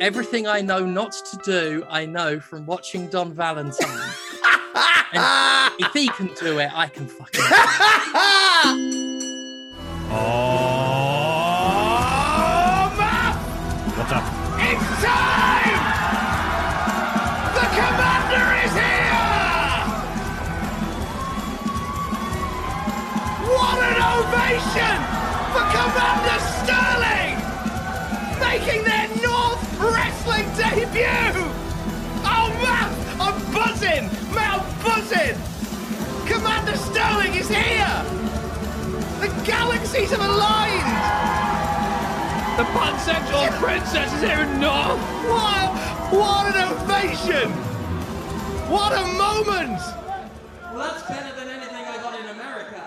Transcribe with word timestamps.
Everything 0.00 0.46
I 0.46 0.62
know 0.62 0.82
not 0.82 1.12
to 1.12 1.36
do, 1.44 1.84
I 1.90 2.06
know 2.06 2.40
from 2.40 2.64
watching 2.64 3.08
Don 3.08 3.34
Valentine. 3.34 4.10
if 5.78 5.92
he 5.92 6.08
can 6.08 6.30
do 6.40 6.58
it, 6.58 6.70
I 6.74 6.86
can 6.88 7.06
fucking. 7.06 7.44
What's 13.94 14.12
up? 14.12 14.24
It's 14.56 14.88
time! 15.04 15.80
The 17.52 17.66
commander 17.76 18.46
is 18.64 18.72
here! 18.72 19.20
What 23.52 23.78
an 23.84 24.00
ovation 24.16 24.96
for 25.52 25.64
Commander 25.76 26.40
Sterling! 26.56 27.36
Making 28.40 28.80
their 28.84 28.89
I'm! 35.12 35.36
Commander 36.26 36.76
Sterling 36.76 37.34
is 37.34 37.48
here! 37.48 38.04
The 39.18 39.28
galaxies 39.44 40.10
have 40.10 40.20
aligned! 40.20 40.86
The 42.56 42.64
pansexual 42.78 43.50
princess 43.58 44.12
is 44.14 44.20
here 44.20 44.42
in 44.42 44.60
North! 44.60 45.00
What? 45.26 45.74
What 46.12 46.54
an 46.54 46.62
ovation! 46.72 47.50
What 48.70 48.92
a 48.92 49.04
moment! 49.18 49.80
Well, 50.62 50.78
that's 50.78 51.02
better 51.08 51.34
than 51.34 51.48
anything 51.48 51.84
I 51.84 51.96
got 51.96 52.20
in 52.20 52.28
America. 52.28 52.82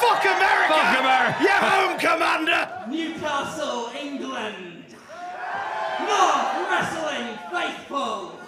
Fuck 0.00 0.24
America! 0.24 0.74
Fuck 0.74 1.00
America! 1.00 1.42
You're 1.42 1.52
home, 1.52 1.98
Commander! 1.98 2.68
Newcastle, 2.90 3.90
England. 3.98 4.84
North 6.00 6.68
Wrestling 6.68 7.38
Faithful. 7.50 8.38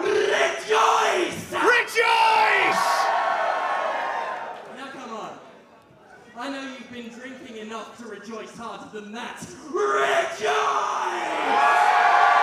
Rejoice! 0.00 1.01
Rejoice! 1.92 2.84
Now 4.78 4.88
come 4.92 5.12
on. 5.12 5.38
I 6.38 6.48
know 6.48 6.62
you've 6.62 6.90
been 6.90 7.10
drinking 7.10 7.58
enough 7.58 7.98
to 7.98 8.04
rejoice 8.06 8.56
harder 8.56 8.98
than 8.98 9.12
that. 9.12 9.46
Rejoice! 9.70 10.40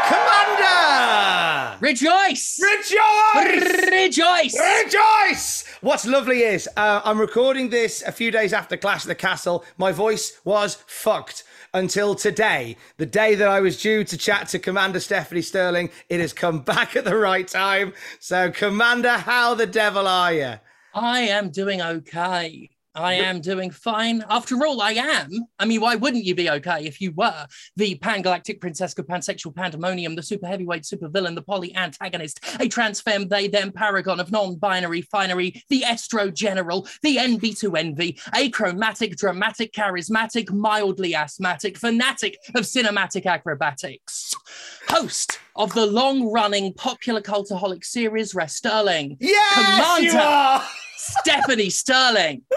Commander! 0.07 1.77
Rejoice! 1.79 2.59
Rejoice! 2.61 3.89
Rejoice! 3.91 4.55
Rejoice! 4.83 5.65
What's 5.81 6.05
lovely 6.05 6.43
is 6.43 6.69
uh, 6.77 7.01
I'm 7.03 7.19
recording 7.19 7.69
this 7.69 8.03
a 8.03 8.11
few 8.11 8.29
days 8.29 8.53
after 8.53 8.77
Clash 8.77 9.01
of 9.01 9.07
the 9.07 9.15
Castle. 9.15 9.65
My 9.79 9.91
voice 9.91 10.39
was 10.45 10.75
fucked 10.85 11.43
until 11.73 12.15
today, 12.15 12.77
the 12.97 13.05
day 13.05 13.35
that 13.35 13.47
I 13.47 13.59
was 13.59 13.81
due 13.81 14.03
to 14.03 14.17
chat 14.17 14.47
to 14.49 14.59
Commander 14.59 14.99
Stephanie 14.99 15.41
Sterling. 15.41 15.89
It 16.09 16.19
has 16.19 16.33
come 16.33 16.59
back 16.63 16.95
at 16.95 17.05
the 17.05 17.15
right 17.15 17.47
time. 17.47 17.93
So, 18.19 18.51
Commander, 18.51 19.17
how 19.17 19.55
the 19.55 19.67
devil 19.67 20.07
are 20.07 20.33
you? 20.33 20.53
I 20.93 21.21
am 21.21 21.49
doing 21.49 21.81
okay. 21.81 22.69
I 22.95 23.13
am 23.13 23.39
doing 23.39 23.69
fine. 23.69 24.25
After 24.29 24.65
all, 24.65 24.81
I 24.81 24.91
am. 24.91 25.29
I 25.59 25.65
mean, 25.65 25.79
why 25.79 25.95
wouldn't 25.95 26.25
you 26.25 26.33
be 26.33 26.49
okay 26.49 26.85
if 26.85 26.99
you 26.99 27.11
were 27.13 27.45
the 27.75 27.95
pan-galactic 27.95 28.59
princesca, 28.59 29.03
pansexual 29.03 29.55
pandemonium, 29.55 30.15
the 30.15 30.23
super 30.23 30.47
heavyweight 30.47 30.83
supervillain, 30.83 31.35
the 31.35 31.41
poly 31.41 31.75
antagonist, 31.75 32.39
a 32.59 32.67
trans 32.67 32.99
femme, 32.99 33.27
they 33.27 33.47
them 33.47 33.71
paragon 33.71 34.19
of 34.19 34.31
non-binary 34.31 35.03
finery, 35.03 35.63
the 35.69 35.81
estro 35.81 36.33
general, 36.33 36.87
the 37.03 37.17
NB2 37.17 37.77
envy, 37.77 38.19
achromatic, 38.33 39.15
dramatic, 39.15 39.71
charismatic, 39.71 40.51
mildly 40.51 41.13
asthmatic, 41.13 41.77
fanatic 41.77 42.37
of 42.55 42.63
cinematic 42.63 43.25
acrobatics, 43.25 44.33
host 44.87 45.39
of 45.55 45.73
the 45.73 45.85
long-running 45.85 46.73
popular 46.73 47.21
cultaholic 47.21 47.83
series, 47.83 48.33
Rest 48.33 48.57
Sterling, 48.57 49.17
Yes, 49.19 50.01
you 50.01 50.17
are! 50.17 50.63
Stephanie 50.99 51.69
Sterling. 51.69 52.41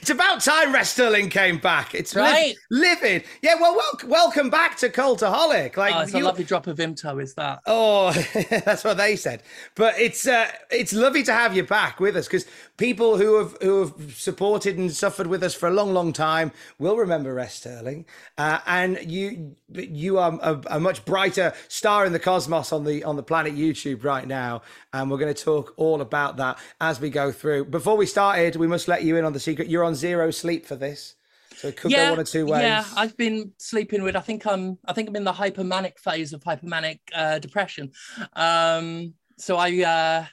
It's 0.00 0.10
about 0.10 0.40
time 0.40 0.72
Rest 0.72 0.94
Sterling 0.94 1.30
came 1.30 1.58
back. 1.58 1.94
It's 1.96 2.14
liv- 2.14 2.24
Right. 2.24 2.54
livid. 2.70 3.24
Yeah, 3.42 3.54
well, 3.60 3.74
wel- 3.74 4.08
welcome 4.08 4.48
back 4.48 4.76
to 4.78 4.88
Cultaholic. 4.88 5.76
Like 5.76 5.94
Oh, 5.94 6.00
it's 6.00 6.14
a 6.14 6.20
lovely 6.20 6.44
drop 6.44 6.68
of 6.68 6.78
Vimto, 6.78 7.20
is 7.20 7.34
that? 7.34 7.60
Oh, 7.66 8.12
that's 8.64 8.84
what 8.84 8.96
they 8.98 9.16
said. 9.16 9.42
But 9.74 9.98
it's 9.98 10.28
uh, 10.28 10.48
it's 10.70 10.92
lovely 10.92 11.24
to 11.24 11.32
have 11.32 11.56
you 11.56 11.64
back 11.64 11.98
with 11.98 12.16
us 12.16 12.26
because 12.26 12.46
people 12.76 13.16
who 13.16 13.38
have 13.38 13.56
who 13.60 13.80
have 13.80 14.14
supported 14.16 14.76
and 14.78 14.92
suffered 14.92 15.26
with 15.26 15.42
us 15.42 15.54
for 15.54 15.68
a 15.68 15.72
long, 15.72 15.92
long 15.92 16.12
time 16.12 16.52
will 16.78 16.96
remember 16.96 17.32
Rest 17.34 17.60
Sterling. 17.60 18.06
Uh, 18.36 18.58
and 18.66 18.98
you 19.10 19.56
you 19.72 20.18
are 20.18 20.38
a, 20.42 20.60
a 20.70 20.80
much 20.80 21.04
brighter 21.04 21.52
star 21.68 22.06
in 22.06 22.12
the 22.12 22.18
cosmos 22.18 22.72
on 22.72 22.84
the 22.84 23.04
on 23.04 23.16
the 23.16 23.22
planet 23.22 23.54
YouTube 23.54 24.04
right 24.04 24.26
now. 24.26 24.62
And 24.92 25.10
we're 25.10 25.18
going 25.18 25.34
to 25.34 25.44
talk 25.44 25.74
all 25.76 26.00
about 26.00 26.36
that 26.38 26.58
as 26.80 27.00
we 27.00 27.10
go 27.10 27.32
through. 27.32 27.66
Before 27.66 27.96
we 27.96 28.06
started, 28.06 28.56
we 28.56 28.66
must 28.66 28.88
let 28.88 29.02
you 29.02 29.16
in 29.16 29.24
on 29.24 29.32
the 29.32 29.40
secret. 29.40 29.68
You're 29.68 29.84
on 29.84 29.94
zero 29.94 30.30
sleep 30.30 30.66
for 30.66 30.76
this. 30.76 31.14
So 31.56 31.68
it 31.68 31.76
could 31.76 31.92
go 31.92 32.10
one 32.10 32.18
or 32.18 32.24
two 32.24 32.46
ways. 32.46 32.62
Yeah, 32.62 32.84
I've 32.96 33.16
been 33.16 33.52
sleeping 33.58 34.02
with. 34.02 34.16
I 34.16 34.20
think 34.20 34.44
I'm. 34.46 34.78
I 34.86 34.92
think 34.92 35.08
I'm 35.08 35.16
in 35.16 35.24
the 35.24 35.32
hypermanic 35.32 35.98
phase 35.98 36.32
of 36.32 36.42
hypermanic 36.42 36.98
uh, 37.14 37.38
depression. 37.38 37.92
Um, 38.34 39.14
so 39.38 39.56
I, 39.56 39.68
uh, 39.82 40.26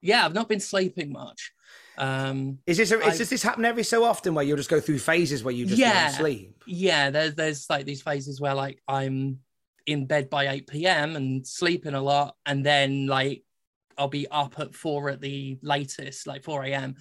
yeah, 0.00 0.24
I've 0.24 0.34
not 0.34 0.48
been 0.48 0.60
sleeping 0.60 1.12
much. 1.12 1.52
Um, 1.98 2.58
Is 2.66 2.78
this 2.78 2.90
a, 2.90 2.98
I- 3.04 3.08
is, 3.10 3.18
does 3.18 3.28
this 3.30 3.42
happen 3.42 3.64
every 3.64 3.82
so 3.84 4.04
often 4.04 4.34
where 4.34 4.44
you'll 4.44 4.56
just 4.56 4.70
go 4.70 4.80
through 4.80 4.98
phases 4.98 5.44
where 5.44 5.54
you 5.54 5.66
just 5.66 5.78
Yeah. 5.78 6.06
don't 6.08 6.14
sleep? 6.16 6.64
yeah, 6.66 7.10
there's 7.10 7.34
there's 7.34 7.68
like 7.68 7.84
these 7.86 8.02
phases 8.02 8.40
where 8.40 8.54
like 8.54 8.80
I'm 8.88 9.40
in 9.86 10.06
bed 10.06 10.30
by 10.30 10.48
eight 10.48 10.68
p.m. 10.68 11.16
and 11.16 11.46
sleeping 11.46 11.94
a 11.94 12.00
lot, 12.00 12.36
and 12.46 12.64
then 12.64 13.06
like 13.06 13.42
I'll 13.98 14.08
be 14.08 14.26
up 14.30 14.58
at 14.58 14.74
four 14.74 15.10
at 15.10 15.20
the 15.20 15.58
latest, 15.62 16.26
like 16.26 16.42
4 16.44 16.64
a.m. 16.64 16.94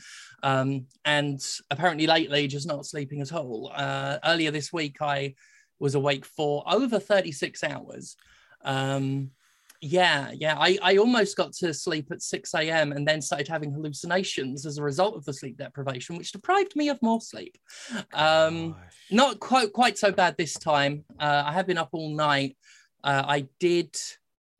Um, 0.43 0.87
and 1.05 1.39
apparently 1.71 2.05
lately, 2.05 2.47
just 2.47 2.67
not 2.67 2.85
sleeping 2.85 3.21
at 3.21 3.31
all. 3.31 3.71
Uh, 3.73 4.17
earlier 4.25 4.51
this 4.51 4.73
week, 4.73 4.97
I 5.01 5.35
was 5.79 5.95
awake 5.95 6.25
for 6.25 6.63
over 6.67 6.99
36 6.99 7.63
hours. 7.63 8.17
Um, 8.65 9.31
yeah, 9.81 10.31
yeah. 10.31 10.55
I, 10.59 10.77
I 10.81 10.97
almost 10.97 11.35
got 11.35 11.53
to 11.53 11.73
sleep 11.73 12.11
at 12.11 12.21
6 12.21 12.53
a.m. 12.53 12.91
and 12.91 13.07
then 13.07 13.19
started 13.19 13.47
having 13.47 13.71
hallucinations 13.71 14.67
as 14.67 14.77
a 14.77 14.83
result 14.83 15.15
of 15.15 15.25
the 15.25 15.33
sleep 15.33 15.57
deprivation, 15.57 16.17
which 16.17 16.31
deprived 16.31 16.75
me 16.75 16.89
of 16.89 17.01
more 17.01 17.19
sleep. 17.19 17.57
Um, 18.13 18.75
not 19.09 19.39
quite 19.39 19.73
quite 19.73 19.97
so 19.97 20.11
bad 20.11 20.37
this 20.37 20.53
time. 20.53 21.03
Uh, 21.19 21.43
I 21.47 21.51
have 21.53 21.65
been 21.65 21.79
up 21.79 21.89
all 21.93 22.15
night. 22.15 22.57
Uh, 23.03 23.23
I 23.27 23.47
did. 23.59 23.95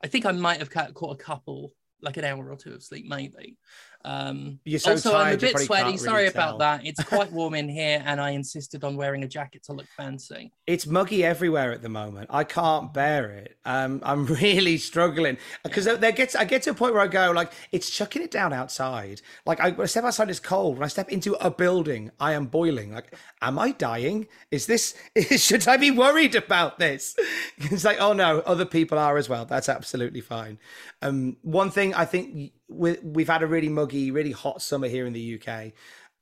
I 0.04 0.08
think 0.08 0.26
I 0.26 0.32
might 0.32 0.58
have 0.58 0.72
caught 0.72 1.14
a 1.14 1.24
couple, 1.24 1.72
like 2.02 2.18
an 2.18 2.26
hour 2.26 2.50
or 2.50 2.58
two 2.58 2.74
of 2.74 2.82
sleep, 2.82 3.06
maybe. 3.08 3.58
Um, 4.06 4.60
You're 4.64 4.80
so 4.80 4.92
also, 4.92 5.16
I'm 5.16 5.36
a 5.36 5.38
bit 5.38 5.58
sweaty. 5.60 5.98
Sorry 5.98 6.24
really 6.24 6.28
about 6.28 6.60
that. 6.60 6.86
It's 6.86 7.04
quite 7.04 7.32
warm 7.32 7.54
in 7.54 7.70
here, 7.70 8.02
and 8.06 8.20
I 8.20 8.32
insisted 8.32 8.84
on 8.84 8.96
wearing 8.96 9.24
a 9.24 9.28
jacket 9.28 9.64
to 9.64 9.74
look 9.74 9.88
fancy. 9.98 10.52
It's 10.72 10.88
muggy 10.88 11.26
everywhere 11.26 11.74
at 11.74 11.82
the 11.82 11.90
moment. 11.90 12.28
I 12.30 12.46
can't 12.46 12.94
bear 12.94 13.30
it. 13.32 13.58
Um, 13.66 14.00
I'm 14.06 14.26
really 14.42 14.78
struggling 14.78 15.38
because 15.66 15.84
there 15.84 16.14
gets 16.14 16.34
I 16.34 16.46
get 16.46 16.62
to 16.64 16.70
a 16.70 16.74
point 16.74 16.94
where 16.94 17.02
I 17.04 17.08
go 17.08 17.32
like 17.32 17.52
it's 17.74 17.90
chucking 17.90 18.22
it 18.22 18.32
down 18.32 18.54
outside. 18.54 19.22
Like 19.46 19.60
I, 19.60 19.72
when 19.72 19.82
I 19.82 19.88
step 19.88 20.06
outside, 20.06 20.30
it's 20.30 20.40
cold. 20.40 20.78
When 20.78 20.86
I 20.86 20.88
step 20.88 21.10
into 21.10 21.34
a 21.46 21.52
building, 21.52 22.12
I 22.22 22.34
am 22.34 22.46
boiling. 22.46 22.94
Like, 22.94 23.14
am 23.42 23.60
I 23.60 23.72
dying? 23.72 24.28
Is 24.50 24.66
this? 24.66 24.96
Should 25.36 25.68
I 25.68 25.76
be 25.76 25.92
worried 25.92 26.36
about 26.36 26.80
this? 26.80 27.18
It's 27.58 27.84
like, 27.84 28.00
oh 28.00 28.14
no, 28.14 28.40
other 28.40 28.66
people 28.66 28.98
are 28.98 29.18
as 29.18 29.28
well. 29.28 29.44
That's 29.46 29.68
absolutely 29.68 30.22
fine. 30.22 30.58
Um, 31.02 31.36
one 31.42 31.72
thing 31.72 31.94
I 31.94 32.06
think 32.06 32.54
we, 32.72 32.98
we've 33.04 33.28
had 33.28 33.44
a 33.44 33.48
really 33.48 33.70
muggy, 33.70 34.12
really 34.12 34.32
hot 34.32 34.62
summer 34.62 34.88
here 34.88 35.06
in 35.06 35.14
the 35.14 35.40
UK. 35.40 35.72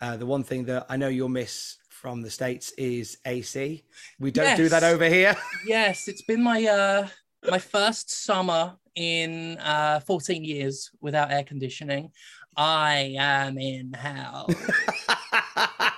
Uh, 0.01 0.17
the 0.17 0.25
one 0.25 0.43
thing 0.43 0.65
that 0.65 0.85
I 0.89 0.97
know 0.97 1.07
you'll 1.07 1.29
miss 1.29 1.77
from 1.89 2.21
the 2.21 2.29
states 2.29 2.71
is 2.77 3.17
AC. 3.25 3.83
We 4.19 4.31
don't 4.31 4.55
do 4.55 4.69
that 4.69 4.83
over 4.83 5.07
here. 5.07 5.35
Yes, 5.65 6.07
it's 6.07 6.21
been 6.21 6.41
my 6.41 6.65
uh 6.65 7.07
my 7.49 7.59
first 7.59 8.09
summer 8.09 8.75
in 8.95 9.57
uh 9.57 9.99
14 10.01 10.43
years 10.43 10.91
without 11.01 11.31
air 11.31 11.43
conditioning. 11.43 12.11
I 12.55 13.15
am 13.17 13.57
in 13.57 13.93
hell. 13.93 14.47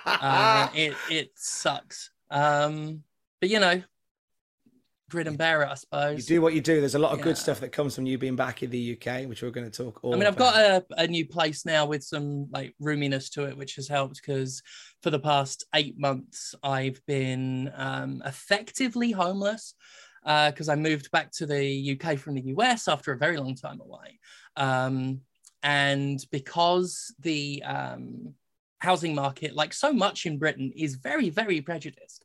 uh, 0.05 0.69
it 0.73 0.95
it 1.09 1.31
sucks. 1.35 2.09
Um, 2.31 3.03
but 3.39 3.49
you 3.49 3.59
know, 3.59 3.81
grit 5.11 5.27
and 5.27 5.37
bear 5.37 5.61
it, 5.61 5.69
I 5.69 5.75
suppose. 5.75 6.17
you 6.17 6.35
do 6.35 6.41
what 6.41 6.53
you 6.53 6.61
do. 6.61 6.79
There's 6.79 6.95
a 6.95 6.99
lot 6.99 7.11
of 7.11 7.21
good 7.21 7.37
stuff 7.37 7.59
that 7.59 7.71
comes 7.71 7.95
from 7.95 8.05
you 8.05 8.17
being 8.17 8.37
back 8.37 8.63
in 8.63 8.69
the 8.69 8.97
UK, 8.97 9.27
which 9.27 9.43
we're 9.43 9.51
going 9.51 9.69
to 9.69 9.83
talk 9.83 9.99
all 10.03 10.13
I 10.13 10.17
mean, 10.17 10.25
I've 10.25 10.35
about. 10.35 10.53
got 10.53 10.85
a, 10.99 11.03
a 11.03 11.07
new 11.07 11.27
place 11.27 11.65
now 11.65 11.85
with 11.85 12.03
some 12.03 12.47
like 12.51 12.73
roominess 12.81 13.29
to 13.33 13.43
it, 13.47 13.57
which 13.57 13.75
has 13.75 13.87
helped 13.87 14.15
because 14.15 14.63
for 15.03 15.09
the 15.09 15.19
past 15.19 15.65
eight 15.75 15.99
months 15.99 16.55
I've 16.63 17.01
been 17.05 17.71
um, 17.75 18.23
effectively 18.25 19.11
homeless 19.11 19.75
because 20.23 20.69
I 20.69 20.75
moved 20.75 21.11
back 21.11 21.31
to 21.33 21.45
the 21.45 21.99
UK 21.99 22.17
from 22.17 22.35
the 22.35 22.53
US 22.57 22.87
after 22.87 23.11
a 23.11 23.17
very 23.17 23.37
long 23.37 23.55
time 23.55 23.81
away, 23.81 24.19
um, 24.55 25.21
and 25.61 26.23
because 26.31 27.13
the 27.19 27.61
um, 27.63 28.33
housing 28.79 29.13
market, 29.13 29.55
like 29.55 29.73
so 29.73 29.91
much 29.91 30.25
in 30.25 30.37
Britain, 30.37 30.71
is 30.75 30.95
very 30.95 31.29
very 31.29 31.59
prejudiced, 31.61 32.23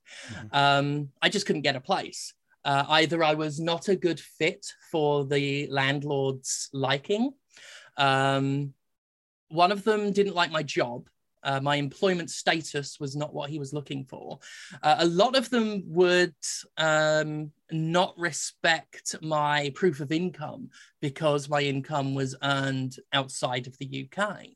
um, 0.53 1.09
I 1.21 1.29
just 1.29 1.47
couldn't 1.47 1.63
get 1.63 1.77
a 1.77 1.81
place. 1.81 2.33
Uh, 2.67 2.85
either 2.89 3.23
I 3.23 3.35
was 3.35 3.61
not 3.61 3.89
a 3.89 3.95
good 3.95 4.19
fit 4.19 4.67
for 4.91 5.25
the 5.25 5.69
landlord's 5.71 6.69
liking. 6.73 7.31
Um, 7.97 8.75
one 9.49 9.71
of 9.71 9.85
them 9.85 10.11
didn't 10.11 10.35
like 10.35 10.51
my 10.51 10.65
job. 10.65 11.09
Uh, 11.47 11.61
my 11.61 11.77
employment 11.77 12.29
status 12.29 12.99
was 12.99 13.15
not 13.15 13.33
what 13.33 13.49
he 13.49 13.59
was 13.59 13.73
looking 13.73 14.05
for. 14.05 14.39
Uh, 14.83 14.97
a 14.99 15.07
lot 15.07 15.37
of 15.37 15.49
them 15.49 15.83
would 15.87 16.35
um, 16.77 17.53
not 17.71 18.19
respect 18.19 19.15
my 19.23 19.73
proof 19.75 20.01
of 20.01 20.11
income 20.11 20.69
because 21.01 21.49
my 21.49 21.61
income 21.61 22.15
was 22.15 22.35
earned 22.43 22.97
outside 23.13 23.69
of 23.69 23.79
the 23.79 24.09
UK. 24.11 24.47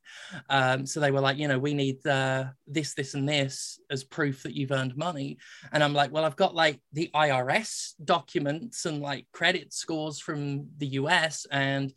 Um, 0.49 0.85
so 0.85 0.99
they 0.99 1.13
were 1.13 1.21
like, 1.21 1.39
you 1.39 1.47
know, 1.49 1.59
we 1.59 1.75
need 1.75 2.05
uh, 2.07 2.47
this, 2.67 2.95
this, 2.95 3.15
and 3.15 3.29
this 3.29 3.79
as 3.91 4.03
proof 4.03 4.43
that 4.43 4.55
you've 4.55 4.73
earned 4.73 4.97
money. 4.97 5.39
And 5.73 5.83
I'm 5.83 5.95
like, 5.95 6.13
well, 6.13 6.25
I've 6.25 6.37
got 6.37 6.55
like 6.55 6.81
the 6.93 7.11
IRS 7.15 7.95
documents 8.05 8.85
and 8.85 9.01
like 9.01 9.27
credit 9.33 9.73
scores 9.73 10.19
from 10.19 10.69
the 10.79 10.89
US 10.89 11.47
and 11.51 11.93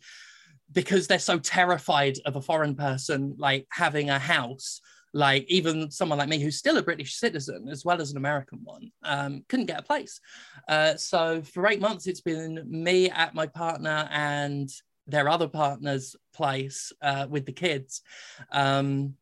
because 0.72 1.06
they're 1.06 1.18
so 1.18 1.38
terrified 1.38 2.16
of 2.26 2.36
a 2.36 2.42
foreign 2.42 2.74
person 2.74 3.34
like 3.38 3.66
having 3.70 4.10
a 4.10 4.18
house 4.18 4.80
like 5.12 5.44
even 5.48 5.90
someone 5.90 6.18
like 6.18 6.28
me 6.28 6.40
who's 6.40 6.58
still 6.58 6.78
a 6.78 6.82
british 6.82 7.14
citizen 7.14 7.68
as 7.68 7.84
well 7.84 8.00
as 8.00 8.10
an 8.10 8.16
american 8.16 8.58
one 8.64 8.90
um, 9.04 9.44
couldn't 9.48 9.66
get 9.66 9.80
a 9.80 9.82
place. 9.82 10.20
Uh, 10.68 10.96
so 10.96 11.42
for 11.42 11.66
eight 11.68 11.80
months 11.80 12.06
it's 12.06 12.20
been 12.20 12.62
me 12.66 13.10
at 13.10 13.34
my 13.34 13.46
partner 13.46 14.08
and 14.10 14.70
their 15.06 15.28
other 15.28 15.48
partner's 15.48 16.16
place 16.34 16.92
uh, 17.02 17.26
with 17.28 17.46
the 17.46 17.52
kids. 17.52 18.02
Um, 18.50 19.14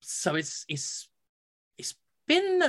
so 0.00 0.34
it's 0.34 0.64
it's 0.68 1.08
it's 1.78 1.94
been 2.26 2.62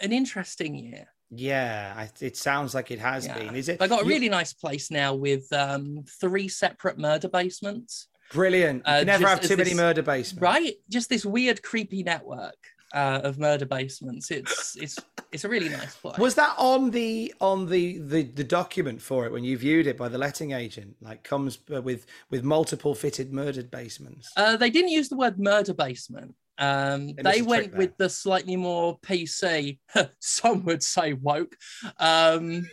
an 0.00 0.12
interesting 0.12 0.74
year 0.74 1.08
yeah, 1.34 1.94
I, 1.96 2.10
it 2.20 2.36
sounds 2.36 2.74
like 2.74 2.90
it 2.90 2.98
has 2.98 3.26
Yeah. 3.26 3.38
been. 3.38 3.56
Is 3.56 3.68
it? 3.68 3.80
I 3.80 3.86
got 3.88 4.02
a 4.02 4.04
you- 4.04 4.10
really 4.10 4.28
nice 4.28 4.52
place 4.52 4.90
now 4.90 5.14
with 5.14 5.50
um, 5.52 6.04
three 6.20 6.48
separate 6.48 6.98
murder 6.98 7.28
basements. 7.28 8.08
brilliant. 8.32 8.82
You 8.86 8.92
uh, 8.92 9.04
never 9.04 9.26
have 9.26 9.40
too 9.40 9.56
many 9.56 9.70
this- 9.70 9.76
murder 9.76 10.02
basements. 10.02 10.42
Right? 10.42 10.74
Just 10.88 11.08
this 11.08 11.24
weird, 11.24 11.62
creepy 11.62 12.02
network 12.02 12.56
uh, 12.94 13.20
of 13.24 13.38
murder 13.38 13.64
basements. 13.66 14.30
It's 14.30 14.76
it's 14.76 14.98
it's 15.32 15.44
a 15.44 15.48
really 15.48 15.70
nice 15.70 15.94
place. 15.96 16.18
Was 16.18 16.34
that 16.34 16.54
on 16.58 16.90
the 16.90 17.32
on 17.40 17.66
the, 17.68 17.98
the 17.98 18.22
the 18.24 18.44
document 18.44 19.00
for 19.00 19.24
it 19.26 19.32
when 19.32 19.44
you 19.44 19.56
viewed 19.56 19.86
it 19.86 19.96
by 19.96 20.08
the 20.08 20.18
letting 20.18 20.52
agent? 20.52 20.96
Like 21.00 21.24
comes 21.24 21.58
uh, 21.74 21.80
with 21.80 22.04
with 22.30 22.42
multiple 22.44 22.94
fitted 22.94 23.32
murdered 23.32 23.70
basements. 23.70 24.30
uh, 24.36 24.56
they 24.58 24.68
didn't 24.70 24.90
use 24.90 25.08
the 25.08 25.16
word 25.16 25.38
murder 25.38 25.72
basement. 25.74 26.34
Um, 26.58 27.08
They 27.08 27.12
missed 27.14 27.24
they 27.24 27.40
a 27.40 27.44
went 27.44 27.74
with 27.76 27.96
the 27.96 28.08
slightly 28.08 28.56
more 28.56 28.98
PC, 29.00 29.78
some 30.20 30.64
would 30.64 30.82
say 30.82 31.12
woke, 31.14 31.56
um, 31.98 32.68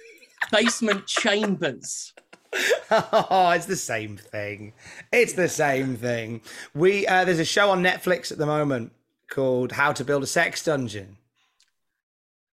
basement 0.52 1.08
chambers. 1.08 2.14
oh, 2.92 3.52
it's 3.56 3.66
the 3.68 3.76
same 3.76 4.18
thing. 4.18 4.74
It's 5.12 5.34
the 5.34 5.50
same 5.50 5.96
thing. 5.96 6.42
We 6.74 7.08
uh, 7.08 7.26
there's 7.26 7.40
a 7.40 7.46
show 7.46 7.70
on 7.72 7.84
Netflix 7.84 8.32
at 8.32 8.38
the 8.38 8.46
moment 8.46 8.92
called 9.30 9.72
How 9.74 9.94
to 9.94 10.04
Build 10.04 10.24
a 10.24 10.28
Sex 10.28 10.64
Dungeon. 10.64 11.18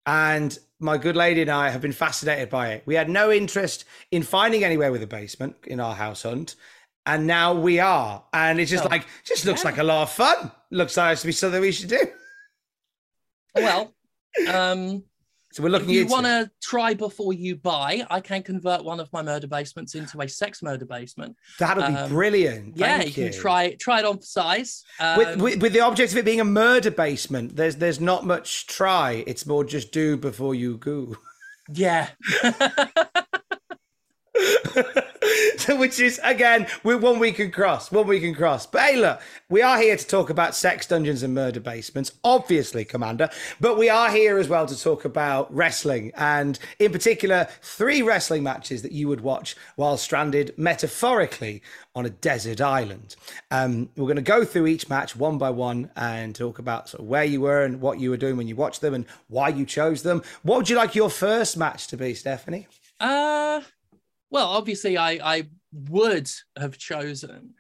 And 0.07 0.59
my 0.81 0.99
good 0.99 1.15
lady 1.17 1.43
and 1.43 1.51
I 1.51 1.71
have 1.71 1.81
been 1.81 1.93
fascinated 1.93 2.51
by 2.51 2.71
it. 2.73 2.83
We 2.87 2.95
had 2.97 3.09
no 3.09 3.31
interest 3.31 3.85
in 4.11 4.23
finding 4.23 4.65
anywhere 4.65 4.91
with 4.91 5.03
a 5.03 5.07
basement 5.07 5.57
in 5.65 5.79
our 5.79 5.95
house 5.95 6.25
hunt. 6.25 6.57
And 7.07 7.27
now 7.27 7.55
we 7.55 7.79
are. 7.79 8.25
And 8.33 8.59
it's 8.61 8.71
just 8.71 8.85
Oh, 8.85 8.89
like, 8.89 9.07
just 9.25 9.45
looks 9.45 9.63
yeah. 9.63 9.71
like 9.71 9.79
a 9.79 9.85
lot 9.85 10.03
of 10.03 10.11
fun. 10.11 10.51
Looks 10.73 10.97
like 10.97 11.19
to 11.19 11.27
be 11.27 11.33
something 11.33 11.61
we 11.61 11.71
should 11.71 11.91
do. 11.91 12.01
Well, 13.55 13.95
um, 14.49 15.05
So 15.53 15.63
we're 15.63 15.69
if 15.69 15.73
looking 15.73 15.91
you 15.91 16.07
want 16.07 16.25
to 16.25 16.51
try 16.63 16.95
before 16.95 17.35
you 17.35 17.57
buy, 17.57 18.07
I 18.09 18.21
can 18.21 18.43
convert 18.43 18.83
one 18.83 18.99
of 18.99 19.13
my 19.13 19.21
murder 19.21 19.47
basements 19.47 19.95
into 19.95 20.19
a 20.19 20.27
sex 20.27 20.63
murder 20.63 20.87
basement. 20.87 21.37
That'll 21.59 21.87
be 21.87 21.95
um, 21.95 22.09
brilliant. 22.09 22.79
yeah, 22.79 22.99
Thank 22.99 23.19
you 23.19 23.25
can 23.25 23.39
try 23.39 23.75
try 23.75 23.99
it 23.99 24.07
on 24.07 24.17
for 24.17 24.25
size. 24.25 24.83
Um, 24.99 25.19
with, 25.19 25.41
with, 25.43 25.63
with 25.63 25.73
the 25.75 25.81
object 25.81 26.13
of 26.13 26.19
it 26.19 26.25
being 26.25 26.41
a 26.41 26.45
murder 26.45 26.91
basement, 26.91 27.55
there's 27.55 27.77
there's 27.77 28.01
not 28.01 28.25
much 28.25 28.67
try. 28.67 29.25
It's 29.27 29.45
more 29.45 29.65
just 29.65 29.93
do 29.93 30.17
before 30.17 30.55
you 30.55 30.79
go. 30.79 31.17
yeah, 31.71 32.09
Which 35.69 36.01
is 36.01 36.21
again, 36.25 36.67
we're 36.83 36.99
one 36.99 37.19
we 37.19 37.33
can 37.33 37.51
cross, 37.51 37.93
one 37.93 38.07
we 38.07 38.21
can 38.21 38.35
cross. 38.35 38.67
But 38.67 38.83
hey, 38.83 38.97
look, 38.97 39.21
we 39.49 39.61
are 39.63 39.79
here 39.79 39.97
to 39.97 40.07
talk 40.07 40.31
about 40.31 40.55
sex 40.55 40.87
dungeons 40.87 41.23
and 41.23 41.35
murder 41.35 41.61
basements, 41.61 42.13
obviously, 42.25 42.85
Commander. 42.85 43.29
But 43.61 43.79
we 43.79 43.89
are 43.89 44.11
here 44.11 44.39
as 44.39 44.49
well 44.49 44.67
to 44.67 44.79
talk 44.79 45.05
about 45.05 45.55
wrestling, 45.55 46.13
and 46.17 46.59
in 46.79 46.93
particular, 46.93 47.47
three 47.61 48.03
wrestling 48.03 48.43
matches 48.43 48.83
that 48.83 48.93
you 48.93 49.07
would 49.09 49.21
watch 49.21 49.55
while 49.77 49.97
stranded 49.97 50.55
metaphorically 50.57 51.63
on 51.95 52.07
a 52.07 52.11
desert 52.11 52.61
island. 52.61 53.17
Um, 53.51 53.91
we're 53.97 54.07
going 54.07 54.17
to 54.17 54.23
go 54.23 54.45
through 54.45 54.67
each 54.67 54.89
match 54.89 55.15
one 55.15 55.37
by 55.37 55.51
one 55.51 55.91
and 55.95 56.35
talk 56.35 56.59
about 56.59 56.89
sort 56.89 57.03
of 57.03 57.07
where 57.07 57.25
you 57.25 57.43
were 57.43 57.65
and 57.65 57.81
what 57.81 58.01
you 58.01 58.11
were 58.11 58.17
doing 58.17 58.37
when 58.37 58.49
you 58.49 58.57
watched 58.57 58.81
them 58.81 58.95
and 58.95 59.05
why 59.29 59.49
you 59.49 59.67
chose 59.67 60.03
them. 60.03 60.23
What 60.43 60.57
would 60.57 60.71
you 60.71 60.77
like 60.77 60.95
your 60.95 61.11
first 61.11 61.57
match 61.57 61.89
to 61.89 61.97
be, 61.97 62.15
Stephanie? 62.15 62.67
Uh, 62.99 63.61
well, 64.33 64.49
obviously, 64.49 64.97
I 64.97 65.11
I 65.23 65.49
would 65.73 66.29
have 66.59 66.79
chosen 66.79 67.55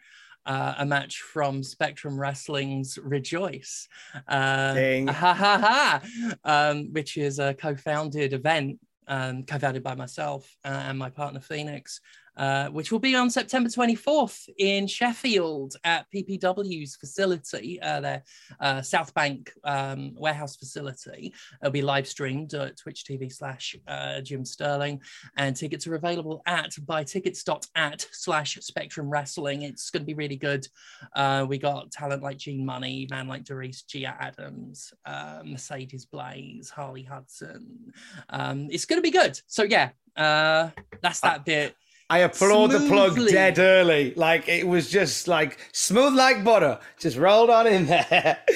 uh, 0.46 0.74
a 0.78 0.86
match 0.86 1.20
from 1.20 1.62
Spectrum 1.62 2.18
Wrestling's 2.18 2.98
Rejoice, 2.98 3.88
uh, 4.26 4.74
ha 5.12 5.34
ha 5.34 5.58
ha, 5.58 6.02
um, 6.44 6.92
which 6.92 7.16
is 7.18 7.38
a 7.38 7.54
co-founded 7.54 8.32
event, 8.32 8.80
um, 9.06 9.44
co-founded 9.44 9.82
by 9.82 9.94
myself 9.94 10.56
uh, 10.64 10.68
and 10.86 10.98
my 10.98 11.10
partner 11.10 11.40
Phoenix. 11.40 12.00
Uh, 12.34 12.68
which 12.68 12.90
will 12.90 12.98
be 12.98 13.14
on 13.14 13.28
September 13.28 13.68
24th 13.68 14.48
in 14.56 14.86
Sheffield 14.86 15.76
at 15.84 16.06
PPW's 16.10 16.96
facility, 16.96 17.80
uh, 17.82 18.00
their 18.00 18.22
uh, 18.58 18.80
South 18.80 19.12
Bank 19.12 19.52
um, 19.64 20.14
warehouse 20.16 20.56
facility. 20.56 21.34
It'll 21.60 21.72
be 21.72 21.82
live 21.82 22.08
streamed 22.08 22.54
at 22.54 22.78
Twitch 22.78 23.04
TV 23.04 23.30
slash 23.30 23.76
uh, 23.86 24.22
Jim 24.22 24.46
Sterling 24.46 25.02
and 25.36 25.54
tickets 25.54 25.86
are 25.86 25.94
available 25.94 26.40
at 26.46 26.70
buytickets.at 26.70 28.06
slash 28.12 28.58
spectrum 28.62 29.10
wrestling. 29.10 29.62
It's 29.62 29.90
going 29.90 30.02
to 30.02 30.06
be 30.06 30.14
really 30.14 30.36
good. 30.36 30.66
Uh, 31.14 31.44
we 31.46 31.58
got 31.58 31.90
talent 31.90 32.22
like 32.22 32.38
Gene 32.38 32.64
Munny 32.64 33.06
Man 33.10 33.28
Like 33.28 33.44
DeReiss, 33.44 33.86
gia 33.86 34.16
adams 34.18 34.94
uh, 35.04 35.42
mercedes 35.44 36.06
blaze 36.06 36.70
harley 36.70 37.02
hudson. 37.02 37.92
Um, 38.30 38.68
it's 38.70 38.86
going 38.86 38.98
to 38.98 39.02
be 39.02 39.10
good. 39.10 39.38
So 39.48 39.64
yeah 39.64 39.90
uh, 40.16 40.70
that's 41.00 41.20
that 41.20 41.44
bit 41.44 41.74
I 42.12 42.18
applaud 42.18 42.68
the 42.68 42.80
plug 42.88 43.16
dead 43.28 43.58
early. 43.58 44.12
Like 44.14 44.46
it 44.48 44.66
was 44.66 44.90
just 44.90 45.28
like 45.28 45.58
smooth 45.72 46.14
like 46.14 46.44
butter. 46.44 46.78
Just 46.98 47.16
rolled 47.16 47.48
on 47.50 47.66
in 47.66 47.86
there. 47.86 48.38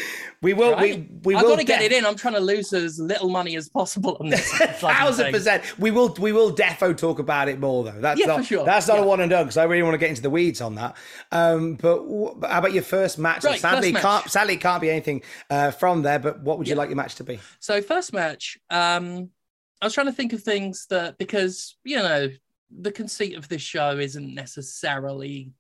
We 0.43 0.53
will. 0.53 0.73
Right? 0.73 0.99
We 0.99 1.09
we 1.25 1.35
I've 1.35 1.43
will 1.43 1.53
got 1.53 1.61
to 1.61 1.65
get 1.65 1.81
it 1.81 1.93
in. 1.93 2.05
I'm 2.05 2.15
trying 2.15 2.35
to 2.35 2.41
lose 2.41 2.71
as 2.75 3.01
little 3.01 3.31
money 3.31 3.57
as 3.57 3.71
possible 3.71 4.19
on 4.21 4.29
this. 4.29 4.47
Thousand 4.53 5.33
percent. 5.33 5.65
We 5.79 5.91
will. 5.91 6.13
We 6.21 6.31
will 6.31 6.53
defo 6.55 6.95
talk 6.95 7.19
about 7.19 7.49
it 7.49 7.59
more 7.59 7.85
though. 7.85 7.99
That's 7.99 8.21
Yeah, 8.21 8.27
not. 8.27 8.37
for 8.41 8.45
sure. 8.45 8.65
That's 8.65 8.87
not 8.87 8.99
a 8.99 9.03
one 9.03 9.21
and 9.21 9.31
done 9.31 9.45
because 9.47 9.57
I 9.57 9.65
really 9.65 9.83
want 9.83 9.95
to 9.95 9.99
get 9.99 10.11
into 10.11 10.21
the 10.21 10.29
weeds 10.31 10.61
on 10.61 10.75
that. 10.75 10.95
Um, 11.33 11.75
but 11.77 11.97
w- 12.05 12.39
how 12.47 12.59
about 12.59 12.75
your 12.75 12.83
first 12.83 13.19
match? 13.19 13.45
Right, 13.45 13.59
sadly, 13.59 13.93
first 13.93 13.95
match. 13.95 14.03
can't. 14.03 14.31
Sadly, 14.31 14.57
can't 14.59 14.83
be 14.83 14.91
anything 14.91 15.23
uh, 15.49 15.71
from 15.71 16.03
there. 16.03 16.19
But 16.19 16.43
what 16.43 16.59
would 16.59 16.69
you 16.69 16.75
Yeah. 16.75 16.79
like 16.81 16.91
your 16.91 16.97
match 16.97 17.15
to 17.17 17.25
be? 17.25 17.41
So 17.59 17.81
first 17.81 18.13
match, 18.13 18.59
um, 18.69 19.31
I 19.81 19.87
was 19.87 19.95
trying 19.95 20.07
to 20.09 20.13
think 20.13 20.35
of 20.35 20.43
things 20.43 20.87
that 20.91 21.17
because 21.17 21.77
you 21.83 21.97
know 21.97 22.29
the 22.71 22.93
conceit 22.93 23.37
of 23.37 23.49
this 23.49 23.63
show 23.63 23.99
isn't 23.99 24.35
necessarily 24.35 25.51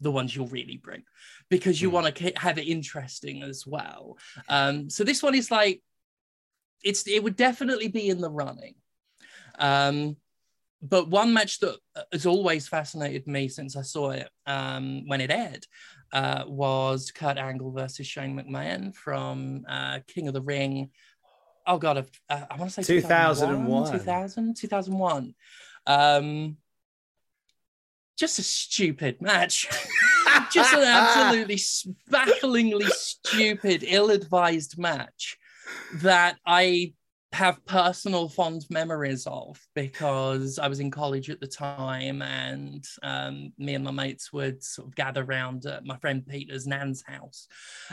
the 0.00 0.10
ones 0.10 0.34
you'll 0.34 0.46
really 0.48 0.76
bring 0.76 1.02
because 1.48 1.80
you 1.80 1.90
want 1.90 2.14
to 2.14 2.32
have 2.36 2.58
it 2.58 2.68
interesting 2.68 3.42
as 3.42 3.66
well. 3.66 4.18
Um, 4.48 4.90
so 4.90 5.04
this 5.04 5.22
one 5.22 5.34
is 5.34 5.50
like 5.50 5.82
it's 6.82 7.06
it 7.08 7.22
would 7.22 7.36
definitely 7.36 7.88
be 7.88 8.08
in 8.08 8.20
the 8.20 8.30
running. 8.30 8.74
Um, 9.58 10.16
but 10.82 11.08
one 11.08 11.32
match 11.32 11.60
that 11.60 11.78
has 12.12 12.26
always 12.26 12.68
fascinated 12.68 13.26
me 13.26 13.48
since 13.48 13.74
I 13.74 13.82
saw 13.82 14.10
it 14.10 14.28
um, 14.46 15.06
when 15.06 15.22
it 15.22 15.30
aired 15.30 15.66
uh, 16.12 16.44
was 16.46 17.10
Kurt 17.10 17.38
Angle 17.38 17.72
versus 17.72 18.06
Shane 18.06 18.38
McMahon 18.38 18.94
from 18.94 19.64
uh, 19.66 20.00
King 20.06 20.28
of 20.28 20.34
the 20.34 20.42
Ring. 20.42 20.90
Oh 21.66 21.78
God, 21.78 22.06
uh, 22.28 22.44
I 22.50 22.56
want 22.56 22.70
to 22.70 22.84
say 22.84 22.96
2001. 22.96 23.92
2000, 23.92 24.54
2001. 24.54 25.34
Um, 25.86 26.56
just 28.16 28.38
a 28.38 28.42
stupid 28.42 29.20
match. 29.20 29.68
just 30.52 30.72
an 30.72 30.82
absolutely 30.82 31.60
bafflingly 32.10 32.86
stupid, 32.90 33.84
ill-advised 33.86 34.78
match 34.78 35.36
that 35.96 36.38
I 36.46 36.94
have 37.34 37.64
personal 37.66 38.28
fond 38.28 38.64
memories 38.70 39.26
of 39.26 39.60
because 39.74 40.60
I 40.60 40.68
was 40.68 40.78
in 40.78 40.90
college 40.90 41.30
at 41.30 41.40
the 41.40 41.48
time 41.48 42.22
and 42.22 42.84
um, 43.02 43.52
me 43.58 43.74
and 43.74 43.84
my 43.84 43.90
mates 43.90 44.32
would 44.32 44.62
sort 44.62 44.86
of 44.86 44.94
gather 44.94 45.24
around 45.24 45.66
at 45.66 45.84
my 45.84 45.96
friend 45.96 46.24
Peter's 46.24 46.66
nan's 46.66 47.02
house, 47.04 47.48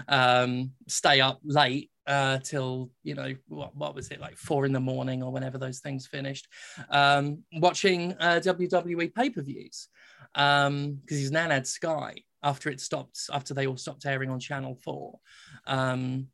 um, 0.08 0.72
stay 0.88 1.22
up 1.22 1.40
late 1.44 1.90
uh, 2.06 2.38
till, 2.38 2.92
you 3.02 3.16
know, 3.16 3.34
what, 3.48 3.76
what 3.76 3.96
was 3.96 4.10
it, 4.10 4.22
like 4.22 4.38
four 4.38 4.66
in 4.68 4.74
the 4.74 4.80
morning 4.80 5.24
or 5.24 5.32
whenever 5.32 5.58
those 5.58 5.80
things 5.80 6.06
finished, 6.06 6.48
um, 6.92 7.40
watching 7.54 8.14
uh, 8.20 8.40
WWE 8.44 9.14
pay-per-views 9.14 9.88
because 10.34 10.98
his 11.08 11.32
nan 11.32 11.50
had 11.50 11.66
Sky 11.66 12.16
after 12.44 12.70
it 12.70 12.80
stopped, 12.80 13.20
after 13.34 13.56
they 13.56 13.66
all 13.66 13.78
stopped 13.78 14.06
airing 14.06 14.30
on 14.30 14.40
Channel 14.40 14.78
4. 14.84 15.20
Um, 15.66 16.28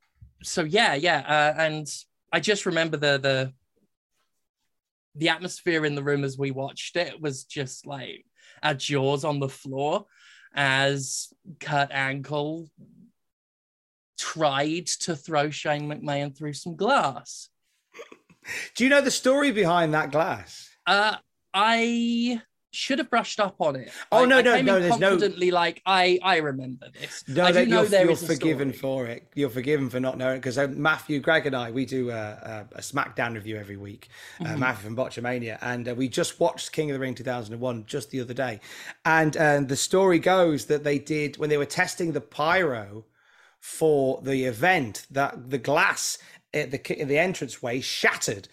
so 0.44 0.64
yeah, 0.64 0.94
yeah, 0.94 1.24
uh, 1.26 1.62
and 1.62 1.88
I 2.38 2.40
just 2.40 2.68
remember 2.68 2.98
the 2.98 3.18
the 3.18 3.54
the 5.16 5.30
atmosphere 5.30 5.86
in 5.86 5.96
the 5.96 6.04
room 6.04 6.24
as 6.24 6.38
we 6.38 6.52
watched 6.52 6.96
it 6.96 7.20
was 7.20 7.46
just 7.46 7.88
like 7.88 8.26
our 8.62 8.76
jaws 8.76 9.26
on 9.26 9.40
the 9.40 9.50
floor 9.50 10.06
as 10.54 11.34
Kurt 11.60 11.90
Angle 11.90 12.70
tried 14.20 14.86
to 14.86 15.16
throw 15.16 15.50
Shane 15.50 15.90
McMahon 15.90 16.38
through 16.38 16.54
some 16.54 16.76
glass. 16.76 17.50
Do 18.76 18.84
you 18.84 18.92
know 18.92 19.02
the 19.02 19.10
story 19.10 19.50
behind 19.50 19.96
that 19.96 20.12
glass? 20.12 20.70
Uh, 20.86 21.16
I 21.56 22.40
should 22.78 23.00
have 23.00 23.10
brushed 23.10 23.40
up 23.40 23.56
on 23.60 23.76
it. 23.76 23.92
Oh, 24.12 24.24
I- 24.24 24.26
no, 24.28 24.40
no, 24.42 24.62
no, 24.62 24.80
there's 24.80 25.00
no- 25.00 25.10
confidently 25.10 25.50
like 25.50 25.82
I 25.86 26.20
I 26.22 26.38
remember 26.38 26.88
this. 27.00 27.24
No, 27.28 27.44
I 27.46 27.48
do 27.48 27.54
that 27.54 27.68
know 27.68 27.82
you're, 27.82 27.90
there 27.90 28.04
you're 28.04 28.12
is 28.12 28.24
a 28.24 28.28
forgiven 28.28 28.72
for 28.72 29.08
it. 29.08 29.28
You're 29.34 29.50
forgiven 29.50 29.90
for 29.90 30.00
not 30.00 30.18
knowing 30.18 30.38
because 30.38 30.58
uh, 30.58 30.68
Matthew, 30.68 31.20
Greg, 31.20 31.48
and 31.48 31.56
I 31.56 31.72
we 31.72 31.86
do 31.86 32.12
uh, 32.12 32.66
a, 32.74 32.78
a 32.78 32.82
SmackDown 32.82 33.34
review 33.34 33.58
every 33.58 33.78
week. 33.78 34.10
Uh, 34.40 34.44
Mm-hmm. 34.44 34.60
Matthew 34.60 34.86
from 34.86 34.96
Botchamania, 34.96 35.58
and 35.62 35.90
uh, 35.90 35.96
we 35.96 36.08
just 36.08 36.40
watched 36.40 36.72
King 36.72 36.92
of 36.92 36.94
the 36.94 37.00
Ring 37.00 37.16
2001 37.16 37.86
just 37.88 38.12
the 38.12 38.22
other 38.22 38.34
day, 38.34 38.60
and 39.06 39.36
um, 39.38 39.68
the 39.68 39.76
story 39.76 40.20
goes 40.20 40.66
that 40.66 40.84
they 40.84 41.00
did 41.00 41.38
when 41.38 41.50
they 41.50 41.58
were 41.58 41.66
testing 41.66 42.12
the 42.14 42.22
pyro 42.22 43.06
for 43.60 44.22
the 44.22 44.46
event 44.46 45.06
that 45.12 45.50
the 45.50 45.58
glass 45.58 46.18
at 46.54 46.72
the 46.72 47.02
at 47.02 47.08
the 47.08 47.18
entranceway 47.18 47.82
shattered. 47.82 48.48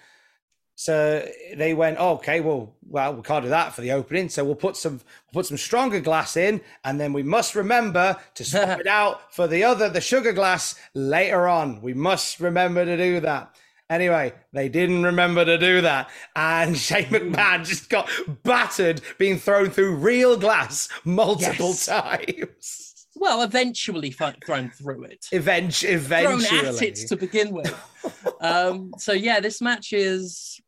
So 0.77 1.29
they 1.57 1.73
went, 1.73 1.99
oh, 2.01 2.15
okay, 2.15 2.41
well, 2.41 2.75
well, 2.89 3.15
we 3.15 3.23
can't 3.23 3.45
do 3.45 3.51
that 3.51 3.75
for 3.75 3.81
the 3.81 3.93
opening. 3.93 4.29
So 4.29 4.45
we'll 4.45 4.57
put 4.57 4.77
some 4.77 4.95
we'll 5.33 5.43
put 5.43 5.47
some 5.47 5.57
stronger 5.57 6.01
glass 6.01 6.37
in, 6.37 6.61
and 6.85 6.99
then 7.01 7.13
we 7.13 7.23
must 7.23 7.55
remember 7.55 8.17
to 8.35 8.45
swap 8.51 8.81
it 8.81 8.87
out 8.87 9.33
for 9.35 9.47
the 9.47 9.63
other, 9.65 9.89
the 9.89 10.01
sugar 10.01 10.33
glass 10.33 10.75
later 10.95 11.47
on. 11.47 11.81
We 11.81 11.95
must 11.95 12.41
remember 12.41 12.85
to 12.85 12.97
do 12.97 13.21
that. 13.21 13.55
Anyway, 13.91 14.33
they 14.53 14.69
didn't 14.69 15.03
remember 15.05 15.45
to 15.45 15.59
do 15.59 15.81
that, 15.83 16.11
and 16.35 16.77
Shane 16.87 17.05
McMahon 17.05 17.65
just 17.65 17.89
got 17.91 18.09
battered, 18.43 19.01
being 19.19 19.39
thrown 19.39 19.71
through 19.71 19.97
real 19.97 20.37
glass 20.37 20.89
multiple 21.05 21.69
Yes. 21.69 21.87
times. 21.87 22.91
Well, 23.17 23.43
eventually 23.43 24.11
th- 24.11 24.37
thrown 24.45 24.71
through 24.71 25.05
it. 25.05 25.27
Event- 25.31 25.75
thrown 25.75 25.95
eventually, 25.95 26.59
at 26.67 26.83
it 26.83 26.97
to 27.09 27.17
begin 27.17 27.53
with. 27.53 27.73
um, 28.41 28.93
so 28.99 29.13
yeah, 29.13 29.39
this 29.39 29.61
match 29.61 29.93
is 29.93 30.61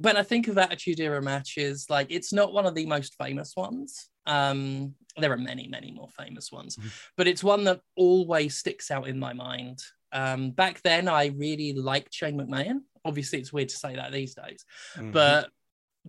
when 0.00 0.16
I 0.16 0.22
think 0.22 0.48
of 0.48 0.56
Attitude 0.58 1.00
Era 1.00 1.20
matches, 1.22 1.86
like 1.90 2.08
it's 2.10 2.32
not 2.32 2.52
one 2.52 2.66
of 2.66 2.74
the 2.74 2.86
most 2.86 3.16
famous 3.16 3.54
ones. 3.56 4.08
Um, 4.26 4.94
there 5.16 5.32
are 5.32 5.36
many, 5.36 5.66
many 5.68 5.90
more 5.92 6.08
famous 6.08 6.50
ones, 6.52 6.78
but 7.16 7.26
it's 7.26 7.42
one 7.44 7.64
that 7.64 7.80
always 7.96 8.56
sticks 8.56 8.90
out 8.90 9.08
in 9.08 9.18
my 9.18 9.32
mind. 9.32 9.78
Um, 10.12 10.50
back 10.52 10.82
then, 10.82 11.08
I 11.08 11.26
really 11.26 11.72
liked 11.72 12.14
Shane 12.14 12.38
McMahon. 12.38 12.80
Obviously, 13.04 13.38
it's 13.40 13.52
weird 13.52 13.68
to 13.70 13.76
say 13.76 13.96
that 13.96 14.12
these 14.12 14.34
days, 14.34 14.64
Mm-hmm. 14.96 15.10
but 15.12 15.50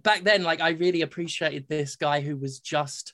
back 0.01 0.23
then, 0.23 0.43
like 0.43 0.61
I 0.61 0.69
really 0.69 1.01
appreciated 1.01 1.67
this 1.67 1.95
guy 1.95 2.21
who 2.21 2.37
was 2.37 2.59
just 2.59 3.13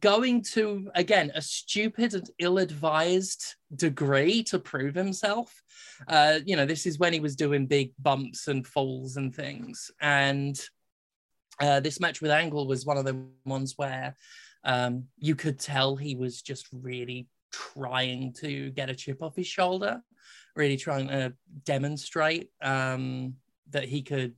going 0.00 0.42
to 0.42 0.90
again 0.94 1.30
a 1.34 1.42
stupid 1.42 2.14
and 2.14 2.28
ill-advised 2.38 3.54
degree 3.74 4.42
to 4.44 4.58
prove 4.58 4.94
himself. 4.94 5.62
Uh 6.08 6.40
you 6.44 6.56
know 6.56 6.66
this 6.66 6.86
is 6.86 6.98
when 6.98 7.12
he 7.12 7.20
was 7.20 7.36
doing 7.36 7.66
big 7.66 7.92
bumps 7.98 8.48
and 8.48 8.66
falls 8.66 9.16
and 9.16 9.34
things. 9.34 9.90
And 10.00 10.60
uh 11.60 11.80
this 11.80 12.00
match 12.00 12.20
with 12.20 12.30
angle 12.30 12.66
was 12.66 12.84
one 12.84 12.96
of 12.98 13.04
the 13.04 13.24
ones 13.44 13.74
where 13.76 14.16
um 14.64 15.04
you 15.18 15.34
could 15.34 15.58
tell 15.58 15.96
he 15.96 16.14
was 16.16 16.42
just 16.42 16.66
really 16.72 17.28
trying 17.52 18.32
to 18.34 18.70
get 18.70 18.90
a 18.90 18.94
chip 18.94 19.22
off 19.22 19.36
his 19.36 19.46
shoulder 19.46 20.02
really 20.54 20.76
trying 20.76 21.08
to 21.08 21.32
demonstrate 21.64 22.50
um 22.62 23.34
that 23.70 23.84
he 23.84 24.02
could 24.02 24.34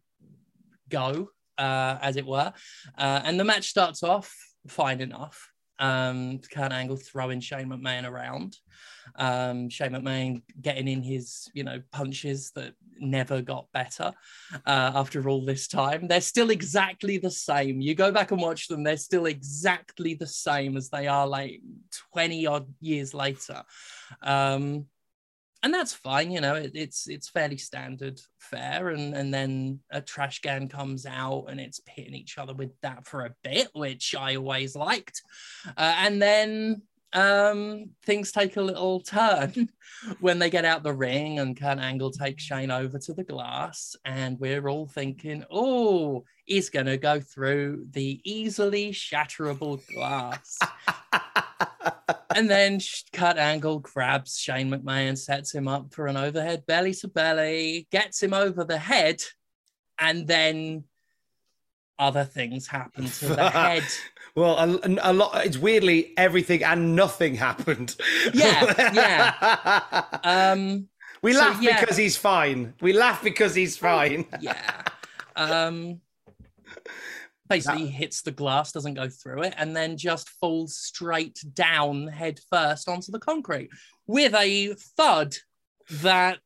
go 0.89 1.31
uh 1.59 1.99
as 2.01 2.17
it 2.17 2.27
were. 2.27 2.53
Uh 2.97 3.21
and 3.25 3.39
the 3.41 3.45
match 3.45 3.69
starts 3.69 4.03
off 4.03 4.35
fine 4.67 5.01
enough. 5.01 5.51
Um, 5.81 6.41
Kurt 6.53 6.73
Angle 6.73 6.97
throwing 6.97 7.41
Shane 7.41 7.69
McMahon 7.69 8.09
around. 8.09 8.57
Um, 9.17 9.69
Shane 9.69 9.93
McMahon 9.93 10.43
getting 10.61 10.89
in 10.89 11.03
his, 11.03 11.49
you 11.55 11.65
know, 11.65 11.81
punches 11.93 12.51
that 12.57 12.75
never 12.99 13.41
got 13.41 13.67
better 13.73 14.13
uh, 14.67 14.93
after 14.95 15.29
all 15.29 15.45
this 15.45 15.69
time. 15.69 16.09
They're 16.09 16.21
still 16.21 16.51
exactly 16.51 17.19
the 17.19 17.31
same. 17.31 17.81
You 17.81 17.95
go 17.95 18.11
back 18.11 18.33
and 18.33 18.41
watch 18.41 18.69
them, 18.69 18.83
they're 18.83 18.97
still 18.97 19.27
exactly 19.27 20.15
the 20.15 20.27
same 20.27 20.77
as 20.77 20.89
they 20.89 21.07
are 21.07 21.27
like 21.27 21.61
20 22.13 22.47
odd 22.47 22.67
years 22.81 23.15
later. 23.15 23.63
Um, 24.23 24.87
and 25.63 25.75
that's 25.75 25.93
fine, 25.93 26.31
you 26.31 26.41
know, 26.41 26.55
it, 26.55 26.73
it's 26.75 27.09
it's 27.09 27.29
fairly 27.29 27.57
standard 27.57 28.21
fare. 28.39 28.91
And 28.91 29.15
and 29.15 29.35
then 29.35 29.81
a 29.91 30.01
trash 30.01 30.41
can 30.41 30.69
comes 30.69 31.05
out 31.05 31.47
and 31.49 31.61
it's 31.61 31.81
pitting 31.81 32.15
each 32.15 32.39
other 32.39 32.55
with 32.55 32.71
that 32.83 33.07
for 33.07 33.25
a 33.25 33.35
bit, 33.43 33.69
which 33.73 34.15
I 34.15 34.37
always 34.37 34.77
liked. 34.77 35.23
Uh, 35.77 35.95
and 35.99 36.23
then 36.23 36.83
um 37.15 37.89
things 38.05 38.31
take 38.33 38.59
a 38.59 38.61
little 38.61 39.01
turn 39.01 39.71
when 40.21 40.39
they 40.39 40.51
get 40.51 40.67
out 40.67 40.83
the 40.83 40.93
ring 40.93 41.39
and 41.39 41.59
Kurt 41.59 41.79
Angle 41.79 42.11
takes 42.11 42.43
Shane 42.43 42.71
over 42.71 42.99
to 42.99 43.15
the 43.15 43.25
glass 43.25 43.97
and 44.05 44.39
we're 44.39 44.69
all 44.69 44.87
thinking 44.87 45.43
oh 45.51 46.25
he's 46.45 46.69
gonna 46.69 46.99
go 46.99 47.19
through 47.19 47.87
the 47.93 48.21
easily 48.25 48.93
shatterable 48.93 49.81
glass 49.95 50.59
and 52.39 52.49
then 52.49 52.79
Kurt 53.13 53.37
Angle 53.37 53.81
grabs 53.81 54.39
Shane 54.39 54.71
McMahon 54.71 55.19
sets 55.19 55.53
him 55.53 55.67
up 55.67 55.93
for 55.93 56.07
an 56.07 56.17
overhead 56.17 56.65
belly 56.67 56.95
to 56.95 57.09
belly 57.09 57.89
gets 57.91 58.23
him 58.23 58.33
over 58.33 58.63
the 58.63 58.79
head 58.79 59.21
and 59.99 60.25
then 60.25 60.85
other 61.99 62.23
things 62.23 62.69
happen 62.69 63.07
to 63.07 63.27
the 63.27 63.51
head 63.51 63.83
Well, 64.37 64.57
a, 64.57 64.99
a 65.03 65.13
lot. 65.13 65.45
It's 65.45 65.59
weirdly 65.59 66.15
everything 66.17 66.63
and 66.63 66.95
nothing 66.95 67.35
happened. 67.35 67.97
Yeah, 68.33 68.93
yeah. 68.95 70.05
um 70.23 70.89
we 71.23 71.33
so, 71.33 71.41
laugh 71.41 71.61
yeah. 71.61 71.81
because 71.81 71.97
he's 71.97 72.17
fine. 72.17 72.75
We 72.81 72.93
laugh 72.93 73.21
because 73.25 73.57
he's 73.57 73.77
fine. 73.77 74.27
yeah 74.41 74.85
um 75.35 76.01
Basically, 77.49 77.87
he 77.87 77.91
hits 77.91 78.23
the 78.23 78.31
glass, 78.31 78.73
doesn't 78.73 78.95
go 78.95 79.09
through 79.09 79.43
it, 79.43 79.55
and 79.57 79.75
then 79.75 79.97
just 79.97 80.29
falls 80.29 80.77
straight 80.77 81.39
down 81.55 82.07
head 82.09 82.41
first 82.51 82.89
onto 82.89 83.11
the 83.13 83.19
concrete 83.19 83.71
with 84.07 84.35
a 84.35 84.75
thud 84.97 85.35
that 86.03 86.39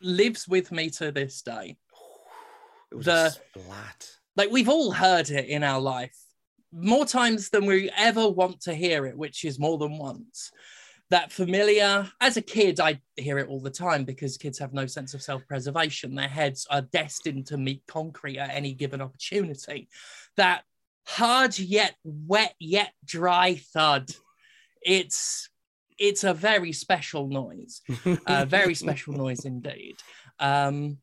lives 0.00 0.46
with 0.46 0.70
me 0.70 0.90
to 0.90 1.10
this 1.12 1.42
day. 1.42 1.76
It 2.92 2.96
was 2.96 3.06
The- 3.06 3.26
a 3.26 3.30
splat. 3.30 4.10
Like 4.36 4.50
we've 4.50 4.68
all 4.68 4.92
heard 4.92 5.30
it 5.30 5.46
in 5.46 5.62
our 5.62 5.80
life 5.80 6.16
more 6.72 7.06
times 7.06 7.50
than 7.50 7.66
we 7.66 7.90
ever 7.96 8.28
want 8.28 8.60
to 8.62 8.74
hear 8.74 9.06
it, 9.06 9.16
which 9.16 9.44
is 9.44 9.58
more 9.60 9.78
than 9.78 9.96
once. 9.96 10.50
That 11.14 11.30
familiar, 11.30 12.10
as 12.20 12.36
a 12.36 12.42
kid, 12.42 12.80
I 12.80 13.00
hear 13.14 13.38
it 13.38 13.46
all 13.46 13.60
the 13.60 13.70
time 13.70 14.02
because 14.02 14.36
kids 14.36 14.58
have 14.58 14.72
no 14.72 14.84
sense 14.86 15.14
of 15.14 15.22
self 15.22 15.46
preservation. 15.46 16.16
Their 16.16 16.26
heads 16.26 16.66
are 16.70 16.80
destined 16.80 17.46
to 17.46 17.56
meet 17.56 17.84
concrete 17.86 18.36
at 18.36 18.50
any 18.50 18.74
given 18.74 19.00
opportunity. 19.00 19.88
That 20.36 20.64
hard 21.06 21.56
yet 21.56 21.94
wet 22.02 22.56
yet 22.58 22.94
dry 23.04 23.54
thud. 23.54 24.10
It's 24.82 25.48
it's 25.98 26.24
a 26.24 26.34
very 26.34 26.72
special 26.72 27.28
noise, 27.28 27.80
a 28.26 28.44
very 28.44 28.74
special 28.74 29.12
noise 29.12 29.44
indeed. 29.44 29.94
Um, 30.40 30.98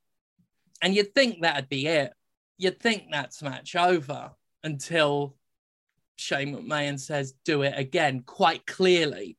and 0.81 0.93
you'd 0.93 1.15
think 1.15 1.41
that'd 1.41 1.69
be 1.69 1.87
it. 1.87 2.11
You'd 2.57 2.81
think 2.81 3.03
that's 3.11 3.41
match 3.41 3.77
over 3.77 4.31
until 4.61 5.37
Shane 6.21 6.55
McMahon 6.55 6.99
says, 6.99 7.33
"Do 7.43 7.63
it 7.63 7.73
again," 7.75 8.23
quite 8.25 8.65
clearly. 8.65 9.37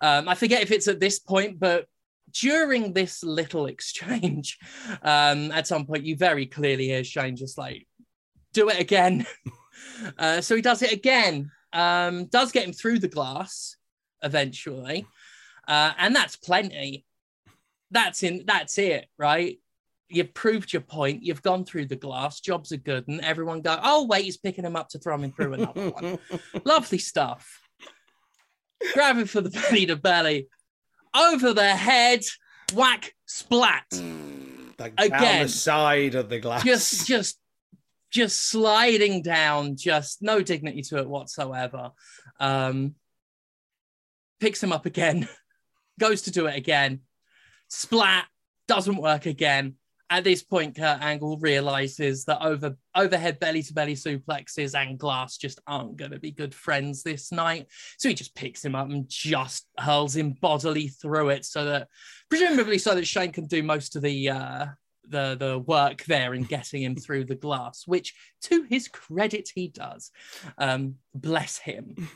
Um, 0.00 0.28
I 0.28 0.34
forget 0.34 0.62
if 0.62 0.70
it's 0.70 0.88
at 0.88 1.00
this 1.00 1.18
point, 1.18 1.58
but 1.58 1.86
during 2.32 2.92
this 2.92 3.24
little 3.24 3.66
exchange, 3.74 4.58
um, 5.02 5.50
at 5.52 5.66
some 5.66 5.86
point, 5.86 6.04
you 6.04 6.16
very 6.16 6.46
clearly 6.46 6.86
hear 6.86 7.04
Shane 7.04 7.36
just 7.36 7.58
like, 7.58 7.86
"Do 8.52 8.68
it 8.68 8.80
again." 8.80 9.26
uh, 10.18 10.40
so 10.40 10.56
he 10.56 10.62
does 10.62 10.82
it 10.82 10.92
again. 10.92 11.50
Um, 11.72 12.26
does 12.26 12.52
get 12.52 12.64
him 12.64 12.72
through 12.72 13.00
the 13.00 13.08
glass 13.08 13.76
eventually, 14.22 15.06
uh, 15.66 15.92
and 15.98 16.14
that's 16.14 16.36
plenty. 16.36 17.04
That's 17.90 18.22
in. 18.22 18.44
That's 18.46 18.78
it, 18.78 19.06
right? 19.18 19.58
You've 20.10 20.34
proved 20.34 20.72
your 20.72 20.82
point. 20.82 21.22
You've 21.22 21.42
gone 21.42 21.64
through 21.64 21.86
the 21.86 21.96
glass. 21.96 22.40
Jobs 22.40 22.72
are 22.72 22.76
good, 22.76 23.06
and 23.08 23.20
everyone 23.20 23.60
go, 23.60 23.78
"Oh 23.82 24.06
wait, 24.06 24.24
he's 24.24 24.36
picking 24.36 24.64
him 24.64 24.76
up 24.76 24.88
to 24.90 24.98
throw 24.98 25.16
him 25.16 25.32
through 25.32 25.54
another 25.54 25.90
one." 25.90 26.18
Lovely 26.64 26.98
stuff. 26.98 27.60
Grab 28.92 29.16
him 29.16 29.26
for 29.26 29.40
the 29.40 29.50
belly 29.50 29.86
to 29.86 29.96
belly, 29.96 30.48
over 31.14 31.52
the 31.52 31.74
head, 31.74 32.22
whack, 32.74 33.14
splat. 33.26 33.84
Like 34.78 34.96
down 34.96 35.06
Again. 35.06 35.42
the 35.42 35.48
side 35.48 36.14
of 36.14 36.30
the 36.30 36.40
glass. 36.40 36.64
Just, 36.64 37.06
just, 37.06 37.38
just 38.10 38.48
sliding 38.48 39.22
down. 39.22 39.76
Just 39.76 40.22
no 40.22 40.40
dignity 40.40 40.80
to 40.82 40.98
it 40.98 41.08
whatsoever. 41.08 41.90
Um, 42.38 42.94
picks 44.40 44.62
him 44.62 44.72
up 44.72 44.86
again, 44.86 45.28
goes 46.00 46.22
to 46.22 46.30
do 46.30 46.46
it 46.46 46.56
again, 46.56 47.00
splat, 47.68 48.26
doesn't 48.66 48.96
work 48.96 49.26
again. 49.26 49.74
At 50.12 50.24
this 50.24 50.42
point, 50.42 50.74
Kurt 50.74 51.00
Angle 51.00 51.38
realizes 51.38 52.24
that 52.24 52.42
over 52.42 52.76
overhead 52.96 53.38
belly 53.38 53.62
to 53.62 53.72
belly 53.72 53.94
suplexes 53.94 54.74
and 54.74 54.98
glass 54.98 55.36
just 55.36 55.60
aren't 55.68 55.96
going 55.96 56.10
to 56.10 56.18
be 56.18 56.32
good 56.32 56.52
friends 56.52 57.04
this 57.04 57.30
night. 57.30 57.68
So 57.96 58.08
he 58.08 58.14
just 58.16 58.34
picks 58.34 58.64
him 58.64 58.74
up 58.74 58.90
and 58.90 59.08
just 59.08 59.68
hurls 59.78 60.16
him 60.16 60.32
bodily 60.32 60.88
through 60.88 61.28
it, 61.28 61.44
so 61.44 61.64
that 61.64 61.88
presumably 62.28 62.78
so 62.78 62.96
that 62.96 63.06
Shane 63.06 63.30
can 63.30 63.46
do 63.46 63.62
most 63.62 63.94
of 63.94 64.02
the 64.02 64.30
uh, 64.30 64.66
the 65.06 65.36
the 65.38 65.58
work 65.60 66.04
there 66.04 66.34
in 66.34 66.42
getting 66.42 66.82
him 66.82 66.96
through 66.96 67.26
the 67.26 67.36
glass, 67.36 67.86
which 67.86 68.14
to 68.42 68.64
his 68.64 68.88
credit 68.88 69.50
he 69.54 69.68
does. 69.68 70.10
Um, 70.58 70.96
bless 71.14 71.58
him. 71.58 72.08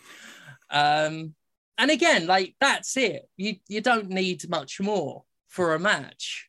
Um, 0.71 1.35
and 1.79 1.91
again, 1.91 2.27
like 2.27 2.57
that's 2.61 2.97
it. 2.97 3.29
You 3.37 3.57
you 3.69 3.81
don't 3.81 4.09
need 4.09 4.49
much 4.49 4.81
more 4.81 5.23
for 5.49 5.75
a 5.75 5.79
match. 5.79 6.49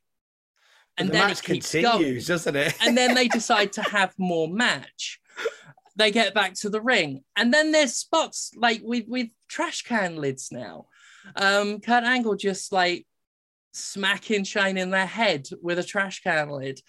And 0.98 1.10
the 1.10 1.14
then 1.14 1.28
match 1.28 1.44
continues, 1.44 1.82
going. 1.82 2.36
doesn't 2.36 2.56
it? 2.56 2.76
And 2.82 2.98
then 2.98 3.16
they 3.16 3.28
decide 3.40 3.74
to 3.74 3.82
have 3.82 4.14
more 4.18 4.48
match. 4.48 5.20
They 5.98 6.12
get 6.12 6.34
back 6.34 6.56
to 6.56 6.70
the 6.70 6.82
ring, 6.82 7.24
and 7.36 7.54
then 7.54 7.72
there's 7.72 7.94
spots 7.94 8.52
like 8.58 8.82
with 8.84 9.06
with 9.08 9.30
trash 9.48 9.84
can 9.84 10.18
lids 10.18 10.50
now. 10.52 10.88
Um, 11.36 11.80
Kurt 11.80 12.04
Angle 12.04 12.36
just 12.36 12.72
like 12.72 13.08
smacking 13.72 14.44
Shane 14.44 14.78
in 14.78 14.90
their 14.90 15.06
head 15.06 15.48
with 15.62 15.80
a 15.80 15.84
trash 15.84 16.22
can 16.22 16.50
lid. 16.50 16.80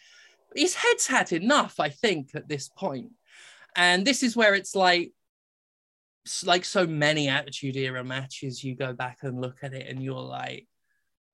His 0.55 0.75
head's 0.75 1.07
had 1.07 1.33
enough, 1.33 1.79
I 1.81 1.91
think, 1.91 2.31
at 2.35 2.49
this 2.49 2.69
point. 2.69 3.11
And 3.75 4.07
this 4.07 4.23
is 4.23 4.37
where 4.37 4.55
it's 4.55 4.75
like, 4.75 5.13
like 6.45 6.65
so 6.65 6.87
many 6.87 7.29
Attitude 7.29 7.77
Era 7.77 8.03
matches. 8.03 8.65
You 8.65 8.75
go 8.75 8.93
back 8.93 9.19
and 9.23 9.41
look 9.41 9.59
at 9.63 9.75
it, 9.75 9.87
and 9.89 10.03
you're 10.03 10.15
like, 10.15 10.67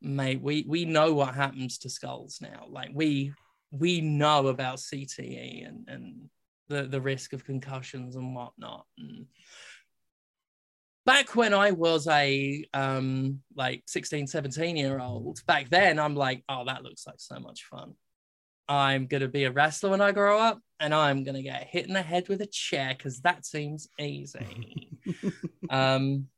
mate, 0.03 0.41
we 0.43 0.65
we 0.67 0.85
know 0.85 1.15
what 1.15 1.35
happens 1.35 1.79
to 1.79 1.91
skulls 1.91 2.38
now. 2.41 2.67
Like 2.69 2.91
we 2.93 3.33
we 3.71 4.01
know 4.01 4.49
about 4.49 4.79
CTE 4.79 5.67
and 5.67 5.88
and 5.88 6.31
the 6.69 6.85
the 6.85 7.01
risk 7.01 7.33
of 7.33 7.45
concussions 7.45 8.17
and 8.17 8.35
whatnot. 8.35 8.87
And 8.99 9.27
back 11.07 11.35
when 11.35 11.55
I 11.55 11.71
was 11.73 12.07
a 12.09 12.65
um 12.75 13.41
like 13.57 13.83
16, 13.87 14.27
17 14.27 14.77
year 14.77 15.01
old, 15.01 15.41
back 15.47 15.69
then 15.71 15.99
I'm 15.99 16.17
like, 16.17 16.45
oh, 16.49 16.65
that 16.67 16.83
looks 16.83 17.07
like 17.07 17.19
so 17.19 17.38
much 17.38 17.65
fun. 17.65 17.95
I'm 18.69 19.07
gonna 19.07 19.29
be 19.29 19.45
a 19.45 19.53
wrestler 19.53 19.91
when 19.91 20.01
I 20.01 20.12
grow 20.12 20.38
up, 20.38 20.61
and 20.81 20.95
I'm 20.95 21.25
gonna 21.25 21.43
get 21.43 21.67
hit 21.67 21.87
in 21.87 21.93
the 21.93 22.03
head 22.03 22.29
with 22.29 22.41
a 22.41 22.47
chair 22.47 22.95
because 22.97 23.21
that 23.21 23.45
seems 23.45 23.88
easy. 23.99 24.88
um, 25.71 26.29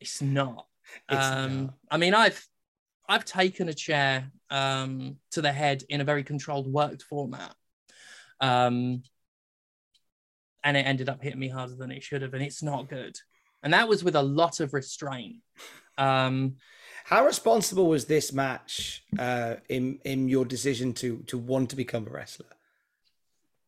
it's 0.00 0.22
not. 0.22 0.66
It's 1.08 1.26
um, 1.26 1.66
not. 1.66 1.74
I 1.90 1.96
mean, 1.96 2.14
I've 2.14 2.46
I've 3.12 3.26
taken 3.26 3.68
a 3.68 3.74
chair 3.74 4.32
um, 4.48 5.18
to 5.32 5.42
the 5.42 5.52
head 5.52 5.84
in 5.90 6.00
a 6.00 6.04
very 6.04 6.24
controlled, 6.24 6.66
worked 6.66 7.02
format, 7.02 7.54
um, 8.40 9.02
and 10.64 10.76
it 10.78 10.86
ended 10.86 11.10
up 11.10 11.22
hitting 11.22 11.38
me 11.38 11.48
harder 11.48 11.74
than 11.74 11.90
it 11.90 12.02
should 12.02 12.22
have, 12.22 12.32
and 12.32 12.42
it's 12.42 12.62
not 12.62 12.88
good. 12.88 13.14
And 13.62 13.74
that 13.74 13.86
was 13.86 14.02
with 14.02 14.16
a 14.16 14.22
lot 14.22 14.60
of 14.60 14.72
restraint. 14.72 15.36
Um, 15.98 16.56
How 17.04 17.26
responsible 17.26 17.86
was 17.86 18.06
this 18.06 18.32
match 18.32 19.04
uh, 19.18 19.56
in 19.68 19.98
in 20.04 20.30
your 20.30 20.46
decision 20.46 20.94
to 20.94 21.18
to 21.26 21.36
want 21.36 21.68
to 21.70 21.76
become 21.76 22.06
a 22.06 22.10
wrestler, 22.10 22.54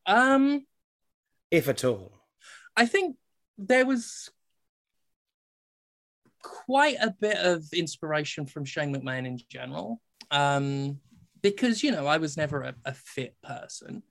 um, 0.07 0.64
if 1.50 1.68
at 1.68 1.85
all? 1.85 2.12
I 2.83 2.87
think 2.87 3.16
there 3.59 3.85
was 3.85 4.30
quite 6.66 6.96
a 7.00 7.11
bit 7.11 7.38
of 7.38 7.64
inspiration 7.72 8.46
from 8.46 8.64
Shane 8.64 8.94
McMahon 8.94 9.26
in 9.26 9.40
general. 9.48 10.00
Um, 10.30 10.98
because 11.42 11.83
you 11.83 11.90
know, 11.90 12.07
I 12.07 12.18
was 12.18 12.37
never 12.37 12.62
a, 12.62 12.74
a 12.85 12.94
fit 12.94 13.35
person. 13.42 14.02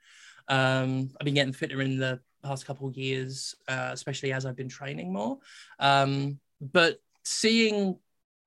Um, 0.47 1.09
I've 1.19 1.25
been 1.25 1.33
getting 1.33 1.53
fitter 1.53 1.81
in 1.81 1.97
the 1.97 2.19
past 2.43 2.65
couple 2.65 2.87
of 2.87 2.97
years, 2.97 3.55
uh, 3.67 3.89
especially 3.91 4.33
as 4.33 4.45
I've 4.45 4.55
been 4.55 4.69
training 4.69 5.11
more. 5.11 5.39
Um, 5.79 6.39
but 6.61 6.99
seeing 7.23 7.97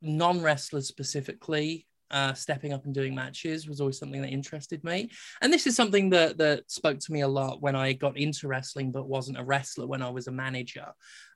non-wrestlers 0.02 0.86
specifically 0.86 1.86
uh, 2.10 2.34
stepping 2.34 2.72
up 2.72 2.84
and 2.84 2.94
doing 2.94 3.14
matches 3.14 3.68
was 3.68 3.80
always 3.80 3.98
something 3.98 4.22
that 4.22 4.30
interested 4.30 4.84
me. 4.84 5.10
And 5.42 5.52
this 5.52 5.66
is 5.66 5.74
something 5.74 6.10
that 6.10 6.38
that 6.38 6.70
spoke 6.70 7.00
to 7.00 7.12
me 7.12 7.22
a 7.22 7.28
lot 7.28 7.60
when 7.60 7.74
I 7.74 7.92
got 7.94 8.16
into 8.16 8.46
wrestling, 8.46 8.92
but 8.92 9.08
wasn't 9.08 9.38
a 9.38 9.44
wrestler 9.44 9.86
when 9.86 10.02
I 10.02 10.10
was 10.10 10.28
a 10.28 10.32
manager 10.32 10.92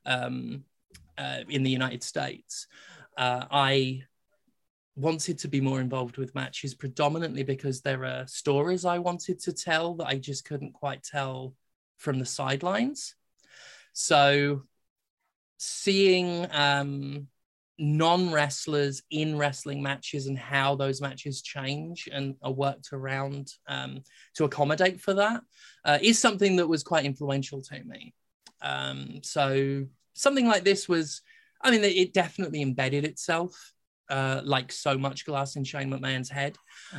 um, 0.07 0.63
uh, 1.19 1.41
in 1.49 1.63
the 1.63 1.71
United 1.71 2.03
States. 2.03 2.67
Uh, 3.17 3.45
I 3.51 4.03
wanted 4.97 5.39
to 5.39 5.49
be 5.49 5.61
more 5.61 5.81
involved 5.81 6.17
with 6.17 6.35
matches 6.35 6.75
predominantly 6.75 7.43
because 7.43 7.81
there 7.81 8.05
are 8.05 8.27
stories 8.27 8.85
I 8.85 8.99
wanted 8.99 9.41
to 9.41 9.53
tell 9.53 9.95
that 9.95 10.07
I 10.07 10.17
just 10.17 10.45
couldn't 10.45 10.73
quite 10.73 11.03
tell 11.03 11.55
from 11.97 12.19
the 12.19 12.27
sidelines. 12.27 13.15
So 13.93 14.63
seeing 15.59 16.47
um, 16.53 17.29
non 17.79 18.31
wrestlers 18.31 19.03
in 19.11 19.39
wrestling 19.39 19.83
matches 19.83 20.27
and 20.27 20.39
how 20.39 20.75
those 20.75 21.01
matches 21.01 21.43
change 21.43 22.09
and 22.13 22.35
are 22.43 22.53
worked 22.53 22.93
around 22.93 23.53
um, 23.69 24.03
to 24.35 24.45
accommodate 24.45 25.01
for 25.01 25.15
that 25.15 25.43
uh, 25.85 25.99
is 26.03 26.19
something 26.19 26.57
that 26.57 26.69
was 26.69 26.83
quite 26.83 27.05
influential 27.05 27.63
to 27.63 27.83
me. 27.85 28.15
Um, 28.63 29.21
so 29.23 29.87
something 30.15 30.47
like 30.47 30.65
this 30.65 30.89
was, 30.89 31.23
I 31.63 31.71
mean, 31.71 31.85
it 31.85 32.13
definitely 32.13 32.63
embedded 32.63 33.05
itself. 33.05 33.73
Uh, 34.09 34.41
like 34.45 34.73
so 34.73 34.99
much 34.99 35.25
glass 35.25 35.55
in 35.55 35.63
Shane 35.63 35.89
McMahon's 35.89 36.29
head, 36.29 36.57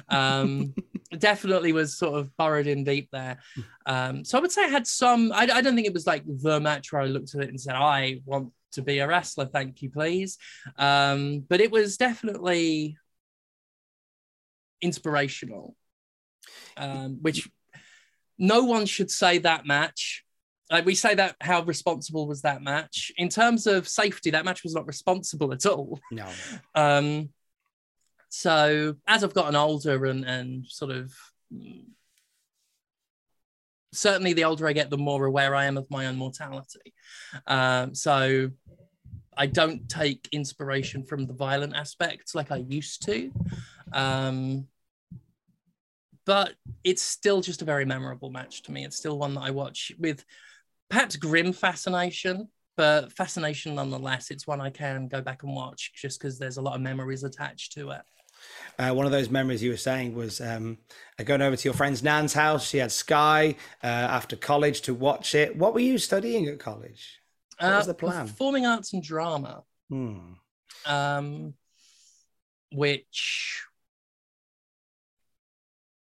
um, 0.08 0.74
definitely 1.17 1.74
was 1.74 1.97
sort 1.97 2.17
of 2.17 2.36
burrowed 2.38 2.67
in 2.67 2.86
deep 2.86 3.10
there. 3.12 3.39
Um, 3.86 4.24
so 4.24 4.38
I 4.38 4.41
would 4.41 4.52
say 4.54 4.63
I 4.63 4.69
had 4.69 4.88
some. 4.88 5.34
I, 5.34 5.41
I 5.41 5.60
don't 5.60 5.76
think 5.76 5.88
it 5.88 5.93
was 5.93 6.08
like 6.08 6.24
the 6.26 6.62
match 6.62 6.93
where 6.93 7.02
I 7.02 7.08
looked 7.08 7.36
at 7.36 7.41
it 7.41 7.50
and 7.50 7.60
said, 7.60 7.76
"I 7.76 8.21
want 8.24 8.54
to 8.74 8.82
be 8.82 9.00
a 9.00 9.08
wrestler, 9.10 9.45
thank 9.45 9.82
you, 9.82 9.89
please." 9.89 10.38
Um, 10.78 11.41
but 11.50 11.60
it 11.60 11.69
was 11.69 11.97
definitely 11.97 12.95
inspirational, 14.82 15.76
um, 16.78 17.19
which 17.21 17.50
no 18.38 18.63
one 18.63 18.86
should 18.86 19.12
say 19.12 19.39
that 19.39 19.65
match 19.65 20.24
like 20.71 20.86
we 20.86 20.95
say 20.95 21.13
that 21.15 21.36
how 21.41 21.62
responsible 21.63 22.27
was 22.27 22.41
that 22.43 22.63
match? 22.63 23.12
In 23.17 23.27
terms 23.27 23.67
of 23.67 23.88
safety 23.88 24.31
that 24.31 24.45
match 24.45 24.63
was 24.63 24.73
not 24.73 24.88
responsible 24.88 25.51
at 25.53 25.65
all. 25.65 25.99
No. 26.12 26.27
um 26.73 27.29
so 28.29 28.95
as 29.05 29.25
i've 29.25 29.34
gotten 29.34 29.57
older 29.57 30.05
and 30.05 30.23
and 30.23 30.65
sort 30.65 30.89
of 30.89 31.13
certainly 33.91 34.31
the 34.31 34.45
older 34.45 34.65
i 34.65 34.71
get 34.71 34.89
the 34.89 34.97
more 34.97 35.25
aware 35.25 35.53
i 35.53 35.65
am 35.65 35.77
of 35.77 35.91
my 35.91 36.07
own 36.07 36.15
mortality. 36.15 36.93
Um 37.45 37.93
so 37.93 38.49
i 39.36 39.45
don't 39.47 39.89
take 39.89 40.29
inspiration 40.31 41.03
from 41.03 41.25
the 41.27 41.34
violent 41.34 41.75
aspects 41.75 42.34
like 42.34 42.51
i 42.51 42.57
used 42.57 43.05
to. 43.05 43.31
Um 43.91 44.67
but 46.25 46.53
it's 46.84 47.01
still 47.01 47.41
just 47.41 47.62
a 47.62 47.65
very 47.65 47.84
memorable 47.84 48.29
match 48.29 48.62
to 48.62 48.71
me. 48.71 48.86
It's 48.86 48.95
still 48.95 49.17
one 49.19 49.34
that 49.34 49.41
i 49.41 49.49
watch 49.51 49.91
with 49.99 50.23
perhaps 50.91 51.15
grim 51.15 51.54
fascination, 51.54 52.49
but 52.77 53.12
fascination 53.13 53.75
nonetheless. 53.75 54.30
It's 54.30 54.45
one 54.45 54.62
I 54.62 54.69
can 54.69 55.08
go 55.08 55.21
back 55.21 55.43
and 55.43 55.56
watch 55.56 55.91
just 55.95 56.19
because 56.19 56.38
there's 56.38 56.58
a 56.58 56.62
lot 56.62 56.75
of 56.75 56.82
memories 56.82 57.23
attached 57.23 57.71
to 57.73 57.91
it. 57.91 58.01
Uh, 58.77 58.91
one 58.93 59.06
of 59.06 59.12
those 59.12 59.30
memories 59.30 59.63
you 59.63 59.71
were 59.71 59.77
saying 59.77 60.15
was 60.15 60.41
um, 60.41 60.77
going 61.23 61.41
over 61.41 61.56
to 61.56 61.63
your 61.63 61.73
friend's 61.73 62.04
Nan's 62.04 62.34
house. 62.34 62.67
She 62.67 62.77
had 62.80 62.91
Sky 62.91 63.56
uh, 63.84 63.88
after 63.88 64.36
college 64.36 64.82
to 64.82 64.93
watch 64.93 65.34
it. 65.34 65.56
What 65.56 65.73
were 65.73 65.80
you 65.80 65.97
studying 65.97 66.47
at 66.47 66.60
college? 66.60 67.19
What 67.60 67.77
was 67.77 67.88
the 67.88 67.93
plan? 67.93 68.27
Performing 68.27 68.65
arts 68.65 68.93
and 68.93 69.04
drama, 69.04 69.63
Hmm. 69.89 70.34
um, 70.88 71.54
which 72.71 73.63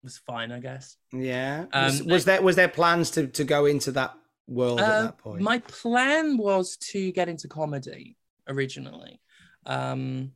was 0.03 0.17
fine, 0.17 0.51
I 0.51 0.59
guess. 0.59 0.97
Yeah. 1.13 1.65
Um, 1.71 1.83
was, 1.85 2.03
was 2.03 2.25
there 2.25 2.41
was 2.41 2.55
there 2.55 2.67
plans 2.67 3.11
to, 3.11 3.27
to 3.27 3.43
go 3.43 3.65
into 3.65 3.91
that 3.91 4.15
world 4.51 4.79
at 4.79 4.89
Uh, 4.89 5.01
that 5.03 5.17
point? 5.17 5.41
my 5.41 5.59
plan 5.59 6.37
was 6.37 6.77
to 6.91 7.11
get 7.11 7.29
into 7.29 7.47
comedy 7.47 8.17
originally. 8.47 9.19
Um, 9.65 10.31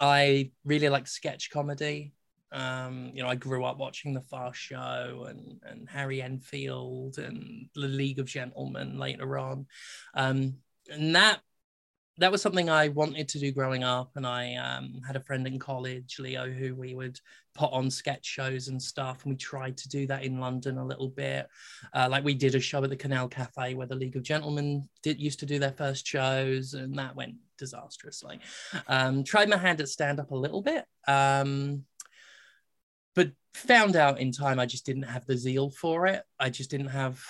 I 0.00 0.50
really 0.64 0.88
like 0.88 1.06
sketch 1.06 1.50
comedy. 1.50 2.12
Um, 2.50 3.10
you 3.14 3.22
know, 3.22 3.28
I 3.28 3.34
grew 3.34 3.64
up 3.64 3.78
watching 3.78 4.14
The 4.14 4.22
Fast 4.22 4.58
Show 4.58 5.26
and 5.28 5.60
and 5.64 5.88
Harry 5.88 6.22
Enfield 6.22 7.18
and 7.18 7.68
The 7.74 7.88
League 7.88 8.18
of 8.18 8.26
Gentlemen 8.26 8.98
later 8.98 9.36
on, 9.38 9.66
um, 10.14 10.54
and 10.90 11.14
that 11.14 11.40
that 12.18 12.32
was 12.32 12.42
something 12.42 12.68
I 12.68 12.88
wanted 12.88 13.28
to 13.28 13.38
do 13.38 13.52
growing 13.52 13.84
up. 13.84 14.10
And 14.16 14.26
I 14.26 14.54
um, 14.56 15.00
had 15.06 15.16
a 15.16 15.20
friend 15.20 15.46
in 15.46 15.58
college, 15.58 16.18
Leo, 16.18 16.50
who 16.50 16.74
we 16.74 16.94
would 16.94 17.18
put 17.54 17.72
on 17.72 17.90
sketch 17.90 18.24
shows 18.24 18.68
and 18.68 18.80
stuff, 18.80 19.24
and 19.24 19.32
we 19.32 19.36
tried 19.36 19.76
to 19.76 19.88
do 19.88 20.06
that 20.06 20.22
in 20.22 20.38
London 20.38 20.78
a 20.78 20.86
little 20.86 21.08
bit. 21.08 21.48
Uh, 21.92 22.08
like 22.10 22.24
we 22.24 22.34
did 22.34 22.54
a 22.54 22.60
show 22.60 22.82
at 22.84 22.90
the 22.90 22.96
Canal 22.96 23.28
Cafe 23.28 23.74
where 23.74 23.86
the 23.86 23.96
League 23.96 24.16
of 24.16 24.22
Gentlemen 24.22 24.88
did 25.02 25.20
used 25.20 25.40
to 25.40 25.46
do 25.46 25.58
their 25.58 25.72
first 25.72 26.06
shows, 26.06 26.74
and 26.74 26.96
that 26.98 27.16
went 27.16 27.34
disastrously. 27.58 28.40
Um, 28.86 29.24
tried 29.24 29.48
my 29.48 29.56
hand 29.56 29.80
at 29.80 29.88
stand 29.88 30.20
up 30.20 30.30
a 30.30 30.36
little 30.36 30.62
bit, 30.62 30.84
um, 31.06 31.84
but 33.14 33.32
found 33.54 33.96
out 33.96 34.20
in 34.20 34.30
time 34.30 34.60
I 34.60 34.66
just 34.66 34.86
didn't 34.86 35.02
have 35.02 35.26
the 35.26 35.36
zeal 35.36 35.70
for 35.70 36.06
it. 36.06 36.22
I 36.38 36.50
just 36.50 36.70
didn't 36.70 36.88
have 36.88 37.20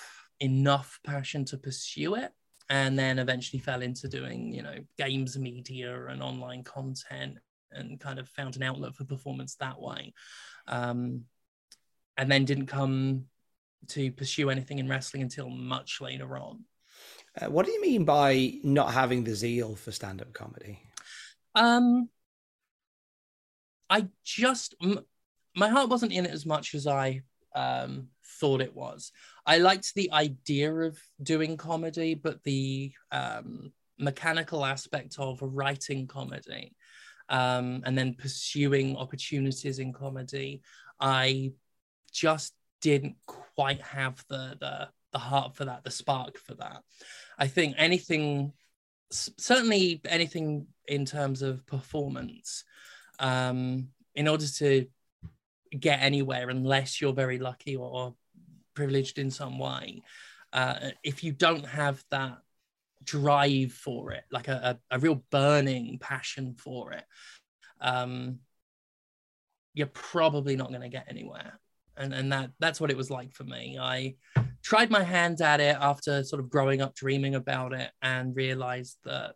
enough 0.41 1.01
passion 1.05 1.45
to 1.47 1.57
pursue 1.57 2.17
it. 2.17 2.33
And 2.71 2.99
then 2.99 3.19
eventually 3.19 3.61
fell 3.61 3.81
into 3.81 4.09
doing, 4.09 4.53
you 4.53 4.63
know, 4.63 4.77
games 4.99 5.39
media 5.39 6.07
and 6.07 6.23
online 6.23 6.63
content 6.65 7.39
and 7.73 7.99
kind 7.99 8.19
of 8.19 8.29
found 8.29 8.57
an 8.57 8.63
outlet 8.63 8.95
for 8.95 9.05
performance 9.05 9.55
that 9.57 9.81
way. 9.81 10.13
Um, 10.67 11.25
and 12.17 12.31
then 12.31 12.45
didn't 12.45 12.67
come 12.67 13.25
to 13.89 14.13
pursue 14.13 14.51
anything 14.51 14.79
in 14.79 14.89
wrestling 14.89 15.23
until 15.23 15.49
much 15.49 16.01
later 16.01 16.37
on. 16.37 16.65
Uh, 17.41 17.47
what 17.47 17.65
do 17.65 17.73
you 17.73 17.81
mean 17.81 18.05
by 18.05 18.55
not 18.63 18.93
having 18.93 19.25
the 19.25 19.35
zeal 19.35 19.77
for 19.77 19.93
stand 19.93 20.21
up 20.21 20.33
comedy? 20.33 20.81
Um, 21.55 22.09
I 23.89 24.09
just 24.25 24.75
m- 24.83 25.05
my 25.55 25.69
heart 25.69 25.89
wasn't 25.89 26.13
in 26.13 26.27
it 26.27 26.31
as 26.31 26.45
much 26.45 26.75
as 26.75 26.87
I 26.87 27.23
um 27.55 28.09
thought 28.41 28.61
it 28.61 28.75
was. 28.75 29.13
I 29.47 29.59
liked 29.59 29.95
the 29.95 30.13
idea 30.13 30.73
of 30.73 30.99
doing 31.23 31.57
comedy, 31.57 32.15
but 32.15 32.43
the 32.45 32.93
um 33.13 33.73
mechanical 33.99 34.65
aspect 34.65 35.17
of 35.19 35.41
writing 35.43 36.07
comedy 36.07 36.73
um 37.31 37.83
and 37.85 37.99
then 37.99 38.15
pursuing 38.15 38.97
opportunities 38.97 39.79
in 39.79 39.93
comedy, 39.93 40.63
I 41.01 41.53
just 42.13 42.55
didn't 42.81 43.17
quite 43.27 43.81
have 43.83 44.25
the 44.29 44.57
the 44.61 44.89
the 45.13 45.19
heart 45.19 45.57
for 45.57 45.65
that, 45.65 45.85
the 45.85 45.91
spark 45.91 46.39
for 46.39 46.55
that. 46.55 46.83
I 47.39 47.47
think 47.49 47.75
anything 47.79 48.53
certainly 49.11 50.01
anything 50.07 50.67
in 50.87 51.05
terms 51.07 51.41
of 51.43 51.67
performance 51.67 52.65
um 53.21 53.89
in 54.15 54.29
order 54.29 54.47
to 54.47 54.87
get 55.79 56.01
anywhere 56.03 56.49
unless 56.51 57.01
you're 57.01 57.13
very 57.13 57.39
lucky 57.39 57.77
or, 57.77 58.15
privileged 58.75 59.19
in 59.19 59.29
some 59.29 59.59
way. 59.59 60.03
Uh 60.53 60.91
if 61.03 61.25
you 61.25 61.33
don't 61.33 61.67
have 61.67 62.05
that 62.11 62.39
drive 63.03 63.73
for 63.73 64.13
it 64.13 64.23
like 64.31 64.47
a, 64.47 64.79
a, 64.91 64.97
a 64.97 64.99
real 65.01 65.23
burning 65.31 65.99
passion 65.99 66.55
for 66.59 66.93
it 66.93 67.05
um 67.81 68.39
you're 69.79 69.87
probably 69.87 70.57
not 70.57 70.71
going 70.71 70.81
to 70.81 70.89
get 70.89 71.07
anywhere. 71.09 71.61
And 71.97 72.13
and 72.13 72.33
that 72.33 72.51
that's 72.59 72.81
what 72.81 72.91
it 72.91 72.97
was 72.97 73.11
like 73.11 73.35
for 73.35 73.45
me. 73.45 73.79
I 73.81 74.17
tried 74.63 74.91
my 74.91 75.03
hand 75.03 75.41
at 75.41 75.61
it 75.61 75.77
after 75.81 76.25
sort 76.25 76.41
of 76.41 76.51
growing 76.51 76.83
up 76.83 76.95
dreaming 76.95 77.37
about 77.37 77.73
it 77.73 77.91
and 78.03 78.37
realized 78.37 78.99
that 79.05 79.35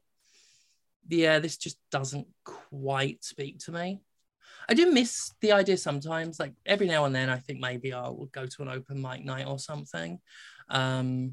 yeah 1.08 1.38
this 1.40 1.56
just 1.56 1.78
doesn't 1.90 2.26
quite 2.44 3.24
speak 3.24 3.58
to 3.58 3.72
me 3.72 4.00
i 4.68 4.74
do 4.74 4.90
miss 4.90 5.32
the 5.40 5.52
idea 5.52 5.76
sometimes 5.76 6.38
like 6.38 6.52
every 6.66 6.86
now 6.86 7.04
and 7.04 7.14
then 7.14 7.28
i 7.28 7.38
think 7.38 7.60
maybe 7.60 7.92
i'll 7.92 8.28
go 8.32 8.46
to 8.46 8.62
an 8.62 8.68
open 8.68 9.00
mic 9.00 9.24
night 9.24 9.46
or 9.46 9.58
something 9.58 10.18
um 10.68 11.32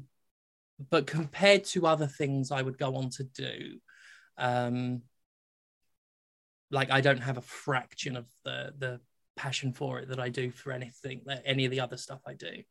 but 0.90 1.06
compared 1.06 1.64
to 1.64 1.86
other 1.86 2.06
things 2.06 2.50
i 2.50 2.62
would 2.62 2.78
go 2.78 2.96
on 2.96 3.10
to 3.10 3.24
do 3.24 3.78
um 4.38 5.02
like 6.70 6.90
i 6.90 7.00
don't 7.00 7.20
have 7.20 7.36
a 7.36 7.42
fraction 7.42 8.16
of 8.16 8.26
the 8.44 8.72
the 8.78 9.00
passion 9.36 9.72
for 9.72 9.98
it 9.98 10.08
that 10.08 10.20
i 10.20 10.28
do 10.28 10.50
for 10.50 10.72
anything 10.72 11.22
that 11.26 11.42
any 11.44 11.64
of 11.64 11.70
the 11.70 11.80
other 11.80 11.96
stuff 11.96 12.20
i 12.26 12.34
do. 12.34 12.62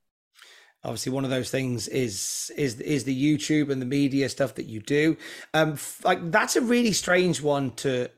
Obviously 0.84 1.12
one 1.12 1.26
of 1.26 1.30
those 1.30 1.50
things 1.50 1.88
is 1.90 2.52
is 2.56 2.80
is 2.80 3.04
the 3.04 3.36
youtube 3.36 3.70
and 3.70 3.82
the 3.82 3.86
media 3.86 4.30
stuff 4.30 4.56
that 4.56 4.66
you 4.66 4.80
do. 4.80 5.18
Um 5.54 5.74
f- 5.74 6.02
like 6.06 6.32
that's 6.32 6.56
a 6.56 6.62
really 6.62 6.94
strange 6.94 7.42
one 7.42 7.72
to 7.78 8.10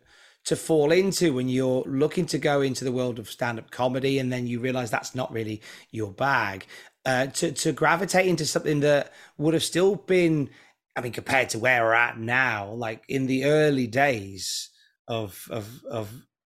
to 0.46 0.56
fall 0.56 0.92
into 0.92 1.34
when 1.34 1.48
you're 1.48 1.84
looking 1.84 2.26
to 2.26 2.38
go 2.38 2.62
into 2.62 2.84
the 2.84 2.92
world 2.92 3.20
of 3.20 3.30
stand-up 3.30 3.70
comedy 3.72 4.20
and 4.20 4.32
then 4.32 4.48
you 4.48 4.60
realize 4.60 4.90
that's 4.90 5.16
not 5.16 5.32
really 5.32 5.62
your 5.92 6.12
bag 6.12 6.66
uh 7.06 7.28
to 7.28 7.52
to 7.52 7.72
gravitate 7.72 8.28
into 8.28 8.46
something 8.46 8.80
that 8.80 9.14
would 9.38 9.54
have 9.54 9.64
still 9.64 9.96
been 9.96 10.50
i 10.96 11.02
mean 11.02 11.12
compared 11.12 11.50
to 11.50 11.60
where 11.60 11.84
we're 11.84 11.94
at 11.94 12.18
now 12.18 12.72
like 12.72 13.04
in 13.08 13.28
the 13.28 13.46
early 13.46 13.88
days 13.88 14.70
of 15.08 15.48
of 15.52 15.84
of 15.90 16.12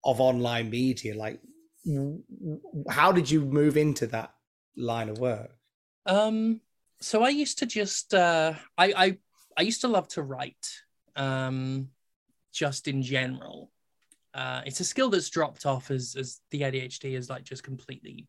of 0.05 0.21
online 0.21 0.71
media 0.71 1.15
like 1.17 1.41
how 2.89 3.11
did 3.13 3.31
you 3.31 3.41
move 3.41 3.77
into 3.77 4.07
that 4.07 4.33
line 4.77 5.09
of 5.09 5.19
work 5.19 5.51
Um, 6.07 6.61
so 7.01 7.23
I 7.23 7.31
used 7.31 7.59
to 7.59 7.67
just 7.67 8.15
uh 8.15 8.55
I 8.79 8.93
I 9.05 9.19
I 9.59 9.63
used 9.63 9.81
to 9.83 9.89
love 9.89 10.09
to 10.09 10.23
write 10.23 10.67
um 11.17 11.89
just 12.53 12.87
in 12.87 13.03
general. 13.03 13.72
Uh 14.35 14.63
it's 14.65 14.81
a 14.81 14.85
skill 14.85 15.11
that's 15.11 15.31
dropped 15.31 15.67
off 15.67 15.91
as 15.91 16.17
as 16.19 16.41
the 16.51 16.63
ADHD 16.63 17.15
has 17.15 17.29
like 17.29 17.45
just 17.45 17.63
completely 17.63 18.27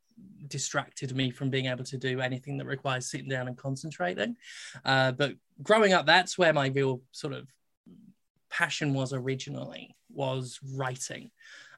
distracted 0.47 1.15
me 1.15 1.31
from 1.31 1.49
being 1.49 1.67
able 1.67 1.83
to 1.85 1.97
do 1.97 2.19
anything 2.19 2.57
that 2.57 2.65
requires 2.65 3.09
sitting 3.09 3.29
down 3.29 3.47
and 3.47 3.57
concentrating. 3.57 4.35
Uh 4.83 5.11
but 5.11 5.33
growing 5.61 5.93
up 5.93 6.05
that's 6.05 6.37
where 6.37 6.53
my 6.53 6.67
real 6.67 7.01
sort 7.11 7.33
of 7.33 7.47
passion 8.49 8.93
was 8.93 9.13
originally 9.13 9.95
was 10.11 10.59
writing. 10.73 11.31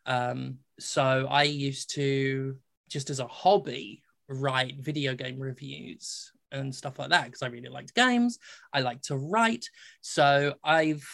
Um 0.05 0.59
so 0.79 1.27
I 1.29 1.43
used 1.43 1.93
to 1.95 2.57
just 2.89 3.09
as 3.09 3.19
a 3.19 3.27
hobby 3.27 4.01
write 4.27 4.77
video 4.79 5.13
game 5.13 5.39
reviews 5.39 6.31
and 6.51 6.73
stuff 6.73 6.99
like 6.99 7.09
that 7.09 7.25
because 7.25 7.41
I 7.41 7.47
really 7.47 7.69
liked 7.69 7.93
games. 7.93 8.39
I 8.73 8.81
like 8.81 9.01
to 9.03 9.17
write. 9.17 9.69
So 10.01 10.55
I've 10.63 11.05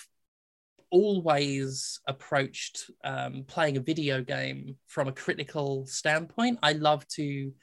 always 0.92 2.00
approached 2.08 2.92
um, 3.04 3.46
playing 3.48 3.78
a 3.78 3.82
video 3.82 4.22
game 4.22 4.76
from 4.88 5.08
a 5.08 5.14
critical 5.14 5.86
standpoint. 5.88 6.60
I 6.62 6.74
love 6.74 7.08
to. 7.16 7.54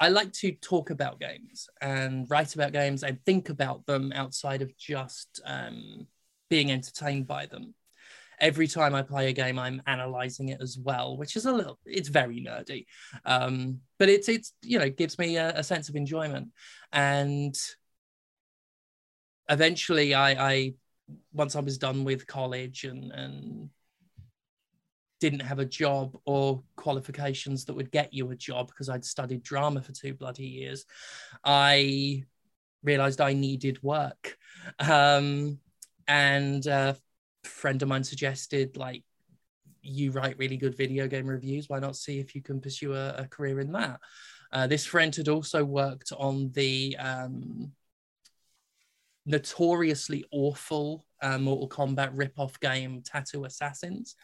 I 0.00 0.10
like 0.10 0.32
to 0.34 0.52
talk 0.52 0.90
about 0.90 1.18
games 1.18 1.68
and 1.80 2.24
write 2.30 2.54
about 2.54 2.72
games 2.72 3.02
and 3.02 3.18
think 3.26 3.48
about 3.48 3.84
them 3.86 4.12
outside 4.14 4.62
of 4.62 4.76
just 4.76 5.40
um, 5.44 6.06
being 6.48 6.70
entertained 6.70 7.26
by 7.26 7.46
them. 7.46 7.74
every 8.40 8.66
time 8.66 8.94
I 8.94 9.02
play 9.02 9.28
a 9.28 9.32
game, 9.32 9.58
I'm 9.58 9.82
analyzing 9.86 10.48
it 10.48 10.60
as 10.60 10.78
well, 10.78 11.16
which 11.16 11.36
is 11.36 11.46
a 11.46 11.52
little, 11.52 11.78
it's 11.84 12.08
very 12.08 12.40
nerdy. 12.40 12.86
Um, 13.24 13.80
but 13.98 14.08
it's, 14.08 14.28
it's, 14.28 14.52
you 14.62 14.78
know, 14.78 14.88
gives 14.88 15.18
me 15.18 15.36
a, 15.36 15.50
a 15.58 15.64
sense 15.64 15.88
of 15.88 15.96
enjoyment. 15.96 16.48
And 16.92 17.54
eventually 19.48 20.14
I, 20.14 20.50
I, 20.50 20.74
once 21.32 21.56
I 21.56 21.60
was 21.60 21.78
done 21.78 22.04
with 22.04 22.26
college 22.26 22.84
and, 22.84 23.12
and 23.12 23.70
didn't 25.20 25.40
have 25.40 25.58
a 25.58 25.64
job 25.64 26.16
or 26.24 26.62
qualifications 26.76 27.64
that 27.64 27.74
would 27.74 27.90
get 27.90 28.12
you 28.12 28.30
a 28.30 28.36
job 28.36 28.68
because 28.68 28.88
I'd 28.88 29.04
studied 29.04 29.42
drama 29.42 29.82
for 29.82 29.92
two 29.92 30.14
bloody 30.14 30.46
years, 30.46 30.84
I 31.44 32.24
realized 32.82 33.20
I 33.20 33.32
needed 33.32 33.82
work. 33.82 34.36
Um, 34.78 35.58
and 36.06 36.64
a 36.66 36.96
friend 37.44 37.82
of 37.82 37.88
mine 37.88 38.04
suggested, 38.04 38.76
like, 38.76 39.02
you 39.82 40.10
write 40.10 40.38
really 40.38 40.56
good 40.56 40.76
video 40.76 41.06
game 41.06 41.26
reviews. 41.26 41.68
Why 41.68 41.78
not 41.78 41.96
see 41.96 42.18
if 42.18 42.34
you 42.34 42.42
can 42.42 42.60
pursue 42.60 42.94
a, 42.94 43.14
a 43.18 43.28
career 43.28 43.60
in 43.60 43.72
that? 43.72 44.00
Uh, 44.52 44.66
this 44.66 44.84
friend 44.84 45.14
had 45.14 45.28
also 45.28 45.64
worked 45.64 46.12
on 46.16 46.50
the 46.52 46.96
um, 46.98 47.72
notoriously 49.28 50.24
awful 50.32 51.04
uh, 51.22 51.38
Mortal 51.38 51.68
Kombat 51.68 52.10
rip-off 52.14 52.58
game 52.60 53.02
Tattoo 53.04 53.44
Assassins 53.44 54.16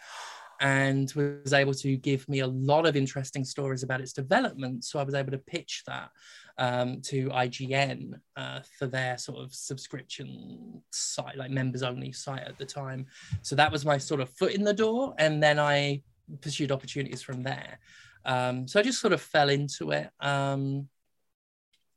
and 0.60 1.12
was 1.14 1.52
able 1.52 1.74
to 1.74 1.96
give 1.96 2.28
me 2.28 2.40
a 2.40 2.46
lot 2.46 2.86
of 2.86 2.96
interesting 2.96 3.44
stories 3.44 3.82
about 3.82 4.00
its 4.00 4.12
development. 4.12 4.84
So 4.84 4.98
I 4.98 5.02
was 5.02 5.14
able 5.14 5.32
to 5.32 5.38
pitch 5.38 5.82
that 5.86 6.10
um, 6.58 7.00
to 7.02 7.28
IGN 7.28 8.14
uh, 8.36 8.60
for 8.78 8.86
their 8.86 9.18
sort 9.18 9.42
of 9.42 9.52
subscription 9.52 10.80
site, 10.90 11.36
like 11.36 11.50
members 11.50 11.82
only 11.82 12.12
site 12.12 12.44
at 12.44 12.56
the 12.56 12.64
time. 12.64 13.06
So 13.42 13.56
that 13.56 13.72
was 13.72 13.84
my 13.84 13.98
sort 13.98 14.20
of 14.20 14.30
foot 14.30 14.52
in 14.52 14.64
the 14.64 14.72
door. 14.72 15.14
And 15.18 15.42
then 15.42 15.58
I 15.58 16.02
pursued 16.40 16.72
opportunities 16.72 17.20
from 17.20 17.42
there. 17.42 17.78
Um, 18.24 18.66
so 18.66 18.80
I 18.80 18.84
just 18.84 19.00
sort 19.00 19.12
of 19.12 19.20
fell 19.20 19.50
into 19.50 19.90
it 19.90 20.08
um, 20.20 20.88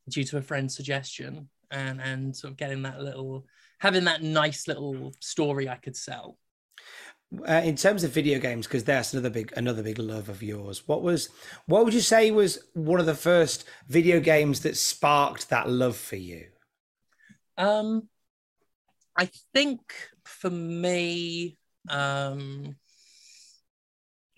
due 0.09 0.23
to 0.25 0.37
a 0.37 0.41
friend's 0.41 0.75
suggestion 0.75 1.47
and, 1.71 2.01
and 2.01 2.35
sort 2.35 2.51
of 2.51 2.57
getting 2.57 2.83
that 2.83 3.01
little, 3.01 3.45
having 3.79 4.05
that 4.05 4.23
nice 4.23 4.67
little 4.67 5.13
story 5.19 5.69
I 5.69 5.75
could 5.75 5.95
sell. 5.95 6.37
Uh, 7.45 7.61
in 7.65 7.75
terms 7.75 8.05
of 8.05 8.11
video 8.11 8.39
games, 8.39 8.67
because 8.67 8.85
that's 8.85 9.13
another 9.13 9.29
big 9.29 9.51
another 9.57 9.83
big 9.83 9.99
love 9.99 10.29
of 10.29 10.41
yours. 10.41 10.87
What 10.87 11.01
was 11.01 11.27
what 11.65 11.83
would 11.83 11.93
you 11.93 11.99
say 11.99 12.31
was 12.31 12.57
one 12.73 13.01
of 13.01 13.05
the 13.05 13.13
first 13.13 13.65
video 13.89 14.21
games 14.21 14.61
that 14.61 14.77
sparked 14.77 15.49
that 15.49 15.69
love 15.69 15.97
for 15.97 16.15
you? 16.15 16.45
Um, 17.57 18.07
I 19.17 19.29
think 19.53 19.81
for 20.23 20.49
me, 20.49 21.57
um, 21.89 22.77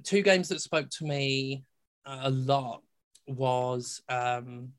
two 0.04 0.24
games 0.24 0.50
that 0.50 0.62
spoke 0.62 0.90
to 0.90 1.06
me 1.06 1.66
a 2.06 2.32
lot 2.32 2.82
was 3.28 4.02
um, 4.10 4.70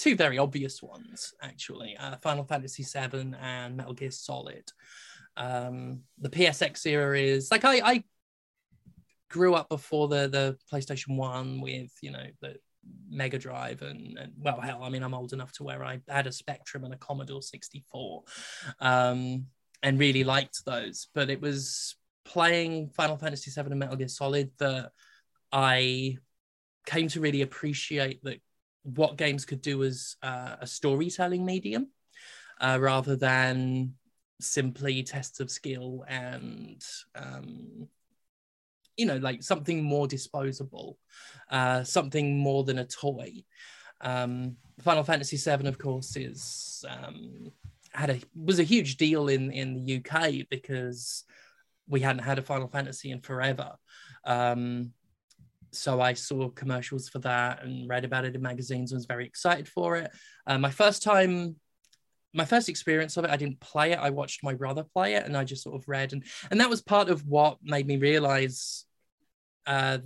two 0.00 0.16
very 0.16 0.38
obvious 0.38 0.82
ones 0.82 1.34
actually: 1.42 1.96
uh, 1.96 2.16
Final 2.16 2.44
Fantasy 2.44 2.82
VII 2.82 3.34
and 3.40 3.76
Metal 3.76 3.94
Gear 3.94 4.10
Solid. 4.10 4.70
Um, 5.36 6.02
the 6.18 6.30
PSX 6.30 6.86
era 6.86 7.18
is 7.18 7.50
like 7.50 7.64
I, 7.64 7.80
I 7.84 8.04
grew 9.28 9.54
up 9.54 9.68
before 9.68 10.08
the 10.08 10.28
the 10.28 10.58
PlayStation 10.72 11.16
One 11.16 11.60
with 11.60 11.92
you 12.02 12.10
know 12.10 12.26
the 12.40 12.56
Mega 13.08 13.38
Drive 13.38 13.82
and, 13.82 14.18
and 14.18 14.32
well 14.38 14.60
hell 14.60 14.82
I 14.82 14.88
mean 14.88 15.02
I'm 15.02 15.14
old 15.14 15.32
enough 15.32 15.52
to 15.52 15.64
where 15.64 15.84
I 15.84 16.00
had 16.08 16.26
a 16.26 16.32
Spectrum 16.32 16.84
and 16.84 16.94
a 16.94 16.96
Commodore 16.96 17.42
64 17.42 18.22
um, 18.80 19.46
and 19.82 19.98
really 19.98 20.24
liked 20.24 20.64
those 20.64 21.08
but 21.14 21.30
it 21.30 21.40
was 21.40 21.96
playing 22.24 22.90
Final 22.90 23.16
Fantasy 23.16 23.50
VII 23.50 23.70
and 23.70 23.78
Metal 23.78 23.96
Gear 23.96 24.08
Solid 24.08 24.50
that 24.58 24.90
I 25.52 26.16
came 26.86 27.08
to 27.08 27.20
really 27.20 27.42
appreciate 27.42 28.22
that 28.24 28.40
what 28.82 29.16
games 29.16 29.44
could 29.44 29.60
do 29.60 29.82
as 29.82 30.16
uh, 30.22 30.56
a 30.60 30.66
storytelling 30.66 31.44
medium 31.44 31.88
uh, 32.60 32.78
rather 32.80 33.16
than 33.16 33.94
simply 34.40 35.02
tests 35.02 35.40
of 35.40 35.50
skill 35.50 36.04
and 36.08 36.82
um, 37.14 37.88
you 38.96 39.06
know 39.06 39.18
like 39.18 39.42
something 39.42 39.82
more 39.82 40.06
disposable 40.06 40.98
uh, 41.50 41.82
something 41.84 42.38
more 42.38 42.64
than 42.64 42.78
a 42.78 42.84
toy. 42.84 43.44
Um, 44.00 44.56
final 44.80 45.04
fantasy 45.04 45.36
7 45.36 45.66
of 45.66 45.78
course 45.78 46.16
is 46.16 46.84
um, 46.88 47.52
had 47.92 48.10
a 48.10 48.20
was 48.34 48.58
a 48.58 48.64
huge 48.64 48.96
deal 48.96 49.28
in 49.28 49.50
in 49.50 49.74
the 49.74 49.96
uk 49.98 50.48
because 50.48 51.24
we 51.88 52.00
hadn't 52.00 52.22
had 52.22 52.38
a 52.38 52.42
final 52.42 52.68
fantasy 52.68 53.10
in 53.10 53.20
forever. 53.20 53.76
Um, 54.24 54.92
so 55.72 56.00
I 56.00 56.14
saw 56.14 56.48
commercials 56.50 57.08
for 57.08 57.18
that 57.20 57.62
and 57.64 57.88
read 57.88 58.04
about 58.04 58.24
it 58.24 58.34
in 58.34 58.42
magazines 58.42 58.92
and 58.92 58.98
was 58.98 59.06
very 59.06 59.26
excited 59.26 59.68
for 59.68 59.96
it. 59.96 60.10
Uh, 60.46 60.58
my 60.58 60.70
first 60.70 61.02
time 61.02 61.56
my 62.32 62.44
first 62.44 62.68
experience 62.68 63.16
of 63.16 63.24
it, 63.24 63.30
I 63.30 63.36
didn't 63.36 63.60
play 63.60 63.92
it. 63.92 63.98
I 63.98 64.10
watched 64.10 64.44
my 64.44 64.54
brother 64.54 64.84
play 64.84 65.14
it, 65.14 65.26
and 65.26 65.36
I 65.36 65.44
just 65.44 65.62
sort 65.62 65.80
of 65.80 65.88
read, 65.88 66.12
and 66.12 66.24
and 66.50 66.60
that 66.60 66.70
was 66.70 66.82
part 66.82 67.08
of 67.08 67.26
what 67.26 67.58
made 67.62 67.86
me 67.86 67.96
realize 67.96 68.84
uh, 69.66 69.98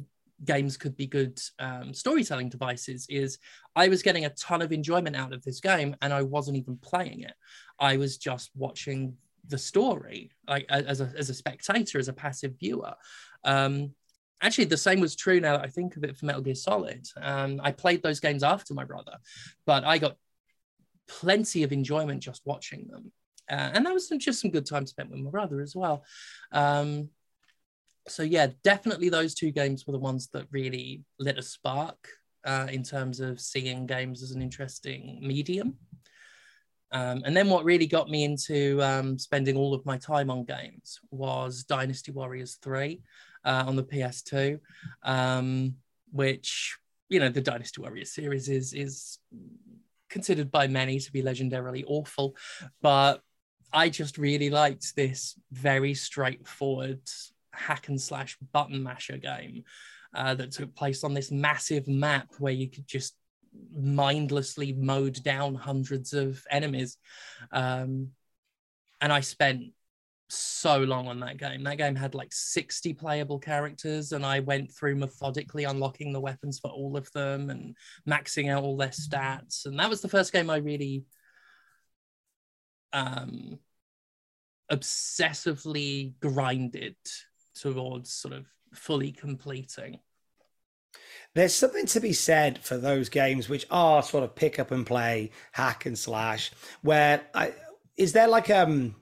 games 0.45 0.77
could 0.77 0.97
be 0.97 1.07
good 1.07 1.39
um, 1.59 1.93
storytelling 1.93 2.49
devices. 2.49 3.07
Is 3.09 3.39
I 3.77 3.89
was 3.89 4.03
getting 4.03 4.25
a 4.25 4.31
ton 4.31 4.63
of 4.63 4.73
enjoyment 4.73 5.17
out 5.17 5.33
of 5.33 5.43
this 5.43 5.61
game, 5.61 5.97
and 6.01 6.13
I 6.13 6.23
wasn't 6.23 6.57
even 6.57 6.79
playing 6.79 7.21
it. 7.21 7.35
I 7.79 7.97
was 7.99 8.17
just 8.17 8.51
watching 8.55 9.17
the 9.47 9.59
story, 9.59 10.31
like 10.49 10.67
as 10.71 11.01
a 11.01 11.13
as 11.17 11.29
a 11.29 11.35
spectator, 11.35 11.99
as 11.99 12.09
a 12.09 12.15
passive 12.15 12.55
viewer. 12.59 12.95
Um, 13.45 13.93
actually 14.45 14.65
the 14.65 14.77
same 14.77 15.01
was 15.01 15.17
true 15.17 15.41
now 15.41 15.57
that 15.57 15.65
i 15.65 15.69
think 15.69 15.97
of 15.97 16.05
it 16.05 16.17
for 16.17 16.27
metal 16.27 16.43
gear 16.43 16.55
solid 16.55 17.05
um, 17.21 17.61
i 17.65 17.73
played 17.73 18.03
those 18.03 18.21
games 18.21 18.43
after 18.43 18.75
my 18.75 18.85
brother 18.85 19.17
but 19.67 19.85
i 19.85 19.99
got 19.99 20.17
plenty 21.07 21.63
of 21.63 21.73
enjoyment 21.73 22.23
just 22.23 22.43
watching 22.45 22.87
them. 22.89 23.13
Uh, 23.51 23.71
and 23.75 23.85
that 23.85 23.93
was 23.93 24.09
just 24.09 24.41
some 24.41 24.51
good 24.51 24.67
time 24.67 24.87
spent 24.87 25.11
with 25.11 25.21
my 25.21 25.31
brother 25.31 25.61
as 25.61 25.77
well. 25.77 26.05
Um, 26.53 27.11
so 28.09 28.23
yeah, 28.23 28.49
definitely 28.63 29.09
those 29.09 29.35
two 29.35 29.51
games 29.51 29.87
were 29.87 29.93
the 29.93 29.99
ones 29.99 30.29
that 30.33 30.47
really 30.51 31.03
lit 31.19 31.39
a 31.39 31.43
spark 31.43 32.09
uh, 32.45 32.67
in 32.71 32.83
terms 32.83 33.21
of 33.21 33.41
seeing 33.41 33.87
games 33.87 34.23
as 34.23 34.31
an 34.33 34.43
interesting 34.43 35.19
medium. 35.23 35.77
Um, 36.93 37.23
and 37.25 37.37
then 37.37 37.49
what 37.49 37.65
really 37.65 37.87
got 37.87 38.09
me 38.09 38.25
into 38.25 38.81
um, 38.83 39.19
spending 39.19 39.57
all 39.57 39.75
of 39.75 39.85
my 39.85 39.99
time 39.99 40.31
on 40.31 40.45
games 40.45 41.01
was 41.11 41.65
Dynasty 41.65 42.13
Warriors 42.13 42.59
3 42.63 43.01
uh, 43.45 43.65
on 43.67 43.77
the 43.77 43.85
PS2, 43.85 44.59
um, 45.03 45.75
which, 46.13 46.77
you 47.09 47.21
know, 47.21 47.29
the 47.29 47.41
Dynasty 47.41 47.81
Warriors 47.81 48.13
series 48.13 48.49
is, 48.49 48.73
is 48.73 49.19
considered 50.09 50.51
by 50.51 50.67
many 50.67 50.99
to 51.01 51.13
be 51.13 51.23
legendarily 51.23 51.85
awful, 51.87 52.37
but 52.81 53.21
I 53.73 53.89
just 53.89 54.19
really 54.19 54.51
liked 54.51 54.95
this 54.95 55.35
very 55.51 55.95
straightforward 55.95 57.01
hack 57.53 57.89
and 57.89 58.01
slash 58.01 58.39
button 58.53 58.83
masher 58.83 59.17
game 59.17 59.65
uh, 60.15 60.35
that 60.35 60.53
took 60.53 60.75
place 60.75 61.03
on 61.03 61.15
this 61.15 61.31
massive 61.33 61.89
map 61.89 62.29
where 62.39 62.53
you 62.53 62.71
could 62.71 62.87
just 62.87 63.17
mindlessly 63.77 64.73
mowed 64.73 65.23
down 65.23 65.55
hundreds 65.55 66.13
of 66.13 66.45
enemies. 66.51 66.99
Um, 67.51 68.11
and 69.01 69.13
I 69.13 69.21
spent 69.21 69.73
so 70.35 70.79
long 70.79 71.09
on 71.09 71.21
that 71.21 71.39
game. 71.39 71.63
That 71.65 71.79
game 71.79 71.95
had 71.95 72.15
like 72.15 72.33
60 72.33 72.95
playable 72.95 73.39
characters, 73.39 74.13
and 74.13 74.25
I 74.25 74.41
went 74.41 74.73
through 74.73 74.97
methodically 74.97 75.65
unlocking 75.65 76.13
the 76.13 76.21
weapons 76.21 76.59
for 76.59 76.71
all 76.71 76.97
of 76.97 77.11
them 77.13 77.51
and 77.51 77.77
maxing 78.09 78.51
out 78.51 78.63
all 78.63 78.77
their 78.77 78.89
stats. 78.89 79.67
And 79.67 79.79
that 79.79 79.91
was 79.91 80.01
the 80.01 80.09
first 80.09 80.33
game 80.33 80.51
I 80.51 80.57
really 80.57 81.05
um, 82.93 83.59
obsessively 84.71 86.15
grinded 86.21 86.97
towards 87.55 88.13
sort 88.13 88.35
of 88.35 88.47
fully 88.73 89.13
completing. 89.13 89.99
There's 91.35 91.55
something 91.55 91.87
to 91.87 92.01
be 92.01 92.13
said 92.13 92.59
for 92.61 92.77
those 92.77 93.09
games 93.09 93.49
which 93.49 93.67
are 93.71 94.03
sort 94.03 94.25
of 94.25 94.37
pick 94.37 94.59
up 94.59 94.71
and 94.71 94.87
play, 94.87 95.31
hack 95.53 95.87
and 95.87 95.99
slash, 95.99 96.53
where 96.83 97.23
I, 97.35 97.53
is 97.97 98.13
there 98.13 98.29
like 98.29 98.51
um 98.51 98.95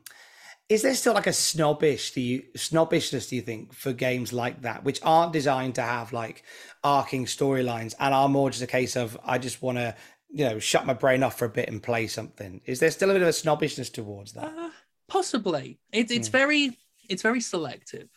is 0.73 0.83
there 0.83 0.95
still 0.95 1.15
like 1.15 1.27
a 1.27 1.33
snobbish 1.33 2.13
do 2.13 2.21
you 2.21 2.43
snobbishness 2.57 3.29
do 3.29 3.37
you 3.37 3.43
think 3.43 3.73
for 3.73 3.93
games 3.93 4.33
like 4.33 4.63
that 4.63 4.85
which 4.85 5.01
aren't 5.03 5.33
designed 5.33 5.75
to 5.75 5.83
have 5.83 6.13
like 6.13 6.45
arcing 6.83 7.27
storylines 7.27 7.95
and 7.99 8.15
are 8.15 8.29
more 8.29 8.51
just 8.51 8.63
a 8.63 8.67
case 8.67 8.97
of 8.97 9.19
i 9.25 9.39
just 9.39 9.63
want 9.63 9.79
to 9.79 9.95
you 10.31 10.45
know 10.45 10.59
shut 10.59 10.87
my 10.87 10.95
brain 10.95 11.23
off 11.23 11.39
for 11.39 11.45
a 11.45 11.51
bit 11.51 11.69
and 11.69 11.83
play 11.83 12.07
something 12.07 12.61
is 12.65 12.81
there 12.81 12.91
still 12.91 13.11
a 13.11 13.13
bit 13.13 13.23
of 13.23 13.29
a 13.29 13.33
snobbishness 13.33 13.91
towards 13.91 14.33
that? 14.33 14.45
Uh, 14.45 14.71
possibly. 15.13 15.79
It, 15.93 16.11
it's 16.11 16.29
mm. 16.29 16.33
very 16.33 16.79
it's 17.09 17.23
very 17.23 17.41
selective 17.41 18.09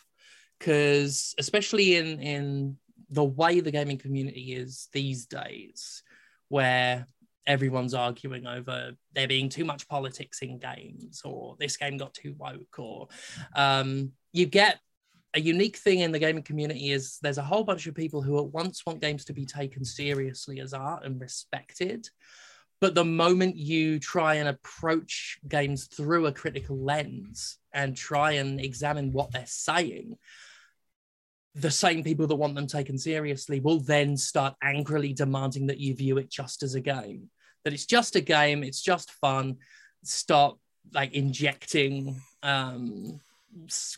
because 0.58 1.34
especially 1.38 1.96
in 1.96 2.20
in 2.20 2.76
the 3.10 3.24
way 3.24 3.60
the 3.60 3.70
gaming 3.70 3.98
community 3.98 4.54
is 4.54 4.88
these 4.92 5.26
days 5.26 6.02
where 6.48 7.06
everyone's 7.46 7.94
arguing 7.94 8.46
over 8.46 8.92
there 9.12 9.28
being 9.28 9.48
too 9.48 9.64
much 9.64 9.88
politics 9.88 10.40
in 10.42 10.58
games 10.58 11.22
or 11.24 11.56
this 11.58 11.76
game 11.76 11.96
got 11.96 12.12
too 12.14 12.34
woke 12.38 12.78
or 12.78 13.08
um, 13.54 14.10
you 14.32 14.46
get 14.46 14.78
a 15.34 15.40
unique 15.40 15.76
thing 15.76 16.00
in 16.00 16.12
the 16.12 16.18
gaming 16.18 16.42
community 16.42 16.90
is 16.90 17.18
there's 17.20 17.38
a 17.38 17.42
whole 17.42 17.62
bunch 17.62 17.86
of 17.86 17.94
people 17.94 18.22
who 18.22 18.38
at 18.38 18.52
once 18.52 18.84
want 18.86 19.02
games 19.02 19.24
to 19.26 19.34
be 19.34 19.44
taken 19.44 19.84
seriously 19.84 20.60
as 20.60 20.72
art 20.72 21.04
and 21.04 21.20
respected. 21.20 22.08
But 22.80 22.94
the 22.94 23.04
moment 23.04 23.56
you 23.56 23.98
try 23.98 24.34
and 24.36 24.48
approach 24.48 25.38
games 25.46 25.86
through 25.86 26.26
a 26.26 26.32
critical 26.32 26.78
lens 26.78 27.58
and 27.72 27.94
try 27.94 28.32
and 28.32 28.60
examine 28.60 29.12
what 29.12 29.30
they're 29.30 29.44
saying, 29.46 30.16
the 31.54 31.70
same 31.70 32.02
people 32.02 32.26
that 32.26 32.36
want 32.36 32.54
them 32.54 32.66
taken 32.66 32.98
seriously 32.98 33.60
will 33.60 33.80
then 33.80 34.16
start 34.16 34.54
angrily 34.62 35.12
demanding 35.12 35.66
that 35.66 35.80
you 35.80 35.94
view 35.94 36.18
it 36.18 36.30
just 36.30 36.62
as 36.62 36.74
a 36.74 36.80
game, 36.80 37.30
that 37.66 37.72
it's 37.72 37.84
just 37.84 38.14
a 38.14 38.20
game, 38.20 38.62
it's 38.62 38.80
just 38.80 39.10
fun. 39.10 39.56
Stop 40.04 40.60
like 40.94 41.14
injecting 41.14 42.22
um, 42.44 43.18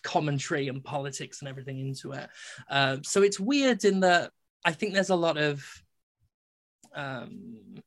commentary 0.03 0.69
and 0.69 0.83
politics 0.83 1.41
and 1.41 1.51
everything 1.51 1.79
into 1.79 2.13
it. 2.13 2.31
Uh, 2.71 2.97
so 3.03 3.23
it's 3.23 3.39
weird 3.39 3.85
in 3.85 4.01
that 4.01 4.31
I 4.65 4.73
think 4.73 4.95
there's 4.95 5.11
a 5.11 5.15
lot 5.15 5.37
of 5.37 5.63
um, 6.95 7.83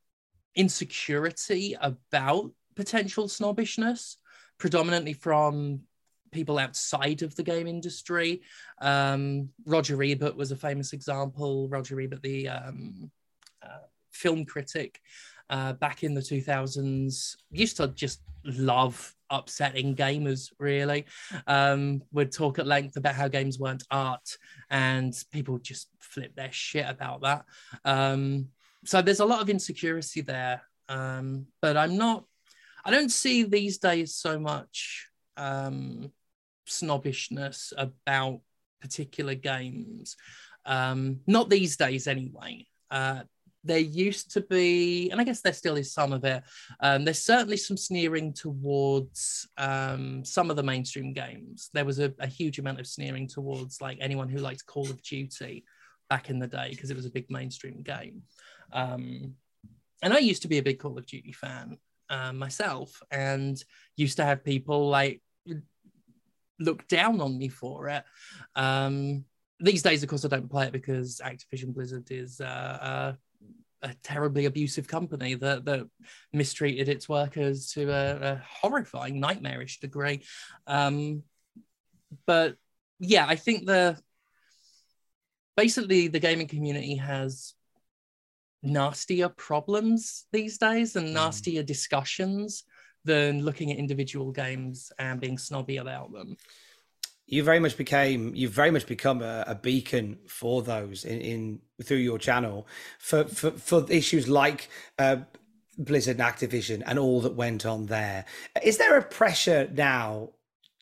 insecurity 0.53 1.75
about 1.81 2.51
potential 2.75 3.27
snobbishness, 3.27 4.17
predominantly 4.59 5.13
from 5.13 5.81
people 6.31 6.59
outside 6.59 7.23
of 7.23 7.35
the 7.35 7.43
game 7.43 7.65
industry. 7.65 8.43
Um, 8.79 9.49
Roger 9.65 10.03
Ebert 10.03 10.37
was 10.37 10.51
a 10.51 10.55
famous 10.55 10.93
example. 10.93 11.67
Roger 11.69 11.99
Ebert, 11.99 12.21
the 12.21 12.49
um, 12.49 13.09
uh, 13.63 13.87
film 14.11 14.45
critic, 14.45 14.99
uh, 15.51 15.73
back 15.73 16.03
in 16.03 16.13
the 16.13 16.21
2000s, 16.21 17.35
used 17.51 17.77
to 17.77 17.87
just 17.89 18.21
love 18.43 19.13
upsetting 19.29 19.95
gamers, 19.95 20.51
really. 20.57 21.05
Um, 21.45 22.01
would 22.11 22.31
talk 22.31 22.57
at 22.57 22.65
length 22.65 22.97
about 22.97 23.15
how 23.15 23.27
games 23.27 23.59
weren't 23.59 23.83
art, 23.91 24.37
and 24.69 25.13
people 25.31 25.59
just 25.59 25.89
flip 25.99 26.35
their 26.35 26.51
shit 26.51 26.85
about 26.87 27.21
that. 27.21 27.45
Um, 27.85 28.47
so 28.85 29.01
there's 29.01 29.19
a 29.19 29.25
lot 29.25 29.41
of 29.41 29.49
insecurity 29.49 30.21
there. 30.21 30.61
Um, 30.89 31.47
but 31.61 31.77
I'm 31.77 31.97
not, 31.97 32.25
I 32.83 32.91
don't 32.91 33.11
see 33.11 33.43
these 33.43 33.77
days 33.77 34.15
so 34.15 34.39
much 34.39 35.07
um, 35.37 36.11
snobbishness 36.65 37.73
about 37.77 38.41
particular 38.81 39.35
games. 39.35 40.17
Um, 40.65 41.19
not 41.27 41.49
these 41.49 41.77
days, 41.77 42.07
anyway. 42.07 42.67
Uh, 42.89 43.21
there 43.63 43.79
used 43.79 44.31
to 44.31 44.41
be, 44.41 45.09
and 45.11 45.21
I 45.21 45.23
guess 45.23 45.41
there 45.41 45.53
still 45.53 45.77
is 45.77 45.93
some 45.93 46.13
of 46.13 46.23
it. 46.23 46.43
Um, 46.79 47.05
there's 47.05 47.23
certainly 47.23 47.57
some 47.57 47.77
sneering 47.77 48.33
towards 48.33 49.47
um, 49.57 50.25
some 50.25 50.49
of 50.49 50.55
the 50.55 50.63
mainstream 50.63 51.13
games. 51.13 51.69
There 51.73 51.85
was 51.85 51.99
a, 51.99 52.13
a, 52.19 52.27
huge 52.27 52.59
amount 52.59 52.79
of 52.79 52.87
sneering 52.87 53.27
towards 53.27 53.81
like 53.81 53.97
anyone 54.01 54.29
who 54.29 54.39
liked 54.39 54.65
Call 54.65 54.89
of 54.89 55.01
Duty 55.03 55.63
back 56.09 56.29
in 56.29 56.39
the 56.39 56.47
day 56.47 56.69
because 56.71 56.89
it 56.89 56.97
was 56.97 57.05
a 57.05 57.11
big 57.11 57.29
mainstream 57.29 57.83
game. 57.83 58.23
Um, 58.73 59.35
and 60.01 60.13
I 60.13 60.17
used 60.17 60.41
to 60.41 60.47
be 60.47 60.57
a 60.57 60.63
big 60.63 60.79
Call 60.79 60.97
of 60.97 61.05
Duty 61.05 61.31
fan 61.31 61.77
uh, 62.09 62.33
myself, 62.33 63.01
and 63.11 63.63
used 63.95 64.17
to 64.17 64.25
have 64.25 64.43
people 64.43 64.89
like 64.89 65.21
look 66.59 66.87
down 66.87 67.21
on 67.21 67.37
me 67.37 67.49
for 67.49 67.89
it. 67.89 68.03
Um, 68.55 69.25
these 69.59 69.83
days, 69.83 70.01
of 70.01 70.09
course, 70.09 70.25
I 70.25 70.27
don't 70.27 70.49
play 70.49 70.67
it 70.67 70.73
because 70.73 71.21
Activision 71.23 71.73
Blizzard 71.73 72.09
is 72.09 72.41
uh, 72.41 72.43
uh, 72.81 73.13
a 73.81 73.93
terribly 74.03 74.45
abusive 74.45 74.87
company 74.87 75.33
that 75.35 75.65
that 75.65 75.87
mistreated 76.33 76.89
its 76.89 77.09
workers 77.09 77.71
to 77.73 77.89
a, 77.91 78.33
a 78.33 78.43
horrifying, 78.61 79.19
nightmarish 79.19 79.79
degree. 79.79 80.23
Um, 80.67 81.23
but 82.25 82.55
yeah, 82.99 83.25
I 83.27 83.35
think 83.35 83.65
the 83.65 83.97
basically 85.57 86.07
the 86.07 86.19
gaming 86.19 86.47
community 86.47 86.95
has 86.95 87.53
nastier 88.63 89.29
problems 89.29 90.25
these 90.31 90.57
days 90.57 90.95
and 90.95 91.07
hmm. 91.07 91.13
nastier 91.13 91.63
discussions 91.63 92.63
than 93.03 93.43
looking 93.43 93.71
at 93.71 93.77
individual 93.77 94.31
games 94.31 94.91
and 94.99 95.19
being 95.19 95.37
snobby 95.37 95.77
about 95.77 96.13
them 96.13 96.37
you 97.31 97.43
very 97.43 97.59
much 97.59 97.77
became 97.77 98.35
you've 98.35 98.51
very 98.51 98.71
much 98.71 98.85
become 98.85 99.21
a, 99.21 99.45
a 99.47 99.55
beacon 99.55 100.19
for 100.27 100.61
those 100.61 101.05
in, 101.05 101.21
in, 101.21 101.59
through 101.81 101.97
your 101.97 102.19
channel 102.19 102.67
for 102.99 103.23
for, 103.23 103.51
for 103.51 103.85
issues 103.89 104.27
like 104.27 104.69
uh, 104.99 105.17
Blizzard 105.77 106.19
and 106.19 106.29
Activision 106.29 106.83
and 106.85 106.99
all 106.99 107.21
that 107.21 107.33
went 107.33 107.65
on 107.65 107.87
there. 107.87 108.25
Is 108.61 108.77
there 108.77 108.97
a 108.97 109.01
pressure 109.01 109.69
now 109.73 110.31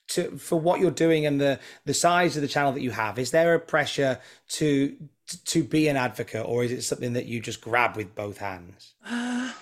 to 0.10 0.38
for 0.38 0.60
what 0.60 0.80
you're 0.80 0.92
doing 0.92 1.28
and 1.28 1.40
the 1.40 1.60
the 1.86 1.94
size 1.94 2.36
of 2.36 2.42
the 2.42 2.48
channel 2.48 2.72
that 2.74 2.82
you 2.82 2.92
have? 2.92 3.20
Is 3.20 3.30
there 3.30 3.54
a 3.54 3.60
pressure 3.60 4.20
to 4.50 4.98
to 5.46 5.64
be 5.64 5.88
an 5.88 5.98
advocate, 5.98 6.46
or 6.48 6.64
is 6.64 6.72
it 6.72 6.82
something 6.82 7.14
that 7.14 7.28
you 7.28 7.40
just 7.40 7.62
grab 7.62 7.96
with 7.96 8.16
both 8.16 8.40
hands? 8.40 8.96
Uh, 9.06 9.54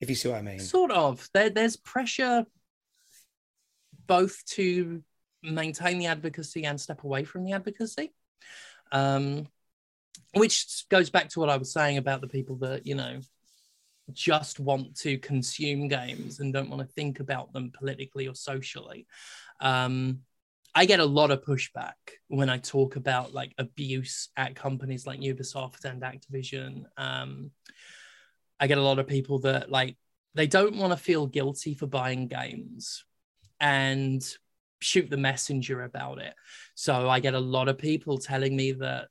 if 0.00 0.10
you 0.10 0.16
see 0.16 0.28
what 0.28 0.38
I 0.38 0.42
mean. 0.42 0.58
Sort 0.58 0.90
of. 0.90 1.28
There, 1.32 1.48
there's 1.48 1.76
pressure 1.76 2.44
both 4.08 4.44
to 4.46 5.04
maintain 5.52 5.98
the 5.98 6.06
advocacy 6.06 6.64
and 6.64 6.80
step 6.80 7.04
away 7.04 7.24
from 7.24 7.44
the 7.44 7.52
advocacy. 7.52 8.12
Um, 8.92 9.48
which 10.34 10.86
goes 10.88 11.10
back 11.10 11.28
to 11.30 11.40
what 11.40 11.48
I 11.48 11.56
was 11.56 11.72
saying 11.72 11.96
about 11.98 12.20
the 12.20 12.28
people 12.28 12.56
that, 12.56 12.86
you 12.86 12.94
know, 12.94 13.20
just 14.12 14.60
want 14.60 14.96
to 14.98 15.18
consume 15.18 15.88
games 15.88 16.40
and 16.40 16.52
don't 16.52 16.70
want 16.70 16.80
to 16.80 16.94
think 16.94 17.20
about 17.20 17.52
them 17.52 17.72
politically 17.76 18.28
or 18.28 18.34
socially. 18.34 19.06
Um, 19.60 20.20
I 20.74 20.84
get 20.84 21.00
a 21.00 21.04
lot 21.04 21.30
of 21.30 21.42
pushback 21.42 21.94
when 22.28 22.50
I 22.50 22.58
talk 22.58 22.96
about 22.96 23.32
like 23.32 23.54
abuse 23.56 24.28
at 24.36 24.54
companies 24.54 25.06
like 25.06 25.20
Ubisoft 25.20 25.84
and 25.86 26.02
Activision. 26.02 26.84
Um, 26.98 27.50
I 28.60 28.66
get 28.66 28.78
a 28.78 28.82
lot 28.82 28.98
of 28.98 29.06
people 29.06 29.38
that 29.40 29.70
like 29.70 29.96
they 30.34 30.46
don't 30.46 30.76
want 30.76 30.92
to 30.92 30.98
feel 30.98 31.26
guilty 31.26 31.74
for 31.74 31.86
buying 31.86 32.28
games 32.28 33.04
and 33.58 34.22
shoot 34.80 35.08
the 35.10 35.16
messenger 35.16 35.82
about 35.82 36.18
it. 36.18 36.34
So 36.74 37.08
I 37.08 37.20
get 37.20 37.34
a 37.34 37.40
lot 37.40 37.68
of 37.68 37.78
people 37.78 38.18
telling 38.18 38.54
me 38.56 38.72
that 38.72 39.08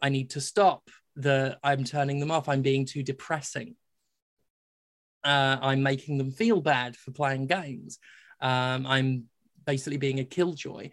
I 0.00 0.08
need 0.08 0.30
to 0.30 0.40
stop, 0.40 0.88
that 1.16 1.58
I'm 1.62 1.84
turning 1.84 2.20
them 2.20 2.30
off, 2.30 2.48
I'm 2.48 2.62
being 2.62 2.86
too 2.86 3.02
depressing. 3.02 3.74
Uh, 5.24 5.58
I'm 5.60 5.82
making 5.82 6.18
them 6.18 6.30
feel 6.30 6.60
bad 6.60 6.96
for 6.96 7.10
playing 7.10 7.46
games. 7.46 7.98
Um, 8.40 8.86
I'm 8.86 9.24
basically 9.66 9.98
being 9.98 10.20
a 10.20 10.24
killjoy. 10.24 10.90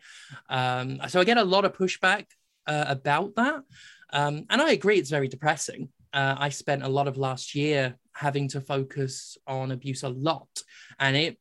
Um, 0.49 0.99
so 1.07 1.19
I 1.19 1.23
get 1.23 1.38
a 1.38 1.43
lot 1.43 1.65
of 1.65 1.77
pushback 1.77 2.25
uh, 2.67 2.85
about 2.88 3.35
that. 3.35 3.61
Um, 4.11 4.45
and 4.49 4.61
I 4.61 4.71
agree, 4.71 4.97
it's 4.97 5.09
very 5.09 5.27
depressing. 5.27 5.89
Uh, 6.13 6.35
I 6.38 6.49
spent 6.49 6.83
a 6.83 6.89
lot 6.89 7.07
of 7.07 7.17
last 7.17 7.55
year 7.55 7.97
having 8.13 8.47
to 8.49 8.61
focus 8.61 9.38
on 9.45 9.71
abuse 9.71 10.03
a 10.03 10.09
lot, 10.09 10.47
and 10.97 11.15
it 11.17 11.38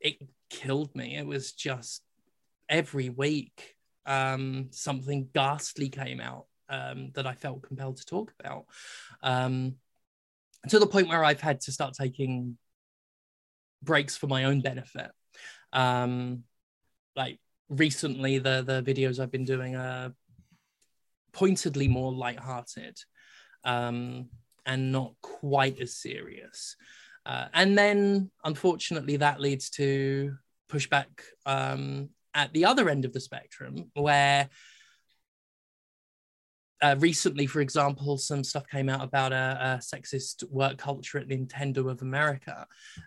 it 0.00 0.18
killed 0.54 0.94
me. 0.94 1.16
It 1.16 1.26
was 1.26 1.52
just 1.52 2.02
every 2.68 3.08
week 3.08 3.76
um, 4.06 4.68
something 4.70 5.28
ghastly 5.34 5.88
came 5.88 6.20
out 6.20 6.46
um, 6.68 7.10
that 7.14 7.26
I 7.26 7.34
felt 7.34 7.62
compelled 7.62 7.96
to 7.98 8.06
talk 8.06 8.32
about. 8.38 8.66
Um, 9.22 9.76
to 10.68 10.78
the 10.78 10.86
point 10.86 11.08
where 11.08 11.24
I've 11.24 11.40
had 11.40 11.60
to 11.62 11.72
start 11.72 11.94
taking 11.94 12.56
breaks 13.82 14.16
for 14.16 14.28
my 14.28 14.44
own 14.44 14.60
benefit. 14.60 15.10
Um, 15.72 16.44
like 17.16 17.38
recently, 17.68 18.38
the 18.38 18.62
the 18.62 18.82
videos 18.82 19.18
I've 19.18 19.32
been 19.32 19.44
doing 19.44 19.76
are 19.76 20.14
pointedly 21.32 21.88
more 21.88 22.12
light-hearted 22.12 22.96
um, 23.64 24.28
and 24.64 24.92
not 24.92 25.14
quite 25.20 25.80
as 25.80 25.96
serious. 25.96 26.76
Uh, 27.26 27.46
and 27.52 27.76
then, 27.76 28.30
unfortunately, 28.44 29.16
that 29.16 29.40
leads 29.40 29.70
to 29.70 30.36
pushback 30.74 31.06
um, 31.46 32.08
at 32.34 32.52
the 32.52 32.64
other 32.64 32.88
end 32.88 33.04
of 33.04 33.12
the 33.12 33.20
spectrum, 33.20 33.90
where 33.94 34.48
uh, 36.82 36.96
recently, 36.98 37.46
for 37.46 37.60
example, 37.60 38.18
some 38.18 38.44
stuff 38.44 38.68
came 38.68 38.88
out 38.90 39.02
about 39.02 39.32
a, 39.32 39.58
a, 39.60 39.78
sexist 39.78 40.44
work 40.50 40.76
culture 40.76 41.18
at 41.18 41.28
Nintendo 41.28 41.90
of 41.90 42.02
America. 42.02 42.66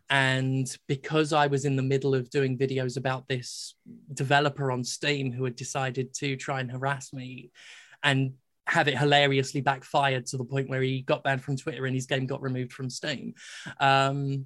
And 0.09 0.67
because 0.87 1.31
I 1.31 1.45
was 1.45 1.65
in 1.65 1.75
the 1.75 1.83
middle 1.83 2.15
of 2.15 2.29
doing 2.31 2.57
videos 2.57 2.97
about 2.97 3.27
this 3.27 3.75
developer 4.13 4.71
on 4.71 4.83
Steam 4.83 5.31
who 5.31 5.43
had 5.43 5.55
decided 5.55 6.13
to 6.15 6.35
try 6.37 6.59
and 6.59 6.71
harass 6.71 7.13
me 7.13 7.51
and 8.01 8.33
have 8.65 8.87
it 8.87 8.97
hilariously 8.97 9.61
backfired 9.61 10.25
to 10.27 10.37
the 10.37 10.45
point 10.45 10.69
where 10.69 10.81
he 10.81 11.01
got 11.01 11.23
banned 11.23 11.43
from 11.43 11.55
Twitter 11.55 11.85
and 11.85 11.95
his 11.95 12.07
game 12.07 12.25
got 12.25 12.41
removed 12.41 12.73
from 12.73 12.89
Steam. 12.89 13.33
Um, 13.79 14.45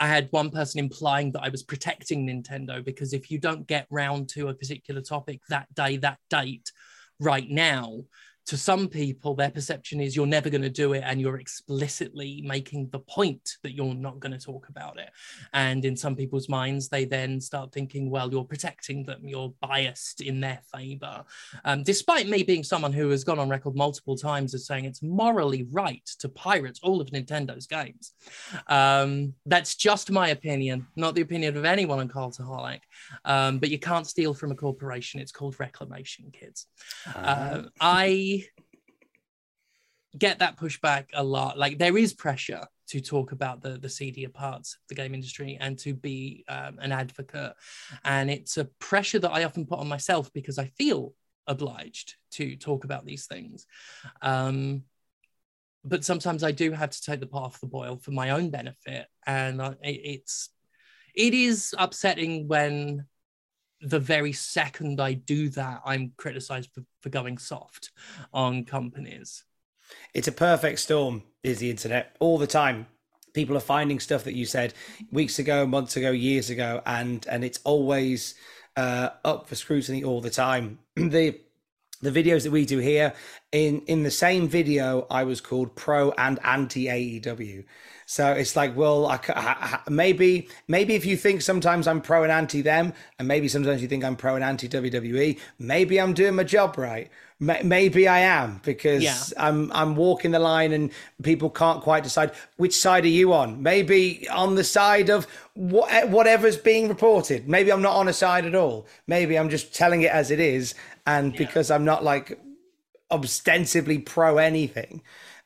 I 0.00 0.08
had 0.08 0.28
one 0.30 0.50
person 0.50 0.80
implying 0.80 1.32
that 1.32 1.42
I 1.42 1.48
was 1.48 1.62
protecting 1.62 2.26
Nintendo 2.26 2.84
because 2.84 3.12
if 3.12 3.30
you 3.30 3.38
don't 3.38 3.66
get 3.66 3.86
round 3.90 4.28
to 4.30 4.48
a 4.48 4.54
particular 4.54 5.00
topic 5.00 5.40
that 5.48 5.72
day, 5.74 5.96
that 5.98 6.18
date, 6.30 6.72
right 7.20 7.48
now, 7.48 8.02
to 8.46 8.56
some 8.56 8.88
people, 8.88 9.34
their 9.34 9.50
perception 9.50 10.00
is 10.00 10.14
you're 10.14 10.26
never 10.26 10.50
going 10.50 10.62
to 10.62 10.68
do 10.68 10.92
it, 10.92 11.02
and 11.06 11.20
you're 11.20 11.38
explicitly 11.38 12.42
making 12.44 12.88
the 12.90 12.98
point 12.98 13.56
that 13.62 13.72
you're 13.72 13.94
not 13.94 14.20
going 14.20 14.32
to 14.32 14.38
talk 14.38 14.68
about 14.68 14.98
it. 14.98 15.10
And 15.52 15.84
in 15.84 15.96
some 15.96 16.14
people's 16.14 16.48
minds, 16.48 16.88
they 16.88 17.04
then 17.04 17.40
start 17.40 17.72
thinking, 17.72 18.10
well, 18.10 18.30
you're 18.30 18.44
protecting 18.44 19.04
them, 19.04 19.20
you're 19.22 19.54
biased 19.60 20.20
in 20.20 20.40
their 20.40 20.60
favor. 20.74 21.24
Um, 21.64 21.82
despite 21.82 22.28
me 22.28 22.42
being 22.42 22.64
someone 22.64 22.92
who 22.92 23.08
has 23.10 23.24
gone 23.24 23.38
on 23.38 23.48
record 23.48 23.74
multiple 23.74 24.16
times 24.16 24.54
as 24.54 24.66
saying 24.66 24.84
it's 24.84 25.02
morally 25.02 25.66
right 25.70 26.04
to 26.18 26.28
pirate 26.28 26.78
all 26.82 27.00
of 27.00 27.10
Nintendo's 27.10 27.66
games. 27.66 28.12
Um, 28.66 29.34
that's 29.46 29.74
just 29.74 30.10
my 30.10 30.28
opinion, 30.28 30.86
not 30.96 31.14
the 31.14 31.22
opinion 31.22 31.56
of 31.56 31.64
anyone 31.64 32.00
on 32.00 32.08
Cultaholic. 32.08 32.80
Um, 33.24 33.58
but 33.58 33.70
you 33.70 33.78
can't 33.78 34.06
steal 34.06 34.34
from 34.34 34.50
a 34.50 34.54
corporation. 34.54 35.20
It's 35.20 35.32
called 35.32 35.58
reclamation, 35.58 36.30
kids. 36.32 36.66
Uh, 37.14 37.62
I 37.80 38.33
get 40.16 40.38
that 40.38 40.56
pushback 40.56 41.06
a 41.14 41.22
lot. 41.22 41.58
Like 41.58 41.78
there 41.78 41.98
is 41.98 42.14
pressure 42.14 42.66
to 42.88 43.00
talk 43.00 43.32
about 43.32 43.62
the 43.62 43.78
the 43.78 43.88
seedier 43.88 44.28
parts 44.28 44.74
of 44.74 44.80
the 44.88 44.94
game 44.94 45.14
industry 45.14 45.56
and 45.60 45.78
to 45.80 45.94
be 45.94 46.44
um, 46.48 46.78
an 46.80 46.92
advocate, 46.92 47.54
and 48.04 48.30
it's 48.30 48.56
a 48.56 48.66
pressure 48.78 49.18
that 49.18 49.32
I 49.32 49.44
often 49.44 49.66
put 49.66 49.78
on 49.78 49.88
myself 49.88 50.32
because 50.32 50.58
I 50.58 50.66
feel 50.78 51.14
obliged 51.46 52.14
to 52.32 52.56
talk 52.56 52.84
about 52.84 53.04
these 53.04 53.26
things. 53.26 53.66
Um, 54.22 54.84
but 55.84 56.04
sometimes 56.04 56.42
I 56.42 56.52
do 56.52 56.72
have 56.72 56.90
to 56.90 57.02
take 57.02 57.20
the 57.20 57.26
pot 57.26 57.44
off 57.44 57.60
the 57.60 57.66
boil 57.66 57.98
for 57.98 58.12
my 58.12 58.30
own 58.30 58.50
benefit, 58.50 59.06
and 59.26 59.60
I, 59.60 59.68
it, 59.82 60.00
it's 60.04 60.50
it 61.14 61.34
is 61.34 61.74
upsetting 61.78 62.48
when 62.48 63.06
the 63.84 64.00
very 64.00 64.32
second 64.32 65.00
I 65.00 65.12
do 65.12 65.48
that, 65.50 65.82
I'm 65.84 66.12
criticized 66.16 66.70
for, 66.72 66.82
for 67.00 67.10
going 67.10 67.38
soft 67.38 67.90
on 68.32 68.64
companies. 68.64 69.44
It's 70.14 70.28
a 70.28 70.32
perfect 70.32 70.78
storm, 70.80 71.22
is 71.42 71.58
the 71.58 71.70
internet 71.70 72.16
all 72.18 72.38
the 72.38 72.46
time. 72.46 72.86
People 73.34 73.56
are 73.56 73.60
finding 73.60 74.00
stuff 74.00 74.24
that 74.24 74.34
you 74.34 74.46
said 74.46 74.74
weeks 75.10 75.38
ago, 75.38 75.66
months 75.66 75.96
ago, 75.96 76.12
years 76.12 76.50
ago, 76.50 76.80
and 76.86 77.26
and 77.28 77.44
it's 77.44 77.60
always 77.64 78.34
uh, 78.76 79.10
up 79.24 79.48
for 79.48 79.56
scrutiny 79.56 80.02
all 80.04 80.20
the 80.20 80.30
time. 80.30 80.78
the 80.96 81.38
the 82.00 82.10
videos 82.10 82.44
that 82.44 82.52
we 82.52 82.64
do 82.64 82.78
here 82.78 83.12
in 83.52 83.80
in 83.82 84.02
the 84.02 84.10
same 84.10 84.46
video 84.46 85.06
i 85.10 85.24
was 85.24 85.40
called 85.40 85.74
pro 85.74 86.10
and 86.18 86.38
anti 86.44 86.86
aew 86.86 87.64
so 88.06 88.32
it's 88.32 88.56
like 88.56 88.76
well 88.76 89.06
I, 89.06 89.18
I, 89.28 89.80
maybe 89.88 90.48
maybe 90.68 90.94
if 90.94 91.04
you 91.04 91.16
think 91.16 91.42
sometimes 91.42 91.86
i'm 91.86 92.00
pro 92.00 92.22
and 92.22 92.32
anti 92.32 92.62
them 92.62 92.92
and 93.18 93.28
maybe 93.28 93.48
sometimes 93.48 93.82
you 93.82 93.88
think 93.88 94.04
i'm 94.04 94.16
pro 94.16 94.34
and 94.34 94.44
anti 94.44 94.68
wwe 94.68 95.38
maybe 95.58 96.00
i'm 96.00 96.14
doing 96.14 96.34
my 96.34 96.44
job 96.44 96.78
right 96.78 97.10
maybe 97.40 98.08
i 98.08 98.20
am 98.20 98.60
because 98.64 99.02
yeah. 99.02 99.18
i'm 99.36 99.70
i'm 99.72 99.96
walking 99.96 100.30
the 100.30 100.38
line 100.38 100.72
and 100.72 100.90
people 101.22 101.50
can't 101.50 101.82
quite 101.82 102.02
decide 102.02 102.30
which 102.56 102.74
side 102.74 103.04
are 103.04 103.08
you 103.08 103.32
on 103.32 103.62
maybe 103.62 104.26
on 104.28 104.54
the 104.54 104.64
side 104.64 105.10
of 105.10 105.26
what, 105.54 106.08
whatever's 106.08 106.56
being 106.56 106.88
reported 106.88 107.48
maybe 107.48 107.72
i'm 107.72 107.82
not 107.82 107.96
on 107.96 108.08
a 108.08 108.12
side 108.12 108.46
at 108.46 108.54
all 108.54 108.86
maybe 109.06 109.36
i'm 109.36 109.50
just 109.50 109.74
telling 109.74 110.02
it 110.02 110.10
as 110.10 110.30
it 110.30 110.40
is 110.40 110.74
and 111.06 111.32
yeah. 111.32 111.38
because 111.38 111.70
I'm 111.70 111.84
not 111.84 112.04
like 112.04 112.38
ostensibly 113.10 113.98
pro 113.98 114.38
anything. 114.38 115.02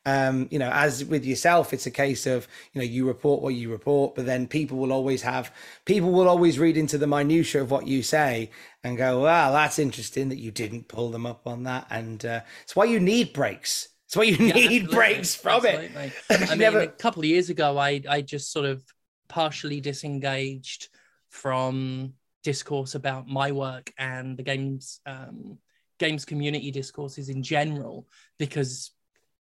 Um, 0.09 0.47
you 0.49 0.57
know, 0.57 0.71
as 0.71 1.05
with 1.05 1.23
yourself, 1.23 1.71
it's 1.71 1.85
a 1.85 1.91
case 1.91 2.25
of 2.25 2.47
you 2.73 2.79
know 2.79 2.85
you 2.85 3.05
report 3.05 3.43
what 3.43 3.53
you 3.53 3.69
report, 3.69 4.15
but 4.15 4.25
then 4.25 4.47
people 4.47 4.79
will 4.79 4.91
always 4.91 5.21
have 5.21 5.53
people 5.85 6.11
will 6.11 6.27
always 6.27 6.57
read 6.57 6.77
into 6.77 6.97
the 6.97 7.05
minutia 7.05 7.61
of 7.61 7.69
what 7.69 7.85
you 7.85 8.01
say 8.01 8.49
and 8.83 8.97
go, 8.97 9.19
"Wow, 9.19 9.51
that's 9.51 9.77
interesting 9.77 10.29
that 10.29 10.39
you 10.39 10.49
didn't 10.49 10.87
pull 10.87 11.11
them 11.11 11.27
up 11.27 11.45
on 11.45 11.63
that." 11.63 11.85
And 11.91 12.25
uh, 12.25 12.41
it's 12.63 12.75
why 12.75 12.85
you 12.85 12.99
need 12.99 13.33
breaks. 13.33 13.89
It's 14.07 14.15
why 14.15 14.23
you 14.23 14.37
yeah, 14.37 14.53
need 14.53 14.81
absolutely. 14.83 14.95
breaks 14.95 15.35
from 15.35 15.65
absolutely. 15.65 16.11
it. 16.29 16.41
I 16.41 16.49
mean, 16.49 16.57
never... 16.59 16.79
a 16.79 16.87
couple 16.87 17.21
of 17.21 17.27
years 17.27 17.51
ago, 17.51 17.77
I 17.77 18.01
I 18.09 18.21
just 18.21 18.51
sort 18.51 18.65
of 18.65 18.83
partially 19.27 19.79
disengaged 19.79 20.89
from 21.29 22.13
discourse 22.43 22.95
about 22.95 23.27
my 23.27 23.51
work 23.51 23.93
and 23.99 24.37
the 24.37 24.43
games 24.43 25.01
um, 25.05 25.59
games 25.99 26.25
community 26.25 26.71
discourses 26.71 27.29
in 27.29 27.43
general 27.43 28.07
because 28.39 28.91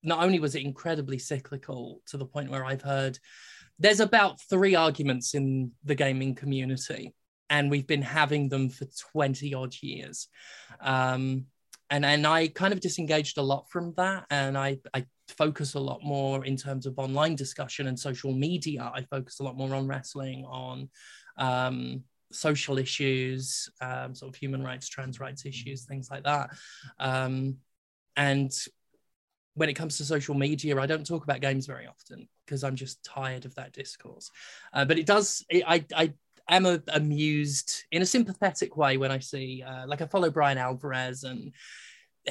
not 0.05 0.23
only 0.23 0.39
was 0.39 0.55
it 0.55 0.63
incredibly 0.63 1.19
cyclical 1.19 2.01
to 2.07 2.17
the 2.17 2.25
point 2.25 2.51
where 2.51 2.65
I've 2.65 2.81
heard 2.81 3.17
there's 3.79 3.99
about 3.99 4.39
three 4.49 4.75
arguments 4.75 5.33
in 5.33 5.71
the 5.83 5.95
gaming 5.95 6.35
community, 6.35 7.13
and 7.49 7.69
we've 7.69 7.87
been 7.87 8.01
having 8.01 8.49
them 8.49 8.69
for 8.69 8.85
20 9.11 9.53
odd 9.53 9.75
years. 9.81 10.27
Um, 10.79 11.45
and, 11.89 12.05
and 12.05 12.25
I 12.25 12.47
kind 12.47 12.73
of 12.73 12.79
disengaged 12.79 13.37
a 13.37 13.43
lot 13.43 13.69
from 13.69 13.93
that. 13.97 14.25
And 14.29 14.57
I, 14.57 14.79
I 14.93 15.05
focus 15.37 15.75
a 15.75 15.79
lot 15.79 16.03
more 16.03 16.45
in 16.45 16.57
terms 16.57 16.85
of 16.85 16.97
online 16.97 17.35
discussion 17.35 17.87
and 17.87 17.99
social 17.99 18.33
media. 18.33 18.91
I 18.93 19.03
focus 19.03 19.39
a 19.39 19.43
lot 19.43 19.57
more 19.57 19.75
on 19.75 19.87
wrestling, 19.87 20.45
on 20.45 20.89
um, 21.37 22.03
social 22.31 22.79
issues, 22.79 23.69
um, 23.81 24.15
sort 24.15 24.33
of 24.33 24.35
human 24.35 24.63
rights, 24.63 24.89
trans 24.89 25.19
rights 25.19 25.45
issues, 25.45 25.85
things 25.85 26.09
like 26.09 26.23
that. 26.23 26.49
Um, 26.99 27.57
and 28.15 28.51
when 29.55 29.69
it 29.69 29.73
comes 29.73 29.97
to 29.97 30.05
social 30.05 30.35
media, 30.35 30.79
I 30.79 30.85
don't 30.85 31.05
talk 31.05 31.23
about 31.23 31.41
games 31.41 31.65
very 31.65 31.87
often 31.87 32.27
because 32.45 32.63
I'm 32.63 32.75
just 32.75 33.03
tired 33.03 33.45
of 33.45 33.55
that 33.55 33.73
discourse. 33.73 34.29
Uh, 34.73 34.85
but 34.85 34.99
it 34.99 35.05
does, 35.05 35.45
it, 35.49 35.63
I, 35.65 35.85
I 35.95 36.13
am 36.49 36.65
a, 36.65 36.81
amused 36.89 37.85
in 37.91 38.01
a 38.01 38.05
sympathetic 38.05 38.77
way 38.77 38.97
when 38.97 39.11
I 39.11 39.19
see, 39.19 39.63
uh, 39.65 39.87
like, 39.87 40.01
I 40.01 40.05
follow 40.05 40.29
Bryan 40.29 40.57
Alvarez 40.57 41.23
and 41.23 41.53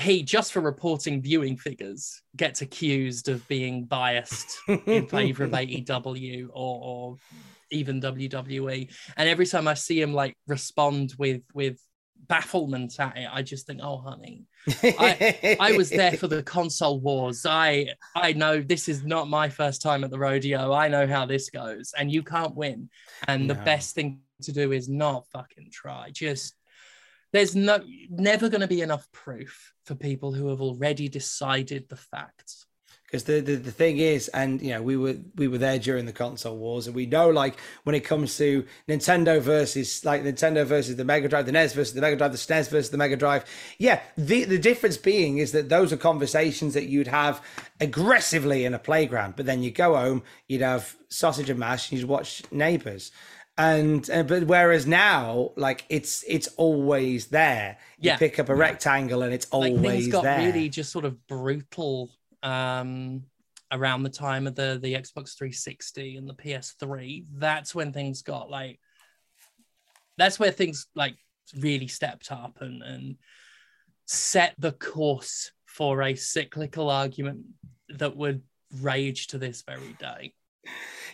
he, 0.01 0.23
just 0.23 0.53
for 0.53 0.61
reporting 0.61 1.23
viewing 1.23 1.57
figures, 1.57 2.23
gets 2.37 2.63
accused 2.63 3.29
of 3.29 3.47
being 3.49 3.85
biased 3.85 4.59
in 4.69 5.07
favor 5.09 5.45
of 5.45 5.51
AEW 5.51 6.49
or, 6.53 6.81
or 6.83 7.17
even 7.71 8.01
WWE. 8.01 8.91
And 9.17 9.29
every 9.29 9.47
time 9.47 9.69
I 9.69 9.75
see 9.75 10.01
him 10.01 10.13
like 10.13 10.37
respond 10.47 11.15
with 11.19 11.43
with 11.55 11.79
bafflement 12.29 12.99
at 12.99 13.17
it, 13.17 13.29
I 13.31 13.43
just 13.43 13.67
think, 13.67 13.81
oh 13.83 13.99
honey, 13.99 14.45
I, 14.83 15.57
I 15.61 15.73
was 15.77 15.91
there 15.91 16.13
for 16.17 16.29
the 16.29 16.43
console 16.43 17.01
wars. 17.01 17.47
I 17.47 17.89
I 18.15 18.33
know 18.33 18.61
this 18.61 18.89
is 18.89 19.05
not 19.05 19.29
my 19.29 19.49
first 19.49 19.83
time 19.83 20.05
at 20.05 20.11
the 20.11 20.19
rodeo. 20.19 20.73
I 20.73 20.89
know 20.89 21.07
how 21.07 21.27
this 21.27 21.51
goes, 21.51 21.93
and 21.97 22.11
you 22.11 22.23
can't 22.23 22.55
win. 22.55 22.89
And 23.29 23.47
no. 23.47 23.55
the 23.55 23.61
best 23.61 23.95
thing 23.95 24.21
to 24.43 24.53
do 24.53 24.73
is 24.73 24.89
not 24.89 25.27
fucking 25.33 25.71
try. 25.71 26.11
Just 26.11 26.55
there's 27.33 27.57
no 27.57 27.81
never 28.11 28.49
going 28.49 28.61
to 28.61 28.69
be 28.69 28.83
enough 28.83 29.11
proof 29.13 29.73
for 29.85 29.95
people 29.95 30.33
who 30.33 30.49
have 30.49 30.61
already 30.61 31.09
decided 31.09 31.89
the 31.89 31.97
facts 31.97 32.67
because 33.15 33.25
the, 33.27 33.39
the, 33.39 33.55
the 33.55 33.71
thing 33.71 33.99
is 33.99 34.27
and 34.29 34.61
you 34.61 34.71
know 34.71 34.83
we 34.83 34.97
were 34.97 35.15
we 35.37 35.47
were 35.47 35.57
there 35.57 35.79
during 35.79 36.05
the 36.05 36.13
console 36.13 36.57
wars 36.57 36.89
and 36.89 36.97
we 36.97 37.07
know 37.07 37.31
like 37.31 37.55
when 37.85 37.95
it 37.95 38.01
comes 38.01 38.37
to 38.37 38.67
nintendo 38.89 39.41
versus 39.41 40.05
like 40.05 40.25
nintendo 40.25 40.67
versus 40.67 40.97
the 40.97 41.05
mega 41.05 41.29
drive 41.29 41.47
the 41.47 41.53
nes 41.53 41.73
versus 41.75 41.95
the 41.95 42.01
mega 42.01 42.17
drive 42.17 42.33
the 42.33 42.39
snes 42.39 42.69
versus 42.69 42.91
the 42.91 42.97
mega 42.97 43.15
drive 43.15 43.45
yeah 43.79 44.01
the 44.19 44.43
the 44.43 44.59
difference 44.59 44.97
being 44.97 45.39
is 45.39 45.53
that 45.53 45.69
those 45.69 45.93
are 45.93 45.97
conversations 45.97 46.75
that 46.75 46.87
you'd 46.87 47.07
have 47.07 47.41
aggressively 47.81 48.65
in 48.65 48.75
a 48.75 48.81
playground 48.81 49.35
but 49.37 49.47
then 49.47 49.63
you 49.63 49.71
go 49.71 49.95
home 49.95 50.21
you'd 50.49 50.61
have 50.61 50.97
sausage 51.09 51.49
and 51.49 51.61
mash 51.61 51.93
and 51.93 52.01
you'd 52.01 52.09
watch 52.09 52.43
neighbors 52.51 53.13
and 53.57 54.11
uh, 54.11 54.25
but 54.25 54.45
whereas 54.45 54.89
now 54.89 55.53
like 55.55 55.85
it's 55.89 56.25
it's 56.27 56.49
always 56.57 57.27
there 57.27 57.79
yeah. 58.01 58.15
you 58.15 58.19
pick 58.19 58.41
up 58.41 58.49
a 58.49 58.53
yeah. 58.53 58.59
rectangle 58.59 59.23
and 59.23 59.33
it's 59.33 59.47
always 59.53 59.75
like 59.75 59.83
things 59.83 60.09
got 60.09 60.25
there. 60.25 60.45
really 60.45 60.69
just 60.69 60.91
sort 60.91 61.05
of 61.05 61.25
brutal 61.29 62.11
um, 62.45 63.25
around 63.73 64.05
the 64.05 64.11
time 64.11 64.47
of 64.47 64.55
the 64.55 64.79
the 64.81 64.95
Xbox 64.95 65.37
360 65.37 66.17
and 66.17 66.29
the 66.29 66.35
PS3, 66.35 67.25
that's 67.35 67.75
when 67.75 67.93
things 67.93 68.23
got 68.23 68.51
like 68.51 68.79
that's 70.17 70.39
where 70.39 70.53
things 70.53 70.87
like 70.95 71.17
really 71.59 71.89
stepped 71.89 72.31
up 72.31 72.61
and 72.61 72.83
and 72.83 73.17
set 74.07 74.55
the 74.59 74.73
course 74.73 75.51
for 75.67 76.03
a 76.03 76.15
cyclical 76.15 76.91
argument 76.91 77.41
that 77.89 78.17
would 78.17 78.43
rage 78.81 79.29
to 79.29 79.39
this 79.39 79.63
very 79.63 79.97
day. 79.99 80.35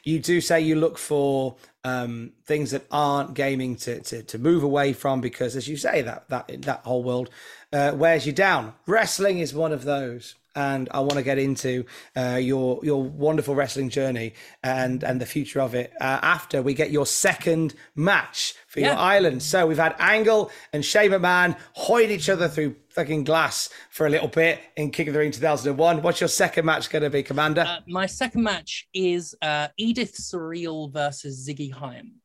You 0.03 0.19
do 0.19 0.41
say 0.41 0.61
you 0.61 0.77
look 0.77 0.99
for 0.99 1.57
um, 1.85 2.33
things 2.47 2.71
that 2.71 2.87
aren't 2.91 3.35
gaming 3.35 3.77
to, 3.77 4.01
to, 4.01 4.23
to 4.23 4.39
move 4.39 4.63
away 4.63 4.93
from 4.93 5.21
because, 5.21 5.57
as 5.57 5.69
you 5.69 5.77
say, 5.77 6.03
that 6.03 6.29
that 6.29 6.63
that 6.63 6.81
whole 6.85 7.03
world 7.03 7.31
uh, 7.73 7.93
wears 7.95 8.27
you 8.27 8.33
down. 8.33 8.75
Wrestling 8.87 9.39
is 9.39 9.53
one 9.53 9.73
of 9.73 9.85
those 9.85 10.37
and 10.55 10.89
I 10.93 11.01
want 11.01 11.15
to 11.15 11.23
get 11.23 11.39
into 11.39 11.85
uh, 12.17 12.39
your 12.41 12.81
your 12.83 13.03
wonderful 13.03 13.55
wrestling 13.55 13.89
journey 13.89 14.35
and 14.63 15.03
and 15.05 15.21
the 15.21 15.27
future 15.27 15.61
of 15.61 15.75
it 15.75 15.93
uh, 16.01 16.19
after 16.23 16.63
we 16.63 16.75
get 16.75 16.91
your 16.91 17.07
second 17.07 17.75
match 17.95 18.55
for 18.69 18.81
yeah. 18.81 18.89
your 18.89 18.97
island. 18.97 19.43
So 19.43 19.67
we've 19.67 19.79
had 19.79 19.95
Angle 19.99 20.51
and 20.73 20.85
Shane 20.85 21.11
McMahon 21.11 21.57
hoid 21.77 22.11
each 22.11 22.29
other 22.29 22.49
through 22.49 22.77
fucking 22.91 23.25
glass 23.25 23.71
for 23.91 24.07
a 24.07 24.11
little 24.11 24.29
bit 24.29 24.61
in 24.77 24.91
King 24.91 25.09
of 25.09 25.15
the 25.15 25.21
Ring 25.21 25.31
2001. 25.31 26.03
What's 26.03 26.21
your 26.21 26.29
second 26.29 26.65
match 26.65 26.91
going 26.91 27.03
to 27.03 27.11
be, 27.11 27.23
Commander? 27.23 27.63
Uh, 27.63 27.81
my 27.87 28.07
second 28.07 28.43
match 28.43 28.89
is 28.93 29.35
uh, 29.43 29.69
Edith 29.77 30.15
Surreal 30.15 30.93
versus 30.93 31.49
Ziggy 31.49 31.73
Haim. 31.73 32.21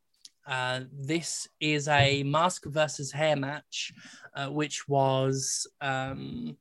Uh, 0.48 0.82
this 0.94 1.48
is 1.60 1.88
a 1.88 2.22
mask 2.24 2.66
versus 2.66 3.12
hair 3.12 3.36
match, 3.36 3.92
uh, 4.36 4.48
which 4.48 4.88
was 4.88 5.68
um, 5.82 6.56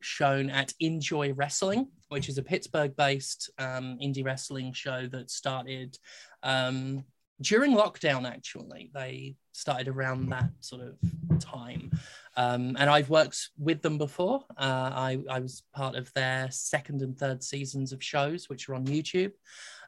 shown 0.00 0.50
at 0.50 0.72
Enjoy 0.80 1.32
Wrestling, 1.32 1.88
which 2.08 2.28
is 2.28 2.38
a 2.38 2.42
Pittsburgh 2.42 2.94
based 2.96 3.50
um, 3.58 3.98
indie 4.02 4.24
wrestling 4.24 4.72
show 4.72 5.06
that 5.08 5.30
started 5.30 5.96
um, 6.42 7.04
during 7.40 7.74
lockdown, 7.74 8.28
actually. 8.28 8.90
They 8.92 9.36
started 9.52 9.88
around 9.88 10.28
that 10.30 10.50
sort 10.60 10.82
of 10.82 11.40
time. 11.40 11.90
Um, 12.36 12.76
and 12.78 12.88
I've 12.88 13.10
worked 13.10 13.50
with 13.58 13.82
them 13.82 13.98
before. 13.98 14.44
Uh, 14.56 14.90
I, 14.94 15.18
I, 15.28 15.40
was 15.40 15.62
part 15.74 15.96
of 15.96 16.12
their 16.12 16.50
second 16.50 17.02
and 17.02 17.18
third 17.18 17.42
seasons 17.42 17.92
of 17.92 18.02
shows, 18.02 18.48
which 18.48 18.68
are 18.68 18.74
on 18.74 18.86
YouTube, 18.86 19.32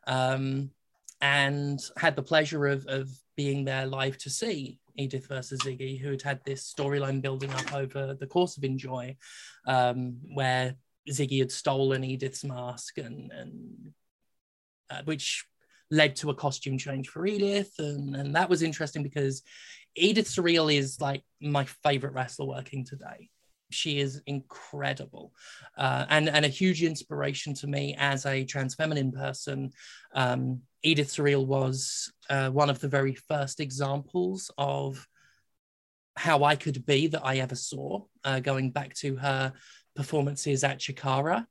um, 0.06 0.70
and 1.20 1.80
had 1.96 2.16
the 2.16 2.22
pleasure 2.22 2.66
of, 2.66 2.84
of 2.86 3.08
being 3.36 3.64
there 3.64 3.86
live 3.86 4.18
to 4.18 4.30
see 4.30 4.78
Edith 4.96 5.26
versus 5.26 5.60
Ziggy, 5.60 5.98
who 5.98 6.10
had 6.10 6.22
had 6.22 6.40
this 6.44 6.72
storyline 6.72 7.22
building 7.22 7.50
up 7.50 7.74
over 7.74 8.14
the 8.14 8.26
course 8.26 8.56
of 8.56 8.64
Enjoy, 8.64 9.16
um, 9.66 10.18
where 10.34 10.76
Ziggy 11.10 11.38
had 11.38 11.52
stolen 11.52 12.04
Edith's 12.04 12.44
mask 12.44 12.98
and, 12.98 13.32
and 13.32 13.92
uh, 14.90 15.02
which 15.04 15.46
led 15.90 16.16
to 16.16 16.30
a 16.30 16.34
costume 16.34 16.78
change 16.78 17.08
for 17.08 17.26
Edith. 17.26 17.72
And, 17.78 18.14
and 18.14 18.34
that 18.34 18.48
was 18.48 18.62
interesting 18.62 19.02
because 19.02 19.42
Edith 19.94 20.26
Surreal 20.26 20.74
is 20.74 21.00
like 21.00 21.22
my 21.40 21.64
favorite 21.64 22.14
wrestler 22.14 22.46
working 22.46 22.84
today. 22.84 23.28
She 23.70 24.00
is 24.00 24.20
incredible 24.26 25.32
uh, 25.78 26.04
and, 26.08 26.28
and 26.28 26.44
a 26.44 26.48
huge 26.48 26.82
inspiration 26.82 27.54
to 27.54 27.66
me 27.66 27.96
as 27.98 28.26
a 28.26 28.44
trans 28.44 28.74
feminine 28.74 29.12
person. 29.12 29.72
Um, 30.14 30.62
Edith 30.82 31.08
Surreal 31.08 31.46
was 31.46 32.12
uh, 32.28 32.50
one 32.50 32.70
of 32.70 32.80
the 32.80 32.88
very 32.88 33.14
first 33.14 33.60
examples 33.60 34.50
of 34.58 35.06
how 36.16 36.44
I 36.44 36.56
could 36.56 36.84
be 36.84 37.06
that 37.08 37.24
I 37.24 37.38
ever 37.38 37.54
saw, 37.54 38.02
uh, 38.24 38.40
going 38.40 38.70
back 38.70 38.94
to 38.96 39.16
her 39.16 39.52
performances 39.94 40.64
at 40.64 40.78
Chikara. 40.78 41.46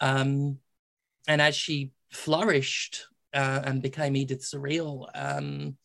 Um, 0.00 0.58
and 1.26 1.40
as 1.40 1.54
she 1.54 1.92
flourished 2.10 3.06
uh, 3.32 3.62
and 3.64 3.82
became 3.82 4.16
Edith 4.16 4.42
Surreal, 4.42 5.08
um, 5.14 5.76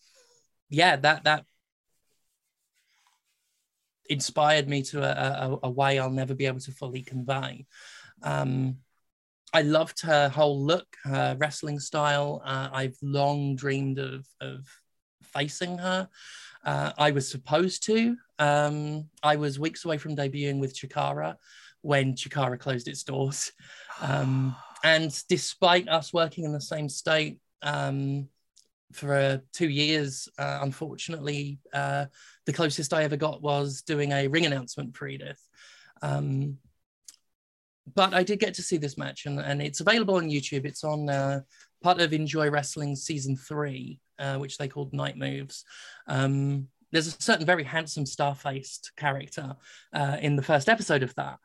yeah, 0.70 0.96
that 0.98 1.24
that 1.24 1.46
inspired 4.10 4.68
me 4.68 4.82
to 4.82 5.04
a, 5.04 5.50
a, 5.52 5.60
a, 5.64 5.70
way 5.70 6.00
I'll 6.00 6.10
never 6.10 6.34
be 6.34 6.48
able 6.48 6.60
to 6.62 6.72
fully 6.72 7.04
convey. 7.04 7.66
Um, 8.24 8.78
I 9.54 9.62
loved 9.62 10.02
her 10.02 10.30
whole 10.30 10.64
look, 10.64 10.88
her 11.04 11.36
wrestling 11.40 11.80
style. 11.80 12.42
Uh, 12.46 12.70
I've 12.72 12.98
long 13.02 13.56
dreamed 13.56 13.98
of, 13.98 14.28
of 14.42 14.68
facing 15.24 15.78
her. 15.78 16.08
Uh, 16.64 16.92
I 16.98 17.12
was 17.12 17.28
supposed 17.28 17.84
to. 17.86 18.16
Um, 18.38 19.10
I 19.24 19.38
was 19.38 19.60
weeks 19.60 19.86
away 19.86 19.98
from 19.98 20.16
debuting 20.16 20.60
with 20.60 20.76
Chikara 20.76 21.36
when 21.82 22.14
Chikara 22.14 22.60
closed 22.60 22.88
its 22.88 23.04
doors. 23.04 23.52
Um, 24.02 24.56
and 24.84 25.12
despite 25.30 25.90
us 25.90 26.14
working 26.14 26.44
in 26.44 26.54
the 26.54 26.62
same 26.62 26.90
state 26.90 27.40
um, 27.62 28.28
for 28.94 29.16
uh, 29.16 29.38
two 29.54 29.70
years, 29.70 30.28
uh, 30.38 30.60
unfortunately, 30.62 31.60
uh, 31.74 32.06
the 32.46 32.54
closest 32.54 32.94
I 32.94 33.04
ever 33.04 33.18
got 33.18 33.42
was 33.42 33.82
doing 33.82 34.12
a 34.12 34.28
ring 34.28 34.46
announcement 34.46 34.96
for 34.96 35.08
Edith. 35.08 35.42
Um, 36.02 36.58
but 37.96 38.14
I 38.14 38.24
did 38.24 38.40
get 38.40 38.54
to 38.56 38.64
see 38.64 38.78
this 38.78 38.98
match, 38.98 39.26
and, 39.26 39.40
and 39.40 39.62
it's 39.62 39.80
available 39.80 40.16
on 40.16 40.30
YouTube. 40.30 40.66
It's 40.66 40.84
on 40.84 41.10
uh, 41.10 41.42
part 41.82 42.02
of 42.02 42.14
Enjoy 42.14 42.50
Wrestling 42.50 42.96
season 42.96 43.36
three, 43.36 44.00
uh, 44.18 44.38
which 44.38 44.58
they 44.58 44.68
called 44.68 44.94
Night 44.94 45.18
Moves. 45.18 45.64
Um, 46.08 46.68
there's 46.92 47.08
a 47.08 47.22
certain 47.22 47.46
very 47.46 47.64
handsome 47.64 48.06
star-faced 48.06 48.92
character 48.98 49.56
uh, 49.94 50.18
in 50.22 50.36
the 50.36 50.42
first 50.42 50.70
episode 50.70 51.04
of 51.04 51.14
that. 51.16 51.38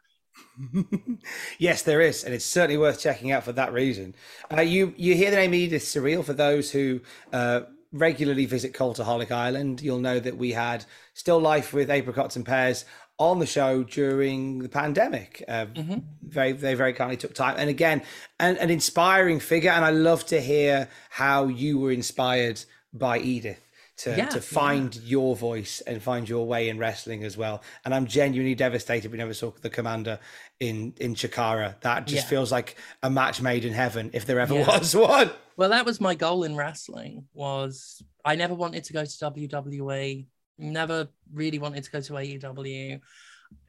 yes, 1.58 1.82
there 1.82 2.00
is, 2.00 2.24
and 2.24 2.34
it's 2.34 2.44
certainly 2.44 2.78
worth 2.78 3.00
checking 3.00 3.30
out 3.30 3.44
for 3.44 3.52
that 3.52 3.72
reason. 3.72 4.14
Uh, 4.52 4.62
you 4.62 4.92
you 4.96 5.14
hear 5.14 5.30
the 5.30 5.36
name 5.36 5.54
Edith 5.54 5.82
Surreal 5.82 6.24
for 6.24 6.32
those 6.32 6.70
who 6.70 7.00
uh, 7.32 7.62
regularly 7.92 8.44
visit 8.44 8.72
Cultaholic 8.74 9.30
Island. 9.30 9.80
You'll 9.80 10.00
know 10.00 10.18
that 10.18 10.36
we 10.36 10.52
had 10.52 10.84
Still 11.14 11.38
Life 11.38 11.72
with 11.72 11.90
Apricots 11.90 12.36
and 12.36 12.44
Pears 12.44 12.84
on 13.18 13.38
the 13.38 13.46
show 13.46 13.84
during 13.84 14.58
the 14.58 14.68
pandemic. 14.68 15.44
Uh, 15.46 15.66
mm-hmm. 15.66 15.98
Very, 16.22 16.52
they 16.52 16.74
very 16.74 16.92
kindly 16.92 17.16
took 17.16 17.34
time, 17.34 17.56
and 17.58 17.70
again, 17.70 18.02
an, 18.40 18.56
an 18.58 18.70
inspiring 18.70 19.40
figure. 19.40 19.70
And 19.70 19.84
I 19.84 19.90
love 19.90 20.26
to 20.26 20.40
hear 20.40 20.88
how 21.10 21.46
you 21.46 21.78
were 21.78 21.92
inspired 21.92 22.64
by 22.92 23.18
Edith 23.18 23.60
to, 23.96 24.16
yeah, 24.16 24.26
to 24.26 24.40
find 24.40 24.94
yeah. 24.96 25.02
your 25.04 25.36
voice 25.36 25.80
and 25.82 26.02
find 26.02 26.28
your 26.28 26.46
way 26.46 26.68
in 26.68 26.78
wrestling 26.78 27.22
as 27.24 27.36
well. 27.36 27.62
And 27.84 27.94
I'm 27.94 28.06
genuinely 28.06 28.54
devastated 28.54 29.12
we 29.12 29.18
never 29.18 29.34
saw 29.34 29.52
the 29.60 29.70
commander 29.70 30.18
in 30.58 30.94
in 30.98 31.14
Chikara. 31.14 31.80
That 31.80 32.06
just 32.06 32.24
yeah. 32.24 32.30
feels 32.30 32.50
like 32.50 32.76
a 33.02 33.10
match 33.10 33.40
made 33.40 33.64
in 33.64 33.72
heaven 33.72 34.10
if 34.12 34.26
there 34.26 34.40
ever 34.40 34.54
was 34.54 34.94
one. 34.96 35.30
Well, 35.56 35.70
that 35.70 35.86
was 35.86 36.00
my 36.00 36.14
goal 36.14 36.42
in 36.42 36.56
wrestling. 36.56 37.26
Was 37.32 38.02
I 38.24 38.34
never 38.34 38.54
wanted 38.54 38.84
to 38.84 38.92
go 38.92 39.04
to 39.04 39.10
WWE 39.10 40.26
never 40.58 41.08
really 41.32 41.58
wanted 41.58 41.84
to 41.84 41.90
go 41.90 42.00
to 42.00 42.12
AEW. 42.14 43.00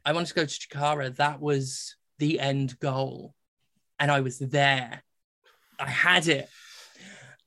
I 0.04 0.12
wanted 0.12 0.28
to 0.28 0.34
go 0.34 0.44
to 0.44 0.48
Chikara. 0.48 1.16
That 1.16 1.40
was 1.40 1.96
the 2.18 2.40
end 2.40 2.78
goal. 2.78 3.34
And 3.98 4.10
I 4.10 4.20
was 4.20 4.38
there. 4.38 5.02
I 5.78 5.88
had 5.88 6.28
it. 6.28 6.48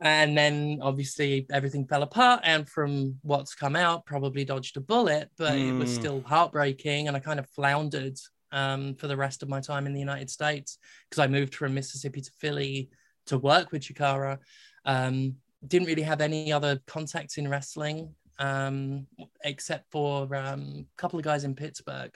And 0.02 0.38
then 0.38 0.80
obviously 0.82 1.46
everything 1.52 1.86
fell 1.86 2.04
apart. 2.04 2.42
And 2.44 2.68
from 2.68 3.16
what's 3.22 3.54
come 3.54 3.76
out, 3.76 4.06
probably 4.06 4.46
dodged 4.46 4.78
a 4.78 4.82
bullet, 4.82 5.30
but 5.38 5.54
mm. 5.54 5.70
it 5.70 5.74
was 5.74 5.94
hmm. 5.94 6.00
still 6.00 6.24
heartbreaking. 6.26 7.08
And 7.08 7.18
I 7.18 7.20
kind 7.20 7.40
of 7.40 7.50
floundered 7.50 8.18
um, 8.52 8.96
for 8.96 9.08
the 9.08 9.18
rest 9.18 9.44
of 9.44 9.50
my 9.50 9.60
time 9.60 9.86
in 9.86 9.94
the 9.94 10.00
United 10.00 10.30
States 10.30 10.78
because 11.10 11.22
I 11.22 11.28
moved 11.28 11.54
from 11.54 11.74
Mississippi 11.74 12.22
to 12.22 12.32
Philly 12.40 12.90
to 13.28 13.38
work 13.38 13.72
with 13.72 13.84
Chikara. 13.84 14.40
Um, 14.86 15.36
didn't 15.68 15.88
really 15.88 16.04
have 16.04 16.22
any 16.22 16.54
other 16.54 16.80
contacts 16.88 17.38
in 17.38 17.50
wrestling 17.50 18.16
um, 18.40 19.06
except 19.44 19.92
for 19.92 20.34
um, 20.36 20.86
a 20.86 20.98
couple 20.98 21.20
of 21.20 21.26
guys 21.26 21.44
in 21.44 21.56
Pittsburgh. 21.56 22.12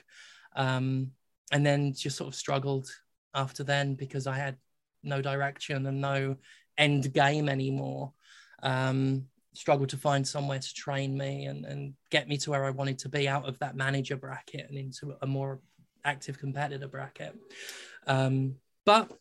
Um, 0.56 1.12
and 1.52 1.64
then 1.64 1.92
just 1.92 2.16
sort 2.16 2.28
of 2.28 2.34
struggled 2.34 2.88
after 3.34 3.62
then 3.62 3.94
because 3.94 4.26
I 4.26 4.36
had 4.36 4.56
no 5.02 5.20
direction 5.20 5.86
and 5.86 6.00
no 6.00 6.36
end 6.78 7.12
game 7.12 7.48
anymore. 7.48 8.12
Um, 8.62 9.26
struggled 9.52 9.90
to 9.90 9.96
find 9.96 10.26
somewhere 10.26 10.58
to 10.58 10.74
train 10.74 11.16
me 11.16 11.44
and, 11.44 11.64
and 11.64 11.94
get 12.10 12.28
me 12.28 12.36
to 12.38 12.50
where 12.50 12.64
I 12.64 12.70
wanted 12.70 12.98
to 13.00 13.08
be 13.08 13.28
out 13.28 13.46
of 13.46 13.58
that 13.60 13.76
manager 13.76 14.16
bracket 14.16 14.66
and 14.68 14.78
into 14.78 15.14
a 15.22 15.26
more 15.26 15.60
active 16.04 16.38
competitor 16.38 16.88
bracket. 16.88 17.36
Um, 18.06 18.56
but 18.84 19.12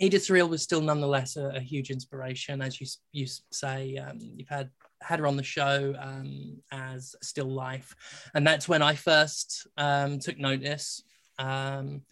Edith 0.00 0.22
Surreal 0.22 0.48
was 0.48 0.62
still 0.62 0.80
nonetheless 0.80 1.36
a, 1.36 1.52
a, 1.56 1.60
huge 1.60 1.90
inspiration, 1.90 2.62
as 2.62 2.80
you 2.80 2.86
you 3.12 3.26
say. 3.52 3.96
Um, 3.96 4.18
you've 4.20 4.48
had 4.48 4.70
had 5.00 5.20
her 5.20 5.26
on 5.26 5.36
the 5.36 5.42
show 5.42 5.94
um, 5.98 6.58
as 6.70 7.14
Still 7.22 7.50
Life, 7.50 7.94
and 8.34 8.46
that's 8.46 8.68
when 8.68 8.82
I 8.82 8.94
first 8.94 9.66
um, 9.76 10.18
took 10.18 10.38
notice. 10.38 11.02
Um, 11.38 12.02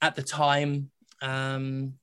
at 0.00 0.16
the 0.16 0.22
time, 0.22 0.90
um, 1.22 1.94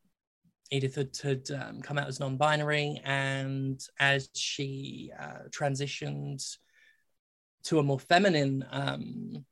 Edith 0.71 0.95
had, 0.95 1.17
had 1.21 1.51
um, 1.51 1.81
come 1.81 1.97
out 1.97 2.07
as 2.07 2.19
non-binary, 2.19 3.01
and 3.03 3.79
as 3.99 4.29
she 4.33 5.11
uh, 5.19 5.47
transitioned 5.49 6.57
to 7.63 7.79
a 7.79 7.83
more 7.83 7.99
feminine 7.99 8.65
um, 8.71 9.45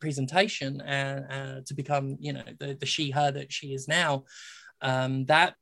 presentation 0.00 0.80
and 0.80 1.24
uh, 1.30 1.34
uh, 1.34 1.60
to 1.66 1.74
become, 1.74 2.16
you 2.18 2.32
know, 2.32 2.42
the, 2.58 2.74
the 2.74 2.86
she/her 2.86 3.30
that 3.30 3.52
she 3.52 3.74
is 3.74 3.88
now, 3.88 4.24
that 4.80 5.54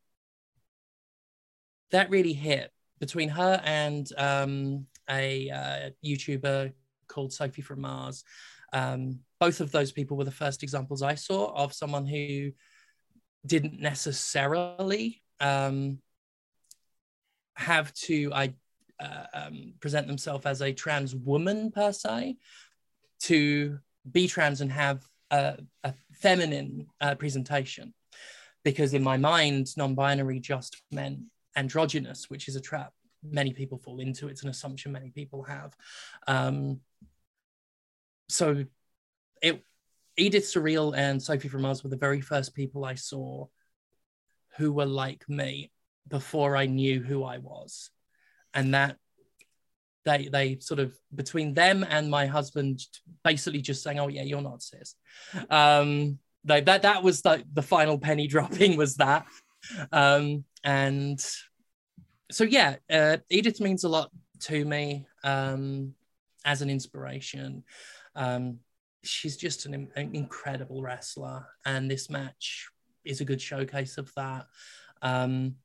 that 1.90 2.10
really 2.10 2.32
hit 2.32 2.70
between 3.00 3.30
her 3.30 3.60
and 3.64 4.06
um, 4.16 4.86
a 5.08 5.50
uh, 5.50 5.90
YouTuber 6.04 6.72
called 7.08 7.32
Sophie 7.32 7.62
from 7.62 7.80
Mars. 7.80 8.22
Um, 8.72 9.20
both 9.40 9.60
of 9.60 9.72
those 9.72 9.90
people 9.90 10.16
were 10.16 10.24
the 10.24 10.30
first 10.30 10.62
examples 10.62 11.02
I 11.02 11.14
saw 11.14 11.52
of 11.54 11.72
someone 11.72 12.06
who 12.06 12.52
didn't 13.44 13.80
necessarily 13.80 15.22
um, 15.40 15.98
have 17.54 17.92
to 17.94 18.30
I, 18.32 18.54
uh, 19.00 19.24
um, 19.32 19.74
present 19.80 20.06
themselves 20.06 20.46
as 20.46 20.60
a 20.60 20.72
trans 20.72 21.16
woman 21.16 21.70
per 21.70 21.92
se, 21.92 22.36
to 23.20 23.78
be 24.10 24.28
trans 24.28 24.60
and 24.60 24.70
have 24.70 25.02
a, 25.30 25.58
a 25.84 25.94
feminine 26.12 26.86
uh, 27.00 27.14
presentation. 27.14 27.94
Because 28.62 28.92
in 28.92 29.02
my 29.02 29.16
mind, 29.16 29.68
non 29.76 29.94
binary 29.94 30.38
just 30.38 30.82
meant 30.92 31.20
androgynous, 31.56 32.30
which 32.30 32.48
is 32.48 32.56
a 32.56 32.60
trap 32.60 32.92
many 33.22 33.52
people 33.52 33.78
fall 33.78 34.00
into. 34.00 34.28
It's 34.28 34.42
an 34.42 34.48
assumption 34.48 34.92
many 34.92 35.10
people 35.10 35.42
have. 35.44 35.76
Um, 36.26 36.80
so 38.28 38.64
it 39.42 39.64
Edith 40.16 40.44
Surreal 40.44 40.96
and 40.96 41.22
Sophie 41.22 41.48
from 41.48 41.62
Mars 41.62 41.82
were 41.82 41.90
the 41.90 41.96
very 41.96 42.20
first 42.20 42.54
people 42.54 42.84
I 42.84 42.94
saw 42.94 43.46
who 44.56 44.72
were 44.72 44.86
like 44.86 45.28
me 45.28 45.70
before 46.08 46.56
I 46.56 46.66
knew 46.66 47.02
who 47.02 47.24
I 47.24 47.38
was. 47.38 47.90
And 48.52 48.74
that 48.74 48.96
they 50.04 50.28
they 50.28 50.58
sort 50.60 50.80
of 50.80 50.96
between 51.14 51.54
them 51.54 51.84
and 51.88 52.10
my 52.10 52.26
husband 52.26 52.80
basically 53.24 53.60
just 53.60 53.82
saying, 53.82 53.98
Oh 53.98 54.08
yeah, 54.08 54.22
you're 54.22 54.42
not 54.42 54.62
cis. 54.62 54.94
Um, 55.48 56.18
like 56.46 56.66
that 56.66 56.82
that 56.82 57.02
was 57.02 57.24
like 57.24 57.44
the 57.52 57.62
final 57.62 57.98
penny 57.98 58.26
dropping 58.34 58.76
was 58.76 58.96
that 58.96 59.26
um 59.92 60.44
and 60.64 61.24
so 62.30 62.44
yeah 62.44 62.76
uh, 62.90 63.16
edith 63.28 63.60
means 63.60 63.84
a 63.84 63.88
lot 63.88 64.10
to 64.40 64.64
me 64.64 65.06
um 65.24 65.94
as 66.44 66.62
an 66.62 66.70
inspiration. 66.70 67.62
Um 68.14 68.58
she's 69.02 69.36
just 69.36 69.66
an, 69.66 69.88
an 69.96 70.14
incredible 70.14 70.82
wrestler 70.82 71.46
and 71.64 71.90
this 71.90 72.10
match 72.10 72.68
is 73.04 73.20
a 73.20 73.24
good 73.24 73.40
showcase 73.40 73.98
of 73.98 74.12
that. 74.16 74.46
Um 75.02 75.56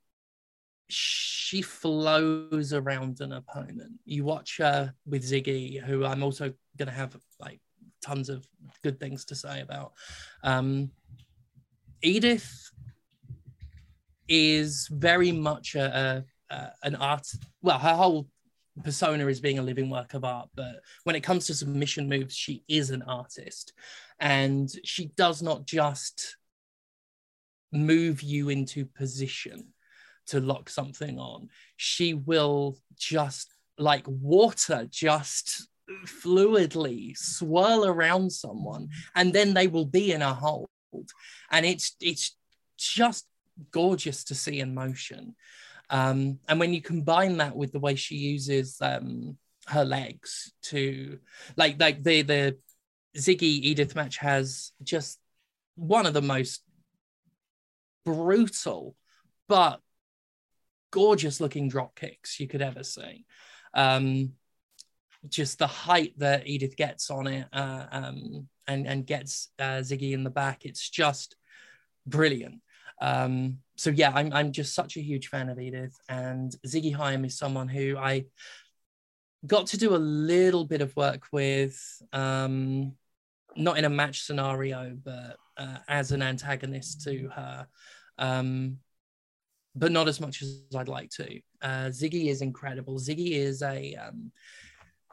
she 0.87 1.61
flows 1.61 2.73
around 2.73 3.19
an 3.21 3.31
opponent. 3.31 3.93
You 4.05 4.23
watch 4.23 4.57
her 4.57 4.93
with 5.05 5.23
ziggy 5.23 5.81
who 5.81 6.05
i'm 6.05 6.21
also 6.21 6.53
going 6.77 6.87
to 6.87 6.93
have 6.93 7.17
like 7.39 7.59
tons 8.05 8.29
of 8.29 8.45
good 8.83 8.99
things 8.99 9.25
to 9.25 9.35
say 9.35 9.61
about. 9.61 9.93
Um, 10.43 10.91
Edith 12.01 12.69
is 14.27 14.87
very 14.91 15.31
much 15.31 15.75
a, 15.75 16.25
a, 16.49 16.55
a, 16.55 16.71
an 16.83 16.95
art. 16.95 17.27
Well, 17.61 17.79
her 17.79 17.93
whole 17.93 18.27
persona 18.83 19.27
is 19.27 19.39
being 19.39 19.59
a 19.59 19.63
living 19.63 19.89
work 19.89 20.13
of 20.13 20.23
art, 20.23 20.49
but 20.55 20.81
when 21.03 21.15
it 21.15 21.23
comes 21.23 21.47
to 21.47 21.53
submission 21.53 22.09
moves, 22.09 22.35
she 22.35 22.63
is 22.67 22.89
an 22.89 23.03
artist, 23.03 23.73
and 24.19 24.69
she 24.83 25.07
does 25.15 25.41
not 25.41 25.65
just 25.65 26.37
move 27.71 28.21
you 28.21 28.49
into 28.49 28.85
position 28.85 29.73
to 30.27 30.39
lock 30.39 30.69
something 30.69 31.19
on. 31.19 31.49
She 31.77 32.13
will 32.13 32.77
just 32.97 33.49
like 33.77 34.05
water 34.07 34.87
just 34.89 35.67
fluidly 36.05 37.15
swirl 37.15 37.85
around 37.85 38.31
someone 38.31 38.89
and 39.15 39.33
then 39.33 39.53
they 39.53 39.67
will 39.67 39.85
be 39.85 40.13
in 40.13 40.21
a 40.21 40.33
hold 40.33 40.67
and 41.51 41.65
it's 41.65 41.95
it's 42.01 42.35
just 42.77 43.27
gorgeous 43.71 44.23
to 44.25 44.35
see 44.35 44.59
in 44.59 44.73
motion 44.73 45.35
um, 45.89 46.39
and 46.47 46.59
when 46.59 46.73
you 46.73 46.81
combine 46.81 47.37
that 47.37 47.55
with 47.55 47.71
the 47.71 47.79
way 47.79 47.95
she 47.95 48.15
uses 48.15 48.77
um, 48.81 49.37
her 49.67 49.85
legs 49.85 50.51
to 50.61 51.19
like 51.57 51.79
like 51.79 52.03
the 52.03 52.21
the 52.21 52.57
ziggy 53.17 53.43
edith 53.43 53.95
match 53.95 54.17
has 54.17 54.71
just 54.83 55.19
one 55.75 56.05
of 56.05 56.13
the 56.13 56.21
most 56.21 56.63
brutal 58.03 58.95
but 59.47 59.79
gorgeous 60.91 61.39
looking 61.39 61.67
drop 61.67 61.95
kicks 61.95 62.39
you 62.39 62.47
could 62.47 62.61
ever 62.61 62.83
see 62.83 63.25
um, 63.73 64.31
just 65.29 65.59
the 65.59 65.67
height 65.67 66.13
that 66.17 66.47
Edith 66.47 66.75
gets 66.75 67.09
on 67.09 67.27
it 67.27 67.47
uh, 67.53 67.85
um, 67.91 68.47
and 68.67 68.87
and 68.87 69.05
gets 69.05 69.49
uh, 69.59 69.81
Ziggy 69.81 70.13
in 70.13 70.23
the 70.23 70.29
back. 70.29 70.65
It's 70.65 70.89
just 70.89 71.35
brilliant. 72.05 72.61
Um, 73.01 73.59
so 73.75 73.89
yeah, 73.89 74.11
I'm 74.13 74.31
I'm 74.33 74.51
just 74.51 74.73
such 74.73 74.97
a 74.97 75.01
huge 75.01 75.27
fan 75.27 75.49
of 75.49 75.59
Edith, 75.59 75.97
and 76.07 76.53
Ziggy 76.65 76.95
Haim 76.95 77.25
is 77.25 77.37
someone 77.37 77.67
who 77.67 77.97
I 77.97 78.25
got 79.45 79.67
to 79.67 79.77
do 79.77 79.95
a 79.95 79.97
little 79.97 80.65
bit 80.65 80.81
of 80.81 80.95
work 80.95 81.27
with, 81.31 81.77
um, 82.13 82.93
not 83.55 83.77
in 83.77 83.85
a 83.85 83.89
match 83.89 84.23
scenario, 84.23 84.97
but 85.03 85.37
uh, 85.57 85.77
as 85.87 86.11
an 86.11 86.21
antagonist 86.21 87.03
to 87.03 87.29
her. 87.35 87.67
Um, 88.17 88.77
but 89.75 89.91
not 89.91 90.07
as 90.07 90.21
much 90.21 90.41
as 90.41 90.61
I'd 90.73 90.87
like 90.87 91.09
to. 91.11 91.39
Uh, 91.61 91.87
Ziggy 91.89 92.27
is 92.27 92.41
incredible. 92.41 92.97
Ziggy 92.97 93.31
is 93.31 93.61
a 93.61 93.95
um, 93.95 94.31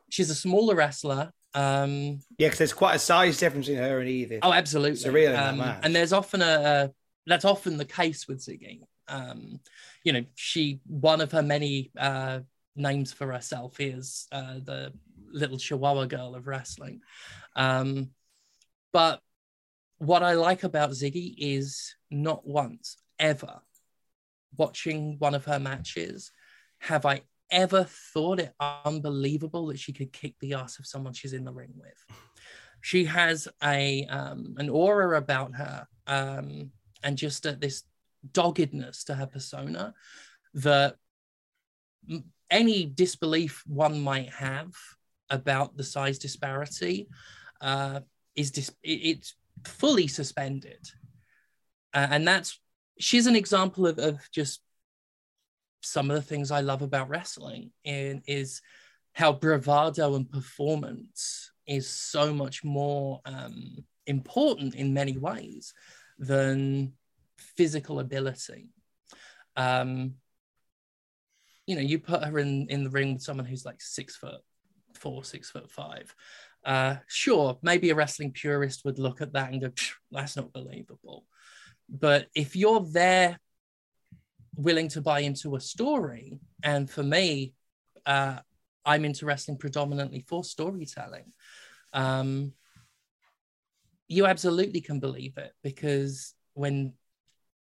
she's 0.09 0.30
a 0.30 0.35
smaller 0.35 0.74
wrestler. 0.74 1.33
Um, 1.55 2.20
yeah, 2.39 2.47
because 2.47 2.59
there's 2.59 2.72
quite 2.72 2.95
a 2.95 2.99
size 2.99 3.39
difference 3.39 3.68
in 3.68 3.76
her 3.76 3.99
and 3.99 4.09
Edith. 4.09 4.41
Oh, 4.43 4.53
absolutely. 4.53 4.99
Surreal 4.99 5.37
um, 5.37 5.61
And 5.83 5.95
there's 5.95 6.12
often 6.12 6.41
a, 6.43 6.45
a, 6.45 6.91
that's 7.26 7.44
often 7.44 7.76
the 7.76 7.84
case 7.84 8.26
with 8.26 8.38
Ziggy. 8.38 8.82
Um, 9.08 9.60
you 10.04 10.12
know, 10.12 10.24
she 10.34 10.80
one 10.86 11.20
of 11.20 11.32
her 11.32 11.42
many 11.42 11.90
uh, 11.98 12.40
names 12.76 13.12
for 13.12 13.32
herself 13.32 13.80
is 13.80 14.26
uh, 14.32 14.54
the 14.64 14.92
little 15.30 15.58
Chihuahua 15.58 16.06
girl 16.06 16.34
of 16.34 16.46
wrestling. 16.46 17.00
Um, 17.56 18.10
but 18.92 19.20
what 19.98 20.22
I 20.22 20.34
like 20.34 20.64
about 20.64 20.90
Ziggy 20.90 21.34
is 21.38 21.94
not 22.10 22.46
once 22.46 22.96
ever 23.18 23.60
watching 24.56 25.16
one 25.18 25.34
of 25.34 25.44
her 25.44 25.58
matches 25.58 26.30
have 26.78 27.06
I 27.06 27.22
ever 27.50 27.84
thought 28.12 28.40
it 28.40 28.54
unbelievable 28.84 29.66
that 29.66 29.78
she 29.78 29.92
could 29.92 30.12
kick 30.12 30.34
the 30.40 30.54
ass 30.54 30.78
of 30.78 30.86
someone 30.86 31.12
she's 31.12 31.32
in 31.32 31.44
the 31.44 31.52
ring 31.52 31.72
with. 31.76 32.18
She 32.80 33.04
has 33.04 33.46
a 33.62 34.06
um, 34.06 34.56
an 34.58 34.68
aura 34.68 35.16
about 35.16 35.54
her, 35.54 35.86
um, 36.06 36.72
and 37.03 37.16
just 37.16 37.46
uh, 37.46 37.55
this 37.59 37.84
doggedness 38.32 39.05
to 39.05 39.14
her 39.14 39.26
persona 39.26 39.94
that 40.55 40.96
any 42.50 42.84
disbelief 42.84 43.62
one 43.66 44.00
might 44.00 44.30
have 44.30 44.72
about 45.30 45.76
the 45.76 45.84
size 45.84 46.18
disparity 46.18 47.09
uh, 47.61 48.00
is 48.36 48.50
dis- 48.50 48.74
it's 48.82 49.34
fully 49.64 50.07
suspended, 50.07 50.90
uh, 51.94 52.09
and 52.11 52.26
that's 52.26 52.61
she's 52.98 53.26
an 53.26 53.36
example 53.36 53.86
of, 53.86 53.98
of 53.98 54.18
just 54.30 54.61
some 55.80 56.11
of 56.11 56.16
the 56.16 56.22
things 56.22 56.50
I 56.50 56.61
love 56.61 56.82
about 56.82 57.09
wrestling 57.09 57.70
in, 57.84 58.22
is 58.26 58.62
how 59.12 59.32
bravado 59.32 60.14
and 60.14 60.30
performance 60.30 61.50
is 61.66 61.88
so 61.88 62.32
much 62.32 62.64
more 62.64 63.20
um, 63.24 63.84
important 64.07 64.74
in 64.74 64.94
many 64.94 65.16
ways 65.16 65.74
than 66.22 66.94
physical 67.36 68.00
ability. 68.00 68.70
Um, 69.56 70.14
you 71.66 71.76
know, 71.76 71.82
you 71.82 71.98
put 71.98 72.24
her 72.24 72.38
in 72.38 72.68
in 72.70 72.84
the 72.84 72.90
ring 72.90 73.12
with 73.12 73.22
someone 73.22 73.46
who's 73.46 73.66
like 73.66 73.80
six 73.80 74.16
foot 74.16 74.40
four, 74.94 75.24
six 75.24 75.50
foot 75.50 75.70
five. 75.70 76.14
Uh, 76.64 76.96
sure, 77.06 77.58
maybe 77.62 77.90
a 77.90 77.94
wrestling 77.94 78.32
purist 78.32 78.84
would 78.84 78.98
look 78.98 79.20
at 79.20 79.32
that 79.34 79.52
and 79.52 79.60
go, 79.60 79.70
"That's 80.10 80.36
not 80.36 80.52
believable." 80.52 81.26
But 81.88 82.28
if 82.34 82.56
you're 82.56 82.80
there 82.80 83.38
willing 84.56 84.88
to 84.88 85.00
buy 85.00 85.20
into 85.20 85.56
a 85.56 85.60
story. 85.60 86.38
And 86.62 86.88
for 86.88 87.02
me, 87.02 87.54
uh, 88.06 88.38
I'm 88.84 89.04
into 89.04 89.26
wrestling 89.26 89.58
predominantly 89.58 90.24
for 90.28 90.44
storytelling. 90.44 91.32
Um, 91.92 92.52
you 94.12 94.26
absolutely 94.26 94.82
can 94.82 95.00
believe 95.00 95.38
it 95.38 95.52
because 95.62 96.34
when 96.52 96.92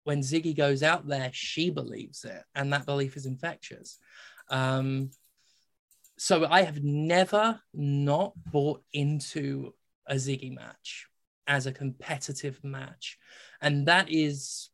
when 0.03 0.21
Ziggy 0.21 0.57
goes 0.57 0.81
out 0.81 1.07
there, 1.07 1.29
she 1.31 1.69
believes 1.69 2.25
it, 2.25 2.43
and 2.55 2.73
that 2.73 2.87
belief 2.87 3.15
is 3.15 3.27
infectious. 3.27 3.99
Um, 4.49 5.11
so 6.17 6.47
I 6.49 6.63
have 6.63 6.83
never 6.83 7.61
not 7.73 8.33
bought 8.51 8.81
into 8.91 9.75
a 10.07 10.15
Ziggy 10.15 10.55
match 10.55 11.05
as 11.45 11.67
a 11.67 11.71
competitive 11.71 12.63
match, 12.63 13.19
and 13.61 13.87
that 13.87 14.09
is 14.09 14.69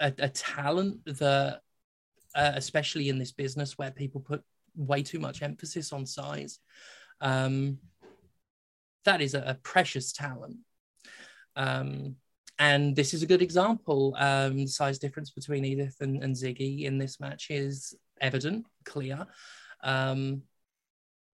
a, 0.00 0.12
a 0.18 0.28
talent 0.30 1.04
that, 1.04 1.60
uh, 2.34 2.52
especially 2.54 3.10
in 3.10 3.18
this 3.18 3.32
business 3.32 3.76
where 3.76 3.90
people 3.90 4.22
put 4.22 4.42
way 4.74 5.02
too 5.02 5.18
much 5.18 5.42
emphasis 5.42 5.92
on 5.92 6.06
size, 6.06 6.60
um, 7.20 7.78
that 9.04 9.20
is 9.20 9.34
a, 9.34 9.42
a 9.46 9.54
precious 9.54 10.12
talent. 10.12 10.56
Um, 11.56 12.16
and 12.58 12.94
this 12.94 13.14
is 13.14 13.22
a 13.22 13.26
good 13.26 13.42
example. 13.42 14.14
Um, 14.18 14.56
the 14.56 14.66
size 14.66 14.98
difference 14.98 15.30
between 15.30 15.64
Edith 15.64 15.96
and, 16.00 16.22
and 16.22 16.34
Ziggy 16.34 16.84
in 16.84 16.98
this 16.98 17.18
match 17.18 17.50
is 17.50 17.94
evident, 18.20 18.66
clear. 18.84 19.26
Um, 19.82 20.42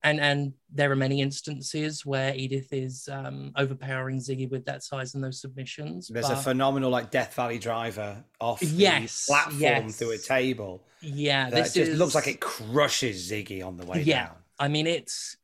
and 0.03 0.21
and 0.21 0.53
there 0.73 0.93
are 0.93 0.97
many 0.97 1.21
instances 1.21 2.07
where 2.07 2.33
Edith 2.33 2.73
is 2.73 3.09
um, 3.11 3.51
overpowering 3.57 4.19
Ziggy 4.19 4.49
with 4.49 4.65
that 4.67 4.85
size 4.85 5.15
and 5.15 5.25
those 5.25 5.41
submissions. 5.41 6.07
There's 6.07 6.29
but... 6.29 6.39
a 6.39 6.41
phenomenal 6.41 6.91
like 6.91 7.11
Death 7.11 7.35
Valley 7.35 7.59
driver 7.59 8.23
off 8.41 8.63
yes, 8.63 9.27
the 9.27 9.33
platform 9.33 9.61
yes. 9.61 9.97
through 9.97 10.13
a 10.13 10.19
table. 10.19 10.85
Yeah, 11.01 11.51
this 11.51 11.75
just 11.75 11.91
is... 11.91 11.99
looks 11.99 12.15
like 12.15 12.29
it 12.29 12.41
crushes 12.41 13.31
Ziggy 13.31 13.67
on 13.67 13.77
the 13.77 13.85
way 13.85 14.03
yeah. 14.03 14.27
down. 14.27 14.37
I 14.61 14.69
mean 14.69 14.87
it's 14.87 15.39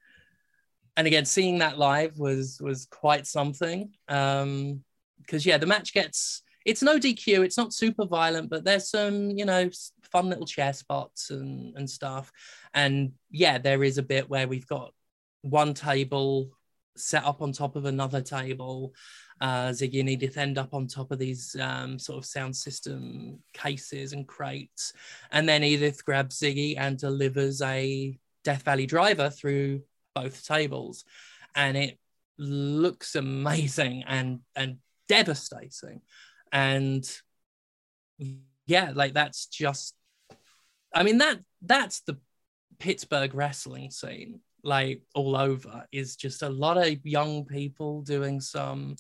and 0.97 1.07
again 1.07 1.25
seeing 1.25 1.59
that 1.59 1.79
live 1.79 2.19
was 2.19 2.61
was 2.61 2.87
quite 2.87 3.27
something. 3.27 3.91
Um 4.09 4.85
because 5.19 5.47
yeah, 5.47 5.59
the 5.59 5.67
match 5.67 5.93
gets 5.93 6.43
it's 6.65 6.83
no 6.83 6.99
DQ, 6.99 7.45
it's 7.45 7.57
not 7.57 7.73
super 7.73 8.07
violent, 8.07 8.49
but 8.49 8.65
there's 8.65 8.89
some, 8.89 9.31
you 9.31 9.45
know, 9.45 9.69
fun 10.13 10.29
little 10.29 10.47
chair 10.47 10.73
spots 10.73 11.31
and 11.31 11.77
and 11.77 11.89
stuff. 11.89 12.31
And 12.75 13.13
yeah, 13.31 13.59
there 13.59 13.83
is 13.85 13.99
a 13.99 14.03
bit 14.03 14.29
where 14.29 14.49
we've 14.49 14.67
got 14.67 14.93
one 15.43 15.75
table 15.75 16.51
set 16.97 17.25
up 17.25 17.43
on 17.43 17.53
top 17.53 17.77
of 17.77 17.85
another 17.85 18.21
table. 18.21 18.95
Uh, 19.41 19.71
Ziggy 19.71 20.01
and 20.01 20.09
Edith 20.09 20.39
end 20.39 20.57
up 20.57 20.73
on 20.73 20.87
top 20.87 21.11
of 21.11 21.19
these 21.19 21.57
um, 21.61 21.99
sort 21.99 22.19
of 22.19 22.25
sound 22.25 22.55
system 22.55 23.41
cases 23.53 24.13
and 24.13 24.27
crates. 24.29 24.93
And 25.33 25.49
then 25.49 25.65
Edith 25.65 26.05
grabs 26.05 26.39
Ziggy 26.39 26.77
and 26.79 26.97
delivers 26.97 27.61
a 27.61 28.17
Death 28.45 28.63
Valley 28.63 28.87
driver 28.87 29.31
through 29.31 29.83
both 30.15 30.45
tables. 30.47 31.05
And 31.55 31.77
it 31.77 31.99
looks 32.39 33.15
amazing 33.15 34.05
and 34.07 34.41
and 34.57 34.79
devastating. 35.09 36.01
And 36.51 37.09
yeah, 38.67 38.93
like 38.95 39.15
that's 39.15 39.47
just 39.47 39.95
I 40.95 41.03
mean 41.03 41.19
that 41.19 41.41
that's 41.63 42.01
the 42.01 42.19
Pittsburgh 42.79 43.35
wrestling 43.35 43.91
scene, 43.91 44.41
like 44.63 45.03
all 45.15 45.37
over, 45.37 45.87
is 45.93 46.17
just 46.17 46.43
a 46.43 46.49
lot 46.49 46.77
of 46.77 47.05
young 47.05 47.45
people 47.45 48.03
doing 48.03 48.41
some 48.41 48.97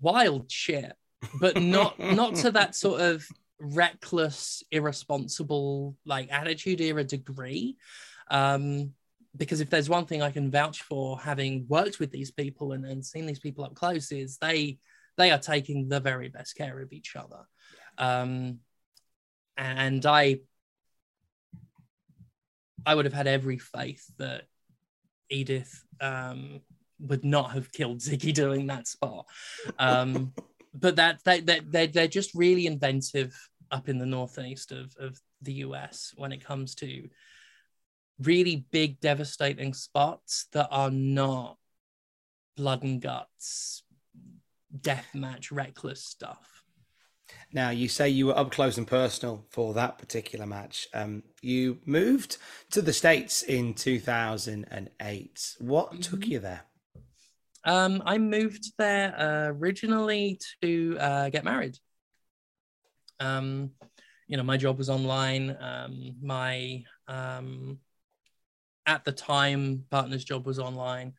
wild 0.00 0.50
shit, 0.50 0.92
but 1.40 1.60
not 1.60 1.98
not 1.98 2.34
to 2.36 2.50
that 2.52 2.74
sort 2.84 3.00
of 3.00 3.26
reckless, 3.60 4.62
irresponsible 4.70 5.96
like 6.04 6.32
attitude 6.32 6.80
era 6.80 7.04
degree. 7.04 7.76
Um, 8.30 8.92
because 9.36 9.60
if 9.60 9.70
there's 9.70 9.88
one 9.88 10.06
thing 10.06 10.22
I 10.22 10.30
can 10.30 10.50
vouch 10.50 10.82
for, 10.82 11.18
having 11.18 11.66
worked 11.68 11.98
with 11.98 12.10
these 12.10 12.30
people 12.30 12.72
and, 12.72 12.84
and 12.84 13.04
seen 13.04 13.26
these 13.26 13.40
people 13.40 13.64
up 13.64 13.74
close, 13.74 14.12
is 14.12 14.38
they 14.38 14.78
they 15.16 15.30
are 15.30 15.38
taking 15.38 15.88
the 15.88 16.00
very 16.00 16.28
best 16.28 16.56
care 16.56 16.80
of 16.80 16.92
each 16.92 17.16
other. 17.16 17.46
Um, 17.98 18.60
and 19.56 20.04
I 20.04 20.40
I 22.86 22.94
would 22.94 23.04
have 23.04 23.14
had 23.14 23.26
every 23.26 23.58
faith 23.58 24.04
that 24.18 24.42
Edith 25.30 25.84
um, 26.00 26.60
would 27.00 27.24
not 27.24 27.52
have 27.52 27.72
killed 27.72 27.98
Ziggy 27.98 28.32
doing 28.32 28.66
that 28.66 28.86
spot. 28.86 29.26
Um, 29.78 30.32
but 30.74 30.96
that, 30.96 31.22
that, 31.24 31.46
that 31.46 31.70
they're, 31.70 31.86
they're 31.86 32.08
just 32.08 32.34
really 32.34 32.66
inventive 32.66 33.34
up 33.70 33.88
in 33.88 33.98
the 33.98 34.06
northeast 34.06 34.72
of, 34.72 34.94
of 34.98 35.18
the 35.42 35.54
US 35.54 36.12
when 36.16 36.32
it 36.32 36.44
comes 36.44 36.74
to 36.76 37.08
really 38.20 38.66
big, 38.70 39.00
devastating 39.00 39.74
spots 39.74 40.46
that 40.52 40.68
are 40.70 40.90
not 40.90 41.56
blood 42.56 42.82
and 42.82 43.00
guts, 43.00 43.82
death 44.80 45.06
match, 45.14 45.50
reckless 45.50 46.04
stuff. 46.04 46.62
Now, 47.52 47.70
you 47.70 47.88
say 47.88 48.08
you 48.08 48.26
were 48.26 48.38
up 48.38 48.50
close 48.50 48.78
and 48.78 48.86
personal 48.86 49.46
for 49.50 49.74
that 49.74 49.98
particular 49.98 50.46
match. 50.46 50.88
Um, 50.92 51.22
you 51.40 51.78
moved 51.84 52.38
to 52.70 52.82
the 52.82 52.92
States 52.92 53.42
in 53.42 53.74
2008. 53.74 55.56
What 55.60 55.90
mm-hmm. 55.90 56.00
took 56.00 56.26
you 56.26 56.40
there? 56.40 56.62
Um, 57.64 58.02
I 58.04 58.18
moved 58.18 58.72
there 58.76 59.18
uh, 59.18 59.52
originally 59.52 60.38
to 60.62 60.96
uh, 61.00 61.28
get 61.30 61.44
married. 61.44 61.78
Um, 63.20 63.70
you 64.26 64.36
know, 64.36 64.42
my 64.42 64.56
job 64.56 64.76
was 64.78 64.90
online. 64.90 65.56
Um, 65.60 66.16
my 66.20 66.82
um, 67.08 67.78
at 68.86 69.04
the 69.04 69.12
time 69.12 69.84
partner's 69.90 70.24
job 70.24 70.46
was 70.46 70.58
online. 70.58 71.14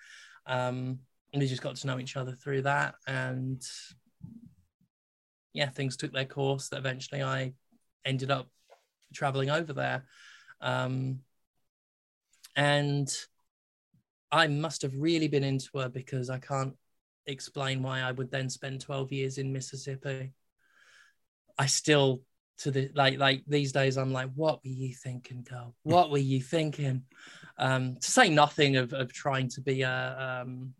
Um, 0.45 0.99
and 1.33 1.41
we 1.41 1.47
just 1.47 1.61
got 1.61 1.75
to 1.75 1.87
know 1.87 1.99
each 1.99 2.15
other 2.15 2.31
through 2.31 2.61
that, 2.61 2.95
and 3.07 3.61
yeah, 5.53 5.69
things 5.69 5.97
took 5.97 6.13
their 6.13 6.25
course. 6.25 6.69
That 6.69 6.77
eventually 6.77 7.23
I 7.23 7.53
ended 8.05 8.31
up 8.31 8.47
traveling 9.13 9.49
over 9.49 9.73
there. 9.73 10.05
Um, 10.61 11.19
and 12.55 13.13
I 14.31 14.47
must 14.47 14.81
have 14.83 14.93
really 14.95 15.27
been 15.27 15.43
into 15.43 15.77
her 15.77 15.89
because 15.89 16.29
I 16.29 16.39
can't 16.39 16.75
explain 17.25 17.81
why 17.81 18.01
I 18.01 18.11
would 18.11 18.31
then 18.31 18.49
spend 18.49 18.81
12 18.81 19.11
years 19.11 19.37
in 19.37 19.51
Mississippi. 19.51 20.33
I 21.57 21.65
still 21.65 22.21
to 22.59 22.71
the 22.71 22.89
like 22.95 23.19
like 23.19 23.43
these 23.47 23.71
days 23.71 23.97
I'm 23.97 24.13
like, 24.13 24.29
what 24.35 24.63
were 24.63 24.71
you 24.71 24.93
thinking, 24.93 25.45
girl? 25.49 25.75
What 25.83 26.11
were 26.11 26.17
you 26.17 26.41
thinking? 26.41 27.03
Um, 27.57 27.95
to 28.01 28.11
say 28.11 28.29
nothing 28.29 28.75
of, 28.77 28.93
of 28.93 29.11
trying 29.13 29.49
to 29.49 29.61
be 29.61 29.81
a 29.81 30.43
um, 30.43 30.73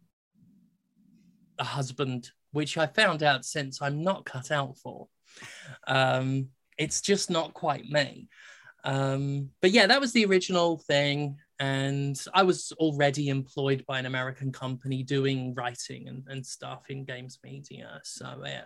a 1.59 1.63
husband 1.63 2.31
which 2.51 2.77
I 2.77 2.87
found 2.87 3.21
out 3.21 3.43
since 3.43 3.81
I'm 3.81 4.01
not 4.01 4.25
cut 4.25 4.49
out 4.49 4.77
for. 4.77 5.07
Um, 5.87 6.49
it's 6.77 7.01
just 7.01 7.29
not 7.29 7.53
quite 7.53 7.85
me. 7.85 8.29
Um, 8.85 9.49
but 9.61 9.71
yeah, 9.71 9.87
that 9.87 9.99
was 9.99 10.13
the 10.13 10.25
original 10.25 10.77
thing. 10.77 11.37
And 11.59 12.17
I 12.33 12.43
was 12.43 12.71
already 12.77 13.27
employed 13.27 13.83
by 13.87 13.99
an 13.99 14.05
American 14.05 14.51
company 14.51 15.03
doing 15.03 15.53
writing 15.53 16.07
and, 16.07 16.23
and 16.27 16.45
stuff 16.45 16.83
in 16.89 17.03
games 17.03 17.39
media. 17.43 17.99
So 18.03 18.41
it 18.45 18.65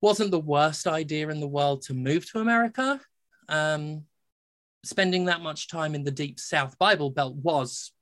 wasn't 0.00 0.30
the 0.30 0.40
worst 0.40 0.86
idea 0.86 1.28
in 1.28 1.40
the 1.40 1.48
world 1.48 1.82
to 1.82 1.94
move 1.94 2.30
to 2.30 2.40
America. 2.40 3.00
Um, 3.48 4.04
spending 4.84 5.26
that 5.26 5.40
much 5.40 5.68
time 5.68 5.94
in 5.94 6.04
the 6.04 6.10
deep 6.10 6.38
South 6.38 6.78
Bible 6.78 7.10
Belt 7.10 7.34
was 7.34 7.92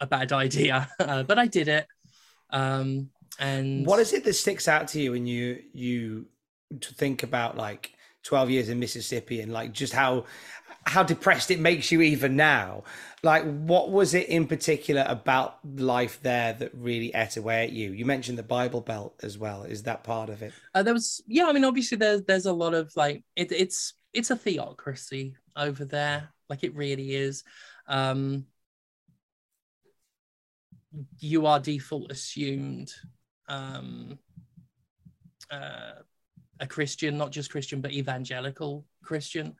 a 0.00 0.06
bad 0.06 0.32
idea, 0.32 0.88
uh, 0.98 1.22
but 1.22 1.38
I 1.38 1.46
did 1.46 1.68
it. 1.68 1.86
Um, 2.50 3.10
and 3.38 3.86
what 3.86 4.00
is 4.00 4.12
it 4.12 4.24
that 4.24 4.34
sticks 4.34 4.68
out 4.68 4.88
to 4.88 5.00
you 5.00 5.12
when 5.12 5.26
you 5.26 5.62
you 5.72 6.26
to 6.80 6.94
think 6.94 7.22
about 7.22 7.56
like 7.56 7.94
12 8.24 8.50
years 8.50 8.68
in 8.68 8.78
Mississippi 8.78 9.40
and 9.40 9.52
like 9.52 9.72
just 9.72 9.92
how 9.92 10.26
how 10.84 11.02
depressed 11.02 11.50
it 11.50 11.60
makes 11.60 11.92
you 11.92 12.02
even 12.02 12.36
now. 12.36 12.84
Like 13.22 13.44
what 13.44 13.90
was 13.90 14.14
it 14.14 14.28
in 14.28 14.46
particular 14.46 15.04
about 15.06 15.58
life 15.64 16.20
there 16.22 16.54
that 16.54 16.72
really 16.74 17.12
ate 17.14 17.36
away 17.36 17.64
at 17.64 17.72
you? 17.72 17.92
You 17.92 18.04
mentioned 18.04 18.38
the 18.38 18.42
bible 18.42 18.80
belt 18.80 19.14
as 19.22 19.38
well. 19.38 19.62
Is 19.62 19.84
that 19.84 20.02
part 20.02 20.28
of 20.28 20.42
it? 20.42 20.52
Uh, 20.74 20.82
there 20.82 20.94
was 20.94 21.22
yeah 21.26 21.46
i 21.46 21.52
mean 21.52 21.64
obviously 21.64 21.96
there's 21.98 22.22
there's 22.22 22.46
a 22.46 22.52
lot 22.52 22.74
of 22.74 22.92
like 22.96 23.24
it, 23.36 23.52
it's 23.52 23.94
it's 24.12 24.30
a 24.30 24.36
theocracy 24.36 25.36
over 25.56 25.84
there. 25.84 26.30
Like 26.48 26.64
it 26.64 26.74
really 26.74 27.14
is. 27.14 27.44
Um 27.86 28.46
you 31.18 31.46
are 31.46 31.60
default 31.60 32.10
assumed 32.10 32.92
um, 33.48 34.18
uh, 35.50 35.92
a 36.60 36.66
Christian, 36.66 37.18
not 37.18 37.32
just 37.32 37.50
Christian, 37.50 37.80
but 37.80 37.92
evangelical 37.92 38.84
Christian, 39.02 39.56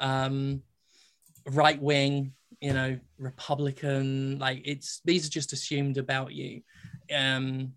um, 0.00 0.62
right 1.46 1.80
wing, 1.80 2.32
you 2.60 2.72
know, 2.72 2.98
Republican. 3.18 4.38
Like 4.38 4.62
it's 4.64 5.00
these 5.04 5.26
are 5.26 5.30
just 5.30 5.52
assumed 5.52 5.98
about 5.98 6.32
you. 6.32 6.62
Um, 7.14 7.74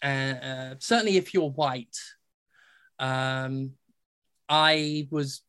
and 0.00 0.38
uh, 0.38 0.74
certainly, 0.80 1.16
if 1.16 1.32
you're 1.32 1.50
white, 1.50 1.96
um, 2.98 3.72
I 4.48 5.06
was 5.10 5.42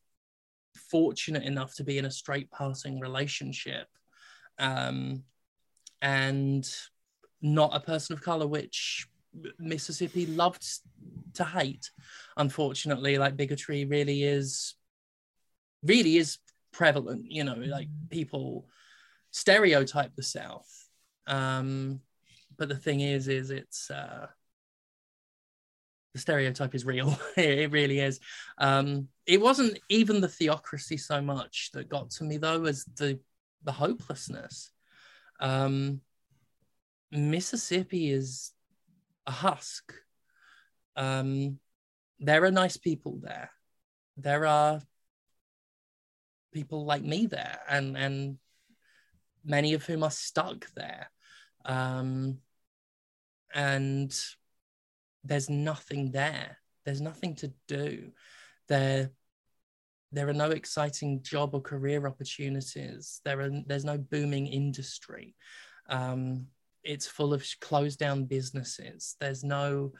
fortunate 0.90 1.42
enough 1.42 1.74
to 1.76 1.84
be 1.84 1.98
in 1.98 2.04
a 2.04 2.10
straight 2.10 2.50
passing 2.52 3.00
relationship. 3.00 3.88
Um, 4.58 5.24
and 6.00 6.68
not 7.40 7.74
a 7.74 7.80
person 7.80 8.14
of 8.14 8.22
color, 8.22 8.46
which 8.46 9.08
Mississippi 9.58 10.26
loved 10.26 10.64
to 11.34 11.44
hate. 11.44 11.90
Unfortunately, 12.36 13.18
like 13.18 13.36
bigotry 13.36 13.84
really 13.84 14.22
is, 14.22 14.74
really 15.82 16.16
is 16.16 16.38
prevalent. 16.72 17.30
You 17.30 17.44
know, 17.44 17.54
like 17.54 17.88
people 18.10 18.66
stereotype 19.30 20.14
the 20.14 20.22
South. 20.22 20.88
Um, 21.26 22.00
but 22.56 22.68
the 22.68 22.76
thing 22.76 23.00
is, 23.00 23.28
is 23.28 23.50
it's 23.50 23.90
uh, 23.90 24.28
the 26.14 26.20
stereotype 26.20 26.74
is 26.74 26.84
real. 26.84 27.18
it 27.36 27.70
really 27.72 27.98
is. 27.98 28.20
Um, 28.58 29.08
it 29.26 29.40
wasn't 29.40 29.78
even 29.88 30.20
the 30.20 30.28
theocracy 30.28 30.96
so 30.96 31.20
much 31.20 31.70
that 31.72 31.88
got 31.88 32.10
to 32.10 32.24
me 32.24 32.36
though, 32.36 32.64
as 32.64 32.84
the 32.96 33.18
the 33.64 33.72
hopelessness. 33.72 34.70
Um, 35.40 36.00
Mississippi 37.10 38.10
is 38.10 38.52
a 39.26 39.30
husk. 39.30 39.92
Um, 40.96 41.58
there 42.20 42.44
are 42.44 42.50
nice 42.50 42.76
people 42.76 43.18
there. 43.22 43.50
There 44.16 44.46
are 44.46 44.80
people 46.52 46.84
like 46.84 47.02
me 47.02 47.26
there, 47.26 47.58
and 47.68 47.96
and 47.96 48.38
many 49.44 49.74
of 49.74 49.84
whom 49.84 50.02
are 50.02 50.10
stuck 50.10 50.66
there. 50.74 51.10
Um, 51.64 52.38
and 53.54 54.14
there's 55.22 55.48
nothing 55.48 56.10
there. 56.10 56.58
There's 56.84 57.00
nothing 57.00 57.34
to 57.36 57.52
do. 57.66 58.10
There, 58.68 59.10
there 60.12 60.28
are 60.28 60.34
no 60.34 60.50
exciting 60.50 61.22
job 61.22 61.54
or 61.54 61.60
career 61.60 62.06
opportunities. 62.06 63.20
There 63.24 63.40
are 63.40 63.50
there's 63.66 63.84
no 63.84 63.98
booming 63.98 64.46
industry. 64.46 65.34
Um, 65.88 66.46
it's 66.84 67.06
full 67.06 67.32
of 67.32 67.44
closed 67.60 67.98
down 67.98 68.24
businesses. 68.24 69.16
There's 69.20 69.42
no, 69.42 69.92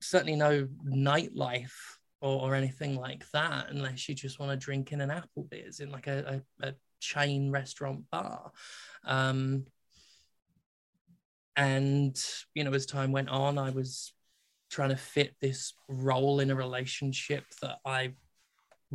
certainly 0.00 0.36
no 0.36 0.68
nightlife 0.86 1.72
or, 2.20 2.40
or 2.40 2.54
anything 2.54 2.96
like 2.96 3.24
that, 3.32 3.70
unless 3.70 4.08
you 4.08 4.14
just 4.14 4.38
want 4.38 4.50
to 4.52 4.56
drink 4.56 4.92
in 4.92 5.00
an 5.00 5.10
Applebee's 5.10 5.80
in 5.80 5.90
like 5.90 6.06
a, 6.06 6.42
a, 6.62 6.68
a 6.68 6.74
chain 7.00 7.50
restaurant 7.50 8.04
bar. 8.10 8.50
Um, 9.04 9.66
and, 11.56 12.20
you 12.54 12.64
know, 12.64 12.72
as 12.72 12.86
time 12.86 13.12
went 13.12 13.28
on, 13.28 13.58
I 13.58 13.70
was 13.70 14.12
trying 14.70 14.88
to 14.88 14.96
fit 14.96 15.36
this 15.40 15.74
role 15.88 16.40
in 16.40 16.50
a 16.50 16.56
relationship 16.56 17.44
that 17.62 17.76
I 17.84 18.14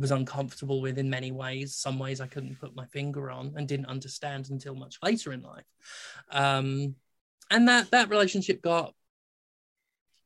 was 0.00 0.10
uncomfortable 0.10 0.80
with 0.80 0.98
in 0.98 1.10
many 1.10 1.30
ways. 1.30 1.76
Some 1.76 1.98
ways 1.98 2.20
I 2.20 2.26
couldn't 2.26 2.60
put 2.60 2.74
my 2.74 2.86
finger 2.86 3.30
on 3.30 3.52
and 3.56 3.68
didn't 3.68 3.86
understand 3.86 4.50
until 4.50 4.74
much 4.74 4.98
later 5.02 5.32
in 5.32 5.42
life. 5.42 5.66
Um, 6.30 6.96
and 7.50 7.68
that 7.68 7.90
that 7.90 8.08
relationship 8.08 8.62
got 8.62 8.94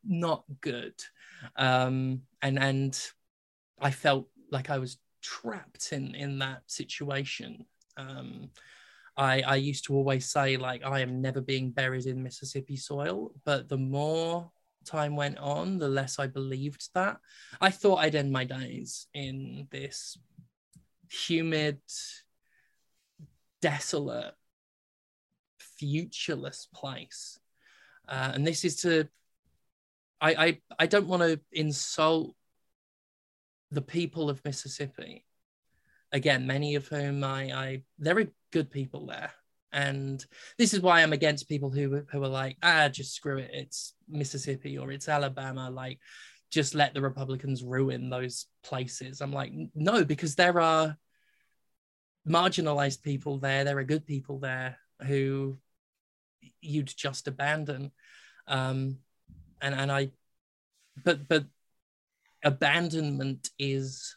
not 0.07 0.45
good 0.61 0.95
um 1.57 2.20
and 2.43 2.59
and 2.59 3.11
i 3.81 3.91
felt 3.91 4.29
like 4.51 4.70
i 4.70 4.79
was 4.79 4.99
trapped 5.22 5.93
in 5.93 6.14
in 6.14 6.39
that 6.39 6.62
situation 6.66 7.64
um 7.97 8.51
i 9.16 9.41
i 9.43 9.57
used 9.57 9.85
to 9.85 9.95
always 9.95 10.31
say 10.31 10.57
like 10.57 10.85
i 10.85 11.01
am 11.01 11.22
never 11.22 11.41
being 11.41 11.70
buried 11.70 12.07
in 12.07 12.22
mississippi 12.22 12.77
soil 12.77 13.33
but 13.45 13.68
the 13.68 13.77
more 13.77 14.51
time 14.85 15.16
went 15.16 15.39
on 15.39 15.78
the 15.78 15.89
less 15.89 16.18
i 16.18 16.26
believed 16.26 16.89
that 16.95 17.18
i 17.61 17.70
thought 17.70 18.01
i'd 18.01 18.14
end 18.14 18.32
my 18.32 18.45
days 18.45 19.07
in 19.14 19.66
this 19.70 20.16
humid 21.11 21.78
desolate 23.61 24.35
futureless 25.59 26.68
place 26.74 27.39
uh, 28.09 28.32
and 28.35 28.47
this 28.47 28.64
is 28.64 28.76
to 28.76 29.09
I, 30.20 30.35
I 30.47 30.59
I 30.78 30.87
don't 30.87 31.07
want 31.07 31.22
to 31.22 31.41
insult 31.53 32.35
the 33.70 33.82
people 33.82 34.30
of 34.30 34.45
Mississippi. 34.45 35.26
Again, 36.12 36.47
many 36.47 36.76
of 36.76 36.87
whom 36.89 37.24
I, 37.24 37.53
I 37.53 37.82
there 37.99 38.18
are 38.18 38.26
good 38.53 38.70
people 38.70 39.07
there. 39.07 39.32
And 39.75 40.25
this 40.57 40.72
is 40.72 40.81
why 40.81 41.03
I'm 41.03 41.12
against 41.12 41.49
people 41.49 41.70
who 41.70 42.03
who 42.11 42.22
are 42.22 42.29
like, 42.29 42.57
ah, 42.62 42.89
just 42.89 43.12
screw 43.12 43.39
it. 43.39 43.51
It's 43.53 43.95
Mississippi 44.09 44.79
or 44.79 44.93
it's 44.93 45.09
Alabama. 45.09 45.68
Like, 45.68 45.99
just 46.53 46.77
let 46.77 46.95
the 46.95 47.03
Republicans 47.03 47.64
ruin 47.64 48.09
those 48.09 48.47
places. 48.62 49.20
I'm 49.20 49.33
like, 49.33 49.53
no, 49.75 50.05
because 50.05 50.37
there 50.37 50.61
are 50.61 50.97
marginalized 52.27 53.03
people 53.03 53.39
there. 53.39 53.64
There 53.64 53.79
are 53.79 53.85
good 53.85 54.07
people 54.07 54.39
there 54.39 54.79
who 55.03 55.59
you'd 56.61 56.93
just 56.97 57.27
abandon. 57.27 57.91
Um, 58.47 58.99
and 59.61 59.75
and 59.75 59.91
I, 59.91 60.12
but 61.03 61.27
but 61.27 61.47
abandonment 62.45 63.51
is 63.59 64.16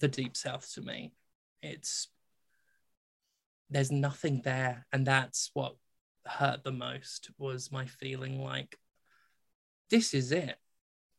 the 0.00 0.08
deep 0.08 0.38
south 0.38 0.72
to 0.74 0.80
me. 0.80 1.12
It's 1.62 2.08
there's 3.72 3.90
nothing 3.90 4.42
there, 4.44 4.86
and 4.92 5.06
that's 5.06 5.50
what 5.54 5.76
hurt 6.26 6.62
the 6.62 6.72
most 6.72 7.30
was 7.38 7.72
my 7.72 7.86
feeling 7.86 8.42
like 8.42 8.78
this 9.90 10.14
is 10.14 10.32
it. 10.32 10.56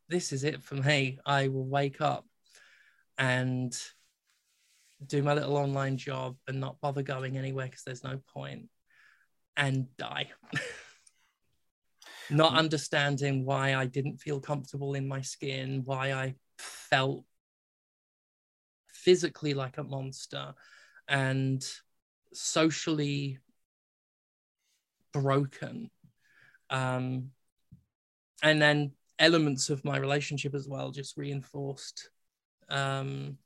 This 0.10 0.32
is 0.32 0.44
it 0.44 0.62
for 0.62 0.76
me. 0.76 1.20
I 1.26 1.48
will 1.48 1.66
wake 1.66 2.02
up 2.02 2.26
and 3.18 3.78
do 5.06 5.22
my 5.22 5.34
little 5.34 5.58
online 5.58 5.98
job 5.98 6.38
and 6.48 6.60
not 6.60 6.80
bother 6.82 7.04
going 7.04 7.38
anywhere 7.38 7.66
because 7.66 7.84
there's 7.84 8.04
no 8.04 8.20
point 8.34 8.70
and 9.58 9.88
die. 9.98 10.30
not 12.30 12.54
mm. 12.54 12.58
understanding 12.58 13.46
why 13.46 13.76
I 13.76 13.86
didn't 13.86 14.18
feel 14.18 14.40
comfortable 14.40 14.94
in 14.94 15.08
my 15.08 15.22
skin, 15.22 15.82
why 15.86 16.14
I 16.14 16.36
felt 16.58 17.26
physically 18.88 19.54
like 19.54 19.78
a 19.78 19.84
monster 19.84 20.54
and 21.08 21.64
socially 22.36 23.40
broken. 25.12 25.90
Um, 26.70 27.32
and 28.42 28.62
then 28.62 28.92
elements 29.20 29.70
of 29.70 29.86
my 29.86 29.98
relationship 29.98 30.54
as 30.54 30.68
well 30.68 30.92
just 30.92 31.18
reinforced 31.18 32.10
um, 32.70 33.38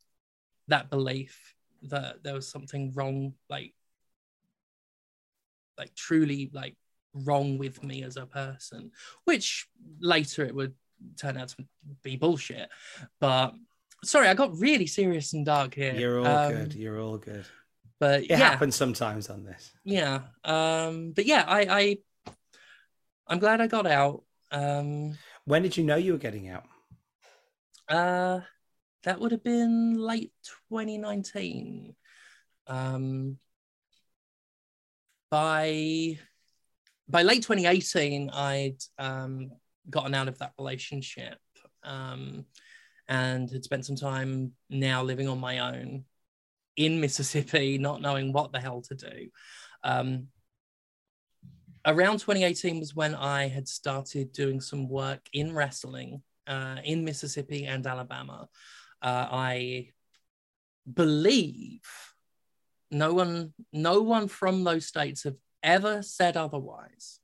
that 0.68 0.90
belief 0.90 1.56
that 1.84 2.24
there 2.24 2.34
was 2.34 2.48
something 2.48 2.92
wrong, 2.96 3.34
like, 3.50 3.74
like 5.78 5.94
truly 5.94 6.50
like 6.54 6.76
wrong 7.14 7.58
with 7.58 7.84
me 7.84 8.04
as 8.04 8.18
a 8.18 8.26
person, 8.26 8.92
which 9.26 9.68
later 10.00 10.44
it 10.46 10.56
would 10.56 10.74
turn 11.18 11.38
out 11.38 11.50
to 11.50 11.58
be 12.04 12.16
bullshit. 12.16 12.70
But 13.20 13.54
sorry, 14.04 14.28
I 14.28 14.34
got 14.34 14.58
really 14.58 14.88
serious 14.88 15.34
and 15.34 15.46
dark 15.46 15.76
here. 15.76 15.94
You're 15.94 16.20
all 16.20 16.26
um, 16.26 16.54
good. 16.54 16.74
You're 16.74 17.00
all 17.00 17.18
good. 17.18 17.46
But 18.00 18.24
it 18.24 18.30
yeah. 18.32 18.38
happens 18.38 18.76
sometimes 18.76 19.30
on 19.30 19.44
this. 19.44 19.72
Yeah. 19.84 20.22
Um, 20.44 21.12
but 21.12 21.26
yeah, 21.26 21.44
I, 21.48 21.62
I 21.70 21.98
I'm 23.28 23.40
glad 23.40 23.62
I 23.62 23.68
got 23.68 23.88
out. 23.88 24.24
Um, 24.52 25.18
when 25.46 25.64
did 25.64 25.76
you 25.78 25.84
know 25.84 25.96
you 25.96 26.14
were 26.14 26.20
getting 26.20 26.50
out? 26.50 26.66
Uh, 27.90 28.42
that 29.04 29.20
would 29.20 29.32
have 29.32 29.44
been 29.44 29.96
late 29.98 30.34
2019. 30.70 31.96
Um, 32.68 33.38
by 35.30 36.20
by 37.10 37.24
late 37.24 37.44
2018, 37.44 38.30
I'd 38.30 38.78
um, 39.00 39.52
gotten 39.90 40.14
out 40.14 40.28
of 40.28 40.38
that 40.40 40.54
relationship 40.58 41.38
um, 41.84 42.46
and 43.08 43.50
had 43.50 43.64
spent 43.64 43.86
some 43.86 43.96
time 43.96 44.52
now 44.70 45.04
living 45.04 45.28
on 45.30 45.40
my 45.40 45.60
own 45.60 46.04
in 46.78 47.02
Mississippi, 47.02 47.78
not 47.78 48.02
knowing 48.02 48.32
what 48.32 48.54
the 48.54 48.60
hell 48.60 48.82
to 48.84 48.96
do. 48.96 49.30
Um, 49.84 50.28
around 51.86 52.20
2018 52.20 52.80
was 52.80 52.96
when 52.96 53.16
I 53.16 53.48
had 53.48 53.68
started 53.68 54.32
doing 54.32 54.62
some 54.62 54.88
work 54.88 55.22
in 55.34 55.54
wrestling 55.54 56.22
uh, 56.46 56.78
in 56.84 57.04
Mississippi 57.04 57.66
and 57.66 57.86
Alabama. 57.86 58.48
Uh, 59.02 59.28
I 59.32 59.90
believe 60.92 61.82
no 62.90 63.14
one, 63.14 63.54
no 63.74 64.02
one 64.02 64.28
from 64.28 64.64
those 64.64 64.86
states 64.86 65.24
have 65.24 65.36
ever 65.64 66.02
said 66.02 66.38
otherwise. 66.38 67.20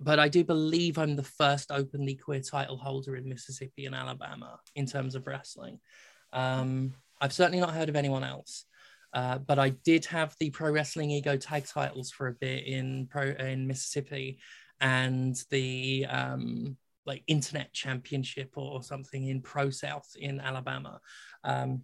But 0.00 0.18
I 0.18 0.28
do 0.28 0.44
believe 0.44 0.98
I'm 0.98 1.14
the 1.14 1.22
first 1.22 1.70
openly 1.70 2.14
queer 2.14 2.40
title 2.40 2.78
holder 2.78 3.16
in 3.16 3.28
Mississippi 3.28 3.84
and 3.86 3.94
Alabama 3.94 4.58
in 4.74 4.86
terms 4.86 5.14
of 5.14 5.26
wrestling. 5.26 5.78
Um, 6.32 6.94
I've 7.20 7.32
certainly 7.32 7.60
not 7.60 7.74
heard 7.74 7.88
of 7.88 7.96
anyone 7.96 8.24
else. 8.24 8.64
Uh, 9.14 9.38
but 9.38 9.60
I 9.60 9.70
did 9.70 10.04
have 10.06 10.34
the 10.40 10.50
Pro 10.50 10.72
Wrestling 10.72 11.12
Ego 11.12 11.36
tag 11.36 11.66
titles 11.66 12.10
for 12.10 12.26
a 12.26 12.32
bit 12.32 12.66
in 12.66 13.06
pro 13.06 13.28
in 13.28 13.68
Mississippi, 13.68 14.40
and 14.80 15.40
the 15.50 16.06
um, 16.08 16.76
like 17.06 17.22
Internet 17.28 17.72
Championship 17.72 18.50
or 18.56 18.82
something 18.82 19.28
in 19.28 19.40
Pro 19.40 19.70
South 19.70 20.08
in 20.18 20.40
Alabama, 20.40 21.00
um, 21.44 21.82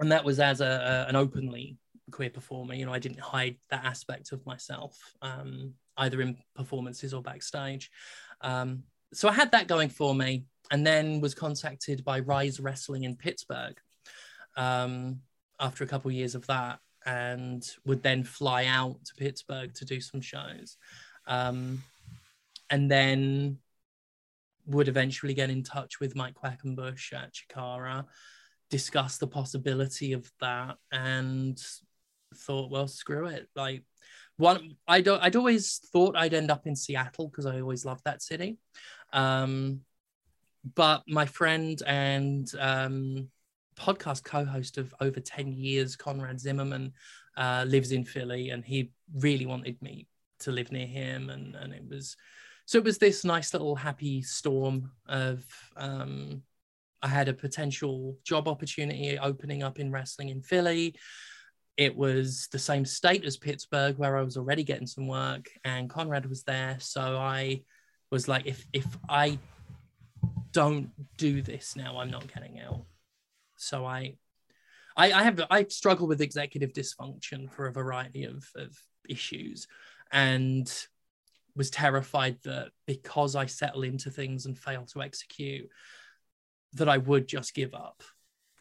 and 0.00 0.10
that 0.10 0.24
was 0.24 0.40
as 0.40 0.60
a, 0.60 0.66
a, 0.66 1.08
an 1.08 1.14
openly 1.14 1.78
queer 2.10 2.30
performer. 2.30 2.74
You 2.74 2.86
know, 2.86 2.92
I 2.92 2.98
didn't 2.98 3.20
hide 3.20 3.56
that 3.70 3.84
aspect 3.84 4.32
of 4.32 4.44
myself, 4.44 4.98
um, 5.22 5.74
either 5.96 6.20
in 6.22 6.38
performances 6.56 7.14
or 7.14 7.22
backstage. 7.22 7.88
Um, 8.40 8.82
so 9.12 9.28
I 9.28 9.32
had 9.32 9.52
that 9.52 9.68
going 9.68 9.90
for 9.90 10.12
me, 10.12 10.46
and 10.72 10.84
then 10.84 11.20
was 11.20 11.36
contacted 11.36 12.04
by 12.04 12.18
Rise 12.18 12.58
Wrestling 12.58 13.04
in 13.04 13.14
Pittsburgh 13.14 13.80
um, 14.56 15.20
after 15.58 15.84
a 15.84 15.86
couple 15.86 16.10
of 16.10 16.14
years 16.14 16.34
of 16.34 16.46
that, 16.46 16.80
and 17.06 17.66
would 17.86 18.02
then 18.02 18.24
fly 18.24 18.66
out 18.66 19.04
to 19.04 19.14
Pittsburgh 19.14 19.72
to 19.74 19.84
do 19.84 20.00
some 20.00 20.20
shows, 20.20 20.76
um, 21.26 21.82
and 22.68 22.90
then 22.90 23.58
would 24.66 24.88
eventually 24.88 25.34
get 25.34 25.50
in 25.50 25.62
touch 25.62 26.00
with 26.00 26.14
Mike 26.14 26.34
Quackenbush 26.34 27.12
at 27.12 27.32
Chikara 27.32 28.04
discuss 28.70 29.18
the 29.18 29.26
possibility 29.26 30.12
of 30.12 30.30
that 30.40 30.76
and 30.92 31.60
thought, 32.34 32.70
well, 32.70 32.88
screw 32.88 33.26
it. 33.26 33.48
Like 33.54 33.82
one, 34.36 34.76
I 34.88 35.00
don't, 35.00 35.22
I'd 35.22 35.36
always 35.36 35.80
thought 35.92 36.16
I'd 36.16 36.34
end 36.34 36.50
up 36.50 36.66
in 36.66 36.76
Seattle 36.76 37.28
because 37.28 37.46
I 37.46 37.60
always 37.60 37.84
loved 37.84 38.04
that 38.04 38.22
city. 38.22 38.58
Um, 39.12 39.80
but 40.74 41.02
my 41.08 41.26
friend 41.26 41.82
and 41.86 42.50
um, 42.58 43.28
podcast 43.76 44.24
co-host 44.24 44.78
of 44.78 44.94
over 45.00 45.20
10 45.20 45.52
years, 45.52 45.96
Conrad 45.96 46.40
Zimmerman, 46.40 46.92
uh, 47.36 47.64
lives 47.66 47.92
in 47.92 48.04
Philly 48.04 48.50
and 48.50 48.64
he 48.64 48.92
really 49.14 49.46
wanted 49.46 49.80
me 49.82 50.06
to 50.40 50.52
live 50.52 50.72
near 50.72 50.86
him. 50.86 51.30
And, 51.30 51.54
and 51.54 51.72
it 51.72 51.84
was, 51.88 52.16
so 52.66 52.78
it 52.78 52.84
was 52.84 52.98
this 52.98 53.24
nice 53.24 53.52
little 53.52 53.76
happy 53.76 54.22
storm 54.22 54.90
of, 55.06 55.44
um, 55.76 56.42
I 57.02 57.08
had 57.08 57.28
a 57.28 57.34
potential 57.34 58.18
job 58.24 58.46
opportunity 58.46 59.18
opening 59.18 59.62
up 59.62 59.78
in 59.78 59.90
wrestling 59.90 60.28
in 60.28 60.42
Philly 60.42 60.94
it 61.80 61.96
was 61.96 62.46
the 62.52 62.58
same 62.58 62.84
state 62.84 63.24
as 63.24 63.38
Pittsburgh 63.38 63.96
where 63.96 64.18
I 64.18 64.22
was 64.22 64.36
already 64.36 64.64
getting 64.64 64.86
some 64.86 65.06
work 65.06 65.48
and 65.64 65.88
Conrad 65.88 66.26
was 66.26 66.42
there. 66.42 66.76
So 66.78 67.00
I 67.00 67.62
was 68.10 68.28
like, 68.28 68.46
if 68.46 68.66
if 68.74 68.86
I 69.08 69.38
don't 70.52 70.90
do 71.16 71.40
this 71.40 71.76
now, 71.76 71.98
I'm 71.98 72.10
not 72.10 72.32
getting 72.32 72.60
out. 72.60 72.84
So 73.60 73.84
I 73.84 74.16
I, 74.96 75.12
I 75.12 75.22
have 75.22 75.40
I 75.50 75.64
struggle 75.64 76.06
with 76.06 76.20
executive 76.20 76.72
dysfunction 76.72 77.50
for 77.50 77.66
a 77.66 77.72
variety 77.72 78.24
of, 78.24 78.44
of 78.56 78.76
issues 79.08 79.66
and 80.12 80.70
was 81.56 81.70
terrified 81.70 82.38
that 82.44 82.68
because 82.86 83.36
I 83.36 83.46
settle 83.46 83.82
into 83.82 84.10
things 84.10 84.46
and 84.46 84.58
fail 84.58 84.84
to 84.86 85.02
execute, 85.02 85.68
that 86.74 86.88
I 86.88 86.98
would 86.98 87.26
just 87.26 87.54
give 87.54 87.74
up 87.74 88.02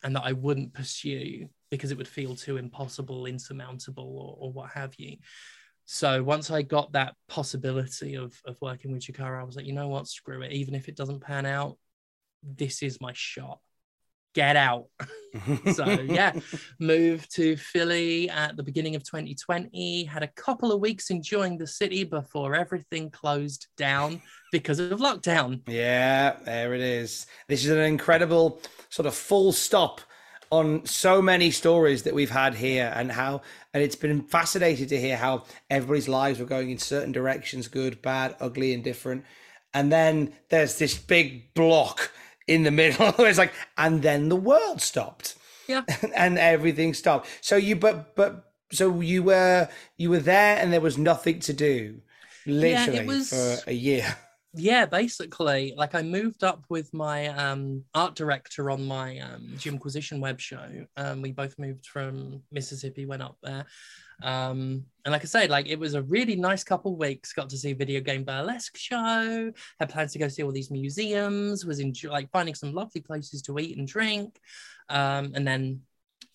and 0.03 0.15
that 0.15 0.23
I 0.23 0.33
wouldn't 0.33 0.73
pursue 0.73 1.49
because 1.69 1.91
it 1.91 1.97
would 1.97 2.07
feel 2.07 2.35
too 2.35 2.57
impossible, 2.57 3.25
insurmountable, 3.25 4.37
or, 4.39 4.47
or 4.47 4.51
what 4.51 4.71
have 4.71 4.95
you. 4.97 5.17
So 5.85 6.23
once 6.23 6.51
I 6.51 6.61
got 6.61 6.91
that 6.93 7.15
possibility 7.27 8.15
of 8.15 8.39
of 8.45 8.57
working 8.61 8.91
with 8.91 9.01
Chikara, 9.01 9.39
I 9.39 9.43
was 9.43 9.55
like, 9.55 9.65
you 9.65 9.73
know 9.73 9.87
what, 9.87 10.07
screw 10.07 10.41
it. 10.41 10.51
Even 10.51 10.75
if 10.75 10.87
it 10.87 10.95
doesn't 10.95 11.21
pan 11.21 11.45
out, 11.45 11.77
this 12.43 12.83
is 12.83 13.01
my 13.01 13.11
shot. 13.13 13.59
Get 14.35 14.55
out. 14.55 14.85
so 15.73 15.85
yeah, 15.87 16.33
moved 16.79 17.33
to 17.35 17.55
Philly 17.57 18.29
at 18.29 18.55
the 18.57 18.63
beginning 18.63 18.95
of 18.95 19.03
2020. 19.03 20.03
Had 20.05 20.23
a 20.23 20.27
couple 20.27 20.71
of 20.71 20.79
weeks 20.79 21.09
enjoying 21.09 21.57
the 21.57 21.67
city 21.67 22.03
before 22.03 22.55
everything 22.55 23.09
closed 23.09 23.67
down 23.77 24.21
because 24.51 24.79
of 24.79 24.99
lockdown. 24.99 25.61
Yeah, 25.67 26.37
there 26.45 26.73
it 26.73 26.81
is. 26.81 27.27
This 27.47 27.65
is 27.65 27.71
an 27.71 27.79
incredible 27.79 28.61
sort 28.89 29.05
of 29.05 29.15
full 29.15 29.51
stop 29.51 30.01
on 30.51 30.83
so 30.85 31.21
many 31.21 31.51
stories 31.51 32.03
that 32.03 32.13
we've 32.13 32.29
had 32.29 32.55
here 32.55 32.91
and 32.95 33.11
how 33.11 33.41
and 33.73 33.83
it's 33.83 33.95
been 33.95 34.21
fascinating 34.23 34.87
to 34.87 34.99
hear 34.99 35.15
how 35.15 35.43
everybody's 35.69 36.07
lives 36.07 36.39
were 36.39 36.45
going 36.45 36.71
in 36.71 36.77
certain 36.77 37.11
directions 37.11 37.67
good 37.67 38.01
bad 38.01 38.35
ugly 38.39 38.73
and 38.73 38.83
different 38.83 39.23
and 39.75 39.91
then 39.91 40.33
there's 40.49 40.79
this 40.79 40.97
big 40.97 41.53
block 41.53 42.11
in 42.49 42.63
the 42.63 42.71
middle. 42.71 43.13
It's 43.19 43.37
like 43.37 43.53
and 43.77 44.01
then 44.01 44.29
the 44.29 44.35
world 44.35 44.81
stopped. 44.81 45.35
Yeah. 45.67 45.83
and 46.15 46.37
everything 46.37 46.93
stopped. 46.93 47.29
So 47.41 47.55
you 47.55 47.75
but 47.75 48.15
but 48.15 48.51
so 48.71 48.99
you 49.01 49.23
were 49.23 49.69
you 49.97 50.09
were 50.09 50.19
there 50.19 50.57
and 50.57 50.73
there 50.73 50.81
was 50.81 50.97
nothing 50.97 51.39
to 51.41 51.53
do 51.53 52.01
literally 52.45 53.05
was- 53.05 53.29
for 53.29 53.69
a 53.69 53.73
year 53.73 54.17
yeah 54.53 54.85
basically 54.85 55.73
like 55.77 55.93
i 55.93 56.01
moved 56.01 56.43
up 56.43 56.65
with 56.69 56.91
my 56.93 57.27
um 57.27 57.83
art 57.93 58.15
director 58.15 58.71
on 58.71 58.83
my 58.83 59.19
um 59.19 59.53
Jimquisition 59.57 60.19
web 60.19 60.39
show. 60.39 60.85
Um 60.97 61.21
we 61.21 61.31
both 61.31 61.59
moved 61.59 61.85
from 61.85 62.41
mississippi 62.51 63.05
went 63.05 63.21
up 63.21 63.37
there. 63.43 63.65
Um 64.23 64.85
and 65.05 65.11
like 65.11 65.21
i 65.21 65.25
said 65.25 65.49
like 65.51 65.67
it 65.67 65.79
was 65.79 65.93
a 65.93 66.01
really 66.03 66.35
nice 66.35 66.63
couple 66.63 66.95
weeks. 66.95 67.33
Got 67.33 67.49
to 67.49 67.57
see 67.57 67.73
video 67.73 68.01
game 68.01 68.23
burlesque 68.23 68.75
show. 68.75 69.51
Had 69.79 69.89
plans 69.89 70.13
to 70.13 70.19
go 70.19 70.27
see 70.27 70.43
all 70.43 70.51
these 70.51 70.71
museums. 70.71 71.65
Was 71.65 71.79
enjoy 71.79 72.09
like 72.09 72.31
finding 72.31 72.55
some 72.55 72.73
lovely 72.73 73.01
places 73.01 73.43
to 73.43 73.59
eat 73.59 73.77
and 73.77 73.87
drink. 73.87 74.39
Um 74.89 75.31
and 75.35 75.47
then 75.47 75.81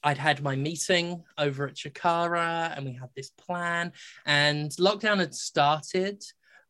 I'd 0.05 0.19
had 0.19 0.43
my 0.43 0.55
meeting 0.55 1.25
over 1.37 1.67
at 1.67 1.75
Chikara 1.75 2.77
and 2.77 2.85
we 2.85 2.93
had 2.93 3.09
this 3.17 3.31
plan. 3.31 3.93
And 4.25 4.71
lockdown 4.73 5.19
had 5.19 5.35
started 5.35 6.23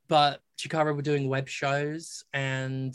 but 0.09 0.41
Chikara 0.59 0.95
were 0.95 1.03
doing 1.03 1.29
web 1.29 1.49
shows 1.49 2.25
and 2.33 2.95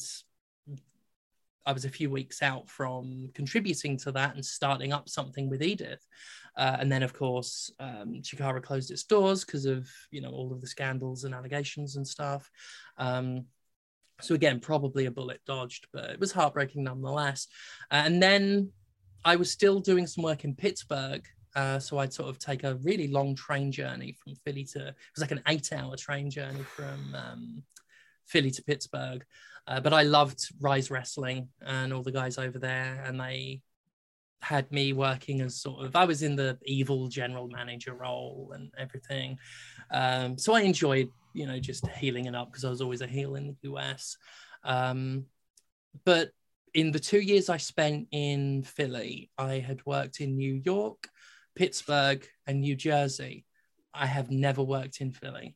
I 1.65 1.71
was 1.71 1.85
a 1.85 1.89
few 1.89 2.09
weeks 2.09 2.41
out 2.41 2.67
from 2.67 3.29
contributing 3.35 3.97
to 3.97 4.11
that 4.13 4.33
and 4.33 4.43
starting 4.43 4.91
up 4.91 5.07
something 5.07 5.49
with 5.49 5.61
Edith. 5.61 6.05
Uh, 6.57 6.77
and 6.79 6.91
then, 6.91 7.03
of 7.03 7.13
course, 7.13 7.71
um, 7.79 8.21
Chikara 8.21 8.61
closed 8.61 8.89
its 8.89 9.03
doors 9.03 9.45
because 9.45 9.65
of 9.65 9.87
you 10.09 10.19
know 10.19 10.31
all 10.31 10.51
of 10.51 10.61
the 10.61 10.67
scandals 10.67 11.25
and 11.25 11.35
allegations 11.35 11.95
and 11.95 12.07
stuff. 12.07 12.49
Um, 12.97 13.45
so 14.19 14.35
again, 14.35 14.59
probably 14.59 15.05
a 15.05 15.11
bullet 15.11 15.41
dodged, 15.45 15.87
but 15.93 16.09
it 16.09 16.19
was 16.19 16.31
heartbreaking 16.31 16.83
nonetheless. 16.83 17.47
Uh, 17.91 18.01
and 18.05 18.21
then 18.21 18.71
I 19.23 19.35
was 19.35 19.51
still 19.51 19.79
doing 19.79 20.07
some 20.07 20.23
work 20.23 20.43
in 20.43 20.55
Pittsburgh 20.55 21.25
uh, 21.55 21.79
so 21.79 21.97
I'd 21.97 22.13
sort 22.13 22.29
of 22.29 22.39
take 22.39 22.63
a 22.63 22.75
really 22.75 23.07
long 23.07 23.35
train 23.35 23.71
journey 23.71 24.15
from 24.23 24.35
Philly 24.45 24.63
to 24.65 24.89
it 24.89 24.95
was 25.15 25.21
like 25.21 25.31
an 25.31 25.41
eight-hour 25.47 25.95
train 25.97 26.29
journey 26.29 26.63
from 26.63 27.15
um, 27.15 27.63
Philly 28.27 28.51
to 28.51 28.63
Pittsburgh. 28.63 29.25
Uh, 29.67 29.79
but 29.79 29.93
I 29.93 30.03
loved 30.03 30.47
Rise 30.59 30.89
Wrestling 30.89 31.49
and 31.61 31.93
all 31.93 32.01
the 32.01 32.11
guys 32.11 32.37
over 32.37 32.57
there, 32.57 33.03
and 33.05 33.19
they 33.19 33.61
had 34.41 34.71
me 34.71 34.93
working 34.93 35.41
as 35.41 35.61
sort 35.61 35.85
of 35.85 35.95
I 35.95 36.05
was 36.05 36.23
in 36.23 36.35
the 36.35 36.57
evil 36.63 37.07
general 37.07 37.47
manager 37.47 37.93
role 37.93 38.51
and 38.55 38.71
everything. 38.77 39.37
Um, 39.91 40.37
so 40.37 40.53
I 40.53 40.61
enjoyed, 40.61 41.09
you 41.33 41.45
know, 41.45 41.59
just 41.59 41.87
healing 41.87 42.25
it 42.25 42.35
up 42.35 42.49
because 42.49 42.65
I 42.65 42.69
was 42.69 42.81
always 42.81 43.01
a 43.01 43.07
heel 43.07 43.35
in 43.35 43.47
the 43.47 43.69
US. 43.71 44.17
Um, 44.63 45.25
but 46.05 46.31
in 46.73 46.91
the 46.91 46.99
two 46.99 47.19
years 47.19 47.49
I 47.49 47.57
spent 47.57 48.07
in 48.11 48.63
Philly, 48.63 49.29
I 49.37 49.55
had 49.55 49.85
worked 49.85 50.21
in 50.21 50.37
New 50.37 50.61
York, 50.63 51.09
Pittsburgh, 51.55 52.25
and 52.47 52.61
New 52.61 52.75
Jersey. 52.75 53.45
I 53.93 54.05
have 54.05 54.29
never 54.31 54.63
worked 54.63 55.01
in 55.01 55.11
Philly. 55.11 55.55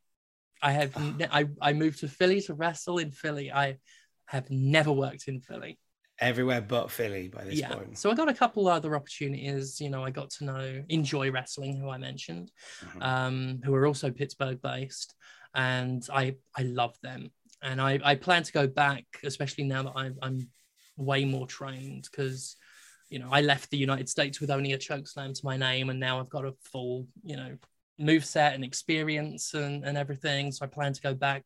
I 0.61 0.71
have 0.71 0.97
ne- 0.97 1.27
I, 1.31 1.45
I 1.61 1.73
moved 1.73 1.99
to 1.99 2.07
Philly 2.07 2.41
to 2.41 2.53
wrestle 2.53 2.97
in 2.97 3.11
Philly. 3.11 3.51
I 3.51 3.77
have 4.25 4.49
never 4.49 4.91
worked 4.91 5.27
in 5.27 5.39
Philly. 5.41 5.77
everywhere 6.19 6.61
but 6.61 6.89
philly 6.91 7.27
by 7.27 7.43
this 7.43 7.59
Yeah. 7.59 7.73
point 7.73 7.97
So 7.97 8.09
I 8.09 8.13
got 8.15 8.29
a 8.29 8.33
couple 8.33 8.67
other 8.67 8.95
opportunities. 8.95 9.81
You 9.81 9.89
know, 9.89 10.03
I 10.05 10.11
got 10.11 10.29
to 10.37 10.45
know 10.45 10.83
Enjoy 10.89 11.31
Wrestling, 11.31 11.77
who 11.77 11.89
I 11.89 11.97
mentioned, 11.97 12.51
Mhm. 12.81 13.01
um, 13.03 13.61
who 13.63 13.73
are 13.75 13.85
also 13.85 14.09
Pittsburgh 14.11 14.61
based, 14.61 15.15
and 15.53 16.01
I 16.11 16.37
I 16.55 16.63
love 16.63 16.95
them. 17.01 17.31
And 17.61 17.81
I 17.81 17.99
I 18.03 18.15
plan 18.15 18.43
to 18.43 18.51
go 18.51 18.67
back, 18.67 19.05
especially 19.23 19.65
now 19.65 19.83
that 19.83 19.93
I'm 19.95 20.17
I'm 20.21 20.49
way 20.95 21.25
more 21.25 21.47
trained 21.47 22.07
because 22.09 22.55
you 23.13 23.19
know 23.19 23.29
I 23.31 23.41
left 23.41 23.69
the 23.69 23.77
United 23.77 24.09
States 24.09 24.41
with 24.41 24.49
only 24.49 24.73
a 24.73 24.77
chokeslam 24.77 25.33
to 25.33 25.45
my 25.45 25.55
name, 25.55 25.89
and 25.91 25.99
now 25.99 26.19
I've 26.19 26.29
got 26.29 26.45
a 26.45 26.55
full 26.71 27.07
you 27.23 27.37
know 27.37 27.57
move 27.99 28.25
set 28.25 28.55
and 28.55 28.63
experience 28.63 29.53
and 29.53 29.85
and 29.85 29.97
everything. 29.97 30.51
So 30.51 30.65
I 30.65 30.67
plan 30.67 30.93
to 30.93 31.01
go 31.01 31.13
back 31.13 31.45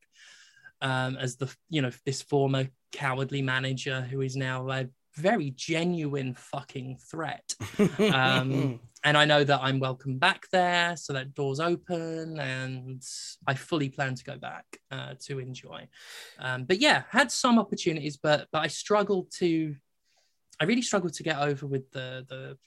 um, 0.81 1.17
as 1.17 1.35
the 1.35 1.53
you 1.69 1.81
know 1.81 1.91
this 2.05 2.21
former 2.21 2.67
cowardly 2.93 3.41
manager 3.41 4.01
who 4.01 4.21
is 4.21 4.37
now 4.37 4.69
a 4.69 4.87
very 5.15 5.51
genuine 5.51 6.33
fucking 6.33 6.97
threat. 7.11 7.53
Um, 7.99 8.79
and 9.03 9.17
I 9.17 9.25
know 9.25 9.43
that 9.43 9.61
I'm 9.61 9.79
welcome 9.79 10.17
back 10.17 10.49
there, 10.51 10.97
so 10.97 11.13
that 11.13 11.33
door's 11.33 11.59
open, 11.59 12.39
and 12.39 13.01
I 13.45 13.53
fully 13.53 13.89
plan 13.89 14.15
to 14.15 14.23
go 14.23 14.37
back 14.37 14.65
uh, 14.91 15.13
to 15.25 15.39
enjoy. 15.39 15.87
Um, 16.39 16.63
but 16.63 16.79
yeah, 16.79 17.03
had 17.09 17.31
some 17.31 17.59
opportunities, 17.59 18.17
but 18.17 18.47
but 18.51 18.63
I 18.63 18.67
struggled 18.67 19.31
to, 19.37 19.75
I 20.59 20.65
really 20.65 20.81
struggled 20.81 21.13
to 21.13 21.23
get 21.23 21.39
over 21.39 21.65
with 21.65 21.91
the 21.91 22.25
the 22.27 22.57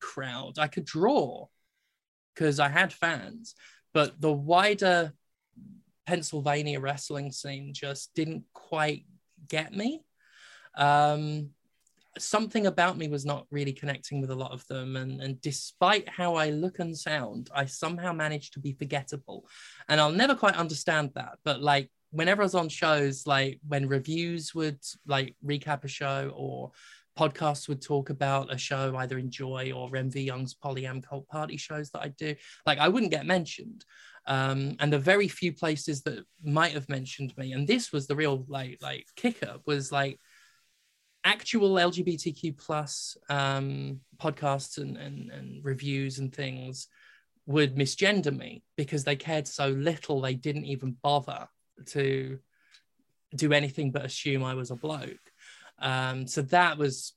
crowd. 0.00 0.58
I 0.58 0.68
could 0.68 0.84
draw 0.84 1.46
because 2.34 2.60
I 2.60 2.68
had 2.68 2.92
fans, 2.92 3.54
but 3.92 4.20
the 4.20 4.32
wider 4.32 5.12
Pennsylvania 6.06 6.80
wrestling 6.80 7.32
scene 7.32 7.72
just 7.72 8.14
didn't 8.14 8.44
quite 8.52 9.04
get 9.48 9.74
me. 9.74 10.02
Um, 10.76 11.50
something 12.18 12.66
about 12.66 12.98
me 12.98 13.08
was 13.08 13.24
not 13.24 13.46
really 13.50 13.72
connecting 13.72 14.20
with 14.20 14.30
a 14.30 14.34
lot 14.34 14.52
of 14.52 14.66
them 14.66 14.96
and, 14.96 15.20
and 15.22 15.40
despite 15.40 16.06
how 16.08 16.34
i 16.34 16.50
look 16.50 16.78
and 16.78 16.96
sound 16.96 17.48
i 17.54 17.64
somehow 17.64 18.12
managed 18.12 18.52
to 18.52 18.60
be 18.60 18.74
forgettable 18.74 19.48
and 19.88 19.98
i'll 19.98 20.12
never 20.12 20.34
quite 20.34 20.54
understand 20.56 21.10
that 21.14 21.38
but 21.42 21.62
like 21.62 21.90
whenever 22.10 22.42
i 22.42 22.44
was 22.44 22.54
on 22.54 22.68
shows 22.68 23.26
like 23.26 23.58
when 23.66 23.88
reviews 23.88 24.54
would 24.54 24.78
like 25.06 25.34
recap 25.44 25.84
a 25.84 25.88
show 25.88 26.30
or 26.36 26.70
podcasts 27.18 27.68
would 27.68 27.82
talk 27.82 28.10
about 28.10 28.52
a 28.52 28.58
show 28.58 28.96
either 28.96 29.18
enjoy 29.18 29.72
or 29.72 29.90
mv 29.90 30.24
young's 30.24 30.54
polyam 30.54 31.02
cult 31.02 31.28
party 31.28 31.56
shows 31.56 31.90
that 31.90 32.00
i 32.00 32.08
do. 32.08 32.34
Like 32.66 32.78
i 32.78 32.88
wouldn't 32.88 33.12
get 33.12 33.26
mentioned. 33.26 33.84
Um, 34.24 34.76
and 34.78 34.92
the 34.92 35.00
very 35.00 35.26
few 35.26 35.52
places 35.52 36.02
that 36.02 36.24
might 36.44 36.74
have 36.74 36.88
mentioned 36.88 37.36
me 37.36 37.52
and 37.52 37.66
this 37.66 37.90
was 37.92 38.06
the 38.06 38.14
real 38.14 38.44
like 38.48 38.78
like 38.80 39.06
kicker 39.16 39.56
was 39.66 39.90
like 39.90 40.20
actual 41.24 41.74
LGBTQ 41.74 42.58
plus 42.58 43.16
um, 43.28 44.00
podcasts 44.16 44.78
and, 44.78 44.96
and, 44.96 45.30
and 45.30 45.64
reviews 45.64 46.18
and 46.18 46.34
things 46.34 46.88
would 47.46 47.76
misgender 47.76 48.36
me 48.36 48.62
because 48.76 49.04
they 49.04 49.16
cared 49.16 49.46
so 49.46 49.68
little. 49.68 50.20
They 50.20 50.34
didn't 50.34 50.66
even 50.66 50.96
bother 51.02 51.48
to 51.86 52.38
do 53.34 53.52
anything 53.52 53.90
but 53.90 54.04
assume 54.04 54.44
I 54.44 54.54
was 54.54 54.70
a 54.70 54.76
bloke. 54.76 55.31
Um, 55.82 56.26
so 56.26 56.42
that 56.42 56.78
was 56.78 57.12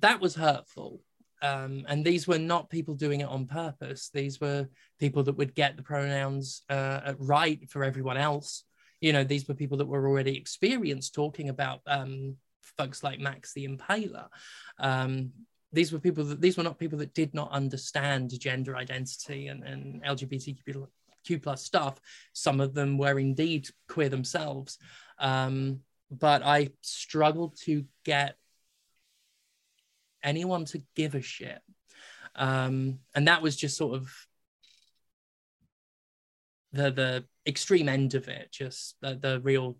that 0.00 0.20
was 0.20 0.34
hurtful. 0.34 1.00
Um, 1.42 1.84
and 1.88 2.04
these 2.04 2.26
were 2.26 2.38
not 2.38 2.70
people 2.70 2.94
doing 2.94 3.20
it 3.20 3.28
on 3.28 3.46
purpose. 3.46 4.10
These 4.12 4.40
were 4.40 4.68
people 4.98 5.22
that 5.24 5.36
would 5.36 5.54
get 5.54 5.76
the 5.76 5.82
pronouns 5.82 6.62
uh, 6.70 7.12
right 7.18 7.68
for 7.70 7.84
everyone 7.84 8.16
else. 8.16 8.64
You 9.00 9.12
know, 9.12 9.22
these 9.22 9.46
were 9.46 9.54
people 9.54 9.78
that 9.78 9.86
were 9.86 10.08
already 10.08 10.36
experienced 10.36 11.14
talking 11.14 11.50
about 11.50 11.80
um, 11.86 12.36
folks 12.78 13.04
like 13.04 13.20
Max 13.20 13.52
the 13.52 13.68
Impaler. 13.68 14.26
Um, 14.78 15.32
these 15.72 15.92
were 15.92 15.98
people 15.98 16.24
that 16.24 16.40
these 16.40 16.56
were 16.56 16.62
not 16.62 16.78
people 16.78 16.98
that 16.98 17.14
did 17.14 17.34
not 17.34 17.50
understand 17.52 18.38
gender 18.40 18.76
identity 18.76 19.48
and, 19.48 19.62
and 19.62 20.02
LGBTQ 20.02 20.88
plus 21.42 21.64
stuff. 21.64 22.00
Some 22.32 22.60
of 22.60 22.72
them 22.72 22.96
were 22.96 23.18
indeed 23.18 23.68
queer 23.88 24.08
themselves. 24.08 24.78
Um, 25.18 25.80
but 26.10 26.42
I 26.42 26.70
struggled 26.82 27.58
to 27.64 27.84
get 28.04 28.36
anyone 30.22 30.64
to 30.66 30.82
give 30.94 31.14
a 31.14 31.22
shit. 31.22 31.60
Um, 32.34 32.98
and 33.14 33.28
that 33.28 33.42
was 33.42 33.56
just 33.56 33.76
sort 33.76 33.96
of 33.96 34.12
the 36.72 36.90
the 36.90 37.24
extreme 37.46 37.88
end 37.88 38.14
of 38.14 38.28
it, 38.28 38.52
just 38.52 38.96
the, 39.00 39.14
the 39.14 39.40
real 39.40 39.78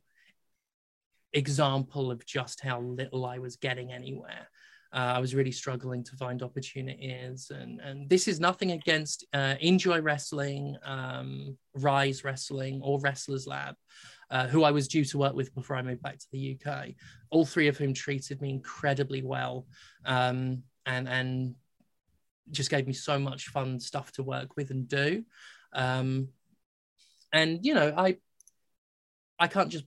example 1.32 2.10
of 2.10 2.24
just 2.24 2.60
how 2.60 2.80
little 2.80 3.26
I 3.26 3.38
was 3.38 3.56
getting 3.56 3.92
anywhere. 3.92 4.48
Uh, 4.92 5.14
I 5.16 5.18
was 5.18 5.34
really 5.34 5.52
struggling 5.52 6.04
to 6.04 6.16
find 6.16 6.42
opportunities, 6.42 7.50
and 7.54 7.80
and 7.80 8.08
this 8.08 8.28
is 8.28 8.40
nothing 8.40 8.72
against 8.72 9.26
uh, 9.34 9.56
Enjoy 9.60 10.00
Wrestling, 10.00 10.76
um, 10.84 11.58
Rise 11.74 12.24
Wrestling, 12.24 12.80
or 12.82 13.00
Wrestlers 13.00 13.46
Lab, 13.46 13.74
uh, 14.30 14.46
who 14.46 14.64
I 14.64 14.70
was 14.70 14.88
due 14.88 15.04
to 15.06 15.18
work 15.18 15.34
with 15.34 15.54
before 15.54 15.76
I 15.76 15.82
moved 15.82 16.02
back 16.02 16.18
to 16.18 16.26
the 16.32 16.58
UK. 16.58 16.88
All 17.30 17.46
three 17.46 17.68
of 17.68 17.76
whom 17.76 17.94
treated 17.94 18.40
me 18.40 18.50
incredibly 18.50 19.22
well, 19.22 19.66
um, 20.04 20.62
and 20.84 21.08
and 21.08 21.54
just 22.50 22.70
gave 22.70 22.86
me 22.86 22.92
so 22.92 23.18
much 23.18 23.48
fun 23.48 23.80
stuff 23.80 24.12
to 24.12 24.22
work 24.22 24.56
with 24.56 24.70
and 24.70 24.88
do. 24.88 25.24
Um, 25.72 26.28
and 27.32 27.64
you 27.64 27.74
know, 27.74 27.92
I 27.96 28.16
I 29.38 29.46
can't 29.46 29.70
just 29.70 29.84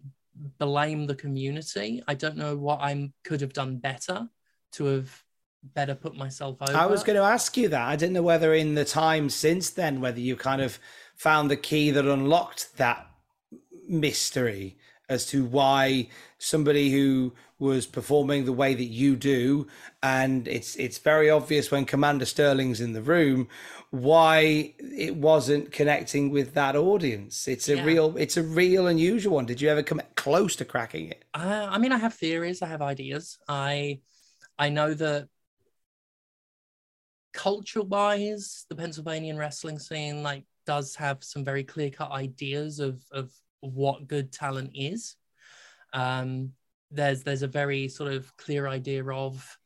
blame 0.57 1.05
the 1.05 1.15
community. 1.15 2.03
I 2.07 2.13
don't 2.13 2.37
know 2.37 2.55
what 2.55 2.79
I 2.81 3.11
could 3.23 3.41
have 3.41 3.53
done 3.53 3.77
better 3.77 4.29
to 4.73 4.85
have 4.85 5.23
better 5.63 5.95
put 5.95 6.15
myself 6.15 6.57
over. 6.61 6.77
I 6.77 6.85
was 6.85 7.03
going 7.03 7.17
to 7.17 7.23
ask 7.23 7.57
you 7.57 7.67
that. 7.69 7.87
I 7.87 7.95
didn't 7.95 8.13
know 8.13 8.21
whether 8.21 8.53
in 8.53 8.75
the 8.75 8.85
time 8.85 9.29
since 9.29 9.69
then, 9.69 9.99
whether 9.99 10.19
you 10.19 10.35
kind 10.35 10.61
of 10.61 10.79
found 11.15 11.51
the 11.51 11.57
key 11.57 11.91
that 11.91 12.05
unlocked 12.05 12.77
that 12.77 13.08
mystery 13.89 14.77
as 15.09 15.25
to 15.25 15.43
why 15.43 16.07
somebody 16.37 16.91
who 16.91 17.33
was 17.57 17.85
performing 17.85 18.45
the 18.45 18.53
way 18.53 18.73
that 18.73 18.85
you 18.85 19.15
do 19.15 19.67
and 20.03 20.47
it's 20.47 20.75
it's 20.77 20.97
very 20.99 21.29
obvious 21.29 21.71
when 21.71 21.83
commander 21.85 22.25
sterling's 22.25 22.79
in 22.79 22.93
the 22.93 23.01
room 23.01 23.47
why 23.91 24.73
it 24.79 25.15
wasn't 25.15 25.71
connecting 25.71 26.29
with 26.29 26.53
that 26.53 26.75
audience 26.75 27.47
it's 27.47 27.67
a 27.67 27.75
Yeah. 27.75 27.83
real 27.83 28.15
it's 28.17 28.37
a 28.37 28.43
real 28.43 28.87
unusual 28.87 29.35
one 29.35 29.45
did 29.45 29.59
you 29.59 29.69
ever 29.69 29.83
come 29.83 30.01
close 30.15 30.55
to 30.55 30.65
cracking 30.65 31.07
it 31.09 31.25
Uh, 31.33 31.67
I 31.69 31.77
mean, 31.77 31.91
I 31.91 31.97
have 31.97 32.15
theories. 32.15 32.61
I 32.61 32.67
have 32.67 32.81
ideas. 32.81 33.37
I 33.47 34.01
I 34.57 34.69
know 34.69 34.93
that 34.93 35.27
culture-wise, 37.33 38.65
the 38.69 38.75
Pennsylvanian 38.75 39.37
wrestling 39.37 39.79
scene 39.79 40.23
like 40.23 40.45
does 40.65 40.95
have 40.95 41.23
some 41.23 41.45
very 41.45 41.63
clear-cut 41.63 42.11
ideas 42.11 42.79
of 42.79 43.01
of 43.11 43.31
what 43.61 44.07
good 44.07 44.31
talent 44.31 44.71
is. 44.75 45.15
Um, 45.93 46.53
there's 46.91 47.23
there's 47.23 47.43
a 47.43 47.47
very 47.47 47.87
sort 47.87 48.11
of 48.13 48.35
clear 48.37 48.67
idea 48.67 49.05
of 49.05 49.57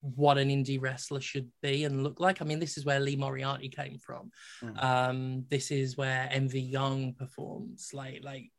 what 0.00 0.38
an 0.38 0.48
indie 0.48 0.80
wrestler 0.80 1.20
should 1.20 1.50
be 1.62 1.84
and 1.84 2.04
look 2.04 2.20
like. 2.20 2.40
I 2.40 2.44
mean, 2.44 2.60
this 2.60 2.76
is 2.76 2.84
where 2.84 3.00
Lee 3.00 3.16
Moriarty 3.16 3.68
came 3.68 3.98
from. 3.98 4.30
Um, 4.78 5.44
this 5.48 5.70
is 5.70 5.96
where 5.96 6.28
MV 6.32 6.70
Young 6.70 7.14
performs. 7.14 7.90
Like 7.92 8.20
like 8.22 8.50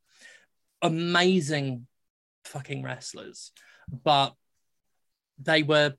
amazing 0.82 1.88
fucking 2.46 2.84
wrestlers, 2.84 3.52
but 4.04 4.34
they 5.42 5.64
were 5.64 5.94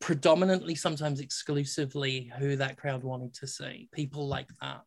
predominantly, 0.00 0.74
sometimes 0.74 1.20
exclusively, 1.20 2.30
who 2.38 2.56
that 2.56 2.76
crowd 2.76 3.04
wanted 3.04 3.34
to 3.34 3.46
see. 3.46 3.88
People 3.92 4.26
like 4.26 4.48
that, 4.60 4.82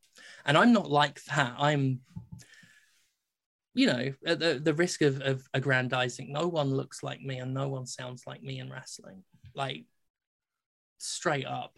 and 0.46 0.58
I'm 0.58 0.74
not 0.74 0.90
like 0.90 1.24
that. 1.26 1.56
I'm, 1.58 2.02
you 3.76 3.88
know, 3.88 4.14
at 4.26 4.40
the 4.40 4.60
the 4.64 4.74
risk 4.74 5.02
of 5.02 5.22
of 5.22 5.48
aggrandizing. 5.54 6.32
No 6.32 6.48
one 6.48 6.74
looks 6.74 7.04
like 7.04 7.22
me, 7.22 7.38
and 7.38 7.54
no 7.54 7.70
one 7.70 7.86
sounds 7.86 8.24
like 8.26 8.42
me 8.42 8.60
in 8.60 8.72
wrestling. 8.72 9.24
Like 9.54 9.86
straight 10.98 11.46
up. 11.46 11.78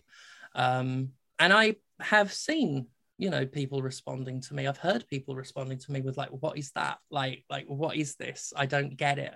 Um, 0.56 1.10
and 1.40 1.52
I 1.52 1.76
have 2.00 2.32
seen 2.32 2.88
you 3.18 3.30
know 3.32 3.46
people 3.46 3.82
responding 3.82 4.40
to 4.40 4.54
me 4.54 4.68
i've 4.68 4.78
heard 4.78 5.08
people 5.08 5.36
responding 5.36 5.78
to 5.78 5.92
me 5.92 6.02
with 6.02 6.18
like 6.18 6.30
what 6.30 6.58
is 6.58 6.72
that 6.74 7.00
like 7.10 7.44
like 7.50 7.66
what 7.66 7.96
is 7.96 8.16
this 8.16 8.54
i 8.56 8.66
don't 8.66 8.96
get 8.96 9.18
it 9.18 9.36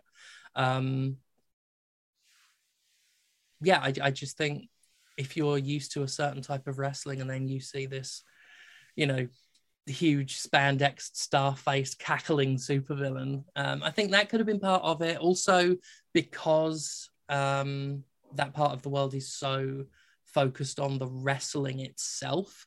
um 0.56 1.18
yeah 3.62 3.80
i, 3.80 3.94
I 4.02 4.12
just 4.12 4.38
think 4.38 4.70
if 5.18 5.36
you're 5.36 5.58
used 5.58 5.94
to 5.94 6.04
a 6.04 6.08
certain 6.08 6.42
type 6.42 6.68
of 6.68 6.78
wrestling 6.78 7.22
and 7.22 7.30
then 7.30 7.48
you 7.48 7.60
see 7.60 7.86
this 7.86 8.24
you 8.96 9.08
know 9.08 9.28
huge 9.88 10.42
spandex 10.42 11.10
star-faced 11.14 12.00
cackling 12.00 12.58
supervillain. 12.58 13.44
Um 13.56 13.82
i 13.84 13.92
think 13.92 14.12
that 14.12 14.30
could 14.30 14.40
have 14.40 14.48
been 14.48 14.60
part 14.60 14.84
of 14.84 15.02
it. 15.02 15.18
Also 15.18 15.76
because 16.14 17.10
um 17.30 18.04
that 18.36 18.54
part 18.54 18.72
of 18.72 18.82
the 18.82 18.90
world 18.90 19.14
is 19.14 19.34
so 19.34 19.86
focused 20.26 20.80
on 20.80 20.98
the 20.98 21.08
wrestling 21.08 21.80
itself. 21.80 22.66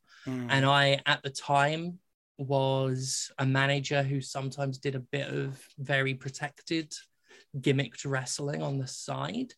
And 0.50 0.64
I, 0.64 1.00
at 1.04 1.22
the 1.22 1.30
time, 1.30 1.98
was 2.38 3.30
a 3.38 3.46
manager 3.46 4.02
who 4.02 4.20
sometimes 4.20 4.78
did 4.78 4.94
a 4.94 5.00
bit 5.00 5.28
of 5.28 5.62
very 5.78 6.14
protected, 6.14 6.94
gimmicked 7.58 8.04
wrestling 8.06 8.62
on 8.62 8.78
the 8.78 8.86
side. 8.86 9.52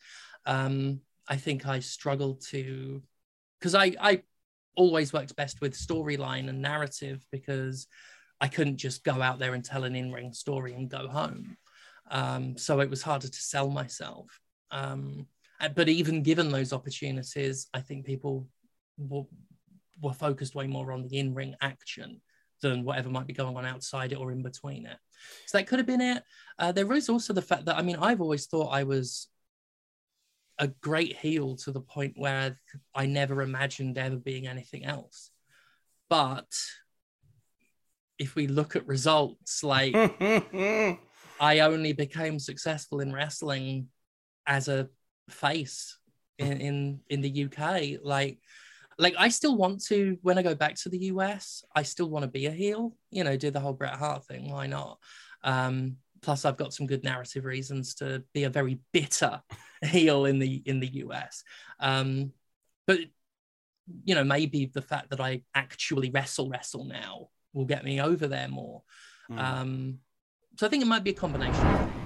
Um, 0.44 1.00
I 1.28 1.36
think 1.36 1.66
I 1.66 1.80
struggled 1.80 2.40
to, 2.48 3.02
because 3.59 3.74
I, 3.74 3.94
I 4.00 4.22
always 4.77 5.12
worked 5.12 5.35
best 5.37 5.61
with 5.61 5.74
storyline 5.74 6.49
and 6.49 6.62
narrative 6.62 7.24
because 7.33 7.87
I 8.41 8.49
couldn't 8.49 8.77
just 8.77 9.05
go 9.05 9.22
out 9.22 9.39
there 9.39 9.55
and 9.55 9.64
tell 9.64 9.85
an 9.85 9.97
in 9.97 10.12
ring 10.12 10.33
story 10.33 10.74
and 10.74 10.89
go 10.89 11.09
home. 11.09 11.57
Um, 12.11 12.57
so 12.57 12.81
it 12.81 12.91
was 12.91 13.03
harder 13.03 13.29
to 13.29 13.43
sell 13.43 13.70
myself. 13.70 14.41
Um, 14.70 15.27
but 15.74 15.89
even 15.89 16.22
given 16.22 16.51
those 16.51 16.72
opportunities, 16.72 17.66
I 17.72 17.81
think 17.81 18.05
people 18.05 18.47
will 18.99 19.29
were 20.03 20.12
focused 20.12 20.55
way 20.55 20.66
more 20.66 20.93
on 20.93 21.09
the 21.09 21.18
in-ring 21.18 21.55
action 21.62 22.20
than 22.61 22.85
whatever 22.85 23.09
might 23.09 23.27
be 23.27 23.33
going 23.33 23.57
on 23.57 23.64
outside 23.64 24.12
it 24.12 24.18
or 24.18 24.31
in 24.31 24.43
between 24.43 24.87
it. 24.87 24.97
So 25.47 25.59
that 25.59 25.66
could 25.66 25.79
have 25.79 25.87
been 25.87 26.01
it. 26.01 26.22
Uh, 26.59 26.72
there 26.72 26.93
is 26.93 27.09
also 27.09 27.33
the 27.33 27.43
fact 27.43 27.64
that 27.66 27.77
I 27.77 27.83
mean 27.83 27.97
I've 27.97 28.20
always 28.20 28.47
thought 28.47 28.68
I 28.68 28.85
was 28.85 29.29
a 30.59 30.68
great 30.68 31.16
heel 31.16 31.57
to 31.57 31.72
the 31.72 31.80
point 31.80 32.14
where 32.16 32.59
I 32.94 33.07
never 33.07 33.42
imagined 33.42 33.98
ever 33.98 34.16
being 34.16 34.46
anything 34.46 34.84
else. 34.84 35.30
But 36.09 36.46
if 38.18 38.34
we 38.34 38.46
look 38.46 38.76
at 38.76 38.86
results, 38.86 39.62
like 39.62 39.94
I 41.40 41.61
only 41.61 41.92
became 41.92 42.38
successful 42.38 43.00
in 43.00 43.12
wrestling 43.12 43.88
as 44.46 44.68
a 44.68 44.88
face 45.28 45.98
in 46.38 46.61
in, 46.61 47.00
in 47.09 47.20
the 47.20 47.44
UK. 47.44 48.00
Like 48.02 48.38
like 48.98 49.14
I 49.18 49.28
still 49.28 49.57
want 49.57 49.84
to 49.86 50.18
when 50.22 50.38
I 50.38 50.42
go 50.42 50.54
back 50.54 50.76
to 50.76 50.88
the 50.88 51.07
US, 51.07 51.64
I 51.74 51.82
still 51.82 52.09
want 52.09 52.22
to 52.22 52.30
be 52.30 52.46
a 52.46 52.50
heel, 52.50 52.96
you 53.11 53.24
know, 53.24 53.36
do 53.36 53.50
the 53.50 53.61
whole 53.61 53.74
Bret 53.74 53.96
Hart 53.96 54.24
thing. 54.24 54.50
Why 54.50 54.66
not? 54.66 54.98
Um, 55.44 55.96
plus 56.27 56.45
I've 56.45 56.57
got 56.57 56.74
some 56.74 56.89
good 56.89 57.05
narrative 57.05 57.45
reasons 57.45 57.95
to 57.95 58.20
be 58.35 58.43
a 58.43 58.51
very 58.51 58.81
bitter 58.93 59.41
heel 59.85 60.24
in 60.24 60.41
the 60.41 60.61
in 60.66 60.81
the 60.81 60.89
US. 61.05 61.45
Um, 61.79 62.33
but 62.85 62.99
you 64.05 64.16
know, 64.16 64.24
maybe 64.24 64.66
the 64.66 64.83
fact 64.83 65.11
that 65.11 65.20
I 65.20 65.43
actually 65.55 66.11
wrestle 66.11 66.51
wrestle 66.51 66.85
now 66.85 67.29
will 67.55 67.64
get 67.64 67.85
me 67.85 68.01
over 68.01 68.27
there 68.27 68.49
more. 68.49 68.83
Um, 69.31 69.99
so 70.59 70.66
I 70.66 70.68
think 70.68 70.83
it 70.83 70.87
might 70.87 71.05
be 71.05 71.11
a 71.11 71.14
combination. 71.14 72.05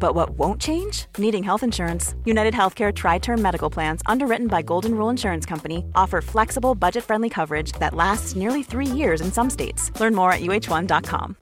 But 0.00 0.16
what 0.16 0.30
won't 0.30 0.60
change? 0.60 1.06
Needing 1.18 1.44
health 1.44 1.62
insurance. 1.62 2.16
United 2.24 2.52
Healthcare 2.52 2.92
Tri 2.92 3.18
Term 3.18 3.40
Medical 3.40 3.70
Plans, 3.70 4.02
underwritten 4.06 4.48
by 4.48 4.62
Golden 4.62 4.96
Rule 4.96 5.10
Insurance 5.10 5.46
Company, 5.46 5.84
offer 5.94 6.20
flexible, 6.20 6.74
budget 6.74 7.04
friendly 7.04 7.28
coverage 7.28 7.70
that 7.72 7.94
lasts 7.94 8.34
nearly 8.34 8.64
three 8.64 8.86
years 8.86 9.20
in 9.20 9.30
some 9.30 9.50
states. 9.50 9.92
Learn 10.00 10.16
more 10.16 10.32
at 10.32 10.40
uhone.com. 10.40 11.36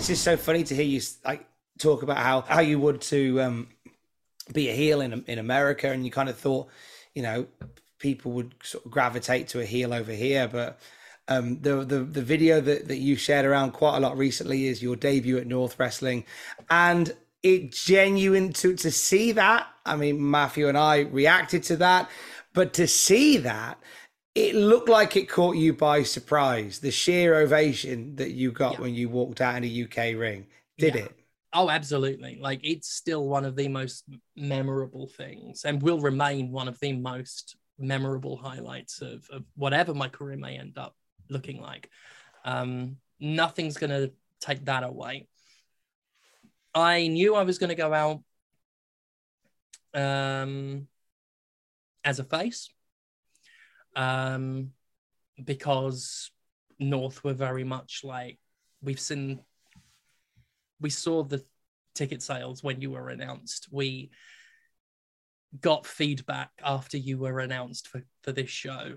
it's 0.00 0.06
just 0.06 0.24
so 0.24 0.34
funny 0.34 0.64
to 0.64 0.74
hear 0.74 0.84
you 0.84 1.00
like 1.26 1.46
talk 1.78 2.02
about 2.02 2.16
how 2.16 2.40
how 2.40 2.60
you 2.60 2.78
would 2.78 3.02
to 3.02 3.38
um 3.42 3.68
be 4.50 4.70
a 4.70 4.72
heel 4.72 5.02
in 5.02 5.22
in 5.26 5.38
America 5.38 5.90
and 5.90 6.06
you 6.06 6.10
kind 6.10 6.30
of 6.30 6.38
thought 6.38 6.68
you 7.14 7.22
know 7.22 7.46
people 7.98 8.32
would 8.32 8.54
sort 8.62 8.84
of 8.86 8.90
gravitate 8.90 9.48
to 9.48 9.60
a 9.60 9.64
heel 9.64 9.92
over 9.92 10.12
here 10.12 10.48
but 10.48 10.80
Um, 11.30 11.60
the, 11.60 11.84
the 11.84 12.00
the 12.00 12.22
video 12.22 12.60
that, 12.60 12.88
that 12.88 12.96
you 12.98 13.14
shared 13.14 13.46
around 13.46 13.70
quite 13.70 13.96
a 13.96 14.00
lot 14.00 14.18
recently 14.18 14.66
is 14.66 14.82
your 14.82 14.96
debut 14.96 15.38
at 15.38 15.46
North 15.46 15.78
Wrestling, 15.78 16.24
and 16.70 17.16
it 17.44 17.70
genuine 17.70 18.52
to 18.54 18.74
to 18.74 18.90
see 18.90 19.30
that. 19.32 19.68
I 19.86 19.94
mean, 19.96 20.30
Matthew 20.30 20.68
and 20.68 20.76
I 20.76 21.00
reacted 21.02 21.62
to 21.64 21.76
that, 21.76 22.10
but 22.52 22.74
to 22.74 22.88
see 22.88 23.36
that, 23.38 23.78
it 24.34 24.56
looked 24.56 24.88
like 24.88 25.16
it 25.16 25.28
caught 25.28 25.54
you 25.56 25.72
by 25.72 26.02
surprise. 26.02 26.80
The 26.80 26.90
sheer 26.90 27.36
ovation 27.36 28.16
that 28.16 28.32
you 28.32 28.50
got 28.50 28.74
Yeah. 28.74 28.80
when 28.80 28.94
you 28.96 29.08
walked 29.08 29.40
out 29.40 29.56
in 29.56 29.62
a 29.64 29.68
UK 29.68 30.14
ring, 30.18 30.48
did 30.78 30.96
Yeah. 30.96 31.02
it? 31.02 31.12
Oh, 31.52 31.70
absolutely. 31.70 32.38
Like 32.40 32.60
it's 32.62 32.88
still 32.88 33.26
one 33.26 33.44
of 33.44 33.56
the 33.56 33.68
most 33.68 34.04
memorable 34.36 35.08
things 35.08 35.64
and 35.64 35.82
will 35.82 36.00
remain 36.00 36.50
one 36.52 36.68
of 36.68 36.78
the 36.80 36.92
most 36.92 37.56
memorable 37.78 38.36
highlights 38.36 39.00
of, 39.00 39.28
of 39.30 39.44
whatever 39.56 39.94
my 39.94 40.08
career 40.08 40.36
may 40.36 40.58
end 40.58 40.76
up 40.78 40.94
looking 41.30 41.60
like. 41.60 41.88
Um, 42.44 42.96
nothing's 43.18 43.76
going 43.76 43.90
to 43.90 44.12
take 44.40 44.64
that 44.66 44.82
away. 44.82 45.28
I 46.74 47.08
knew 47.08 47.34
I 47.34 47.42
was 47.42 47.58
going 47.58 47.70
to 47.70 47.74
go 47.74 47.92
out 47.92 48.22
um, 49.94 50.86
as 52.04 52.18
a 52.18 52.24
face 52.24 52.70
um, 53.96 54.70
because 55.42 56.30
North 56.78 57.22
were 57.24 57.34
very 57.34 57.64
much 57.64 58.02
like 58.04 58.38
we've 58.82 59.00
seen 59.00 59.40
we 60.80 60.90
saw 60.90 61.22
the 61.22 61.44
ticket 61.94 62.22
sales 62.22 62.62
when 62.62 62.80
you 62.80 62.90
were 62.90 63.10
announced. 63.10 63.68
We 63.70 64.10
got 65.60 65.86
feedback 65.86 66.50
after 66.64 66.96
you 66.96 67.18
were 67.18 67.40
announced 67.40 67.88
for, 67.88 68.02
for 68.22 68.32
this 68.32 68.48
show. 68.48 68.96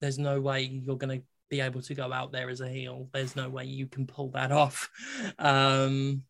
There's 0.00 0.18
no 0.18 0.40
way 0.40 0.62
you're 0.62 0.96
going 0.96 1.20
to 1.20 1.26
be 1.48 1.60
able 1.60 1.82
to 1.82 1.94
go 1.94 2.12
out 2.12 2.32
there 2.32 2.50
as 2.50 2.60
a 2.60 2.68
heel. 2.68 3.08
There's 3.12 3.36
no 3.36 3.48
way 3.48 3.64
you 3.64 3.86
can 3.86 4.06
pull 4.06 4.30
that 4.30 4.52
off. 4.52 4.90
Um, 5.38 6.24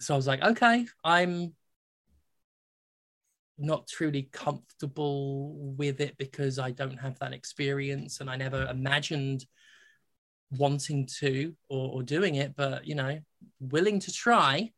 so 0.00 0.14
I 0.14 0.16
was 0.16 0.26
like, 0.26 0.42
okay, 0.42 0.86
I'm 1.04 1.54
not 3.58 3.88
truly 3.88 4.28
comfortable 4.30 5.54
with 5.76 6.00
it 6.00 6.16
because 6.16 6.58
I 6.58 6.70
don't 6.70 6.98
have 6.98 7.18
that 7.18 7.32
experience 7.32 8.20
and 8.20 8.30
I 8.30 8.36
never 8.36 8.66
imagined 8.66 9.44
wanting 10.56 11.06
to 11.18 11.54
or, 11.68 11.94
or 11.94 12.02
doing 12.02 12.36
it, 12.36 12.54
but 12.56 12.86
you 12.86 12.94
know, 12.94 13.18
willing 13.60 14.00
to 14.00 14.12
try. 14.12 14.72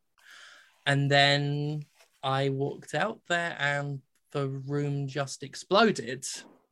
And 0.86 1.10
then 1.10 1.84
I 2.22 2.48
walked 2.48 2.94
out 2.94 3.20
there 3.28 3.56
and 3.58 4.00
the 4.32 4.48
room 4.48 5.06
just 5.06 5.42
exploded 5.42 6.26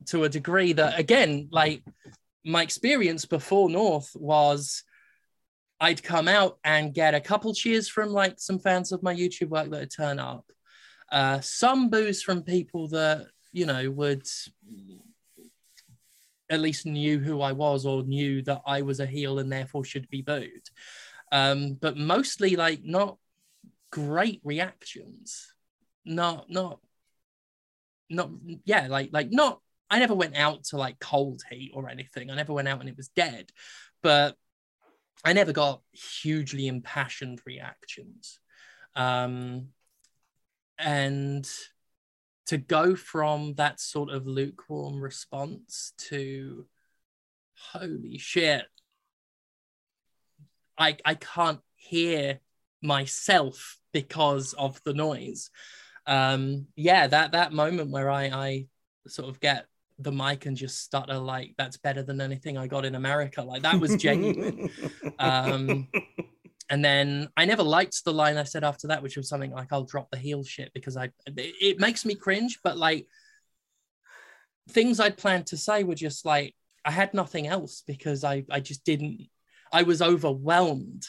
to 0.07 0.25
a 0.25 0.29
degree 0.29 0.73
that, 0.73 0.99
again, 0.99 1.49
like 1.51 1.83
my 2.49 2.62
experience 2.62 3.27
before 3.27 3.69
North 3.69 4.11
was 4.15 4.83
I'd 5.81 6.03
come 6.03 6.29
out 6.29 6.59
and 6.65 6.95
get 6.95 7.15
a 7.15 7.20
couple 7.20 7.53
cheers 7.53 7.89
from 7.89 8.09
like 8.09 8.41
some 8.41 8.59
fans 8.59 8.91
of 8.91 9.03
my 9.03 9.15
YouTube 9.15 9.51
work 9.51 9.70
that 9.70 9.81
would 9.81 9.95
turn 9.95 10.19
up, 10.19 10.51
uh, 11.12 11.41
some 11.41 11.91
boos 11.91 12.23
from 12.23 12.43
people 12.43 12.89
that, 12.89 13.27
you 13.53 13.66
know, 13.66 13.91
would 13.91 14.27
at 16.49 16.61
least 16.61 16.87
knew 16.87 17.19
who 17.19 17.43
I 17.43 17.53
was 17.53 17.85
or 17.85 18.03
knew 18.05 18.41
that 18.43 18.62
I 18.66 18.81
was 18.81 19.01
a 19.01 19.07
heel 19.07 19.39
and 19.39 19.53
therefore 19.53 19.85
should 19.85 20.09
be 20.09 20.23
booed. 20.23 20.69
Um, 21.31 21.75
but 21.75 21.99
mostly 21.99 22.57
like 22.57 22.83
not 22.83 23.19
great 23.91 24.41
reactions. 24.43 25.53
Not 26.07 26.51
not 26.51 26.81
not 28.09 28.31
yeah, 28.65 28.87
like 28.89 29.11
like 29.12 29.29
not 29.31 29.61
I 29.90 29.98
never 29.98 30.15
went 30.15 30.36
out 30.36 30.65
to 30.65 30.77
like 30.77 30.98
cold 30.98 31.43
heat 31.51 31.73
or 31.74 31.89
anything. 31.89 32.31
I 32.31 32.35
never 32.35 32.52
went 32.52 32.69
out 32.69 32.81
and 32.81 32.89
it 32.89 32.97
was 32.97 33.09
dead. 33.09 33.51
But 34.02 34.36
I 35.24 35.32
never 35.32 35.52
got 35.52 35.82
hugely 35.93 36.66
impassioned 36.66 37.40
reactions. 37.47 38.39
Um 38.94 39.69
and 40.78 41.48
to 42.47 42.56
go 42.56 42.97
from 42.97 43.55
that 43.55 43.78
sort 43.78 44.10
of 44.10 44.27
lukewarm 44.27 45.01
response 45.01 45.93
to 45.98 46.66
holy 47.73 48.16
shit 48.16 48.65
i 50.78 50.97
i 51.05 51.15
can't 51.15 51.60
hear 51.74 52.40
myself 52.81 53.78
because 53.93 54.55
of 54.55 54.81
the 54.85 54.94
noise 54.94 55.51
um 56.06 56.66
yeah 56.77 57.06
that 57.06 57.32
that 57.32 57.52
moment 57.52 57.90
where 57.90 58.10
i 58.10 58.27
i 58.27 58.66
sort 59.09 59.28
of 59.28 59.40
get 59.40 59.66
the 60.01 60.12
mic 60.12 60.47
and 60.47 60.57
just 60.57 60.81
stutter 60.81 61.19
like 61.19 61.55
that's 61.59 61.77
better 61.77 62.03
than 62.03 62.20
anything 62.20 62.57
i 62.57 62.66
got 62.66 62.85
in 62.85 62.95
america 62.95 63.43
like 63.43 63.62
that 63.62 63.81
was 63.81 63.97
genuine 63.97 64.70
um 65.19 65.89
and 66.70 66.85
then 66.85 67.29
I 67.37 67.45
never 67.45 67.62
liked 67.62 68.05
the 68.05 68.12
line 68.12 68.37
I 68.37 68.45
said 68.45 68.62
after 68.62 68.89
that, 68.89 69.03
which 69.03 69.16
was 69.16 69.29
something 69.29 69.53
like 69.53 69.73
"I'll 69.73 69.85
drop 69.85 70.11
the 70.11 70.19
heel 70.19 70.45
shit" 70.45 70.70
because 70.75 70.97
I 70.97 71.05
it, 71.27 71.55
it 71.61 71.81
makes 71.81 72.05
me 72.05 72.15
cringe. 72.15 72.59
But 72.62 72.77
like 72.77 73.07
things 74.70 75.01
I'd 75.01 75.16
planned 75.16 75.47
to 75.47 75.57
say 75.57 75.85
were 75.85 75.95
just 75.95 76.27
like 76.27 76.55
I 76.85 76.91
had 76.91 77.15
nothing 77.15 77.47
else 77.47 77.83
because 77.87 78.23
I 78.23 78.45
I 78.51 78.61
just 78.61 78.85
didn't. 78.85 79.29
I 79.73 79.83
was 79.83 80.03
overwhelmed 80.03 81.07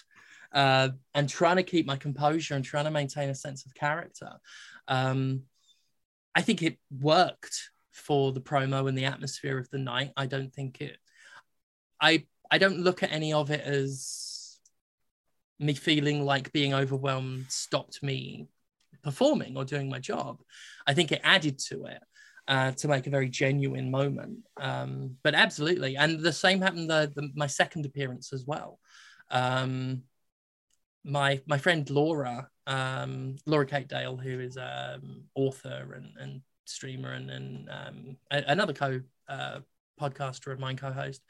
uh, 0.54 0.90
and 1.14 1.30
trying 1.30 1.58
to 1.58 1.64
keep 1.64 1.86
my 1.86 1.98
composure 1.98 2.56
and 2.56 2.64
trying 2.64 2.86
to 2.86 2.92
maintain 2.92 3.30
a 3.30 3.36
sense 3.36 3.66
of 3.66 3.74
character. 3.74 4.32
Um, 4.88 5.44
I 6.36 6.42
think 6.42 6.62
it 6.62 6.78
worked 6.90 7.70
for 8.00 8.32
the 8.32 8.42
promo 8.42 8.88
and 8.88 8.98
the 8.98 9.06
atmosphere 9.06 9.58
of 9.58 9.70
the 9.70 9.78
night. 9.78 10.12
I 10.18 10.26
don't 10.26 10.54
think 10.54 10.82
it. 10.82 10.98
I 12.02 12.26
I 12.52 12.58
don't 12.58 12.80
look 12.80 13.04
at 13.04 13.12
any 13.12 13.34
of 13.34 13.52
it 13.52 13.62
as 13.62 14.58
me 15.60 15.74
feeling 15.74 16.24
like 16.24 16.52
being 16.52 16.74
overwhelmed 16.74 17.46
stopped 17.50 18.02
me 18.02 18.48
performing 19.04 19.58
or 19.58 19.66
doing 19.66 19.90
my 19.90 20.00
job. 20.00 20.42
I 20.88 20.94
think 20.94 21.12
it 21.12 21.22
added 21.24 21.60
to 21.70 21.86
it 21.86 22.02
uh, 22.48 22.72
to 22.72 22.88
make 22.88 23.08
a 23.08 23.12
very 23.12 23.30
genuine 23.30 23.92
moment. 23.92 24.40
Um, 24.60 25.18
but 25.24 25.36
absolutely, 25.36 25.96
and 25.96 26.20
the 26.20 26.34
same 26.34 26.62
happened 26.62 26.90
the, 26.90 27.12
the 27.16 27.30
my 27.36 27.48
second 27.48 27.86
appearance 27.86 28.34
as 28.34 28.46
well. 28.46 28.80
Um, 29.30 30.04
my 31.04 31.42
my 31.46 31.58
friend 31.58 31.90
Laura, 31.90 32.50
um, 32.68 33.36
Laura 33.46 33.66
Kate 33.66 33.88
Dale, 33.88 34.18
who 34.18 34.40
is 34.40 34.58
um, 34.58 35.24
author 35.36 35.94
and, 35.96 36.12
and 36.20 36.42
streamer 36.70 37.12
and, 37.12 37.30
and 37.30 37.70
um, 37.70 38.18
another 38.32 38.74
co 38.74 39.02
uh, 39.28 39.60
podcaster 40.00 40.52
of 40.52 40.60
mine 40.60 40.78
co-host, 40.78 41.22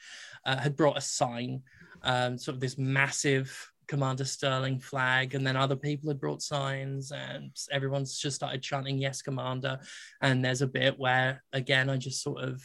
uh, 0.45 0.57
had 0.57 0.75
brought 0.75 0.97
a 0.97 1.01
sign, 1.01 1.61
um, 2.03 2.37
sort 2.37 2.55
of 2.55 2.61
this 2.61 2.77
massive 2.77 3.71
Commander 3.87 4.25
Sterling 4.25 4.79
flag, 4.79 5.33
and 5.33 5.45
then 5.45 5.57
other 5.57 5.75
people 5.75 6.09
had 6.09 6.19
brought 6.19 6.41
signs, 6.41 7.11
and 7.11 7.51
everyone's 7.71 8.17
just 8.17 8.35
started 8.35 8.61
chanting 8.61 8.99
"Yes, 8.99 9.21
Commander." 9.21 9.79
And 10.21 10.45
there's 10.45 10.61
a 10.61 10.67
bit 10.67 10.97
where, 10.99 11.43
again, 11.53 11.89
I 11.89 11.97
just 11.97 12.21
sort 12.21 12.43
of 12.43 12.63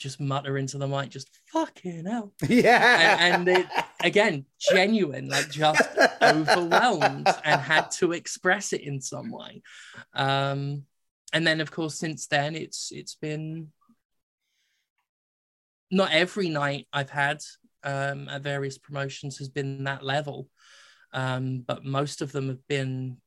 just 0.00 0.18
mutter 0.18 0.58
into 0.58 0.78
the 0.78 0.88
mic, 0.88 1.10
just 1.10 1.30
"fucking 1.52 2.06
hell," 2.06 2.32
yeah. 2.48 3.16
and, 3.20 3.48
and 3.48 3.58
it 3.58 3.66
again, 4.02 4.46
genuine, 4.58 5.28
like 5.28 5.48
just 5.48 5.80
overwhelmed, 6.22 7.28
and 7.44 7.60
had 7.60 7.92
to 7.92 8.12
express 8.12 8.72
it 8.72 8.80
in 8.80 9.00
some 9.00 9.30
way. 9.30 9.62
Um, 10.12 10.86
and 11.32 11.46
then, 11.46 11.60
of 11.60 11.70
course, 11.70 11.94
since 11.94 12.26
then, 12.26 12.54
it's 12.54 12.90
it's 12.92 13.14
been 13.14 13.68
not 15.90 16.12
every 16.12 16.48
night 16.48 16.86
I've 16.92 17.10
had 17.10 17.42
um, 17.82 18.28
at 18.28 18.42
various 18.42 18.78
promotions 18.78 19.38
has 19.38 19.48
been 19.48 19.84
that 19.84 20.04
level, 20.04 20.48
um, 21.12 21.64
but 21.66 21.84
most 21.84 22.22
of 22.22 22.32
them 22.32 22.48
have 22.48 22.66
been 22.68 23.18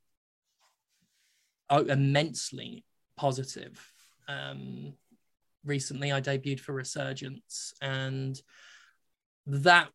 oh, 1.69 1.83
immensely 1.83 2.85
positive. 3.17 3.91
Um, 4.27 4.93
recently, 5.65 6.11
I 6.11 6.21
debuted 6.21 6.59
for 6.59 6.73
Resurgence, 6.73 7.73
and 7.81 8.39
that 9.47 9.89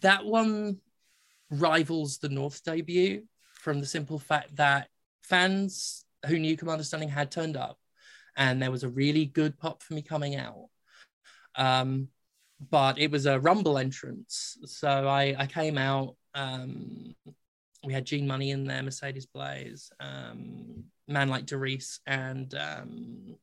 that 0.00 0.24
one 0.24 0.78
rivals 1.50 2.18
the 2.18 2.28
North 2.28 2.62
debut 2.64 3.24
from 3.54 3.80
the 3.80 3.86
simple 3.86 4.18
fact 4.18 4.56
that 4.56 4.88
fans 5.22 6.04
who 6.26 6.38
knew 6.38 6.56
Commander 6.56 6.84
Sterling 6.84 7.08
had 7.08 7.30
turned 7.30 7.56
up, 7.56 7.78
and 8.36 8.60
there 8.60 8.70
was 8.70 8.84
a 8.84 8.88
really 8.88 9.26
good 9.26 9.58
pop 9.58 9.82
for 9.82 9.94
me 9.94 10.02
coming 10.02 10.36
out. 10.36 10.68
Um, 11.56 12.08
but 12.70 12.98
it 12.98 13.10
was 13.10 13.26
a 13.26 13.40
rumble 13.40 13.76
entrance 13.76 14.56
so 14.64 14.88
i 15.08 15.34
i 15.36 15.44
came 15.44 15.76
out 15.76 16.14
um 16.34 17.14
we 17.84 17.92
had 17.92 18.06
Gene 18.06 18.26
Munny 18.26 18.52
in 18.52 18.64
there 18.64 18.82
mercedes 18.82 19.26
blaze 19.26 19.90
um 20.00 20.84
man 21.08 21.28
like 21.28 21.46
DeReiss 21.46 21.98
and 22.06 22.54
um 22.54 23.36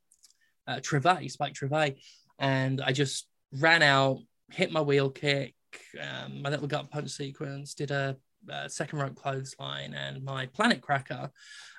uh, 0.67 0.79
Trivet, 0.81 1.31
Spike 1.31 1.53
Trivet, 1.53 1.97
and 2.39 2.81
I 2.81 2.91
just 2.91 3.27
ran 3.59 3.83
out, 3.83 4.19
hit 4.51 4.71
my 4.71 4.81
wheel 4.81 5.09
kick, 5.09 5.55
um, 5.99 6.41
my 6.41 6.49
little 6.49 6.67
gut 6.67 6.89
punch 6.91 7.09
sequence, 7.09 7.73
did 7.73 7.91
a, 7.91 8.17
a 8.49 8.69
second 8.69 8.99
rope 8.99 9.15
clothesline, 9.15 9.93
and 9.93 10.23
my 10.23 10.47
planet 10.47 10.81
cracker 10.81 11.31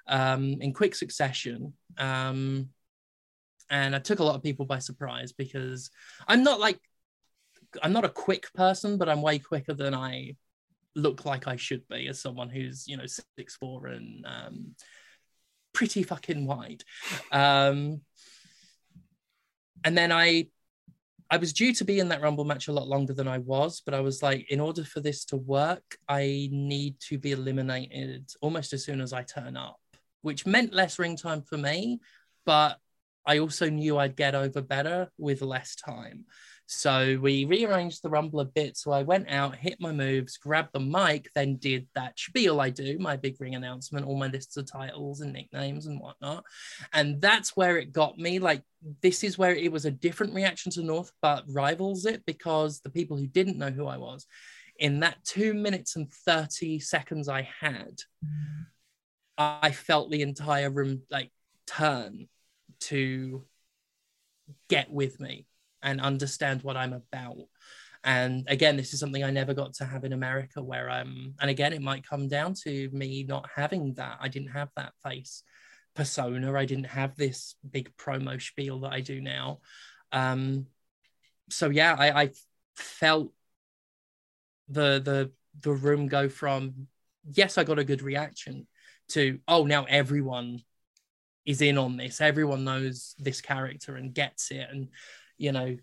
um, 0.06 0.56
in 0.60 0.72
quick 0.72 0.94
succession. 0.94 1.72
Um, 1.98 2.68
and 3.70 3.96
I 3.96 3.98
took 3.98 4.18
a 4.18 4.24
lot 4.24 4.34
of 4.34 4.42
people 4.42 4.66
by 4.66 4.78
surprise 4.78 5.32
because 5.32 5.90
I'm 6.28 6.42
not 6.42 6.60
like 6.60 6.78
I'm 7.82 7.92
not 7.92 8.04
a 8.04 8.10
quick 8.10 8.52
person, 8.52 8.98
but 8.98 9.08
I'm 9.08 9.22
way 9.22 9.38
quicker 9.38 9.72
than 9.72 9.94
I 9.94 10.36
look 10.94 11.24
like 11.24 11.48
I 11.48 11.56
should 11.56 11.88
be 11.88 12.06
as 12.08 12.20
someone 12.20 12.50
who's 12.50 12.86
you 12.86 12.96
know 12.96 13.06
six 13.06 13.56
four 13.56 13.86
and 13.86 14.26
um, 14.26 14.74
pretty 15.72 16.02
fucking 16.02 16.46
wide. 16.46 16.84
Um, 17.30 18.02
and 19.84 19.96
then 19.96 20.12
I 20.12 20.48
I 21.32 21.38
was 21.38 21.54
due 21.54 21.72
to 21.72 21.84
be 21.86 21.98
in 21.98 22.10
that 22.10 22.20
Rumble 22.20 22.44
match 22.44 22.68
a 22.68 22.72
lot 22.72 22.88
longer 22.88 23.14
than 23.14 23.26
I 23.26 23.38
was, 23.38 23.80
but 23.80 23.94
I 23.94 24.00
was 24.00 24.22
like, 24.22 24.50
in 24.50 24.60
order 24.60 24.84
for 24.84 25.00
this 25.00 25.24
to 25.26 25.38
work, 25.38 25.96
I 26.06 26.50
need 26.52 27.00
to 27.08 27.16
be 27.16 27.32
eliminated 27.32 28.28
almost 28.42 28.74
as 28.74 28.84
soon 28.84 29.00
as 29.00 29.14
I 29.14 29.22
turn 29.22 29.56
up, 29.56 29.80
which 30.20 30.44
meant 30.44 30.74
less 30.74 30.98
ring 30.98 31.16
time 31.16 31.40
for 31.40 31.56
me, 31.56 32.00
but 32.44 32.76
I 33.26 33.38
also 33.38 33.70
knew 33.70 33.96
I'd 33.96 34.14
get 34.14 34.34
over 34.34 34.60
better 34.60 35.10
with 35.16 35.40
less 35.40 35.74
time. 35.74 36.26
So 36.66 37.18
we 37.20 37.44
rearranged 37.44 38.02
the 38.02 38.08
rumble 38.08 38.40
a 38.40 38.44
bit. 38.44 38.76
So 38.76 38.92
I 38.92 39.02
went 39.02 39.28
out, 39.28 39.56
hit 39.56 39.80
my 39.80 39.92
moves, 39.92 40.36
grabbed 40.36 40.72
the 40.72 40.80
mic, 40.80 41.28
then 41.34 41.56
did 41.56 41.86
that 41.94 42.18
spiel 42.18 42.60
I 42.60 42.70
do, 42.70 42.98
my 42.98 43.16
big 43.16 43.40
ring 43.40 43.54
announcement, 43.54 44.06
all 44.06 44.16
my 44.16 44.28
lists 44.28 44.56
of 44.56 44.70
titles 44.70 45.20
and 45.20 45.32
nicknames 45.32 45.86
and 45.86 46.00
whatnot. 46.00 46.44
And 46.92 47.20
that's 47.20 47.56
where 47.56 47.76
it 47.78 47.92
got 47.92 48.18
me. 48.18 48.38
Like, 48.38 48.62
this 49.02 49.22
is 49.22 49.36
where 49.36 49.54
it 49.54 49.70
was 49.70 49.84
a 49.84 49.90
different 49.90 50.34
reaction 50.34 50.72
to 50.72 50.82
North, 50.82 51.12
but 51.20 51.44
rivals 51.48 52.06
it 52.06 52.24
because 52.26 52.80
the 52.80 52.90
people 52.90 53.16
who 53.16 53.26
didn't 53.26 53.58
know 53.58 53.70
who 53.70 53.86
I 53.86 53.98
was, 53.98 54.26
in 54.78 55.00
that 55.00 55.22
two 55.24 55.54
minutes 55.54 55.96
and 55.96 56.12
30 56.12 56.80
seconds 56.80 57.28
I 57.28 57.48
had, 57.60 58.00
I 59.36 59.72
felt 59.72 60.10
the 60.10 60.22
entire 60.22 60.70
room 60.70 61.02
like 61.10 61.30
turn 61.66 62.28
to 62.80 63.44
get 64.68 64.90
with 64.90 65.20
me 65.20 65.46
and 65.82 66.00
understand 66.00 66.62
what 66.62 66.76
I'm 66.76 66.92
about. 66.92 67.38
And 68.04 68.46
again, 68.48 68.76
this 68.76 68.92
is 68.92 69.00
something 69.00 69.22
I 69.22 69.30
never 69.30 69.54
got 69.54 69.74
to 69.74 69.84
have 69.84 70.04
in 70.04 70.12
America, 70.12 70.62
where 70.62 70.90
um, 70.90 71.34
and 71.40 71.50
again, 71.50 71.72
it 71.72 71.82
might 71.82 72.08
come 72.08 72.28
down 72.28 72.54
to 72.64 72.88
me 72.92 73.24
not 73.24 73.48
having 73.54 73.94
that. 73.94 74.18
I 74.20 74.28
didn't 74.28 74.50
have 74.50 74.70
that 74.76 74.92
face 75.04 75.44
persona. 75.94 76.52
I 76.52 76.64
didn't 76.64 76.86
have 76.86 77.16
this 77.16 77.54
big 77.68 77.96
promo 77.96 78.40
spiel 78.40 78.80
that 78.80 78.92
I 78.92 79.00
do 79.00 79.20
now. 79.20 79.60
Um, 80.10 80.66
so 81.50 81.68
yeah, 81.70 81.94
I, 81.98 82.22
I 82.22 82.30
felt 82.76 83.32
the 84.68 85.00
the 85.00 85.30
the 85.60 85.72
room 85.72 86.08
go 86.08 86.28
from 86.28 86.88
yes, 87.30 87.58
I 87.58 87.64
got 87.64 87.78
a 87.78 87.84
good 87.84 88.02
reaction 88.02 88.66
to 89.10 89.38
oh 89.46 89.64
now 89.64 89.84
everyone 89.84 90.62
is 91.44 91.60
in 91.60 91.78
on 91.78 91.96
this. 91.96 92.20
Everyone 92.20 92.64
knows 92.64 93.14
this 93.18 93.40
character 93.40 93.96
and 93.96 94.14
gets 94.14 94.50
it, 94.50 94.66
and 94.70 94.88
you 95.42 95.50
know, 95.50 95.76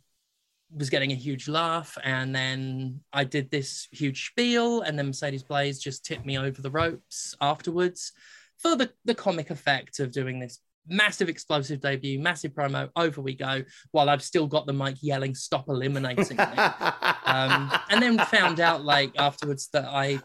was 0.73 0.90
getting 0.90 1.11
a 1.11 1.15
huge 1.15 1.49
laugh. 1.49 1.98
And 2.03 2.34
then 2.34 3.02
I 3.11 3.26
did 3.26 3.52
this 3.52 3.88
huge 3.91 4.27
spiel, 4.27 4.81
and 4.81 4.98
then 4.98 5.07
Mercedes 5.07 5.44
Blaze 5.44 5.80
just 5.80 6.06
tipped 6.06 6.26
me 6.26 6.38
over 6.38 6.61
the 6.61 6.72
ropes 6.72 7.36
afterwards 7.41 8.14
for 8.57 8.76
the, 8.76 8.90
the 9.03 9.15
comic 9.15 9.49
effect 9.49 9.99
of 9.99 10.11
doing 10.11 10.40
this 10.40 10.60
massive 10.88 11.27
explosive 11.27 11.81
debut, 11.81 12.19
massive 12.19 12.53
promo, 12.53 12.90
over 12.95 13.22
we 13.22 13.36
go, 13.36 13.64
while 13.91 14.10
I've 14.10 14.23
still 14.23 14.48
got 14.48 14.65
the 14.65 14.73
mic 14.73 14.95
yelling, 15.02 15.36
stop 15.36 15.68
eliminating 15.68 16.38
me. 16.38 16.44
um, 17.26 17.72
and 17.90 18.02
then 18.02 18.18
found 18.18 18.61
out 18.61 18.84
like 18.86 19.11
afterwards 19.18 19.68
that 19.73 19.86
I 19.86 20.19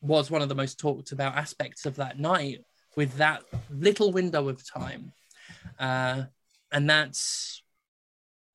was 0.00 0.30
one 0.30 0.42
of 0.42 0.48
the 0.48 0.54
most 0.54 0.78
talked 0.78 1.10
about 1.10 1.36
aspects 1.36 1.86
of 1.86 1.96
that 1.96 2.18
night 2.18 2.64
with 2.96 3.14
that 3.16 3.42
little 3.70 4.12
window 4.12 4.48
of 4.48 4.66
time. 4.68 5.12
Uh, 5.78 6.24
and 6.72 6.88
that's 6.88 7.61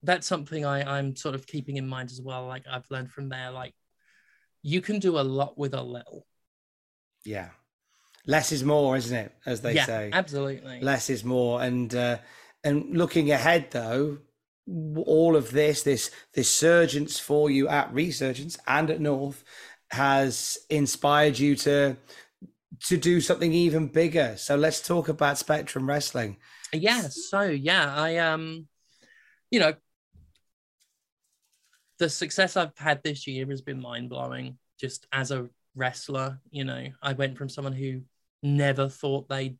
that's 0.03 0.27
something 0.27 0.65
I, 0.65 0.97
I'm 0.97 1.15
sort 1.15 1.35
of 1.35 1.47
keeping 1.47 1.77
in 1.77 1.87
mind 1.87 2.11
as 2.11 2.21
well. 2.21 2.47
Like 2.47 2.65
I've 2.69 2.89
learned 2.89 3.11
from 3.11 3.29
there, 3.29 3.51
like 3.51 3.73
you 4.61 4.81
can 4.81 4.99
do 4.99 5.19
a 5.19 5.21
lot 5.21 5.57
with 5.57 5.73
a 5.73 5.81
little. 5.81 6.25
Yeah. 7.25 7.49
Less 8.25 8.51
is 8.51 8.63
more, 8.63 8.95
isn't 8.97 9.15
it? 9.15 9.33
As 9.45 9.61
they 9.61 9.75
yeah, 9.75 9.85
say. 9.85 10.09
Absolutely. 10.13 10.81
Less 10.81 11.09
is 11.09 11.23
more. 11.23 11.61
And 11.61 11.93
uh 11.95 12.17
and 12.63 12.97
looking 12.97 13.31
ahead 13.31 13.71
though, 13.71 14.19
all 15.05 15.35
of 15.35 15.51
this, 15.51 15.83
this 15.83 16.11
this 16.33 16.49
surgence 16.49 17.19
for 17.19 17.49
you 17.49 17.67
at 17.67 17.93
Resurgence 17.93 18.57
and 18.67 18.89
at 18.89 19.01
North 19.01 19.43
has 19.91 20.57
inspired 20.69 21.39
you 21.39 21.55
to 21.55 21.95
to 22.85 22.97
do 22.97 23.21
something 23.21 23.53
even 23.53 23.87
bigger. 23.87 24.35
So 24.37 24.55
let's 24.55 24.85
talk 24.85 25.09
about 25.09 25.37
Spectrum 25.37 25.87
Wrestling. 25.87 26.37
Yeah, 26.73 27.07
so 27.09 27.41
yeah, 27.43 27.95
I 27.95 28.17
um 28.17 28.67
you 29.49 29.59
know, 29.59 29.73
the 31.99 32.09
success 32.09 32.57
I've 32.57 32.77
had 32.77 33.01
this 33.03 33.27
year 33.27 33.45
has 33.47 33.61
been 33.61 33.81
mind 33.81 34.09
blowing. 34.09 34.57
Just 34.79 35.07
as 35.11 35.31
a 35.31 35.49
wrestler, 35.75 36.39
you 36.51 36.63
know, 36.63 36.87
I 37.01 37.13
went 37.13 37.37
from 37.37 37.49
someone 37.49 37.73
who 37.73 38.01
never 38.43 38.87
thought 38.87 39.27
they'd 39.27 39.57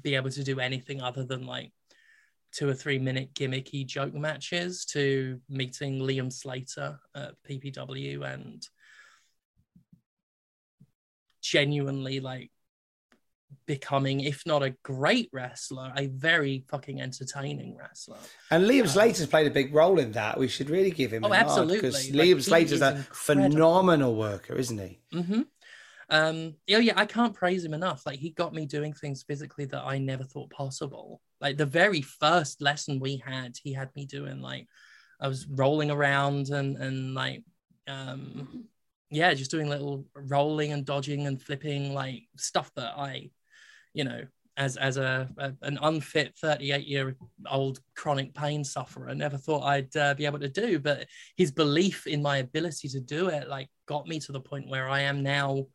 be 0.00 0.14
able 0.14 0.30
to 0.30 0.44
do 0.44 0.60
anything 0.60 1.02
other 1.02 1.24
than 1.24 1.46
like 1.46 1.72
two 2.52 2.68
or 2.68 2.74
three 2.74 2.98
minute 2.98 3.34
gimmicky 3.34 3.86
joke 3.86 4.14
matches 4.14 4.84
to 4.84 5.40
meeting 5.48 6.00
Liam 6.00 6.32
Slater 6.32 6.98
at 7.14 7.34
PPW 7.48 8.24
and 8.24 8.66
genuinely 11.42 12.20
like 12.20 12.50
becoming, 13.66 14.20
if 14.20 14.44
not 14.46 14.62
a 14.62 14.70
great 14.82 15.28
wrestler, 15.32 15.92
a 15.96 16.06
very 16.06 16.64
fucking 16.68 17.00
entertaining 17.00 17.76
wrestler. 17.76 18.18
And 18.50 18.64
Liam 18.64 18.82
um, 18.82 18.88
Slater's 18.88 19.26
played 19.26 19.46
a 19.46 19.50
big 19.50 19.74
role 19.74 19.98
in 19.98 20.12
that. 20.12 20.38
We 20.38 20.48
should 20.48 20.70
really 20.70 20.90
give 20.90 21.12
him. 21.12 21.24
Oh, 21.24 21.32
absolutely! 21.32 21.76
Because 21.76 22.10
like, 22.10 22.26
Liam 22.26 22.42
Slater's 22.42 22.82
a 22.82 22.96
incredible. 22.96 23.14
phenomenal 23.14 24.16
worker, 24.16 24.54
isn't 24.54 24.78
he? 24.78 25.00
Mm-hmm. 25.14 25.42
Um, 26.10 26.56
yeah, 26.66 26.78
yeah, 26.78 26.94
I 26.96 27.06
can't 27.06 27.34
praise 27.34 27.64
him 27.64 27.74
enough. 27.74 28.04
Like 28.04 28.18
he 28.18 28.30
got 28.30 28.52
me 28.52 28.66
doing 28.66 28.92
things 28.92 29.22
physically 29.22 29.66
that 29.66 29.84
I 29.84 29.98
never 29.98 30.24
thought 30.24 30.50
possible. 30.50 31.20
Like 31.40 31.56
the 31.56 31.66
very 31.66 32.02
first 32.02 32.60
lesson 32.60 32.98
we 32.98 33.22
had, 33.24 33.56
he 33.62 33.72
had 33.72 33.94
me 33.94 34.06
doing 34.06 34.40
like 34.40 34.66
I 35.20 35.28
was 35.28 35.46
rolling 35.46 35.90
around 35.90 36.48
and 36.48 36.76
and 36.76 37.14
like 37.14 37.44
um 37.86 38.66
yeah, 39.10 39.34
just 39.34 39.50
doing 39.50 39.68
little 39.68 40.04
rolling 40.14 40.72
and 40.72 40.84
dodging 40.84 41.26
and 41.26 41.40
flipping 41.40 41.94
like 41.94 42.24
stuff 42.36 42.72
that 42.74 42.94
I 42.96 43.30
you 43.94 44.04
know, 44.04 44.22
as 44.56 44.76
as 44.76 44.96
a, 44.96 45.28
a 45.38 45.52
an 45.62 45.78
unfit 45.82 46.36
38 46.36 46.86
year 46.86 47.16
old 47.50 47.80
chronic 47.96 48.34
pain 48.34 48.62
sufferer, 48.62 49.14
never 49.14 49.38
thought 49.38 49.64
I'd 49.64 49.96
uh, 49.96 50.14
be 50.14 50.26
able 50.26 50.40
to 50.40 50.48
do. 50.48 50.78
But 50.78 51.06
his 51.36 51.50
belief 51.50 52.06
in 52.06 52.22
my 52.22 52.38
ability 52.38 52.88
to 52.88 53.00
do 53.00 53.28
it, 53.28 53.48
like, 53.48 53.68
got 53.86 54.06
me 54.06 54.20
to 54.20 54.32
the 54.32 54.40
point 54.40 54.68
where 54.68 54.88
I 54.88 55.00
am 55.00 55.22
now. 55.22 55.66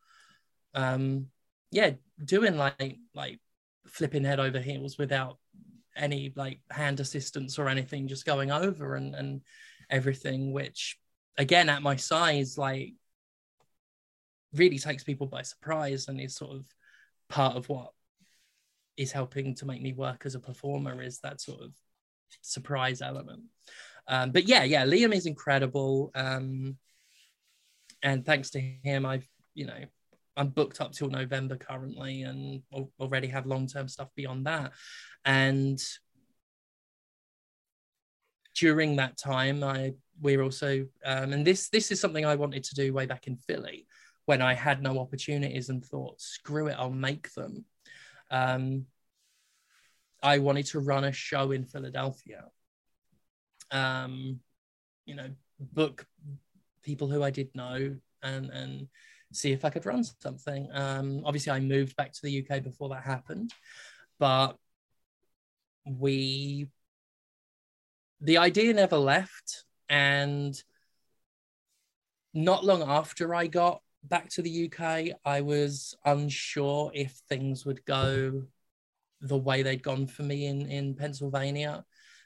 Um, 0.73 1.27
yeah, 1.71 1.91
doing 2.23 2.57
like 2.57 2.97
like 3.13 3.39
flipping 3.87 4.23
head 4.23 4.39
over 4.39 4.59
heels 4.59 4.97
without 4.97 5.39
any 5.95 6.33
like 6.35 6.59
hand 6.69 6.99
assistance 6.99 7.57
or 7.57 7.69
anything, 7.69 8.07
just 8.07 8.25
going 8.25 8.51
over 8.51 8.95
and 8.95 9.15
and 9.15 9.41
everything. 9.89 10.53
Which, 10.53 10.97
again, 11.37 11.69
at 11.69 11.81
my 11.81 11.95
size, 11.95 12.57
like 12.57 12.93
really 14.53 14.79
takes 14.79 15.03
people 15.03 15.27
by 15.27 15.41
surprise 15.41 16.07
and 16.07 16.19
is 16.21 16.35
sort 16.35 16.55
of 16.55 16.65
part 17.29 17.55
of 17.55 17.67
what 17.67 17.91
is 18.97 19.11
helping 19.11 19.55
to 19.55 19.65
make 19.65 19.81
me 19.81 19.93
work 19.93 20.23
as 20.25 20.35
a 20.35 20.39
performer 20.39 21.01
is 21.01 21.19
that 21.19 21.41
sort 21.41 21.61
of 21.61 21.71
surprise 22.41 23.01
element. 23.01 23.43
Um, 24.07 24.31
but 24.31 24.47
yeah, 24.47 24.63
yeah, 24.63 24.85
Liam 24.85 25.13
is 25.13 25.25
incredible. 25.25 26.11
Um, 26.15 26.77
and 28.01 28.25
thanks 28.25 28.51
to 28.51 28.59
him, 28.59 29.05
I've, 29.05 29.27
you 29.53 29.65
know, 29.65 29.79
I'm 30.37 30.49
booked 30.49 30.81
up 30.81 30.91
till 30.91 31.09
November 31.09 31.55
currently 31.55 32.23
and 32.23 32.61
already 32.99 33.27
have 33.27 33.45
long 33.45 33.67
term 33.67 33.87
stuff 33.87 34.09
beyond 34.15 34.45
that. 34.47 34.73
And 35.23 35.81
during 38.55 38.97
that 38.97 39.17
time, 39.17 39.63
I 39.63 39.93
we're 40.21 40.41
also 40.41 40.87
um, 41.05 41.33
and 41.33 41.45
this 41.45 41.69
this 41.69 41.91
is 41.91 41.99
something 41.99 42.25
I 42.25 42.35
wanted 42.35 42.63
to 42.65 42.75
do 42.75 42.93
way 42.93 43.05
back 43.05 43.27
in 43.27 43.37
Philly 43.37 43.85
when 44.25 44.41
I 44.41 44.53
had 44.53 44.81
no 44.81 44.99
opportunities 44.99 45.69
and 45.69 45.85
thought, 45.85 46.19
screw 46.19 46.67
it, 46.67 46.75
I'll 46.77 46.89
make 46.89 47.31
them 47.33 47.63
um, 48.31 48.85
I 50.21 50.39
wanted 50.39 50.65
to 50.67 50.79
run 50.79 51.03
a 51.03 51.11
show 51.11 51.51
in 51.51 51.65
Philadelphia. 51.65 52.45
Um, 53.71 54.39
you 55.05 55.15
know, 55.15 55.29
book 55.59 56.05
people 56.83 57.09
who 57.09 57.23
I 57.23 57.31
did 57.31 57.53
know 57.55 57.95
and 58.23 58.49
and 58.49 58.87
see 59.33 59.51
if 59.51 59.65
I 59.65 59.69
could 59.69 59.85
run 59.85 60.03
something. 60.03 60.69
Um, 60.73 61.21
obviously, 61.25 61.51
I 61.51 61.59
moved 61.59 61.95
back 61.95 62.13
to 62.13 62.21
the 62.23 62.45
UK 62.45 62.63
before 62.63 62.89
that 62.89 63.03
happened, 63.03 63.53
but 64.19 64.57
we 65.85 66.67
the 68.21 68.37
idea 68.37 68.73
never 68.73 68.97
left 68.97 69.65
and 69.89 70.55
not 72.33 72.65
long 72.65 72.81
after 72.81 73.35
I 73.35 73.47
got 73.47 73.81
back 74.09 74.29
to 74.29 74.41
the 74.41 74.69
UK, 74.69 75.17
I 75.25 75.41
was 75.41 75.95
unsure 76.05 76.91
if 76.93 77.11
things 77.29 77.65
would 77.65 77.83
go 77.85 78.43
the 79.21 79.37
way 79.37 79.63
they'd 79.63 79.83
gone 79.83 80.07
for 80.07 80.23
me 80.23 80.45
in, 80.45 80.69
in 80.69 80.95
Pennsylvania. 80.95 81.85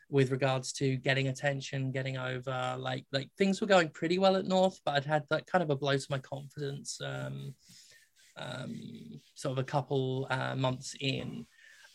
with 0.10 0.32
regards 0.32 0.74
to 0.74 0.98
getting 0.98 1.28
attention, 1.28 1.92
getting 1.92 2.18
over. 2.18 2.76
Like 2.80 3.06
like 3.12 3.30
things 3.38 3.62
were 3.62 3.68
going 3.68 3.90
pretty 3.90 4.18
well 4.18 4.36
at 4.36 4.46
North, 4.46 4.80
but 4.84 4.96
I'd 4.96 5.06
had 5.06 5.24
that 5.30 5.46
kind 5.46 5.64
of 5.64 5.70
a 5.70 5.76
blow 5.76 5.98
to 5.98 6.08
my 6.10 6.20
confidence. 6.20 7.00
Um, 7.04 7.54
um, 8.38 9.22
sort 9.36 9.52
of 9.52 9.60
a 9.60 9.64
couple 9.64 10.28
uh, 10.30 10.56
months 10.56 10.96
in, 11.00 11.46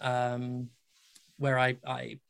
um, 0.01 0.69
where 1.39 1.59
I 1.59 1.77
I 1.86 2.20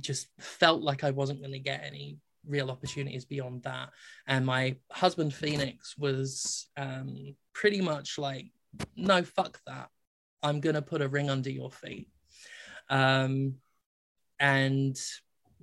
just 0.00 0.28
felt 0.38 0.82
like 0.82 1.04
I 1.04 1.10
wasn't 1.10 1.40
going 1.40 1.52
to 1.52 1.58
get 1.58 1.82
any 1.84 2.18
real 2.46 2.70
opportunities 2.70 3.24
beyond 3.24 3.62
that. 3.64 3.90
And 4.26 4.44
my 4.46 4.76
husband 4.90 5.34
Phoenix 5.34 5.96
was 5.98 6.68
um, 6.76 7.34
pretty 7.52 7.80
much 7.80 8.18
like, 8.18 8.46
no, 8.96 9.22
fuck 9.22 9.60
that. 9.66 9.88
I'm 10.42 10.60
gonna 10.60 10.82
put 10.82 11.02
a 11.02 11.08
ring 11.08 11.28
under 11.30 11.50
your 11.50 11.70
feet. 11.70 12.08
Um, 12.88 13.56
and 14.38 14.98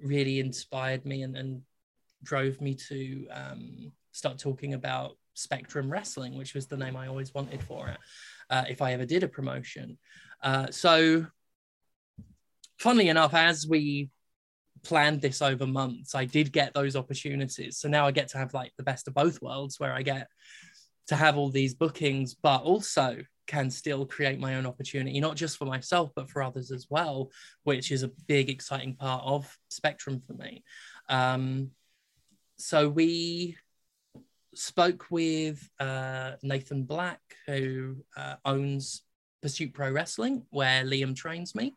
really 0.01 0.39
inspired 0.39 1.05
me 1.05 1.23
and, 1.23 1.35
and 1.35 1.61
drove 2.23 2.61
me 2.61 2.75
to 2.75 3.27
um, 3.31 3.91
start 4.11 4.37
talking 4.37 4.73
about 4.73 5.17
Spectrum 5.33 5.91
Wrestling, 5.91 6.37
which 6.37 6.53
was 6.53 6.67
the 6.67 6.77
name 6.77 6.95
I 6.95 7.07
always 7.07 7.33
wanted 7.33 7.61
for 7.63 7.89
it, 7.89 7.97
uh, 8.49 8.65
if 8.69 8.81
I 8.81 8.93
ever 8.93 9.05
did 9.05 9.23
a 9.23 9.27
promotion. 9.27 9.97
Uh, 10.41 10.67
so, 10.71 11.25
funnily 12.79 13.09
enough, 13.09 13.33
as 13.33 13.67
we 13.67 14.09
planned 14.83 15.21
this 15.21 15.41
over 15.41 15.67
months, 15.67 16.15
I 16.15 16.25
did 16.25 16.51
get 16.51 16.73
those 16.73 16.95
opportunities. 16.95 17.77
So 17.77 17.87
now 17.87 18.05
I 18.05 18.11
get 18.11 18.27
to 18.29 18.37
have 18.37 18.53
like 18.53 18.73
the 18.77 18.83
best 18.83 19.07
of 19.07 19.13
both 19.13 19.41
worlds, 19.41 19.79
where 19.79 19.93
I 19.93 20.01
get 20.01 20.27
to 21.07 21.15
have 21.15 21.37
all 21.37 21.49
these 21.49 21.73
bookings, 21.73 22.33
but 22.35 22.63
also 22.63 23.17
can 23.47 23.71
still 23.71 24.05
create 24.05 24.39
my 24.39 24.55
own 24.55 24.65
opportunity, 24.65 25.19
not 25.19 25.35
just 25.35 25.57
for 25.57 25.65
myself, 25.65 26.11
but 26.15 26.29
for 26.29 26.43
others 26.43 26.69
as 26.69 26.87
well, 26.89 27.31
which 27.63 27.91
is 27.91 28.03
a 28.03 28.11
big, 28.27 28.49
exciting 28.49 28.93
part 28.93 29.23
of 29.25 29.57
Spectrum 29.69 30.21
for 30.27 30.33
me. 30.33 30.63
Um, 31.09 31.71
so 32.57 32.89
we 32.89 33.55
spoke 34.53 35.05
with 35.09 35.69
uh, 35.79 36.33
Nathan 36.43 36.83
Black, 36.83 37.21
who 37.45 37.97
uh, 38.17 38.35
owns 38.43 39.03
Pursuit 39.41 39.73
Pro 39.73 39.91
Wrestling, 39.91 40.43
where 40.49 40.83
Liam 40.83 41.15
trains 41.15 41.55
me. 41.55 41.75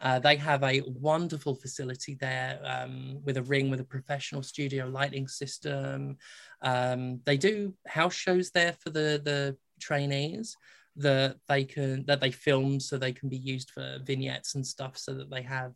Uh, 0.00 0.18
they 0.18 0.36
have 0.36 0.62
a 0.62 0.82
wonderful 0.86 1.54
facility 1.54 2.16
there 2.20 2.60
um, 2.64 3.18
with 3.24 3.36
a 3.36 3.42
ring 3.42 3.70
with 3.70 3.80
a 3.80 3.84
professional 3.84 4.42
studio 4.42 4.86
lighting 4.86 5.26
system. 5.26 6.16
Um, 6.62 7.20
they 7.24 7.36
do 7.36 7.74
house 7.86 8.14
shows 8.14 8.50
there 8.50 8.74
for 8.80 8.90
the 8.90 9.20
the 9.22 9.56
trainees 9.80 10.56
that 10.96 11.36
they 11.48 11.64
can 11.64 12.04
that 12.06 12.20
they 12.20 12.30
film 12.30 12.80
so 12.80 12.98
they 12.98 13.12
can 13.12 13.28
be 13.28 13.36
used 13.36 13.70
for 13.70 13.98
vignettes 14.04 14.56
and 14.56 14.66
stuff 14.66 14.98
so 14.98 15.14
that 15.14 15.30
they 15.30 15.42
have 15.42 15.72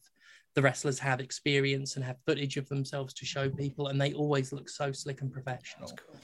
the 0.55 0.62
wrestlers 0.62 0.99
have 0.99 1.20
experience 1.20 1.97
and 1.97 2.05
have 2.05 2.16
footage 2.27 2.57
of 2.57 2.69
themselves 2.69 3.15
to 3.15 3.24
show 3.24 3.49
people 3.49 3.86
and 3.86 4.01
they 4.01 4.12
always 4.12 4.53
look 4.53 4.69
so 4.69 4.90
slick 4.90 5.20
and 5.20 5.32
professional 5.32 5.89
cool. 5.97 6.20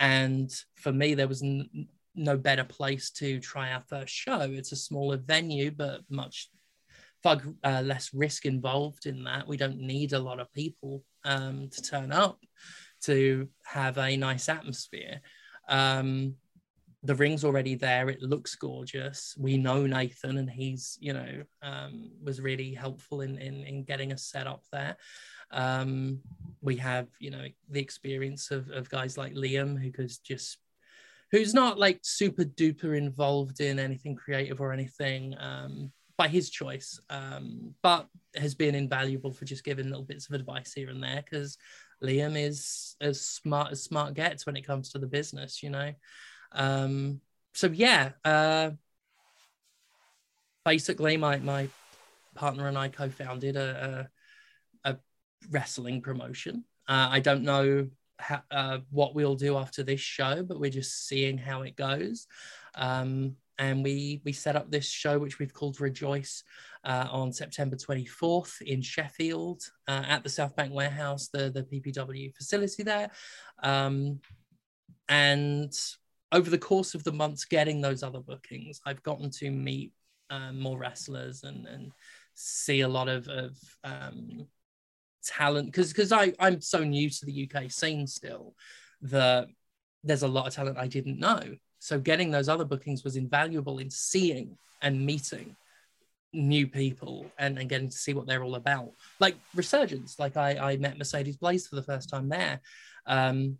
and 0.00 0.50
for 0.74 0.92
me 0.92 1.14
there 1.14 1.28
was 1.28 1.42
n- 1.42 1.88
no 2.16 2.36
better 2.36 2.64
place 2.64 3.10
to 3.10 3.38
try 3.38 3.72
our 3.72 3.80
first 3.80 4.12
show 4.12 4.40
it's 4.40 4.72
a 4.72 4.76
smaller 4.76 5.16
venue 5.16 5.70
but 5.70 6.00
much 6.10 6.50
far 7.22 7.40
uh, 7.64 7.82
less 7.84 8.10
risk 8.14 8.46
involved 8.46 9.06
in 9.06 9.24
that 9.24 9.46
we 9.46 9.56
don't 9.56 9.78
need 9.78 10.12
a 10.12 10.18
lot 10.18 10.40
of 10.40 10.52
people 10.52 11.02
um, 11.24 11.68
to 11.70 11.82
turn 11.82 12.12
up 12.12 12.38
to 13.02 13.48
have 13.64 13.98
a 13.98 14.16
nice 14.16 14.48
atmosphere 14.48 15.20
um, 15.68 16.34
the 17.02 17.14
ring's 17.14 17.44
already 17.44 17.74
there. 17.74 18.10
It 18.10 18.20
looks 18.20 18.54
gorgeous. 18.54 19.34
We 19.38 19.56
know 19.56 19.86
Nathan, 19.86 20.36
and 20.36 20.50
he's 20.50 20.98
you 21.00 21.14
know 21.14 21.42
um, 21.62 22.10
was 22.22 22.40
really 22.40 22.74
helpful 22.74 23.22
in, 23.22 23.38
in 23.38 23.64
in 23.64 23.84
getting 23.84 24.12
us 24.12 24.24
set 24.24 24.46
up 24.46 24.64
there. 24.70 24.96
Um, 25.50 26.20
we 26.60 26.76
have 26.76 27.08
you 27.18 27.30
know 27.30 27.46
the 27.70 27.80
experience 27.80 28.50
of 28.50 28.68
of 28.70 28.90
guys 28.90 29.16
like 29.16 29.34
Liam, 29.34 29.80
who 29.80 29.90
could 29.90 30.12
just 30.22 30.58
who's 31.32 31.54
not 31.54 31.78
like 31.78 32.00
super 32.02 32.44
duper 32.44 32.96
involved 32.96 33.60
in 33.60 33.78
anything 33.78 34.16
creative 34.16 34.60
or 34.60 34.72
anything 34.72 35.34
um, 35.38 35.92
by 36.20 36.28
his 36.28 36.50
choice, 36.50 37.00
um, 37.08 37.74
but 37.80 38.06
has 38.34 38.54
been 38.54 38.74
invaluable 38.74 39.32
for 39.32 39.46
just 39.46 39.64
giving 39.64 39.88
little 39.88 40.04
bits 40.04 40.28
of 40.28 40.34
advice 40.34 40.70
here 40.74 40.90
and 40.90 41.02
there 41.02 41.24
because 41.24 41.56
Liam 42.04 42.38
is 42.38 42.94
as 43.00 43.22
smart 43.22 43.72
as 43.72 43.82
smart 43.82 44.12
gets 44.12 44.44
when 44.44 44.54
it 44.54 44.66
comes 44.66 44.90
to 44.90 44.98
the 44.98 45.06
business, 45.06 45.62
you 45.62 45.70
know. 45.70 45.94
Um, 46.52 47.22
so 47.54 47.68
yeah, 47.68 48.10
uh, 48.22 48.72
basically, 50.66 51.16
my 51.16 51.38
my 51.38 51.68
partner 52.34 52.68
and 52.68 52.76
I 52.76 52.88
co-founded 52.88 53.56
a, 53.56 54.10
a, 54.84 54.90
a 54.90 54.98
wrestling 55.50 56.02
promotion. 56.02 56.64
Uh, 56.86 57.08
I 57.12 57.20
don't 57.20 57.44
know 57.44 57.88
how, 58.18 58.42
uh, 58.50 58.78
what 58.90 59.14
we'll 59.14 59.36
do 59.36 59.56
after 59.56 59.82
this 59.82 60.02
show, 60.02 60.42
but 60.42 60.60
we're 60.60 60.70
just 60.70 61.08
seeing 61.08 61.38
how 61.38 61.62
it 61.62 61.76
goes. 61.76 62.26
Um, 62.74 63.36
and 63.60 63.84
we 63.84 64.22
we 64.24 64.32
set 64.32 64.56
up 64.56 64.70
this 64.70 64.88
show 64.88 65.18
which 65.18 65.38
we've 65.38 65.54
called 65.54 65.80
Rejoice 65.80 66.42
uh, 66.84 67.06
on 67.10 67.30
September 67.30 67.76
24th 67.76 68.62
in 68.62 68.80
Sheffield 68.80 69.62
uh, 69.86 70.02
at 70.08 70.24
the 70.24 70.30
South 70.30 70.56
Bank 70.56 70.72
Warehouse, 70.72 71.28
the 71.28 71.50
the 71.50 71.62
PPW 71.62 72.34
facility 72.34 72.82
there. 72.82 73.10
Um, 73.62 74.20
and 75.08 75.72
over 76.32 76.48
the 76.48 76.58
course 76.58 76.94
of 76.94 77.04
the 77.04 77.12
months 77.12 77.44
getting 77.44 77.80
those 77.80 78.02
other 78.02 78.20
bookings, 78.20 78.80
I've 78.86 79.02
gotten 79.02 79.30
to 79.32 79.50
meet 79.50 79.92
um, 80.30 80.58
more 80.58 80.78
wrestlers 80.78 81.44
and 81.44 81.66
and 81.66 81.92
see 82.34 82.80
a 82.80 82.88
lot 82.88 83.08
of 83.08 83.28
of 83.28 83.58
um, 83.84 84.46
talent 85.22 85.66
because 85.66 85.92
because 85.92 86.12
I 86.12 86.32
I'm 86.40 86.62
so 86.62 86.82
new 86.82 87.10
to 87.10 87.26
the 87.26 87.50
UK 87.50 87.70
scene 87.70 88.06
still 88.06 88.54
that 89.02 89.48
there's 90.02 90.22
a 90.22 90.28
lot 90.28 90.46
of 90.46 90.54
talent 90.54 90.78
I 90.78 90.86
didn't 90.86 91.18
know. 91.18 91.56
So 91.80 91.98
getting 91.98 92.30
those 92.30 92.48
other 92.48 92.64
bookings 92.64 93.02
was 93.02 93.16
invaluable 93.16 93.78
in 93.78 93.90
seeing 93.90 94.56
and 94.82 95.04
meeting 95.04 95.56
new 96.32 96.68
people 96.68 97.26
and, 97.38 97.58
and 97.58 97.68
getting 97.68 97.88
to 97.88 97.96
see 97.96 98.14
what 98.14 98.26
they're 98.26 98.44
all 98.44 98.54
about. 98.54 98.92
Like 99.18 99.34
Resurgence, 99.54 100.18
like 100.18 100.36
I, 100.36 100.56
I 100.56 100.76
met 100.76 100.98
Mercedes 100.98 101.36
Blaze 101.36 101.66
for 101.66 101.76
the 101.76 101.82
first 101.82 102.08
time 102.08 102.28
there. 102.28 102.60
Um, 103.06 103.58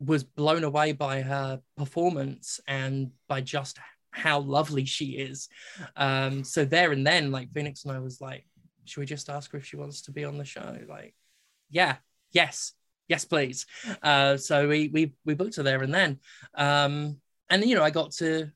was 0.00 0.24
blown 0.24 0.64
away 0.64 0.92
by 0.92 1.22
her 1.22 1.60
performance 1.76 2.60
and 2.66 3.12
by 3.28 3.40
just 3.40 3.78
how 4.10 4.40
lovely 4.40 4.84
she 4.84 5.12
is. 5.12 5.48
Um, 5.96 6.44
so 6.44 6.64
there 6.64 6.92
and 6.92 7.06
then, 7.06 7.30
like 7.30 7.52
Phoenix 7.52 7.84
and 7.84 7.92
I 7.92 8.00
was 8.00 8.20
like, 8.20 8.44
should 8.84 9.00
we 9.00 9.06
just 9.06 9.30
ask 9.30 9.52
her 9.52 9.58
if 9.58 9.64
she 9.64 9.76
wants 9.76 10.02
to 10.02 10.12
be 10.12 10.24
on 10.24 10.36
the 10.36 10.44
show? 10.44 10.76
Like, 10.88 11.14
yeah, 11.70 11.96
yes, 12.32 12.72
yes, 13.08 13.24
please. 13.24 13.66
Uh, 14.02 14.36
so 14.36 14.68
we 14.68 14.88
we 14.88 15.14
we 15.24 15.34
booked 15.34 15.56
her 15.56 15.62
there 15.62 15.82
and 15.82 15.94
then, 15.94 16.20
um, 16.54 17.18
and 17.50 17.64
you 17.64 17.74
know, 17.74 17.84
I 17.84 17.90
got 17.90 18.12
to 18.12 18.50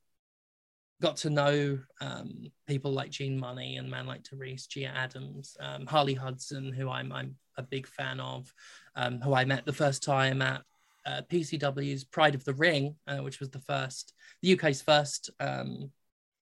got 1.00 1.16
to 1.16 1.30
know 1.30 1.78
um, 2.00 2.50
people 2.66 2.92
like 2.92 3.10
Gene 3.10 3.38
Munny 3.38 3.76
and 3.76 3.90
man 3.90 4.06
like 4.06 4.24
DeReiss, 4.24 4.68
Gia 4.68 4.86
Adams, 4.86 5.56
um, 5.60 5.86
Harley 5.86 6.14
Hudson, 6.14 6.72
who 6.72 6.88
I'm 6.88 7.12
I'm 7.12 7.36
a 7.56 7.62
big 7.62 7.86
fan 7.86 8.20
of, 8.20 8.52
um, 8.96 9.20
who 9.20 9.34
I 9.34 9.44
met 9.44 9.66
the 9.66 9.72
first 9.72 10.02
time 10.02 10.40
at 10.40 10.62
uh, 11.04 11.22
PCW's 11.28 12.04
Pride 12.04 12.34
of 12.34 12.44
the 12.44 12.54
Ring, 12.54 12.94
uh, 13.06 13.18
which 13.18 13.40
was 13.40 13.50
the 13.50 13.60
first, 13.60 14.14
the 14.42 14.52
UK's 14.52 14.80
first, 14.80 15.30
um, 15.40 15.90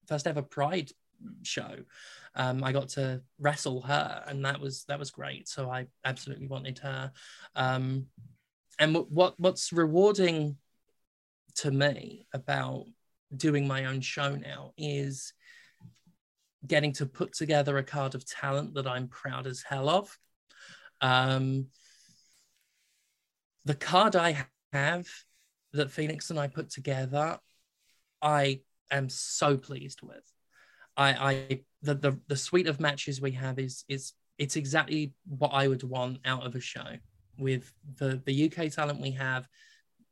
first 0.08 0.28
ever 0.28 0.42
Pride 0.42 0.92
show. 1.42 1.76
Um, 2.36 2.64
I 2.64 2.72
got 2.72 2.90
to 2.90 3.22
wrestle 3.40 3.82
her, 3.82 4.24
and 4.28 4.44
that 4.46 4.60
was 4.60 4.86
that 4.86 5.00
was 5.00 5.12
great. 5.12 5.48
So 5.48 5.70
I 5.70 5.88
absolutely 6.06 6.48
wanted 6.48 6.80
her. 6.80 7.12
Um, 7.56 8.08
and 8.80 8.96
what 9.10 9.40
what's 9.40 9.74
rewarding 9.74 10.58
to 11.56 11.72
me 11.72 12.28
about 12.34 12.86
doing 13.36 13.68
my 13.68 13.86
own 13.86 14.02
show 14.02 14.36
now 14.36 14.74
is 14.78 15.34
getting 16.66 16.94
to 16.94 17.06
put 17.06 17.34
together 17.34 17.78
a 17.78 17.84
card 17.84 18.16
of 18.16 18.26
talent 18.26 18.74
that 18.76 18.88
I'm 18.88 19.08
proud 19.08 19.48
as 19.48 19.62
hell 19.62 19.90
of. 19.90 20.18
Um, 21.02 21.68
the 23.66 23.76
card 23.76 24.16
I 24.16 24.46
have 24.74 25.08
that 25.74 25.92
Phoenix 25.92 26.30
and 26.30 26.40
I 26.40 26.48
put 26.48 26.70
together, 26.70 27.40
I 28.22 28.62
am 28.92 29.10
so 29.10 29.58
pleased 29.58 30.02
with. 30.02 30.24
I, 31.00 31.32
I 31.32 31.62
the, 31.82 31.96
the 31.96 32.20
the 32.28 32.36
suite 32.36 32.68
of 32.68 32.80
matches 32.80 33.22
we 33.22 33.32
have 33.32 33.58
is 33.58 33.86
is 33.88 34.14
it's 34.38 34.58
exactly 34.58 35.14
what 35.26 35.50
I 35.54 35.68
would 35.68 35.84
want 35.84 36.20
out 36.26 36.46
of 36.46 36.56
a 36.56 36.60
show. 36.60 36.98
With 37.38 37.72
the 37.96 38.22
the 38.26 38.52
UK 38.52 38.70
talent 38.70 39.00
we 39.00 39.12
have, 39.12 39.48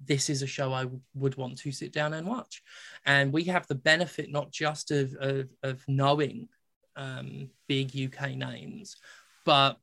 this 0.03 0.29
is 0.29 0.41
a 0.41 0.47
show 0.47 0.71
I 0.73 0.83
w- 0.83 1.01
would 1.13 1.35
want 1.35 1.57
to 1.59 1.71
sit 1.73 1.91
down 1.91 2.13
and 2.13 2.25
watch. 2.25 2.63
And 3.05 3.33
we 3.33 3.43
have 3.45 3.67
the 3.67 3.75
benefit 3.75 4.31
not 4.31 4.51
just 4.51 4.91
of 4.91 5.13
of, 5.15 5.49
of 5.61 5.83
knowing 5.89 6.47
um, 6.95 7.49
big 7.67 7.91
UK 7.93 8.31
names, 8.35 8.95
but 9.43 9.77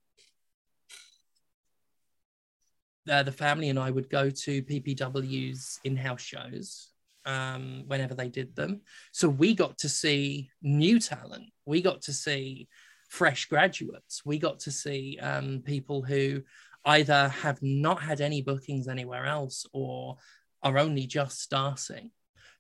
uh, 3.10 3.22
the 3.22 3.32
family 3.32 3.68
and 3.68 3.78
I 3.78 3.90
would 3.90 4.08
go 4.08 4.30
to 4.30 4.62
PPW's 4.62 5.80
in-house 5.84 6.22
shows 6.22 6.93
um, 7.24 7.84
whenever 7.86 8.14
they 8.14 8.28
did 8.28 8.54
them. 8.54 8.82
So 9.12 9.28
we 9.28 9.54
got 9.54 9.78
to 9.78 9.88
see 9.88 10.50
new 10.62 10.98
talent. 10.98 11.46
We 11.66 11.82
got 11.82 12.02
to 12.02 12.12
see 12.12 12.68
fresh 13.08 13.46
graduates. 13.46 14.22
We 14.24 14.38
got 14.38 14.60
to 14.60 14.70
see 14.70 15.18
um, 15.20 15.62
people 15.64 16.02
who 16.02 16.42
either 16.84 17.28
have 17.28 17.62
not 17.62 18.02
had 18.02 18.20
any 18.20 18.42
bookings 18.42 18.88
anywhere 18.88 19.26
else 19.26 19.66
or 19.72 20.16
are 20.62 20.78
only 20.78 21.06
just 21.06 21.40
starting. 21.40 22.10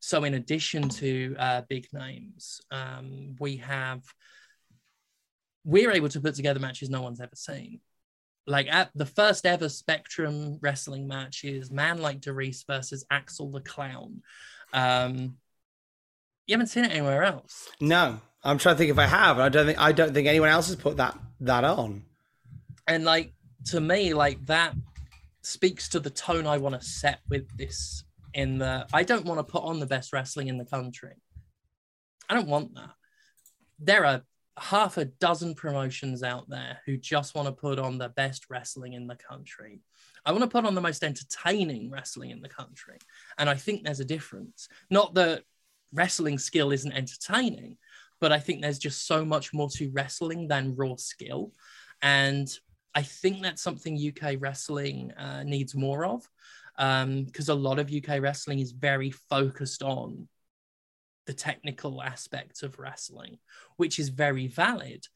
So, 0.00 0.24
in 0.24 0.34
addition 0.34 0.88
to 0.90 1.34
uh, 1.38 1.62
big 1.68 1.86
names, 1.92 2.60
um, 2.70 3.36
we 3.40 3.56
have 3.58 4.02
we're 5.64 5.92
able 5.92 6.10
to 6.10 6.20
put 6.20 6.34
together 6.34 6.60
matches 6.60 6.90
no 6.90 7.00
one's 7.02 7.20
ever 7.20 7.34
seen. 7.34 7.80
Like 8.46 8.68
at 8.70 8.90
the 8.94 9.06
first 9.06 9.46
ever 9.46 9.70
Spectrum 9.70 10.58
wrestling 10.60 11.08
match 11.08 11.44
is 11.44 11.70
Man 11.70 11.98
Like 11.98 12.20
DeReiss 12.20 12.66
versus 12.66 13.06
Axel 13.10 13.50
the 13.50 13.60
Clown. 13.60 14.20
Um, 14.74 15.36
you 16.46 16.52
haven't 16.52 16.66
seen 16.66 16.84
it 16.84 16.90
anywhere 16.90 17.22
else. 17.22 17.68
No, 17.80 18.20
I'm 18.42 18.58
trying 18.58 18.74
to 18.74 18.78
think 18.78 18.90
if 18.90 18.98
I 18.98 19.06
have. 19.06 19.38
I 19.38 19.48
don't 19.48 19.64
think 19.64 19.78
I 19.78 19.92
don't 19.92 20.12
think 20.12 20.28
anyone 20.28 20.50
else 20.50 20.66
has 20.66 20.76
put 20.76 20.98
that 20.98 21.18
that 21.40 21.64
on. 21.64 22.02
And 22.86 23.04
like 23.04 23.32
to 23.66 23.80
me, 23.80 24.12
like 24.12 24.44
that 24.46 24.74
speaks 25.40 25.88
to 25.90 26.00
the 26.00 26.10
tone 26.10 26.46
I 26.46 26.58
want 26.58 26.78
to 26.78 26.86
set 26.86 27.20
with 27.28 27.48
this. 27.56 28.04
In 28.34 28.58
the, 28.58 28.84
I 28.92 29.04
don't 29.04 29.24
want 29.24 29.38
to 29.38 29.44
put 29.44 29.62
on 29.62 29.78
the 29.78 29.86
best 29.86 30.12
wrestling 30.12 30.48
in 30.48 30.58
the 30.58 30.64
country. 30.64 31.14
I 32.28 32.34
don't 32.34 32.48
want 32.48 32.74
that. 32.74 32.90
There 33.78 34.04
are 34.04 34.22
half 34.56 34.96
a 34.96 35.04
dozen 35.04 35.54
promotions 35.54 36.22
out 36.24 36.48
there 36.48 36.80
who 36.84 36.96
just 36.96 37.36
want 37.36 37.46
to 37.46 37.52
put 37.52 37.78
on 37.78 37.98
the 37.98 38.08
best 38.08 38.46
wrestling 38.50 38.94
in 38.94 39.06
the 39.06 39.16
country. 39.16 39.82
I 40.26 40.32
want 40.32 40.42
to 40.42 40.48
put 40.48 40.64
on 40.64 40.74
the 40.74 40.80
most 40.80 41.04
entertaining 41.04 41.90
wrestling 41.90 42.30
in 42.30 42.40
the 42.40 42.48
country. 42.48 42.98
And 43.38 43.48
I 43.50 43.54
think 43.54 43.84
there's 43.84 44.00
a 44.00 44.04
difference. 44.04 44.68
Not 44.90 45.14
that 45.14 45.42
wrestling 45.92 46.38
skill 46.38 46.72
isn't 46.72 46.92
entertaining, 46.92 47.76
but 48.20 48.32
I 48.32 48.38
think 48.38 48.62
there's 48.62 48.78
just 48.78 49.06
so 49.06 49.24
much 49.24 49.52
more 49.52 49.68
to 49.70 49.90
wrestling 49.90 50.48
than 50.48 50.76
raw 50.76 50.96
skill. 50.96 51.52
And 52.00 52.48
I 52.94 53.02
think 53.02 53.42
that's 53.42 53.62
something 53.62 53.98
UK 53.98 54.36
wrestling 54.38 55.12
uh, 55.12 55.42
needs 55.42 55.74
more 55.74 56.06
of 56.06 56.28
because 56.76 57.48
um, 57.48 57.58
a 57.58 57.60
lot 57.60 57.78
of 57.78 57.92
UK 57.92 58.20
wrestling 58.20 58.58
is 58.58 58.72
very 58.72 59.10
focused 59.10 59.82
on 59.82 60.28
the 61.26 61.34
technical 61.34 62.02
aspects 62.02 62.62
of 62.62 62.78
wrestling, 62.78 63.38
which 63.76 63.98
is 63.98 64.08
very 64.08 64.46
valid. 64.46 65.06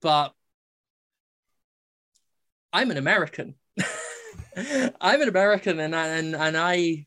But 0.00 0.32
I'm 2.72 2.90
an 2.90 2.96
American. 2.96 3.54
I'm 5.00 5.22
an 5.22 5.28
American, 5.28 5.80
and 5.80 5.94
and 5.94 6.34
and 6.34 6.56
I 6.56 7.06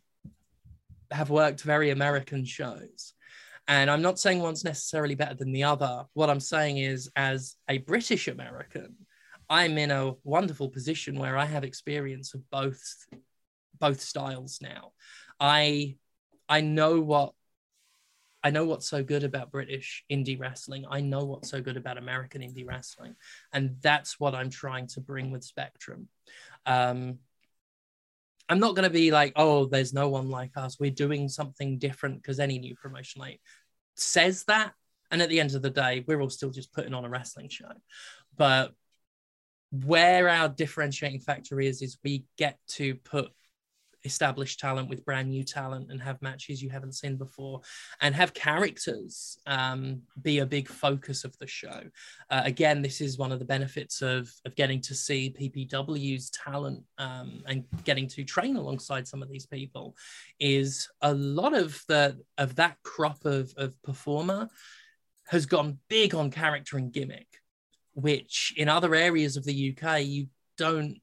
have 1.11 1.29
worked 1.29 1.61
very 1.61 1.89
American 1.91 2.45
shows. 2.45 3.13
And 3.67 3.89
I'm 3.89 4.01
not 4.01 4.19
saying 4.19 4.39
one's 4.39 4.65
necessarily 4.65 5.15
better 5.15 5.35
than 5.35 5.53
the 5.53 5.63
other. 5.63 6.05
What 6.13 6.29
I'm 6.29 6.39
saying 6.39 6.79
is, 6.79 7.09
as 7.15 7.55
a 7.69 7.77
British 7.77 8.27
American, 8.27 8.95
I'm 9.49 9.77
in 9.77 9.91
a 9.91 10.13
wonderful 10.23 10.69
position 10.69 11.17
where 11.17 11.37
I 11.37 11.45
have 11.45 11.63
experience 11.63 12.33
of 12.33 12.49
both 12.49 12.81
both 13.79 14.01
styles 14.01 14.59
now. 14.61 14.91
I 15.39 15.97
I 16.49 16.61
know 16.61 16.99
what 16.99 17.33
I 18.43 18.49
know 18.49 18.65
what's 18.65 18.89
so 18.89 19.03
good 19.03 19.23
about 19.23 19.51
British 19.51 20.03
indie 20.11 20.39
wrestling. 20.39 20.85
I 20.89 20.99
know 20.99 21.23
what's 21.23 21.49
so 21.49 21.61
good 21.61 21.77
about 21.77 21.97
American 21.97 22.41
indie 22.41 22.67
wrestling. 22.67 23.15
And 23.53 23.77
that's 23.81 24.19
what 24.19 24.35
I'm 24.35 24.49
trying 24.49 24.87
to 24.87 25.01
bring 25.01 25.31
with 25.31 25.43
Spectrum. 25.43 26.09
Um, 26.65 27.19
I'm 28.49 28.59
not 28.59 28.75
going 28.75 28.83
to 28.83 28.93
be 28.93 29.11
like, 29.11 29.33
oh, 29.37 29.65
there's 29.65 29.93
no 29.93 30.09
one 30.09 30.29
like 30.29 30.57
us. 30.57 30.77
We're 30.79 30.91
doing 30.91 31.29
something 31.29 31.79
different 31.79 32.21
because 32.21 32.39
any 32.39 32.59
new 32.59 32.75
promotion 32.75 33.21
like 33.21 33.39
says 33.95 34.43
that. 34.45 34.73
And 35.09 35.21
at 35.21 35.29
the 35.29 35.39
end 35.39 35.55
of 35.55 35.61
the 35.61 35.69
day, 35.69 36.03
we're 36.05 36.19
all 36.21 36.29
still 36.29 36.49
just 36.49 36.73
putting 36.73 36.93
on 36.93 37.05
a 37.05 37.09
wrestling 37.09 37.47
show. 37.47 37.71
But 38.35 38.73
where 39.71 40.27
our 40.27 40.49
differentiating 40.49 41.21
factor 41.21 41.61
is, 41.61 41.81
is 41.81 41.97
we 42.03 42.25
get 42.37 42.59
to 42.67 42.95
put 42.95 43.31
established 44.03 44.59
talent 44.59 44.89
with 44.89 45.05
brand 45.05 45.29
new 45.29 45.43
talent 45.43 45.91
and 45.91 46.01
have 46.01 46.21
matches 46.21 46.61
you 46.61 46.69
haven't 46.69 46.93
seen 46.93 47.15
before 47.15 47.61
and 48.01 48.13
have 48.15 48.33
characters 48.33 49.37
um, 49.45 50.01
be 50.21 50.39
a 50.39 50.45
big 50.45 50.67
focus 50.67 51.23
of 51.23 51.37
the 51.39 51.47
show. 51.47 51.81
Uh, 52.29 52.41
again 52.45 52.81
this 52.81 53.01
is 53.01 53.17
one 53.17 53.31
of 53.31 53.39
the 53.39 53.45
benefits 53.45 54.01
of, 54.01 54.31
of 54.45 54.55
getting 54.55 54.81
to 54.81 54.95
see 54.95 55.33
ppw's 55.39 56.29
talent 56.31 56.83
um, 56.97 57.43
and 57.47 57.63
getting 57.83 58.07
to 58.07 58.23
train 58.23 58.55
alongside 58.55 59.07
some 59.07 59.21
of 59.21 59.29
these 59.29 59.45
people 59.45 59.95
is 60.39 60.89
a 61.01 61.13
lot 61.13 61.53
of 61.53 61.81
the 61.87 62.17
of 62.37 62.55
that 62.55 62.77
crop 62.83 63.25
of, 63.25 63.53
of 63.57 63.81
performer 63.83 64.47
has 65.27 65.45
gone 65.45 65.77
big 65.89 66.13
on 66.13 66.29
character 66.29 66.77
and 66.77 66.91
gimmick 66.91 67.27
which 67.93 68.53
in 68.57 68.67
other 68.67 68.95
areas 68.95 69.37
of 69.37 69.43
the 69.45 69.75
uk 69.77 70.01
you 70.01 70.27
don't 70.57 70.99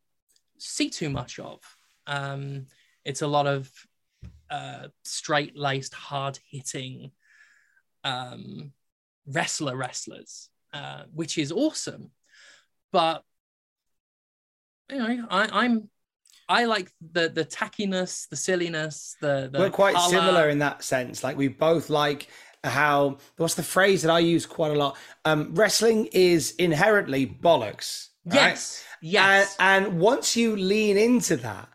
see 0.60 0.90
too 0.90 1.10
much 1.10 1.38
of. 1.38 1.58
Um, 2.06 2.66
it's 3.04 3.22
a 3.22 3.26
lot 3.26 3.46
of 3.46 3.70
uh, 4.50 4.88
straight 5.04 5.56
laced, 5.56 5.94
hard 5.94 6.38
hitting 6.48 7.12
um, 8.04 8.72
wrestler 9.26 9.76
wrestlers, 9.76 10.48
uh, 10.72 11.04
which 11.12 11.38
is 11.38 11.52
awesome. 11.52 12.10
But 12.92 13.22
you 14.90 14.98
know, 14.98 15.26
I, 15.30 15.64
I'm 15.64 15.88
I 16.48 16.64
like 16.64 16.90
the 17.12 17.28
the 17.28 17.44
tackiness, 17.44 18.28
the 18.28 18.36
silliness, 18.36 19.16
the, 19.20 19.48
the 19.52 19.58
we're 19.58 19.70
quite 19.70 19.94
color. 19.94 20.10
similar 20.10 20.48
in 20.48 20.58
that 20.58 20.82
sense. 20.82 21.22
Like 21.22 21.36
we 21.36 21.48
both 21.48 21.90
like 21.90 22.28
how 22.64 23.18
what's 23.36 23.54
the 23.54 23.62
phrase 23.62 24.02
that 24.02 24.10
I 24.10 24.18
use 24.18 24.46
quite 24.46 24.72
a 24.72 24.74
lot? 24.74 24.96
Um, 25.24 25.54
wrestling 25.54 26.08
is 26.12 26.52
inherently 26.58 27.26
bollocks. 27.26 28.08
Right? 28.24 28.34
Yes. 28.34 28.84
Yes. 29.00 29.56
And, 29.58 29.86
and 29.86 30.00
once 30.00 30.36
you 30.36 30.56
lean 30.56 30.98
into 30.98 31.36
that, 31.36 31.68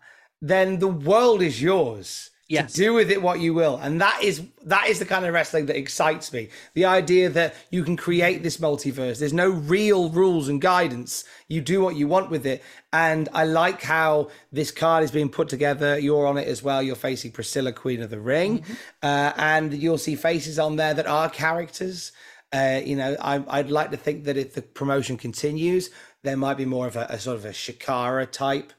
then 0.50 0.80
the 0.80 0.88
world 0.88 1.42
is 1.42 1.62
yours. 1.62 2.30
Yes. 2.48 2.74
To 2.74 2.78
do 2.80 2.94
with 2.94 3.10
it 3.10 3.24
what 3.24 3.40
you 3.40 3.56
will. 3.56 3.78
And 3.78 4.00
that 4.02 4.22
is 4.22 4.44
that 4.66 4.88
is 4.88 5.00
the 5.00 5.06
kind 5.06 5.26
of 5.26 5.34
wrestling 5.34 5.66
that 5.66 5.78
excites 5.78 6.32
me. 6.32 6.50
The 6.76 6.86
idea 6.86 7.28
that 7.30 7.56
you 7.72 7.84
can 7.84 7.98
create 7.98 8.44
this 8.44 8.58
multiverse. 8.58 9.18
There's 9.18 9.34
no 9.34 9.50
real 9.50 10.12
rules 10.12 10.48
and 10.48 10.62
guidance. 10.62 11.24
You 11.48 11.62
do 11.62 11.82
what 11.82 11.96
you 11.96 12.08
want 12.08 12.30
with 12.30 12.46
it. 12.46 12.64
And 12.94 13.30
I 13.34 13.46
like 13.46 13.82
how 13.82 14.30
this 14.52 14.70
card 14.70 15.04
is 15.04 15.10
being 15.10 15.30
put 15.30 15.50
together. 15.50 15.98
You're 15.98 16.28
on 16.28 16.38
it 16.38 16.48
as 16.48 16.62
well. 16.62 16.84
You're 16.84 16.96
facing 16.96 17.32
Priscilla, 17.32 17.72
Queen 17.72 18.04
of 18.04 18.12
the 18.12 18.20
Ring. 18.20 18.60
Mm-hmm. 18.60 18.74
Uh, 19.02 19.34
and 19.38 19.74
you'll 19.74 19.98
see 19.98 20.16
faces 20.16 20.60
on 20.60 20.76
there 20.76 20.94
that 20.94 21.08
are 21.08 21.32
characters. 21.32 22.12
Uh, 22.54 22.80
you 22.86 22.96
know, 22.96 23.18
I, 23.20 23.40
would 23.40 23.72
like 23.72 23.90
to 23.90 23.98
think 23.98 24.26
that 24.26 24.38
if 24.38 24.54
the 24.54 24.62
promotion 24.62 25.18
continues, 25.18 25.90
there 26.22 26.38
might 26.38 26.58
be 26.58 26.66
more 26.66 26.86
of 26.86 26.96
a, 26.96 27.08
a 27.10 27.18
sort 27.18 27.38
of 27.38 27.46
a 27.46 27.50
Chikara 27.50 28.30
type 28.30 28.72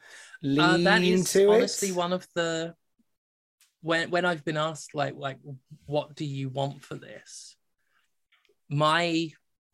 lean 0.46 0.86
uh, 0.86 0.90
that 0.90 1.02
is 1.02 1.32
to 1.32 1.50
honestly 1.50 1.88
it? 1.88 1.94
one 1.94 2.12
of 2.12 2.26
the 2.34 2.74
when 3.80 4.10
when 4.10 4.24
I've 4.24 4.44
been 4.44 4.56
asked 4.56 4.94
like 4.94 5.14
like 5.16 5.38
what 5.86 6.14
do 6.14 6.24
you 6.24 6.48
want 6.48 6.82
for 6.82 6.94
this, 6.94 7.56
my 8.68 9.30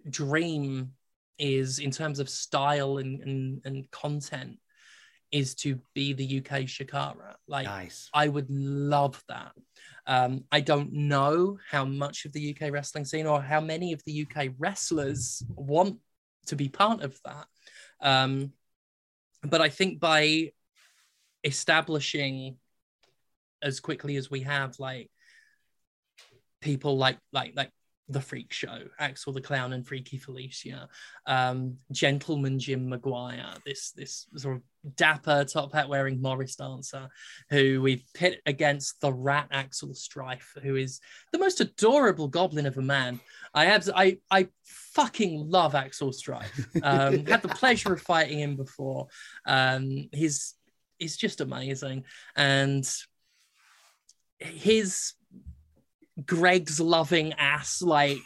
dream 0.09 0.93
is 1.39 1.79
in 1.79 1.91
terms 1.91 2.19
of 2.19 2.29
style 2.29 2.99
and 2.99 3.21
and, 3.21 3.61
and 3.65 3.91
content 3.91 4.59
is 5.31 5.55
to 5.55 5.81
be 5.95 6.13
the 6.13 6.39
UK 6.39 6.63
Chikara. 6.65 7.35
Like 7.49 7.67
nice. 7.67 8.11
I 8.13 8.29
would 8.29 8.51
love 8.51 9.23
that. 9.29 9.53
Um, 10.07 10.45
I 10.53 10.61
don't 10.61 10.93
know 10.93 11.59
how 11.71 11.85
much 11.85 12.27
of 12.27 12.33
the 12.33 12.55
UK 12.55 12.71
wrestling 12.71 13.07
scene 13.07 13.27
or 13.27 13.41
how 13.41 13.61
many 13.61 13.93
of 13.93 14.03
the 14.05 14.27
UK 14.27 14.49
wrestlers 14.59 15.43
want 15.49 15.99
to 16.47 16.57
be 16.57 16.69
part 16.69 17.03
of 17.03 17.19
that. 17.25 17.47
Um, 18.01 18.53
but 19.43 19.61
I 19.61 19.71
think 19.71 20.01
by 20.01 20.53
establishing 21.45 22.57
as 23.63 23.81
quickly 23.81 24.17
as 24.17 24.31
we 24.31 24.41
have, 24.41 24.79
like 24.79 25.11
people 26.61 26.97
like 26.97 27.19
like 27.33 27.53
like 27.57 27.71
the 28.09 28.21
Freak 28.21 28.53
Show, 28.53 28.79
Axel 28.99 29.33
the 29.33 29.41
Clown 29.41 29.73
and 29.73 29.87
Freaky 29.87 30.19
Felicia, 30.19 30.89
um, 31.27 31.77
Gentleman 31.91 32.59
Jim 32.59 32.89
Maguire, 32.89 33.55
this 33.65 33.93
this 33.93 34.27
sort 34.37 34.57
of 34.57 34.63
dapper 34.97 35.45
top 35.45 35.73
hat 35.73 35.89
wearing 35.89 36.21
Morris 36.21 36.57
dancer, 36.57 37.09
who 37.51 37.81
we've 37.81 38.05
pit 38.15 38.41
against 38.47 39.01
the 39.01 39.13
rat 39.13 39.49
Axel 39.51 39.95
Strife, 39.95 40.55
who 40.63 40.77
is 40.77 41.01
the 41.33 41.39
most 41.39 41.61
adorable 41.61 42.29
goblin 42.29 42.67
of 42.67 42.77
a 42.77 42.83
man. 42.83 43.21
I 43.55 43.67
have 43.67 43.89
I 43.95 44.19
I 44.31 44.49
fucking 44.65 45.49
love 45.51 45.75
Axel 45.75 46.13
Strife. 46.13 46.69
Um, 46.83 47.27
had 47.27 47.43
the 47.43 47.49
pleasure 47.49 47.93
of 47.93 48.01
fighting 48.01 48.41
him 48.41 48.57
before. 48.57 49.07
Um, 49.47 50.09
he's 50.13 50.55
he's 51.03 51.17
just 51.17 51.41
amazing, 51.41 52.05
and 52.37 52.89
his 54.39 55.13
Greggs 56.27 56.81
loving 56.81 57.33
ass 57.35 57.83
like 57.83 58.19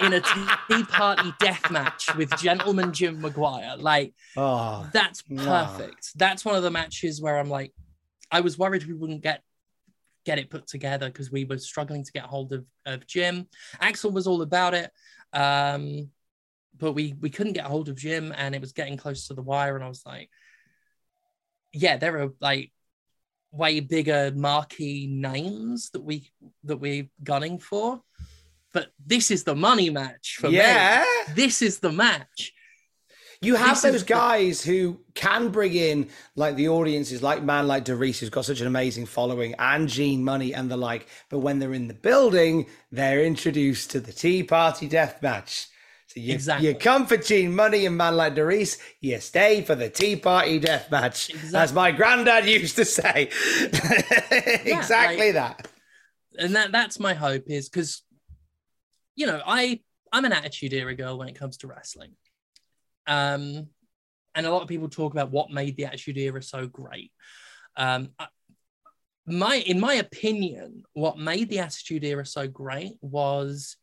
in 0.00 0.12
a 0.12 0.20
tea 0.20 0.84
party 0.88 1.32
death 1.40 1.70
match 1.70 2.14
with 2.16 2.30
Gentleman 2.38 2.92
Jim 2.92 3.20
Maguire. 3.20 3.76
Like, 3.76 4.14
oh, 4.36 4.88
that's 4.92 5.22
perfect. 5.22 6.10
That's 6.16 6.44
one 6.44 6.54
of 6.54 6.62
the 6.62 6.70
matches 6.70 7.20
where 7.20 7.38
I'm 7.38 7.50
like, 7.50 7.72
I 8.30 8.40
was 8.40 8.58
worried 8.58 8.86
we 8.86 8.94
wouldn't 8.94 9.22
get 9.22 9.42
get 10.24 10.38
it 10.38 10.50
put 10.50 10.66
together 10.66 11.08
because 11.08 11.30
we 11.30 11.44
were 11.44 11.58
struggling 11.58 12.02
to 12.02 12.12
get 12.12 12.24
hold 12.24 12.52
of, 12.52 12.64
of 12.86 13.06
Jim. 13.06 13.46
Axel 13.80 14.10
was 14.10 14.26
all 14.26 14.40
about 14.42 14.72
it. 14.74 14.90
Um, 15.32 16.10
but 16.76 16.92
we 16.92 17.14
we 17.20 17.30
couldn't 17.30 17.52
get 17.52 17.64
hold 17.64 17.88
of 17.88 17.96
Jim, 17.96 18.32
and 18.36 18.54
it 18.54 18.60
was 18.60 18.72
getting 18.72 18.96
close 18.96 19.28
to 19.28 19.34
the 19.34 19.42
wire, 19.42 19.76
and 19.76 19.84
I 19.84 19.88
was 19.88 20.04
like, 20.04 20.28
yeah, 21.74 21.96
there 21.96 22.22
are 22.22 22.30
like 22.40 22.72
way 23.52 23.80
bigger 23.80 24.32
marquee 24.34 25.06
names 25.10 25.90
that 25.90 26.02
we 26.02 26.30
that 26.64 26.78
we're 26.78 27.08
gunning 27.22 27.58
for, 27.58 28.02
but 28.72 28.88
this 29.04 29.30
is 29.30 29.44
the 29.44 29.54
money 29.54 29.90
match 29.90 30.38
for 30.40 30.48
Yeah. 30.48 31.04
me. 31.28 31.34
This 31.34 31.62
is 31.62 31.78
the 31.80 31.92
match. 31.92 32.52
You 33.40 33.56
have 33.56 33.70
This 33.76 33.84
is 33.84 33.92
those 33.92 34.00
the- 34.04 34.08
guys 34.14 34.64
who 34.64 35.00
can 35.14 35.50
bring 35.50 35.74
in 35.74 36.08
like 36.34 36.56
the 36.56 36.68
audiences, 36.68 37.22
like 37.22 37.42
man 37.42 37.66
like 37.66 37.84
DeReiss, 37.84 38.20
who's 38.20 38.30
got 38.30 38.46
such 38.46 38.60
an 38.62 38.66
amazing 38.66 39.04
following, 39.06 39.54
and 39.58 39.86
Gene 39.88 40.24
Munny 40.24 40.54
and 40.54 40.70
the 40.70 40.76
like. 40.78 41.06
But 41.28 41.40
when 41.40 41.58
they're 41.58 41.74
in 41.74 41.86
the 41.88 41.94
building, 41.94 42.66
they're 42.90 43.22
introduced 43.22 43.90
to 43.90 44.00
the 44.00 44.12
Tea 44.12 44.42
Party 44.44 44.88
Death 44.88 45.20
Match. 45.22 45.66
So 46.14 46.20
you, 46.20 46.32
Exactly. 46.34 46.68
you 46.68 46.74
come 46.76 47.06
for 47.06 47.16
Gene 47.16 47.54
Munny 47.56 47.86
and 47.86 47.96
man 47.96 48.16
like 48.16 48.36
DeReiss, 48.36 48.78
you 49.00 49.18
stay 49.18 49.62
for 49.62 49.74
the 49.74 49.88
Tea 49.90 50.14
Party 50.14 50.60
Death 50.60 50.88
Match, 50.88 51.32
as 51.52 51.72
my 51.72 51.90
granddad 51.90 52.46
used 52.46 52.76
to 52.76 52.84
say. 52.84 53.30
exactly 54.64 55.32
like- 55.32 55.34
that. 55.34 55.68
and 56.38 56.54
that 56.54 56.70
that's 56.72 57.00
my 57.00 57.14
hope 57.14 57.44
is 57.48 57.68
because 57.68 58.02
you 59.16 59.24
know 59.26 59.40
i 59.46 59.78
i'm 60.12 60.24
an 60.24 60.32
attitude 60.32 60.72
era 60.72 60.92
girl 60.94 61.16
when 61.16 61.28
it 61.28 61.38
comes 61.38 61.56
to 61.58 61.68
wrestling 61.68 62.10
um 63.06 63.68
and 64.34 64.44
a 64.46 64.50
lot 64.50 64.62
of 64.62 64.66
people 64.66 64.88
talk 64.88 65.12
about 65.12 65.30
what 65.30 65.52
made 65.52 65.76
the 65.76 65.84
attitude 65.84 66.18
era 66.18 66.42
so 66.42 66.66
great 66.66 67.12
um 67.76 68.08
I- 68.18 68.26
my 69.26 69.56
in 69.56 69.78
my 69.78 69.94
opinion 69.94 70.82
what 70.92 71.18
made 71.18 71.48
the 71.50 71.60
attitude 71.60 72.02
era 72.04 72.26
so 72.26 72.48
great 72.48 72.94
was 73.00 73.76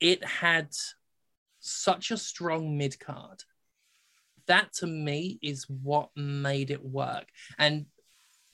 it 0.00 0.22
had 0.22 0.68
such 1.64 2.10
a 2.10 2.16
strong 2.16 2.76
mid 2.76 2.98
card. 2.98 3.42
That 4.46 4.72
to 4.74 4.86
me 4.86 5.38
is 5.42 5.66
what 5.68 6.10
made 6.14 6.70
it 6.70 6.84
work. 6.84 7.26
And 7.58 7.86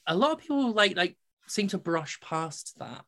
a 0.07 0.17
lot 0.17 0.33
of 0.33 0.39
people 0.39 0.73
like 0.73 0.97
like 0.97 1.17
seem 1.47 1.69
to 1.69 1.79
brush 1.79 2.21
past 2.21 2.79
that. 2.79 3.05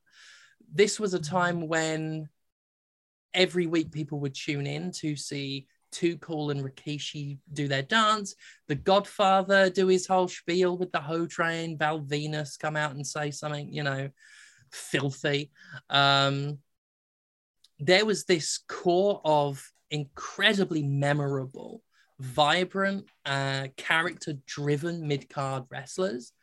This 0.71 0.99
was 0.99 1.13
a 1.13 1.19
time 1.19 1.67
when 1.67 2.29
every 3.33 3.67
week 3.67 3.91
people 3.91 4.19
would 4.19 4.35
tune 4.35 4.67
in 4.67 4.91
to 4.91 5.15
see 5.15 5.67
Too 5.91 6.17
Cool 6.17 6.49
and 6.49 6.63
Rikishi 6.63 7.37
do 7.51 7.67
their 7.67 7.81
dance, 7.81 8.35
The 8.67 8.75
Godfather 8.75 9.69
do 9.69 9.87
his 9.87 10.07
whole 10.07 10.27
spiel 10.27 10.77
with 10.77 10.91
the 10.91 11.01
Ho 11.01 11.25
train, 11.25 11.77
Val 11.77 12.01
Venis 12.01 12.59
come 12.59 12.75
out 12.75 12.95
and 12.95 13.05
say 13.05 13.31
something, 13.31 13.71
you 13.71 13.83
know, 13.83 14.09
filthy. 14.71 15.51
Um, 15.89 16.59
there 17.79 18.05
was 18.05 18.25
this 18.25 18.59
core 18.67 19.21
of 19.23 19.72
incredibly 19.93 20.81
memorable, 20.81 21.81
vibrant, 22.19 23.05
uh, 23.25 23.67
character 23.77 24.33
driven 24.47 25.07
mid 25.07 25.29
card 25.29 25.65
wrestlers. 25.69 26.33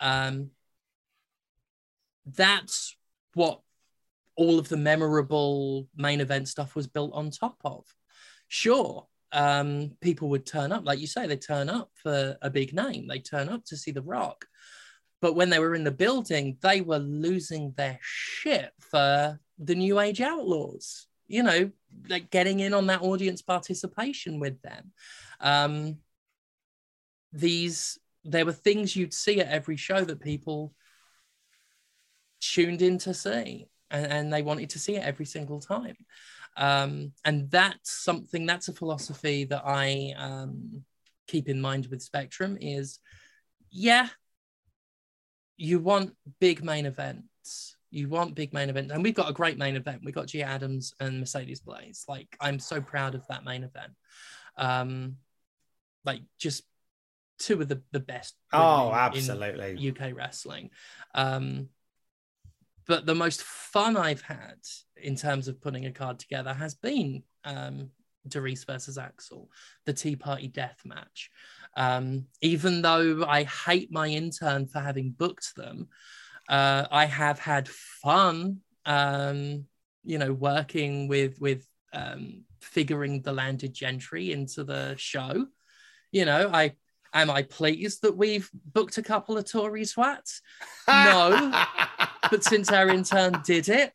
Um, 0.00 0.50
that's 2.26 2.96
what 3.34 3.60
all 4.36 4.58
of 4.58 4.68
the 4.68 4.76
memorable 4.76 5.88
main 5.96 6.20
event 6.20 6.48
stuff 6.48 6.74
was 6.74 6.88
built 6.88 7.12
on 7.14 7.30
top 7.30 7.56
of. 7.64 7.84
Sure, 8.48 9.06
um, 9.32 9.92
people 10.00 10.28
would 10.30 10.44
turn 10.44 10.72
up, 10.72 10.84
like 10.84 10.98
you 10.98 11.06
say, 11.06 11.26
they 11.26 11.36
turn 11.36 11.68
up 11.68 11.90
for 11.94 12.36
a 12.42 12.50
big 12.50 12.74
name, 12.74 13.06
they 13.06 13.20
turn 13.20 13.48
up 13.48 13.64
to 13.66 13.76
see 13.76 13.92
The 13.92 14.02
Rock. 14.02 14.44
But 15.20 15.34
when 15.34 15.50
they 15.50 15.58
were 15.60 15.74
in 15.74 15.84
the 15.84 15.90
building, 15.90 16.58
they 16.62 16.80
were 16.80 16.98
losing 16.98 17.72
their 17.76 17.98
shit 18.02 18.72
for 18.78 19.38
the 19.58 19.74
New 19.74 20.00
Age 20.00 20.20
Outlaws, 20.20 21.06
you 21.28 21.42
know, 21.42 21.70
like 22.08 22.30
getting 22.30 22.60
in 22.60 22.74
on 22.74 22.86
that 22.86 23.02
audience 23.02 23.42
participation 23.42 24.40
with 24.40 24.60
them. 24.62 24.92
Um, 25.40 25.98
these, 27.32 27.98
there 28.24 28.46
were 28.46 28.52
things 28.52 28.96
you'd 28.96 29.14
see 29.14 29.40
at 29.40 29.48
every 29.48 29.76
show 29.76 30.04
that 30.04 30.20
people 30.20 30.74
tuned 32.40 32.82
in 32.82 32.98
to 32.98 33.14
see 33.14 33.66
and, 33.90 34.06
and 34.06 34.32
they 34.32 34.42
wanted 34.42 34.70
to 34.70 34.78
see 34.78 34.96
it 34.96 35.04
every 35.04 35.26
single 35.26 35.60
time 35.60 35.96
um, 36.56 37.12
and 37.24 37.50
that's 37.50 37.92
something 37.92 38.46
that's 38.46 38.68
a 38.68 38.72
philosophy 38.72 39.44
that 39.44 39.62
i 39.64 40.12
um, 40.16 40.84
keep 41.26 41.48
in 41.48 41.60
mind 41.60 41.86
with 41.86 42.02
spectrum 42.02 42.56
is 42.60 42.98
yeah 43.70 44.08
you 45.56 45.78
want 45.78 46.14
big 46.40 46.62
main 46.62 46.86
events 46.86 47.76
you 47.90 48.08
want 48.08 48.34
big 48.34 48.52
main 48.52 48.68
events 48.68 48.92
and 48.92 49.02
we've 49.02 49.14
got 49.14 49.30
a 49.30 49.34
great 49.34 49.58
main 49.58 49.76
event 49.76 50.02
we've 50.04 50.14
got 50.14 50.26
Gia 50.26 50.42
adams 50.42 50.94
and 51.00 51.20
mercedes 51.20 51.60
blaze 51.60 52.04
like 52.08 52.36
i'm 52.40 52.58
so 52.58 52.80
proud 52.80 53.14
of 53.14 53.26
that 53.28 53.44
main 53.44 53.64
event 53.64 53.92
um 54.56 55.16
like 56.04 56.20
just 56.38 56.64
two 57.38 57.60
of 57.60 57.68
the, 57.68 57.80
the 57.92 58.00
best 58.00 58.34
Oh, 58.52 58.92
absolutely. 58.92 59.90
UK 59.90 60.14
wrestling. 60.14 60.70
Um, 61.14 61.68
but 62.86 63.06
the 63.06 63.14
most 63.14 63.42
fun 63.42 63.96
I've 63.96 64.22
had 64.22 64.56
in 64.96 65.14
terms 65.14 65.46
of 65.46 65.60
putting 65.60 65.86
a 65.86 65.92
card 65.92 66.18
together 66.18 66.54
has 66.54 66.74
been 66.74 67.22
um, 67.44 67.90
Doris 68.26 68.64
versus 68.64 68.96
Axel, 68.96 69.50
the 69.84 69.92
Tea 69.92 70.16
Party 70.16 70.48
death 70.48 70.80
match. 70.84 71.30
Um, 71.76 72.26
even 72.40 72.80
though 72.82 73.24
I 73.26 73.44
hate 73.44 73.92
my 73.92 74.08
intern 74.08 74.66
for 74.66 74.80
having 74.80 75.10
booked 75.10 75.54
them, 75.54 75.88
uh, 76.48 76.86
I 76.90 77.06
have 77.06 77.38
had 77.38 77.68
fun, 77.68 78.60
um, 78.86 79.66
you 80.04 80.18
know, 80.18 80.32
working 80.32 81.08
with 81.08 81.40
with 81.40 81.66
um, 81.92 82.44
figuring 82.60 83.22
the 83.22 83.32
landed 83.32 83.74
gentry 83.74 84.32
into 84.32 84.64
the 84.64 84.94
show. 84.96 85.46
You 86.10 86.24
know, 86.24 86.50
I 86.52 86.74
am 87.12 87.30
I 87.30 87.42
pleased 87.42 88.02
that 88.02 88.16
we've 88.16 88.50
booked 88.52 88.98
a 88.98 89.02
couple 89.02 89.36
of 89.36 89.50
Tory 89.50 89.84
swats? 89.84 90.40
No, 90.86 91.52
but 92.30 92.44
since 92.44 92.70
our 92.70 92.88
intern 92.88 93.42
did 93.44 93.68
it, 93.68 93.92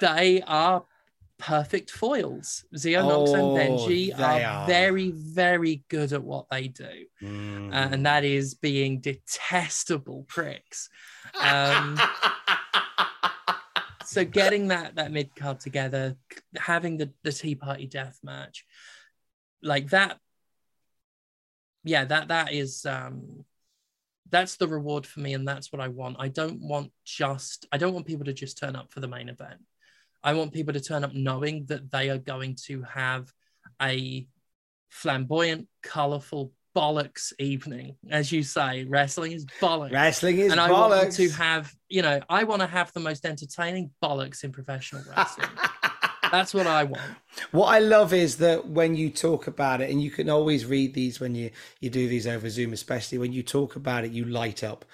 they 0.00 0.42
are 0.42 0.84
perfect 1.38 1.90
foils. 1.90 2.64
Zio 2.76 3.06
Knox 3.06 3.30
and 3.32 3.42
Oh, 3.42 3.54
Benji 3.54 4.18
are, 4.18 4.40
are. 4.42 4.66
very, 4.66 5.10
very 5.10 5.84
good 5.88 6.12
at 6.12 6.22
what 6.22 6.46
they 6.50 6.68
do, 6.68 7.06
Mm. 7.22 7.72
uh, 7.72 7.88
and 7.92 8.06
that 8.06 8.24
is 8.24 8.54
being 8.54 9.00
detestable 9.00 10.24
pricks. 10.28 10.88
Um, 11.34 11.98
so 14.04 14.24
getting 14.24 14.68
that 14.68 14.96
that 14.96 15.12
mid 15.12 15.34
card 15.36 15.60
together, 15.60 16.16
having 16.56 16.96
the 16.96 17.12
the 17.22 17.32
Tea 17.32 17.54
Party 17.54 17.86
death 17.86 18.18
match, 18.22 18.64
like 19.62 19.90
that, 19.90 20.18
yeah, 21.84 22.04
that 22.04 22.28
that 22.28 22.52
is 22.52 22.84
um 22.86 23.44
that's 24.30 24.56
the 24.56 24.68
reward 24.68 25.06
for 25.06 25.20
me, 25.20 25.34
and 25.34 25.46
that's 25.46 25.72
what 25.72 25.80
I 25.80 25.88
want. 25.88 26.16
I 26.18 26.28
don't 26.28 26.60
want 26.60 26.92
just 27.04 27.66
I 27.72 27.78
don't 27.78 27.94
want 27.94 28.06
people 28.06 28.24
to 28.24 28.32
just 28.32 28.58
turn 28.58 28.76
up 28.76 28.92
for 28.92 29.00
the 29.00 29.08
main 29.08 29.28
event. 29.28 29.60
I 30.26 30.34
want 30.34 30.52
people 30.52 30.74
to 30.74 30.80
turn 30.80 31.04
up 31.04 31.14
knowing 31.14 31.66
that 31.66 31.92
they 31.92 32.10
are 32.10 32.18
going 32.18 32.56
to 32.66 32.82
have 32.82 33.32
a 33.80 34.26
flamboyant, 34.90 35.68
colorful 35.84 36.52
bollocks 36.74 37.32
evening, 37.38 37.94
as 38.10 38.32
you 38.32 38.42
say. 38.42 38.84
Wrestling 38.84 39.30
is 39.32 39.46
bollocks 39.60 39.92
Wrestling 39.92 40.38
is 40.38 40.50
and 40.50 40.60
I 40.60 40.72
want 40.72 41.12
to 41.12 41.30
have, 41.30 41.72
you 41.88 42.02
know, 42.02 42.20
I 42.28 42.42
want 42.42 42.60
to 42.60 42.66
have 42.66 42.92
the 42.92 42.98
most 42.98 43.24
entertaining 43.24 43.92
bollocks 44.02 44.42
in 44.42 44.50
professional 44.50 45.04
wrestling. 45.08 45.48
That's 46.32 46.52
what 46.52 46.66
I 46.66 46.82
want. 46.82 47.02
What 47.52 47.66
I 47.66 47.78
love 47.78 48.12
is 48.12 48.38
that 48.38 48.66
when 48.66 48.96
you 48.96 49.10
talk 49.10 49.46
about 49.46 49.80
it, 49.80 49.90
and 49.90 50.02
you 50.02 50.10
can 50.10 50.28
always 50.28 50.66
read 50.66 50.92
these 50.92 51.20
when 51.20 51.36
you 51.36 51.52
you 51.78 51.88
do 51.88 52.08
these 52.08 52.26
over 52.26 52.50
Zoom, 52.50 52.72
especially 52.72 53.18
when 53.18 53.32
you 53.32 53.44
talk 53.44 53.76
about 53.76 54.04
it, 54.04 54.10
you 54.10 54.24
light 54.24 54.64
up, 54.64 54.84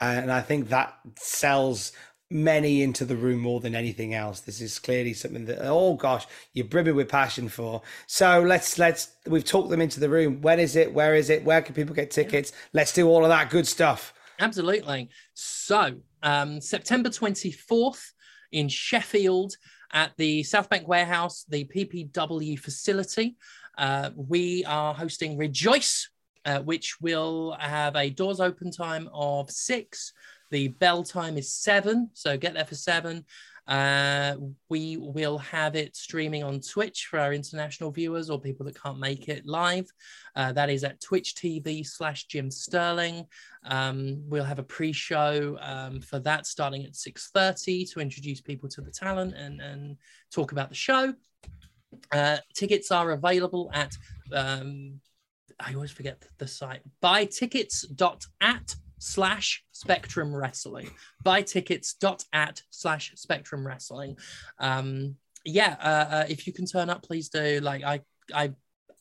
and 0.00 0.32
I 0.32 0.40
think 0.40 0.70
that 0.70 0.98
sells 1.16 1.92
many 2.30 2.82
into 2.82 3.04
the 3.04 3.16
room 3.16 3.40
more 3.40 3.60
than 3.60 3.74
anything 3.74 4.14
else. 4.14 4.40
This 4.40 4.60
is 4.60 4.78
clearly 4.78 5.12
something 5.12 5.44
that 5.46 5.58
oh 5.62 5.94
gosh, 5.94 6.26
you're 6.52 6.66
brimming 6.66 6.94
with 6.94 7.08
passion 7.08 7.48
for. 7.48 7.82
So 8.06 8.40
let's 8.40 8.78
let's 8.78 9.12
we've 9.26 9.44
talked 9.44 9.70
them 9.70 9.80
into 9.80 10.00
the 10.00 10.08
room. 10.08 10.40
When 10.40 10.60
is 10.60 10.76
it? 10.76 10.92
Where 10.92 11.14
is 11.14 11.30
it? 11.30 11.44
Where 11.44 11.62
can 11.62 11.74
people 11.74 11.94
get 11.94 12.10
tickets? 12.10 12.52
Let's 12.72 12.92
do 12.92 13.08
all 13.08 13.24
of 13.24 13.30
that 13.30 13.50
good 13.50 13.66
stuff. 13.66 14.14
Absolutely. 14.38 15.10
So, 15.34 15.96
um, 16.22 16.60
September 16.62 17.10
24th 17.10 18.12
in 18.52 18.68
Sheffield 18.68 19.54
at 19.92 20.12
the 20.16 20.42
South 20.44 20.70
Bank 20.70 20.88
Warehouse, 20.88 21.44
the 21.48 21.64
PPW 21.64 22.58
facility, 22.58 23.36
uh, 23.76 24.10
we 24.16 24.64
are 24.64 24.94
hosting 24.94 25.36
Rejoice, 25.36 26.08
uh, 26.46 26.60
which 26.60 27.00
will 27.00 27.56
have 27.60 27.96
a 27.96 28.08
doors 28.08 28.40
open 28.40 28.70
time 28.70 29.10
of 29.12 29.50
six. 29.50 30.12
The 30.50 30.68
bell 30.68 31.02
time 31.02 31.38
is 31.38 31.52
seven, 31.52 32.10
so 32.12 32.36
get 32.36 32.54
there 32.54 32.64
for 32.64 32.74
seven. 32.74 33.24
Uh, 33.68 34.34
we 34.68 34.96
will 34.96 35.38
have 35.38 35.76
it 35.76 35.94
streaming 35.94 36.42
on 36.42 36.60
Twitch 36.60 37.06
for 37.08 37.20
our 37.20 37.32
international 37.32 37.92
viewers 37.92 38.28
or 38.28 38.40
people 38.40 38.66
that 38.66 38.80
can't 38.80 38.98
make 38.98 39.28
it 39.28 39.46
live. 39.46 39.86
Uh, 40.34 40.52
that 40.52 40.68
is 40.68 40.82
at 40.82 41.00
Twitch 41.00 41.36
TV 41.36 41.86
slash 41.86 42.26
Jim 42.26 42.50
Sterling. 42.50 43.26
Um, 43.64 44.24
we'll 44.26 44.44
have 44.44 44.58
a 44.58 44.64
pre-show 44.64 45.56
um, 45.60 46.00
for 46.00 46.18
that 46.20 46.46
starting 46.46 46.84
at 46.84 46.94
6.30 46.94 47.92
to 47.92 48.00
introduce 48.00 48.40
people 48.40 48.68
to 48.70 48.80
the 48.80 48.90
talent 48.90 49.34
and, 49.36 49.60
and 49.60 49.96
talk 50.32 50.50
about 50.50 50.68
the 50.68 50.74
show. 50.74 51.14
Uh, 52.10 52.38
tickets 52.54 52.90
are 52.90 53.12
available 53.12 53.70
at 53.72 53.92
um, 54.32 55.00
I 55.58 55.74
always 55.74 55.90
forget 55.90 56.24
the 56.38 56.46
site. 56.46 56.80
Buy 57.00 57.26
tickets 57.26 57.82
dot 57.82 58.24
at 58.40 58.74
slash 59.00 59.64
spectrum 59.72 60.32
wrestling. 60.32 60.90
Buy 61.24 61.42
tickets 61.42 61.94
dot 61.94 62.24
at 62.32 62.62
slash 62.70 63.12
spectrum 63.16 63.66
wrestling. 63.66 64.16
Um 64.58 65.16
yeah 65.44 65.76
uh, 65.80 66.14
uh 66.14 66.24
if 66.28 66.46
you 66.46 66.52
can 66.52 66.66
turn 66.66 66.90
up 66.90 67.02
please 67.02 67.28
do. 67.30 67.60
Like 67.60 67.82
i 67.82 68.00
i 68.32 68.52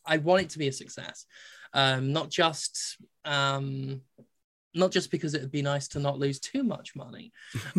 i 0.06 0.18
want 0.18 0.42
it 0.42 0.50
to 0.52 0.60
be 0.60 0.68
a 0.68 0.74
success. 0.74 1.26
Um 1.74 2.14
not 2.14 2.30
just 2.30 2.98
um 3.26 4.02
not 4.74 4.92
just 4.92 5.12
because 5.12 5.34
it 5.34 5.42
would 5.42 5.52
be 5.52 5.62
nice 5.62 5.88
to 5.90 6.00
not 6.00 6.20
lose 6.20 6.40
too 6.40 6.64
much 6.64 6.96
money 6.96 7.32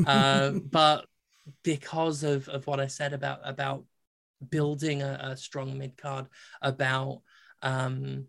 uh, 0.06 0.50
but 0.70 1.06
because 1.62 2.24
of 2.24 2.48
of 2.48 2.66
what 2.66 2.80
i 2.80 2.86
said 2.86 3.12
about 3.12 3.40
about 3.44 3.84
building 4.48 5.02
a, 5.02 5.18
a 5.22 5.36
strong 5.36 5.78
mid 5.78 5.96
card 5.96 6.26
about 6.62 7.22
um 7.62 8.26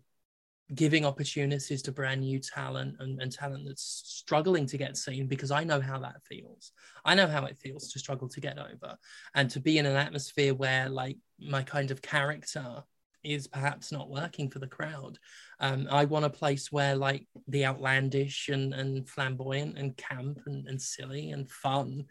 giving 0.74 1.04
opportunities 1.04 1.82
to 1.82 1.92
brand 1.92 2.20
new 2.20 2.38
talent 2.38 2.96
and, 3.00 3.20
and, 3.20 3.32
talent 3.32 3.64
that's 3.66 4.02
struggling 4.04 4.66
to 4.66 4.78
get 4.78 4.96
seen 4.96 5.26
because 5.26 5.50
I 5.50 5.64
know 5.64 5.80
how 5.80 5.98
that 5.98 6.22
feels. 6.24 6.72
I 7.04 7.14
know 7.14 7.26
how 7.26 7.44
it 7.44 7.58
feels 7.58 7.92
to 7.92 7.98
struggle 7.98 8.28
to 8.28 8.40
get 8.40 8.58
over 8.58 8.96
and 9.34 9.50
to 9.50 9.60
be 9.60 9.78
in 9.78 9.86
an 9.86 9.96
atmosphere 9.96 10.54
where 10.54 10.88
like 10.88 11.18
my 11.38 11.62
kind 11.62 11.90
of 11.90 12.00
character 12.00 12.82
is 13.24 13.46
perhaps 13.46 13.92
not 13.92 14.10
working 14.10 14.50
for 14.50 14.58
the 14.58 14.66
crowd. 14.66 15.18
Um, 15.60 15.86
I 15.90 16.04
want 16.06 16.24
a 16.24 16.30
place 16.30 16.72
where 16.72 16.96
like 16.96 17.26
the 17.48 17.66
outlandish 17.66 18.48
and, 18.48 18.72
and 18.74 19.08
flamboyant 19.08 19.78
and 19.78 19.96
camp 19.96 20.40
and, 20.46 20.66
and 20.66 20.80
silly 20.80 21.30
and 21.30 21.50
fun 21.50 22.06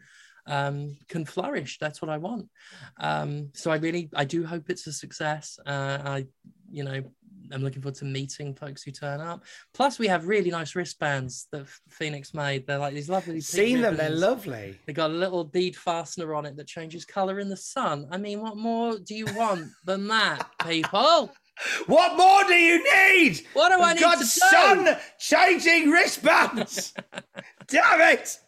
um, 0.46 0.96
can 1.08 1.24
flourish. 1.24 1.78
That's 1.78 2.02
what 2.02 2.10
I 2.10 2.18
want. 2.18 2.48
Um, 2.98 3.50
so 3.54 3.70
I 3.70 3.76
really, 3.76 4.08
I 4.14 4.24
do 4.24 4.44
hope 4.44 4.70
it's 4.70 4.86
a 4.86 4.92
success. 4.92 5.58
Uh, 5.64 5.98
I, 6.04 6.26
you 6.70 6.84
know, 6.84 7.02
I'm 7.52 7.62
looking 7.62 7.82
forward 7.82 7.96
to 7.96 8.04
meeting 8.04 8.54
folks 8.54 8.82
who 8.82 8.90
turn 8.90 9.20
up. 9.20 9.44
Plus, 9.74 9.98
we 9.98 10.06
have 10.08 10.26
really 10.26 10.50
nice 10.50 10.74
wristbands 10.74 11.46
that 11.52 11.68
Phoenix 11.88 12.34
made. 12.34 12.66
They're 12.66 12.78
like 12.78 12.94
these 12.94 13.08
lovely. 13.08 13.40
Seen 13.40 13.80
them? 13.80 13.96
They're 13.96 14.10
lovely. 14.10 14.78
They 14.86 14.92
got 14.92 15.10
a 15.10 15.14
little 15.14 15.44
bead 15.44 15.76
fastener 15.76 16.34
on 16.34 16.46
it 16.46 16.56
that 16.56 16.66
changes 16.66 17.04
color 17.04 17.40
in 17.40 17.48
the 17.48 17.56
sun. 17.56 18.08
I 18.10 18.18
mean, 18.18 18.40
what 18.40 18.56
more 18.56 18.98
do 18.98 19.14
you 19.14 19.26
want 19.34 19.70
than 19.84 20.08
that, 20.08 20.46
people? 20.66 21.32
What 21.86 22.16
more 22.16 22.44
do 22.44 22.54
you 22.54 22.82
need? 22.82 23.46
What 23.52 23.68
do 23.68 23.82
I 23.82 23.92
need 23.92 24.00
got 24.00 24.18
to 24.18 24.24
sun-changing 24.24 25.90
wristbands. 25.90 26.94
Damn 27.72 28.00
it! 28.00 28.38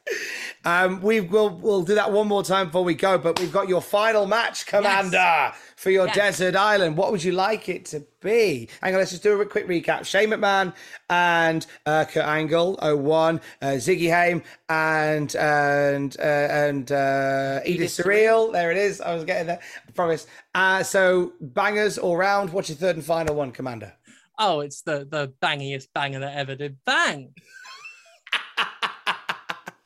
Um, 0.64 1.00
we 1.02 1.20
will 1.20 1.50
we'll 1.50 1.82
do 1.82 1.94
that 1.94 2.12
one 2.12 2.28
more 2.28 2.42
time 2.42 2.66
before 2.66 2.84
we 2.84 2.94
go. 2.94 3.18
But 3.18 3.40
we've 3.40 3.52
got 3.52 3.68
your 3.68 3.80
final 3.80 4.26
match, 4.26 4.66
Commander. 4.66 5.16
Yes 5.16 5.56
for 5.84 5.90
your 5.90 6.06
yes. 6.06 6.16
desert 6.16 6.56
island. 6.56 6.96
What 6.96 7.12
would 7.12 7.22
you 7.22 7.32
like 7.32 7.68
it 7.68 7.84
to 7.86 8.06
be? 8.22 8.70
Hang 8.80 8.94
on, 8.94 9.00
let's 9.00 9.10
just 9.10 9.22
do 9.22 9.38
a 9.38 9.46
quick 9.46 9.68
recap. 9.68 10.06
Shane 10.06 10.30
McMahon 10.30 10.72
and 11.10 11.66
uh, 11.84 12.06
Kurt 12.06 12.24
Angle, 12.24 12.78
01, 12.80 13.40
uh, 13.60 13.66
Ziggy 13.66 14.10
Haim 14.10 14.42
and 14.70 15.36
and 15.36 16.16
uh, 16.18 16.22
and 16.22 16.90
uh, 16.90 17.60
Edith, 17.66 17.90
Surreal. 17.90 18.50
There 18.50 18.70
it 18.70 18.78
is. 18.78 19.02
I 19.02 19.14
was 19.14 19.24
getting 19.24 19.46
there. 19.46 19.60
I 19.86 19.90
promise. 19.92 20.26
Uh, 20.54 20.82
so 20.82 21.34
bangers 21.40 21.98
all 21.98 22.16
round. 22.16 22.50
What's 22.50 22.70
your 22.70 22.76
third 22.78 22.96
and 22.96 23.04
final 23.04 23.34
one, 23.34 23.52
Commander? 23.52 23.92
Oh, 24.38 24.60
it's 24.60 24.80
the 24.82 25.06
the 25.08 25.34
bangiest 25.42 25.88
banger 25.94 26.20
that 26.20 26.36
ever 26.36 26.54
did 26.56 26.78
bang. 26.86 27.34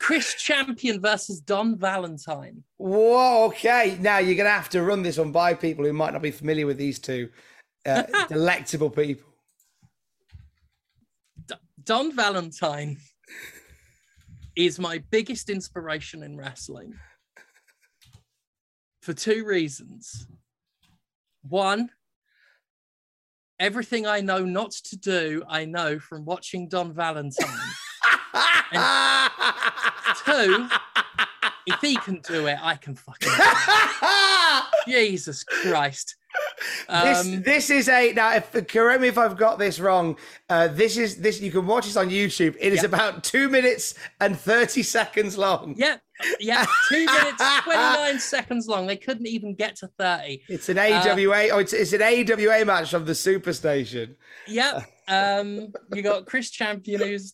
Chris 0.09 0.33
Champion 0.33 0.99
versus 0.99 1.39
Don 1.39 1.77
Valentine. 1.77 2.63
Whoa, 2.77 3.45
okay. 3.45 3.95
Now 4.01 4.17
you're 4.17 4.33
going 4.33 4.47
to 4.47 4.49
have 4.49 4.69
to 4.69 4.81
run 4.81 5.03
this 5.03 5.19
one 5.19 5.31
by 5.31 5.53
people 5.53 5.85
who 5.85 5.93
might 5.93 6.13
not 6.13 6.23
be 6.23 6.31
familiar 6.31 6.65
with 6.65 6.77
these 6.77 6.97
two 6.97 7.29
uh, 7.85 8.01
delectable 8.27 8.89
people. 8.89 9.29
D- 11.45 11.53
Don 11.83 12.15
Valentine 12.15 12.97
is 14.55 14.79
my 14.79 14.97
biggest 15.11 15.47
inspiration 15.47 16.23
in 16.23 16.37
wrestling 16.37 16.95
for 19.03 19.13
two 19.13 19.45
reasons. 19.45 20.25
One, 21.43 21.91
everything 23.59 24.07
I 24.07 24.21
know 24.21 24.43
not 24.43 24.71
to 24.71 24.97
do, 24.97 25.43
I 25.47 25.65
know 25.65 25.99
from 25.99 26.25
watching 26.25 26.67
Don 26.67 26.93
Valentine. 26.93 27.45
Two, 30.25 30.67
if 31.65 31.81
he 31.81 31.95
can 31.97 32.21
do 32.21 32.47
it, 32.47 32.57
I 32.61 32.75
can 32.75 32.95
fucking. 32.95 33.31
Jesus 34.87 35.43
Christ. 35.43 36.15
this 36.87 37.25
um, 37.25 37.41
this 37.41 37.69
is 37.69 37.89
a 37.89 38.13
now. 38.13 38.35
If 38.35 38.51
correct 38.67 39.01
me 39.01 39.07
if 39.07 39.17
I've 39.17 39.37
got 39.37 39.57
this 39.57 39.79
wrong. 39.79 40.17
Uh, 40.47 40.67
this 40.67 40.97
is 40.97 41.17
this. 41.17 41.41
You 41.41 41.51
can 41.51 41.65
watch 41.65 41.85
this 41.85 41.97
on 41.97 42.09
YouTube. 42.09 42.55
It 42.59 42.73
is 42.73 42.83
about 42.83 43.23
two 43.23 43.49
minutes 43.49 43.95
and 44.21 44.37
thirty 44.37 44.83
seconds 44.83 45.37
long. 45.37 45.73
Yeah, 45.75 45.97
yeah, 46.39 46.65
two 46.87 47.05
minutes 47.05 47.43
twenty 47.63 47.79
nine 47.79 48.19
seconds 48.19 48.67
long. 48.67 48.85
They 48.85 48.97
couldn't 48.97 49.27
even 49.27 49.55
get 49.55 49.77
to 49.77 49.87
thirty. 49.87 50.43
It's 50.47 50.69
an 50.69 50.77
AWA. 50.77 51.47
Uh, 51.47 51.49
oh, 51.53 51.59
it's 51.59 51.73
it's 51.73 51.93
an 51.93 52.03
AWA 52.03 52.63
match 52.63 52.93
of 52.93 53.07
the 53.07 53.13
Superstation. 53.13 54.15
Yep. 54.47 54.83
Um, 55.07 55.73
you 55.93 56.03
got 56.03 56.27
Chris 56.27 56.51
Champion 56.51 57.01
who's 57.01 57.33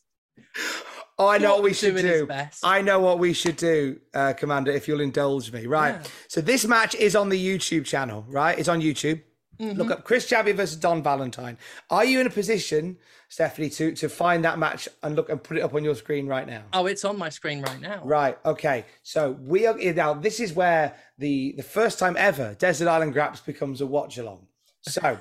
Oh, 1.18 1.28
I 1.28 1.38
know 1.38 1.54
what 1.54 1.64
we 1.64 1.74
should 1.74 1.96
do. 1.96 2.28
I 2.64 2.82
know 2.82 3.00
what 3.00 3.20
we 3.20 3.32
should 3.34 3.56
do, 3.56 4.00
uh, 4.14 4.34
Commander, 4.34 4.72
if 4.72 4.88
you'll 4.88 5.00
indulge 5.00 5.52
me. 5.52 5.66
Right. 5.66 5.96
Yeah. 5.96 6.10
So 6.28 6.42
this 6.42 6.66
match 6.66 6.94
is 6.96 7.16
on 7.16 7.30
the 7.30 7.40
YouTube 7.40 7.86
channel, 7.86 8.26
right? 8.28 8.58
It's 8.60 8.68
on 8.68 8.82
YouTube. 8.82 9.22
Mm-hmm. 9.60 9.78
Look 9.78 9.92
up 9.92 10.04
Chris 10.04 10.28
Champion 10.28 10.58
versus 10.58 10.76
Don 10.76 11.02
Valentine. 11.02 11.58
Are 11.90 12.04
you 12.04 12.20
in 12.20 12.28
a 12.28 12.30
position, 12.30 12.98
Stephanie, 13.30 13.70
to 13.70 13.94
to 13.94 14.10
find 14.10 14.44
that 14.44 14.60
match 14.60 14.90
and 15.02 15.16
look 15.16 15.30
and 15.30 15.42
put 15.42 15.58
it 15.58 15.62
up 15.62 15.74
on 15.74 15.84
your 15.84 15.96
screen 15.96 16.28
right 16.28 16.46
now? 16.46 16.64
Oh, 16.74 16.86
it's 16.86 17.06
on 17.06 17.18
my 17.18 17.30
screen 17.30 17.62
right 17.62 17.80
now. 17.80 18.02
Right. 18.04 18.38
Okay. 18.46 18.84
So 19.04 19.32
we 19.32 19.66
are 19.66 19.78
now. 19.94 20.14
This 20.14 20.42
is 20.42 20.54
where 20.54 20.96
the 21.18 21.54
the 21.54 21.64
first 21.64 22.00
time 22.00 22.16
ever 22.18 22.56
Desert 22.56 22.90
Island 22.90 23.14
Graps 23.14 23.40
becomes 23.40 23.80
a 23.80 23.86
watch 23.86 24.18
along. 24.18 24.48
So 24.88 25.18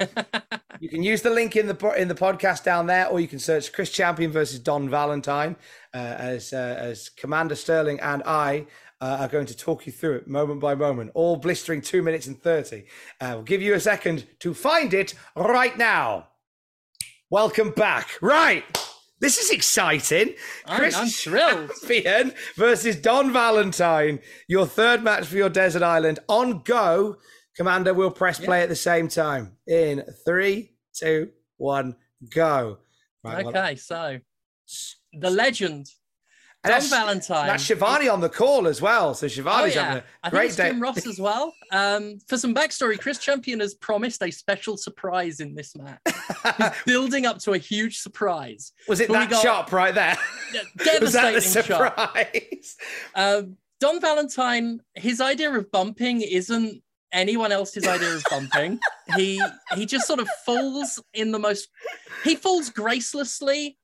you 0.78 0.88
can 0.88 1.02
use 1.02 1.22
the 1.22 1.30
link 1.30 1.56
in 1.56 1.66
the 1.66 1.94
in 1.96 2.08
the 2.08 2.14
podcast 2.14 2.64
down 2.64 2.86
there, 2.86 3.08
or 3.08 3.18
you 3.18 3.28
can 3.28 3.38
search 3.38 3.72
Chris 3.72 3.90
Champion 3.90 4.30
versus 4.30 4.58
Don 4.58 4.90
Valentine 4.90 5.56
uh, 5.94 5.96
as 5.96 6.52
uh, 6.52 6.76
as 6.78 7.08
Commander 7.08 7.54
Sterling 7.54 7.98
and 8.00 8.22
I 8.24 8.66
uh, 9.00 9.18
are 9.20 9.28
going 9.28 9.46
to 9.46 9.56
talk 9.56 9.86
you 9.86 9.92
through 9.92 10.16
it 10.16 10.28
moment 10.28 10.60
by 10.60 10.74
moment, 10.74 11.12
all 11.14 11.36
blistering 11.36 11.80
two 11.80 12.02
minutes 12.02 12.26
and 12.26 12.40
thirty. 12.40 12.84
Uh, 13.20 13.32
we'll 13.34 13.42
give 13.42 13.62
you 13.62 13.74
a 13.74 13.80
second 13.80 14.26
to 14.40 14.52
find 14.52 14.92
it 14.92 15.14
right 15.34 15.76
now. 15.78 16.28
Welcome 17.30 17.70
back. 17.70 18.18
Right. 18.20 18.64
This 19.20 19.38
is 19.38 19.50
exciting. 19.50 20.34
Chris 20.66 20.94
I'm 20.94 21.08
thrilled. 21.08 21.70
Champion 21.80 22.34
versus 22.56 22.96
Don 22.96 23.32
Valentine. 23.32 24.20
Your 24.46 24.66
third 24.66 25.02
match 25.02 25.24
for 25.24 25.36
your 25.36 25.48
desert 25.48 25.82
island 25.82 26.18
on 26.28 26.62
go 26.62 27.16
Commander, 27.56 27.94
we'll 27.94 28.10
press 28.10 28.38
play 28.38 28.58
yeah. 28.58 28.62
at 28.64 28.68
the 28.68 28.76
same 28.76 29.08
time. 29.08 29.56
In 29.66 30.04
three, 30.24 30.72
two, 30.92 31.30
one, 31.56 31.96
go. 32.30 32.78
Right, 33.22 33.46
okay, 33.46 33.52
well, 33.52 33.76
so 33.76 34.18
the 35.12 35.30
legend. 35.30 35.86
Don 36.64 36.80
Valentine. 36.80 37.46
That's 37.46 37.68
Shivani 37.68 38.10
on 38.10 38.22
the 38.22 38.28
call 38.30 38.66
as 38.66 38.80
well. 38.80 39.12
So 39.12 39.26
Shivani's 39.26 39.76
oh, 39.76 39.80
yeah. 39.80 39.84
having 39.84 40.02
a 40.22 40.30
great 40.30 40.38
I 40.38 40.46
think 40.46 40.56
day. 40.56 40.68
Tim 40.70 40.80
Ross 40.80 41.06
as 41.06 41.18
well. 41.18 41.52
Um, 41.70 42.18
for 42.26 42.38
some 42.38 42.54
backstory, 42.54 42.98
Chris 42.98 43.18
Champion 43.18 43.60
has 43.60 43.74
promised 43.74 44.22
a 44.22 44.30
special 44.30 44.78
surprise 44.78 45.40
in 45.40 45.54
this 45.54 45.76
match. 45.76 46.00
He's 46.56 46.70
building 46.86 47.26
up 47.26 47.38
to 47.40 47.52
a 47.52 47.58
huge 47.58 47.98
surprise. 47.98 48.72
Was 48.88 49.00
it 49.00 49.10
that 49.10 49.28
got, 49.28 49.42
shot 49.42 49.72
right 49.72 49.94
there? 49.94 50.16
Devastating 50.78 51.00
Was 51.02 51.12
that 51.12 51.34
the 51.34 51.40
surprise? 51.42 52.76
Uh, 53.14 53.42
Don 53.80 54.00
Valentine, 54.00 54.80
his 54.94 55.20
idea 55.20 55.52
of 55.52 55.70
bumping 55.70 56.22
isn't 56.22 56.82
anyone 57.14 57.52
else's 57.52 57.86
idea 57.86 58.14
of 58.14 58.24
bumping. 58.28 58.78
he 59.16 59.40
he 59.74 59.86
just 59.86 60.06
sort 60.06 60.20
of 60.20 60.28
falls 60.44 61.02
in 61.14 61.32
the 61.32 61.38
most 61.38 61.68
he 62.24 62.34
falls 62.34 62.70
gracelessly 62.70 63.76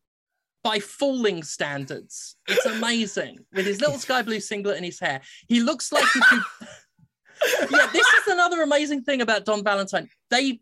by 0.62 0.78
falling 0.78 1.42
standards. 1.42 2.36
It's 2.46 2.66
amazing 2.66 3.38
with 3.54 3.64
his 3.64 3.80
little 3.80 3.98
sky 3.98 4.22
blue 4.22 4.40
singlet 4.40 4.76
and 4.76 4.84
his 4.84 5.00
hair. 5.00 5.22
He 5.48 5.60
looks 5.60 5.90
like 5.90 6.04
he 6.12 6.20
could. 6.20 6.42
yeah, 7.70 7.86
this 7.92 8.06
is 8.06 8.26
another 8.26 8.60
amazing 8.62 9.02
thing 9.02 9.22
about 9.22 9.46
Don 9.46 9.64
Valentine. 9.64 10.10
They 10.28 10.60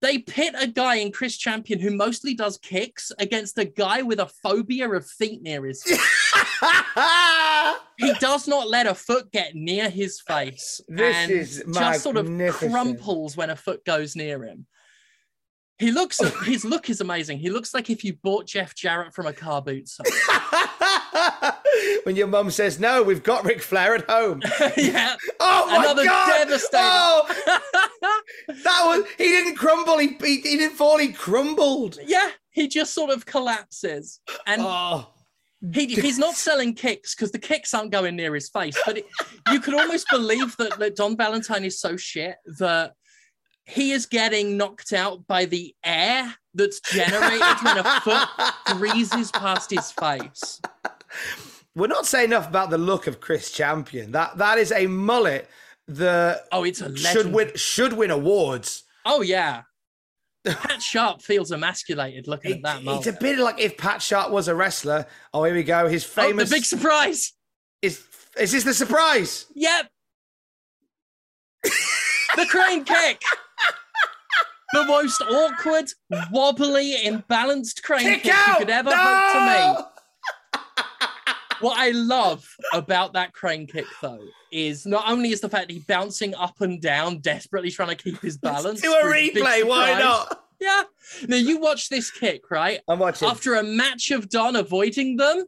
they 0.00 0.18
pit 0.18 0.54
a 0.58 0.66
guy 0.66 0.96
in 0.96 1.12
Chris 1.12 1.36
Champion 1.36 1.78
who 1.78 1.90
mostly 1.90 2.34
does 2.34 2.58
kicks 2.58 3.10
against 3.18 3.56
a 3.56 3.64
guy 3.64 4.02
with 4.02 4.18
a 4.18 4.26
phobia 4.26 4.90
of 4.90 5.06
feet 5.06 5.42
near 5.42 5.64
his 5.64 5.82
face. 5.82 6.23
he 7.98 8.12
does 8.20 8.46
not 8.48 8.68
let 8.68 8.86
a 8.86 8.94
foot 8.94 9.30
get 9.32 9.54
near 9.54 9.88
his 9.88 10.20
face. 10.20 10.80
This 10.88 11.16
and 11.16 11.30
is 11.30 11.64
just 11.72 12.02
sort 12.02 12.16
of 12.16 12.26
crumples 12.52 13.36
when 13.36 13.50
a 13.50 13.56
foot 13.56 13.84
goes 13.84 14.16
near 14.16 14.44
him. 14.44 14.66
He 15.78 15.90
looks 15.90 16.20
oh. 16.22 16.28
his 16.44 16.64
look 16.64 16.88
is 16.88 17.00
amazing. 17.00 17.38
He 17.38 17.50
looks 17.50 17.74
like 17.74 17.90
if 17.90 18.04
you 18.04 18.14
bought 18.22 18.46
Jeff 18.46 18.74
Jarrett 18.76 19.12
from 19.12 19.26
a 19.26 19.32
car 19.32 19.60
boot 19.60 19.88
sale. 19.88 20.04
when 22.04 22.14
your 22.14 22.28
mum 22.28 22.50
says, 22.52 22.78
"No, 22.78 23.02
we've 23.02 23.24
got 23.24 23.44
Ric 23.44 23.60
Flair 23.60 23.96
at 23.96 24.08
home." 24.08 24.40
yeah. 24.76 25.16
Oh 25.40 25.66
my 25.66 25.84
Another 25.84 26.04
god! 26.04 26.28
devastating- 26.28 26.80
Oh, 26.80 27.60
that 28.48 28.82
was 28.84 29.04
he 29.18 29.24
didn't 29.24 29.56
crumble. 29.56 29.98
He, 29.98 30.16
he 30.20 30.40
he 30.40 30.56
didn't 30.58 30.76
fall. 30.76 30.98
He 30.98 31.12
crumbled. 31.12 31.98
Yeah, 32.06 32.30
he 32.50 32.68
just 32.68 32.94
sort 32.94 33.10
of 33.10 33.26
collapses. 33.26 34.20
And 34.46 34.62
Oh, 34.62 35.08
he, 35.72 35.86
he's 35.86 36.18
not 36.18 36.34
selling 36.34 36.74
kicks 36.74 37.14
because 37.14 37.32
the 37.32 37.38
kicks 37.38 37.72
aren't 37.72 37.90
going 37.90 38.16
near 38.16 38.34
his 38.34 38.48
face. 38.48 38.76
But 38.84 38.98
it, 38.98 39.06
you 39.50 39.60
could 39.60 39.74
almost 39.74 40.06
believe 40.10 40.56
that, 40.58 40.78
that 40.78 40.96
Don 40.96 41.16
Valentine 41.16 41.64
is 41.64 41.80
so 41.80 41.96
shit 41.96 42.36
that 42.58 42.92
he 43.64 43.92
is 43.92 44.06
getting 44.06 44.56
knocked 44.56 44.92
out 44.92 45.26
by 45.26 45.46
the 45.46 45.74
air 45.84 46.34
that's 46.54 46.80
generated 46.80 47.56
when 47.62 47.78
a 47.78 48.00
foot 48.00 48.28
breezes 48.78 49.30
past 49.30 49.70
his 49.70 49.90
face. 49.90 50.60
we're 51.74 51.86
not 51.86 52.06
saying 52.06 52.26
enough 52.26 52.48
about 52.48 52.70
the 52.70 52.78
look 52.78 53.06
of 53.06 53.20
Chris 53.20 53.50
Champion. 53.50 54.12
That 54.12 54.36
that 54.38 54.58
is 54.58 54.70
a 54.70 54.86
mullet 54.86 55.48
that 55.88 56.42
Oh, 56.52 56.64
it's 56.64 56.80
a 56.80 56.94
should 56.96 57.32
win 57.32 57.52
should 57.54 57.94
win 57.94 58.10
awards. 58.10 58.84
Oh 59.04 59.22
yeah. 59.22 59.62
Pat 60.44 60.82
Sharp 60.82 61.22
feels 61.22 61.50
emasculated 61.52 62.26
looking 62.28 62.50
It- 62.52 62.56
at 62.66 62.84
that 62.84 62.96
it's 62.96 63.06
a 63.06 63.12
bit 63.12 63.38
like 63.38 63.58
if 63.60 63.76
Pat 63.78 64.02
Sharp 64.02 64.30
was 64.30 64.48
a 64.48 64.54
wrestler. 64.54 65.06
Oh, 65.32 65.44
here 65.44 65.54
we 65.54 65.62
go. 65.62 65.88
His 65.88 66.04
Oh, 66.04 66.08
famous 66.08 66.50
the 66.50 66.56
big 66.56 66.64
surprise. 66.64 67.32
is 67.82 68.02
is 68.38 68.52
this 68.52 68.64
the 68.64 68.74
surprise? 68.74 69.46
Yep. 69.54 69.90
the 72.36 72.46
crane 72.46 72.84
kick. 72.84 73.22
The 74.72 74.84
most 74.86 75.20
awkward, 75.22 75.86
wobbly, 76.32 76.96
imbalanced 77.04 77.82
crane 77.84 78.02
Kick 78.02 78.22
kick, 78.24 78.34
you 78.48 78.54
could 78.58 78.70
ever 78.70 78.90
hope 78.92 79.32
to 79.32 79.40
me. 79.84 79.84
No! 81.60 81.68
What 81.68 81.78
I 81.78 81.90
love 81.90 82.46
about 82.72 83.12
that 83.14 83.32
crane 83.32 83.66
kick, 83.66 83.86
though, 84.00 84.24
is 84.52 84.86
not 84.86 85.08
only 85.08 85.30
is 85.30 85.40
the 85.40 85.48
fact 85.48 85.68
that 85.68 85.74
he's 85.74 85.84
bouncing 85.84 86.34
up 86.34 86.60
and 86.60 86.80
down, 86.80 87.18
desperately 87.18 87.70
trying 87.70 87.90
to 87.90 87.96
keep 87.96 88.20
his 88.20 88.36
balance. 88.38 88.80
Do 88.80 88.94
a 88.94 89.00
for 89.00 89.12
his 89.12 89.32
big 89.32 89.42
replay. 89.44 89.66
Why 89.66 89.98
not? 89.98 90.40
Yeah. 90.60 90.82
Now 91.28 91.36
you 91.36 91.58
watch 91.58 91.88
this 91.88 92.10
kick, 92.10 92.50
right? 92.50 92.80
I'm 92.88 92.98
watching. 92.98 93.28
After 93.28 93.54
a 93.54 93.62
match 93.62 94.10
of 94.10 94.28
Don 94.28 94.56
avoiding 94.56 95.16
them, 95.16 95.44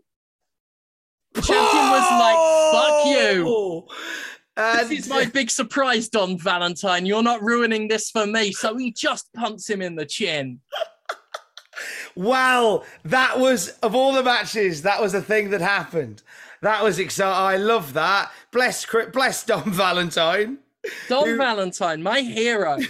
the 1.33 1.43
champion 1.43 1.91
was 1.91 2.11
like, 2.11 2.73
"Fuck 2.73 3.07
you." 3.07 3.45
Oh! 3.49 3.89
And 4.59 4.89
This 4.91 5.01
is 5.05 5.09
my 5.09 5.27
big 5.27 5.51
surprise, 5.51 6.09
Don 6.09 6.39
Valentine. 6.39 7.05
You're 7.05 7.23
not 7.23 7.43
ruining 7.43 7.89
this 7.89 8.09
for 8.11 8.27
me. 8.27 8.53
So 8.53 8.77
he 8.77 8.91
just 8.91 9.31
punts 9.35 9.69
him 9.69 9.83
in 9.83 9.97
the 9.97 10.07
chin. 10.07 10.61
Wow, 12.15 12.85
that 13.05 13.39
was 13.39 13.70
of 13.81 13.94
all 13.94 14.12
the 14.12 14.23
matches, 14.23 14.82
that 14.82 15.01
was 15.01 15.12
the 15.12 15.23
thing 15.23 15.51
that 15.51 15.61
happened. 15.61 16.23
That 16.62 16.82
was 16.82 16.98
exciting. 16.98 17.32
I 17.35 17.57
love 17.57 17.93
that. 17.93 18.32
Bless, 18.51 18.86
bless 19.12 19.44
Dom 19.44 19.73
Valentine. 19.73 20.59
Don 21.09 21.27
Who- 21.27 21.36
Valentine, 21.36 22.03
my 22.03 22.20
hero. 22.20 22.78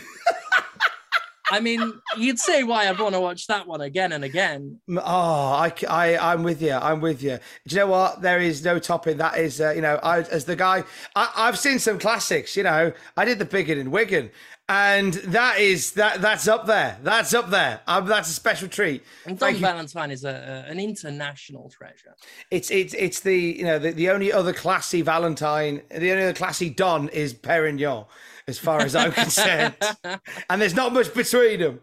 I 1.50 1.60
mean, 1.60 1.92
you'd 2.16 2.40
say 2.40 2.64
why 2.64 2.88
I'd 2.88 2.98
want 2.98 3.14
to 3.14 3.20
watch 3.20 3.46
that 3.46 3.68
one 3.68 3.80
again 3.80 4.12
and 4.12 4.24
again. 4.24 4.80
Oh, 4.90 5.00
I, 5.00 5.72
I, 5.88 6.32
am 6.32 6.42
with 6.42 6.60
you. 6.60 6.72
I'm 6.72 7.00
with 7.00 7.22
you. 7.22 7.38
Do 7.68 7.74
you 7.74 7.80
know 7.82 7.86
what? 7.86 8.20
There 8.20 8.40
is 8.40 8.64
no 8.64 8.80
topping. 8.80 9.18
That 9.18 9.38
is, 9.38 9.60
uh, 9.60 9.70
you 9.70 9.80
know, 9.80 10.00
I, 10.02 10.22
as 10.22 10.44
the 10.44 10.56
guy, 10.56 10.82
I, 11.14 11.30
I've 11.36 11.58
seen 11.58 11.78
some 11.78 12.00
classics. 12.00 12.56
You 12.56 12.64
know, 12.64 12.92
I 13.16 13.24
did 13.24 13.38
the 13.38 13.44
Biggin 13.44 13.78
in 13.78 13.92
Wigan, 13.92 14.30
and 14.68 15.12
that 15.14 15.59
is 15.60 15.93
that. 15.93 16.20
That's 16.20 16.48
up 16.48 16.66
there. 16.66 16.98
That's 17.02 17.32
up 17.34 17.51
there. 17.51 17.80
Um, 17.86 18.06
that's 18.06 18.28
a 18.28 18.32
special 18.32 18.68
treat. 18.68 19.05
And 19.24 19.38
Don 19.38 19.48
Thank 19.48 19.60
you. 19.60 19.66
Valentine 19.66 20.10
is 20.10 20.24
a, 20.24 20.64
a- 20.66 20.70
an 20.70 20.80
international 20.80 21.70
treasure. 21.70 22.14
It's 22.51 22.70
it's 22.70 22.94
it's 22.94 23.20
the 23.20 23.36
you 23.36 23.64
know 23.64 23.78
the, 23.78 23.93
the 23.93 24.10
only 24.10 24.32
other 24.32 24.52
classy 24.52 25.02
Valentine, 25.02 25.82
the 25.90 26.10
only 26.10 26.24
other 26.24 26.32
classy 26.34 26.68
Don 26.70 27.09
is 27.10 27.32
Perignon, 27.32 28.06
as 28.48 28.59
far 28.59 28.80
as 28.80 28.97
I'm 28.97 29.12
concerned, 29.24 29.76
and 30.51 30.60
there's 30.60 30.74
not 30.74 30.93
much 30.93 31.14
between 31.14 31.60
them. 31.60 31.80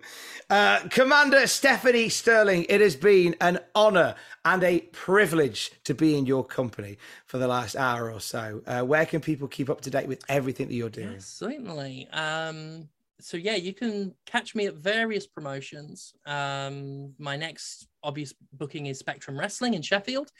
Uh, 0.53 0.87
Commander 0.89 1.47
Stephanie 1.47 2.09
Sterling, 2.09 2.67
it 2.69 2.79
has 2.79 2.95
been 2.95 3.35
an 3.41 3.57
honour 3.75 4.13
and 4.45 4.63
a 4.63 4.81
privilege 4.91 5.71
to 5.83 5.95
be 5.95 6.15
in 6.15 6.27
your 6.27 6.45
company 6.45 6.99
for 7.25 7.39
the 7.39 7.47
last 7.47 7.75
hour 7.75 8.11
or 8.11 8.19
so. 8.19 8.61
Uh, 8.67 8.83
where 8.83 9.07
can 9.07 9.19
people 9.19 9.47
keep 9.47 9.67
up 9.67 9.81
to 9.81 9.89
date 9.89 10.07
with 10.07 10.23
everything 10.29 10.67
that 10.67 10.75
you're 10.75 10.91
doing? 10.91 11.19
Certainly. 11.19 12.07
Um, 12.13 12.87
so 13.19 13.35
yeah, 13.35 13.55
you 13.55 13.73
can 13.73 14.13
catch 14.27 14.53
me 14.53 14.67
at 14.67 14.75
various 14.75 15.25
promotions. 15.25 16.13
Um, 16.27 17.15
my 17.17 17.35
next 17.35 17.87
obvious 18.03 18.33
booking 18.53 18.87
is 18.87 18.99
Spectrum 18.99 19.39
Wrestling 19.39 19.73
in 19.73 19.81
Sheffield. 19.81 20.31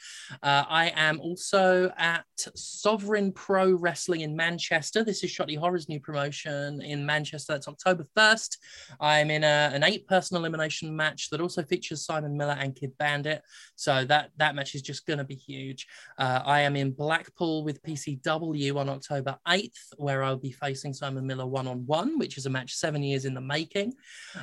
Uh, 0.42 0.64
I 0.68 0.92
am 0.94 1.20
also 1.20 1.92
at 1.96 2.24
Sovereign 2.54 3.32
Pro 3.32 3.72
Wrestling 3.72 4.20
in 4.20 4.36
Manchester. 4.36 5.02
This 5.02 5.24
is 5.24 5.30
Shotty 5.30 5.58
Horror's 5.58 5.88
new 5.88 6.00
promotion 6.00 6.82
in 6.82 7.04
Manchester. 7.04 7.54
That's 7.54 7.68
October 7.68 8.06
1st. 8.16 8.58
I'm 9.00 9.30
in 9.30 9.44
a, 9.44 9.70
an 9.72 9.82
eight-person 9.82 10.36
elimination 10.36 10.94
match 10.94 11.30
that 11.30 11.40
also 11.40 11.62
features 11.62 12.04
Simon 12.04 12.36
Miller 12.36 12.56
and 12.58 12.74
Kid 12.74 12.92
Bandit. 12.98 13.42
So 13.76 14.04
that 14.04 14.30
that 14.36 14.54
match 14.54 14.74
is 14.74 14.82
just 14.82 15.06
going 15.06 15.18
to 15.18 15.24
be 15.24 15.34
huge. 15.34 15.86
Uh, 16.18 16.40
I 16.44 16.60
am 16.60 16.76
in 16.76 16.92
Blackpool 16.92 17.64
with 17.64 17.82
PCW 17.82 18.76
on 18.76 18.88
October 18.88 19.38
8th, 19.46 19.94
where 19.96 20.22
I'll 20.22 20.36
be 20.36 20.52
facing 20.52 20.92
Simon 20.92 21.26
Miller 21.26 21.46
one 21.46 21.66
on 21.66 21.86
one, 21.86 22.18
which 22.18 22.38
is 22.38 22.46
a 22.46 22.50
match 22.50 22.74
seven 22.74 23.02
years 23.02 23.24
in 23.24 23.34
the 23.34 23.40
making. 23.40 23.94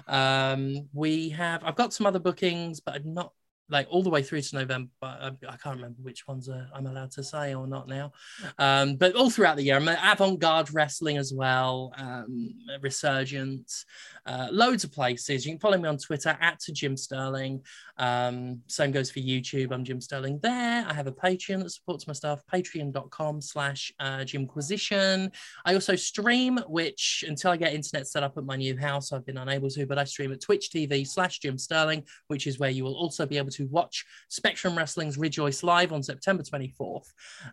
Um, 0.07 0.87
we 0.93 1.29
have, 1.29 1.63
I've 1.63 1.75
got 1.75 1.93
some 1.93 2.05
other 2.05 2.19
bookings, 2.19 2.79
but 2.79 2.95
I'm 2.95 3.10
not 3.13 3.33
like 3.71 3.87
all 3.89 4.03
the 4.03 4.09
way 4.09 4.21
through 4.21 4.41
to 4.41 4.55
November. 4.55 4.89
I, 5.01 5.31
I 5.47 5.57
can't 5.57 5.77
remember 5.77 6.01
which 6.01 6.27
ones 6.27 6.49
uh, 6.49 6.65
I'm 6.75 6.85
allowed 6.85 7.11
to 7.11 7.23
say 7.23 7.55
or 7.55 7.65
not 7.65 7.87
now. 7.87 8.11
Um, 8.59 8.95
but 8.95 9.15
all 9.15 9.29
throughout 9.29 9.57
the 9.57 9.63
year, 9.63 9.77
I'm 9.77 9.87
at 9.87 10.13
Avant 10.13 10.39
Garde 10.39 10.73
Wrestling 10.73 11.17
as 11.17 11.33
well, 11.33 11.93
um, 11.97 12.53
Resurgence, 12.81 13.85
uh, 14.25 14.49
loads 14.51 14.83
of 14.83 14.91
places. 14.91 15.45
You 15.45 15.53
can 15.53 15.59
follow 15.59 15.77
me 15.77 15.87
on 15.87 15.97
Twitter 15.97 16.37
at 16.39 16.59
Jim 16.73 16.97
Sterling. 16.97 17.63
Um, 17.97 18.61
same 18.67 18.91
goes 18.91 19.09
for 19.09 19.19
YouTube. 19.19 19.71
I'm 19.71 19.83
Jim 19.83 20.01
Sterling 20.01 20.39
there. 20.43 20.85
I 20.87 20.93
have 20.93 21.07
a 21.07 21.11
Patreon 21.11 21.63
that 21.63 21.71
supports 21.71 22.07
my 22.07 22.13
stuff, 22.13 22.41
patreon.com 22.51 23.41
slash 23.41 23.93
uh, 23.99 24.23
Jimquisition. 24.23 25.31
I 25.65 25.73
also 25.73 25.95
stream, 25.95 26.59
which 26.67 27.23
until 27.27 27.51
I 27.51 27.57
get 27.57 27.73
internet 27.73 28.07
set 28.07 28.23
up 28.23 28.37
at 28.37 28.43
my 28.43 28.57
new 28.57 28.77
house, 28.77 29.13
I've 29.13 29.25
been 29.25 29.37
unable 29.37 29.69
to, 29.69 29.85
but 29.85 29.97
I 29.97 30.03
stream 30.03 30.31
at 30.33 30.41
Twitch 30.41 30.69
TV 30.73 31.07
slash 31.07 31.39
Jim 31.39 31.57
Sterling, 31.57 32.03
which 32.27 32.47
is 32.47 32.59
where 32.59 32.69
you 32.69 32.83
will 32.83 32.95
also 32.95 33.25
be 33.25 33.37
able 33.37 33.51
to 33.51 33.60
watch 33.69 34.05
Spectrum 34.29 34.77
Wrestling's 34.77 35.17
Rejoice 35.17 35.63
Live 35.63 35.91
on 35.91 36.03
September 36.03 36.43
24th 36.43 37.07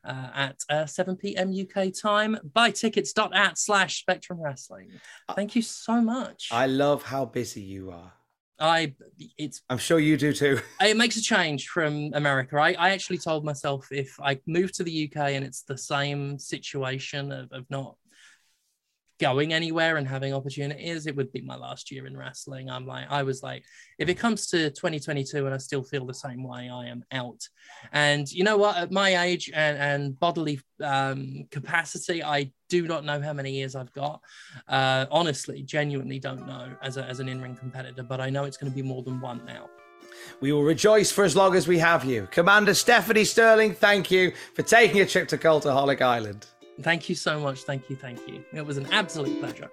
uh, 0.04 0.28
at 0.34 0.56
uh, 0.70 0.86
7 0.86 1.16
p.m. 1.16 1.52
UK 1.52 1.92
time. 1.92 2.38
Buy 2.52 2.70
tickets 2.70 3.12
at 3.32 3.58
slash 3.58 4.00
Spectrum 4.00 4.40
Wrestling. 4.40 4.90
Thank 5.34 5.56
you 5.56 5.62
so 5.62 6.00
much. 6.00 6.48
I 6.52 6.66
love 6.66 7.02
how 7.02 7.24
busy 7.24 7.62
you 7.62 7.90
are. 7.90 8.12
I, 8.60 8.94
it's 9.36 9.62
I'm 9.70 9.78
sure 9.78 10.00
you 10.00 10.16
do 10.16 10.32
too. 10.32 10.60
it 10.80 10.96
makes 10.96 11.16
a 11.16 11.22
change 11.22 11.68
from 11.68 12.10
America. 12.14 12.56
I, 12.56 12.72
I 12.72 12.90
actually 12.90 13.18
told 13.18 13.44
myself 13.44 13.86
if 13.92 14.18
I 14.20 14.40
move 14.46 14.72
to 14.72 14.82
the 14.82 15.08
UK 15.08 15.30
and 15.30 15.44
it's 15.44 15.62
the 15.62 15.78
same 15.78 16.38
situation 16.38 17.30
of, 17.30 17.52
of 17.52 17.64
not 17.70 17.96
going 19.18 19.52
anywhere 19.52 19.96
and 19.96 20.06
having 20.06 20.32
opportunities, 20.32 21.06
it 21.06 21.16
would 21.16 21.32
be 21.32 21.40
my 21.40 21.56
last 21.56 21.90
year 21.90 22.06
in 22.06 22.16
wrestling. 22.16 22.70
I'm 22.70 22.86
like, 22.86 23.06
I 23.10 23.22
was 23.22 23.42
like, 23.42 23.64
if 23.98 24.08
it 24.08 24.14
comes 24.14 24.46
to 24.48 24.70
2022 24.70 25.44
and 25.44 25.54
I 25.54 25.58
still 25.58 25.82
feel 25.82 26.06
the 26.06 26.14
same 26.14 26.42
way, 26.42 26.70
I 26.70 26.86
am 26.86 27.04
out. 27.12 27.40
And 27.92 28.30
you 28.30 28.44
know 28.44 28.56
what? 28.56 28.76
At 28.76 28.92
my 28.92 29.24
age 29.24 29.50
and, 29.52 29.78
and 29.78 30.18
bodily 30.18 30.60
um, 30.82 31.46
capacity, 31.50 32.22
I 32.22 32.52
do 32.68 32.86
not 32.86 33.04
know 33.04 33.20
how 33.20 33.32
many 33.32 33.52
years 33.52 33.74
I've 33.74 33.92
got. 33.92 34.20
Uh, 34.68 35.06
honestly, 35.10 35.62
genuinely 35.62 36.18
don't 36.18 36.46
know 36.46 36.76
as, 36.82 36.96
a, 36.96 37.04
as 37.04 37.20
an 37.20 37.28
in 37.28 37.40
ring 37.40 37.56
competitor, 37.56 38.02
but 38.02 38.20
I 38.20 38.30
know 38.30 38.44
it's 38.44 38.56
going 38.56 38.70
to 38.70 38.76
be 38.76 38.82
more 38.82 39.02
than 39.02 39.20
one 39.20 39.44
now. 39.46 39.68
We 40.40 40.52
will 40.52 40.62
rejoice 40.62 41.10
for 41.10 41.24
as 41.24 41.36
long 41.36 41.54
as 41.54 41.66
we 41.66 41.78
have 41.78 42.04
you. 42.04 42.28
Commander 42.30 42.74
Stephanie 42.74 43.24
Sterling, 43.24 43.74
thank 43.74 44.10
you 44.10 44.32
for 44.54 44.62
taking 44.62 45.00
a 45.00 45.06
trip 45.06 45.28
to 45.28 45.38
Cultaholic 45.38 46.00
Island. 46.00 46.46
Thank 46.80 47.08
you 47.08 47.14
so 47.14 47.40
much. 47.40 47.62
Thank 47.62 47.90
you. 47.90 47.96
Thank 47.96 48.26
you. 48.28 48.44
It 48.52 48.64
was 48.64 48.76
an 48.76 48.86
absolute 48.92 49.40
pleasure. 49.40 49.70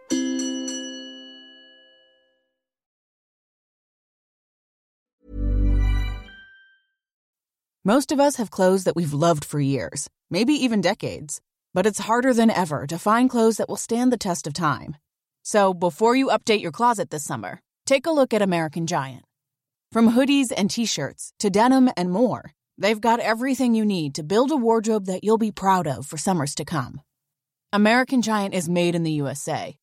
Most 7.83 8.11
of 8.11 8.19
us 8.19 8.37
have 8.37 8.49
clothes 8.49 8.83
that 8.85 8.95
we've 8.95 9.13
loved 9.13 9.45
for 9.45 9.59
years, 9.59 10.09
maybe 10.31 10.53
even 10.53 10.81
decades. 10.81 11.39
But 11.75 11.85
it's 11.85 11.99
harder 11.99 12.33
than 12.33 12.49
ever 12.49 12.87
to 12.87 12.97
find 12.97 13.29
clothes 13.29 13.57
that 13.57 13.69
will 13.69 13.75
stand 13.75 14.11
the 14.11 14.17
test 14.17 14.47
of 14.47 14.53
time. 14.53 14.95
So 15.43 15.73
before 15.73 16.15
you 16.15 16.29
update 16.29 16.61
your 16.61 16.71
closet 16.71 17.11
this 17.11 17.23
summer, 17.23 17.59
take 17.85 18.07
a 18.07 18.11
look 18.11 18.33
at 18.33 18.41
American 18.41 18.87
Giant. 18.87 19.23
From 19.91 20.13
hoodies 20.13 20.51
and 20.55 20.71
t 20.71 20.85
shirts 20.85 21.31
to 21.37 21.51
denim 21.51 21.91
and 21.95 22.11
more, 22.11 22.53
they've 22.77 22.99
got 22.99 23.19
everything 23.19 23.73
you 23.73 23.85
need 23.85 24.15
to 24.15 24.23
build 24.23 24.51
a 24.51 24.55
wardrobe 24.55 25.05
that 25.05 25.23
you'll 25.23 25.37
be 25.37 25.51
proud 25.51 25.87
of 25.87 26.05
for 26.05 26.17
summers 26.17 26.55
to 26.55 26.65
come. 26.65 27.01
American 27.71 28.21
Giant 28.21 28.53
is 28.53 28.69
made 28.69 28.95
in 28.95 29.03
the 29.03 29.11
USA. 29.11 29.77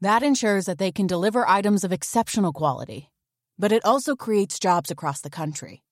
That 0.00 0.22
ensures 0.22 0.66
that 0.66 0.78
they 0.78 0.92
can 0.92 1.06
deliver 1.06 1.48
items 1.48 1.84
of 1.84 1.92
exceptional 1.92 2.52
quality, 2.52 3.10
but 3.58 3.72
it 3.72 3.84
also 3.84 4.16
creates 4.16 4.58
jobs 4.58 4.90
across 4.90 5.20
the 5.20 5.30
country. 5.30 5.82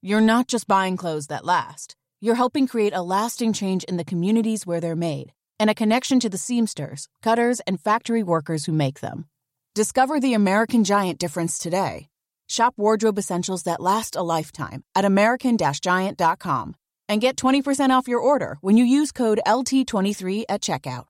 You're 0.00 0.20
not 0.20 0.48
just 0.48 0.66
buying 0.66 0.96
clothes 0.96 1.28
that 1.28 1.44
last, 1.44 1.96
you're 2.20 2.34
helping 2.34 2.66
create 2.66 2.94
a 2.94 3.02
lasting 3.02 3.52
change 3.52 3.84
in 3.84 3.96
the 3.96 4.04
communities 4.04 4.66
where 4.66 4.80
they're 4.80 4.96
made 4.96 5.32
and 5.58 5.70
a 5.70 5.74
connection 5.74 6.18
to 6.18 6.28
the 6.28 6.38
seamsters, 6.38 7.08
cutters, 7.22 7.60
and 7.60 7.80
factory 7.80 8.22
workers 8.22 8.64
who 8.64 8.72
make 8.72 8.98
them. 8.98 9.26
Discover 9.74 10.18
the 10.18 10.34
American 10.34 10.82
Giant 10.82 11.18
difference 11.18 11.56
today. 11.56 12.08
Shop 12.52 12.74
wardrobe 12.76 13.18
essentials 13.18 13.62
that 13.62 13.80
last 13.80 14.14
a 14.14 14.20
lifetime 14.22 14.84
at 14.94 15.06
American 15.06 15.56
Giant.com 15.56 16.74
and 17.08 17.20
get 17.20 17.36
20% 17.36 17.88
off 17.88 18.06
your 18.06 18.20
order 18.20 18.58
when 18.60 18.76
you 18.76 18.84
use 18.84 19.10
code 19.10 19.40
LT23 19.46 20.44
at 20.50 20.60
checkout. 20.60 21.04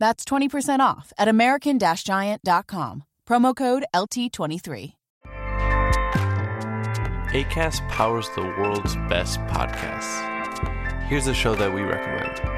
That's 0.00 0.24
20% 0.24 0.80
off 0.80 1.12
at 1.16 1.28
American 1.28 1.78
Giant.com. 1.78 3.04
Promo 3.28 3.54
code 3.54 3.84
LT23. 3.94 4.94
ACAST 7.30 7.88
powers 7.88 8.28
the 8.34 8.42
world's 8.42 8.96
best 9.08 9.38
podcasts. 9.42 11.04
Here's 11.04 11.28
a 11.28 11.34
show 11.34 11.54
that 11.54 11.72
we 11.72 11.82
recommend. 11.82 12.57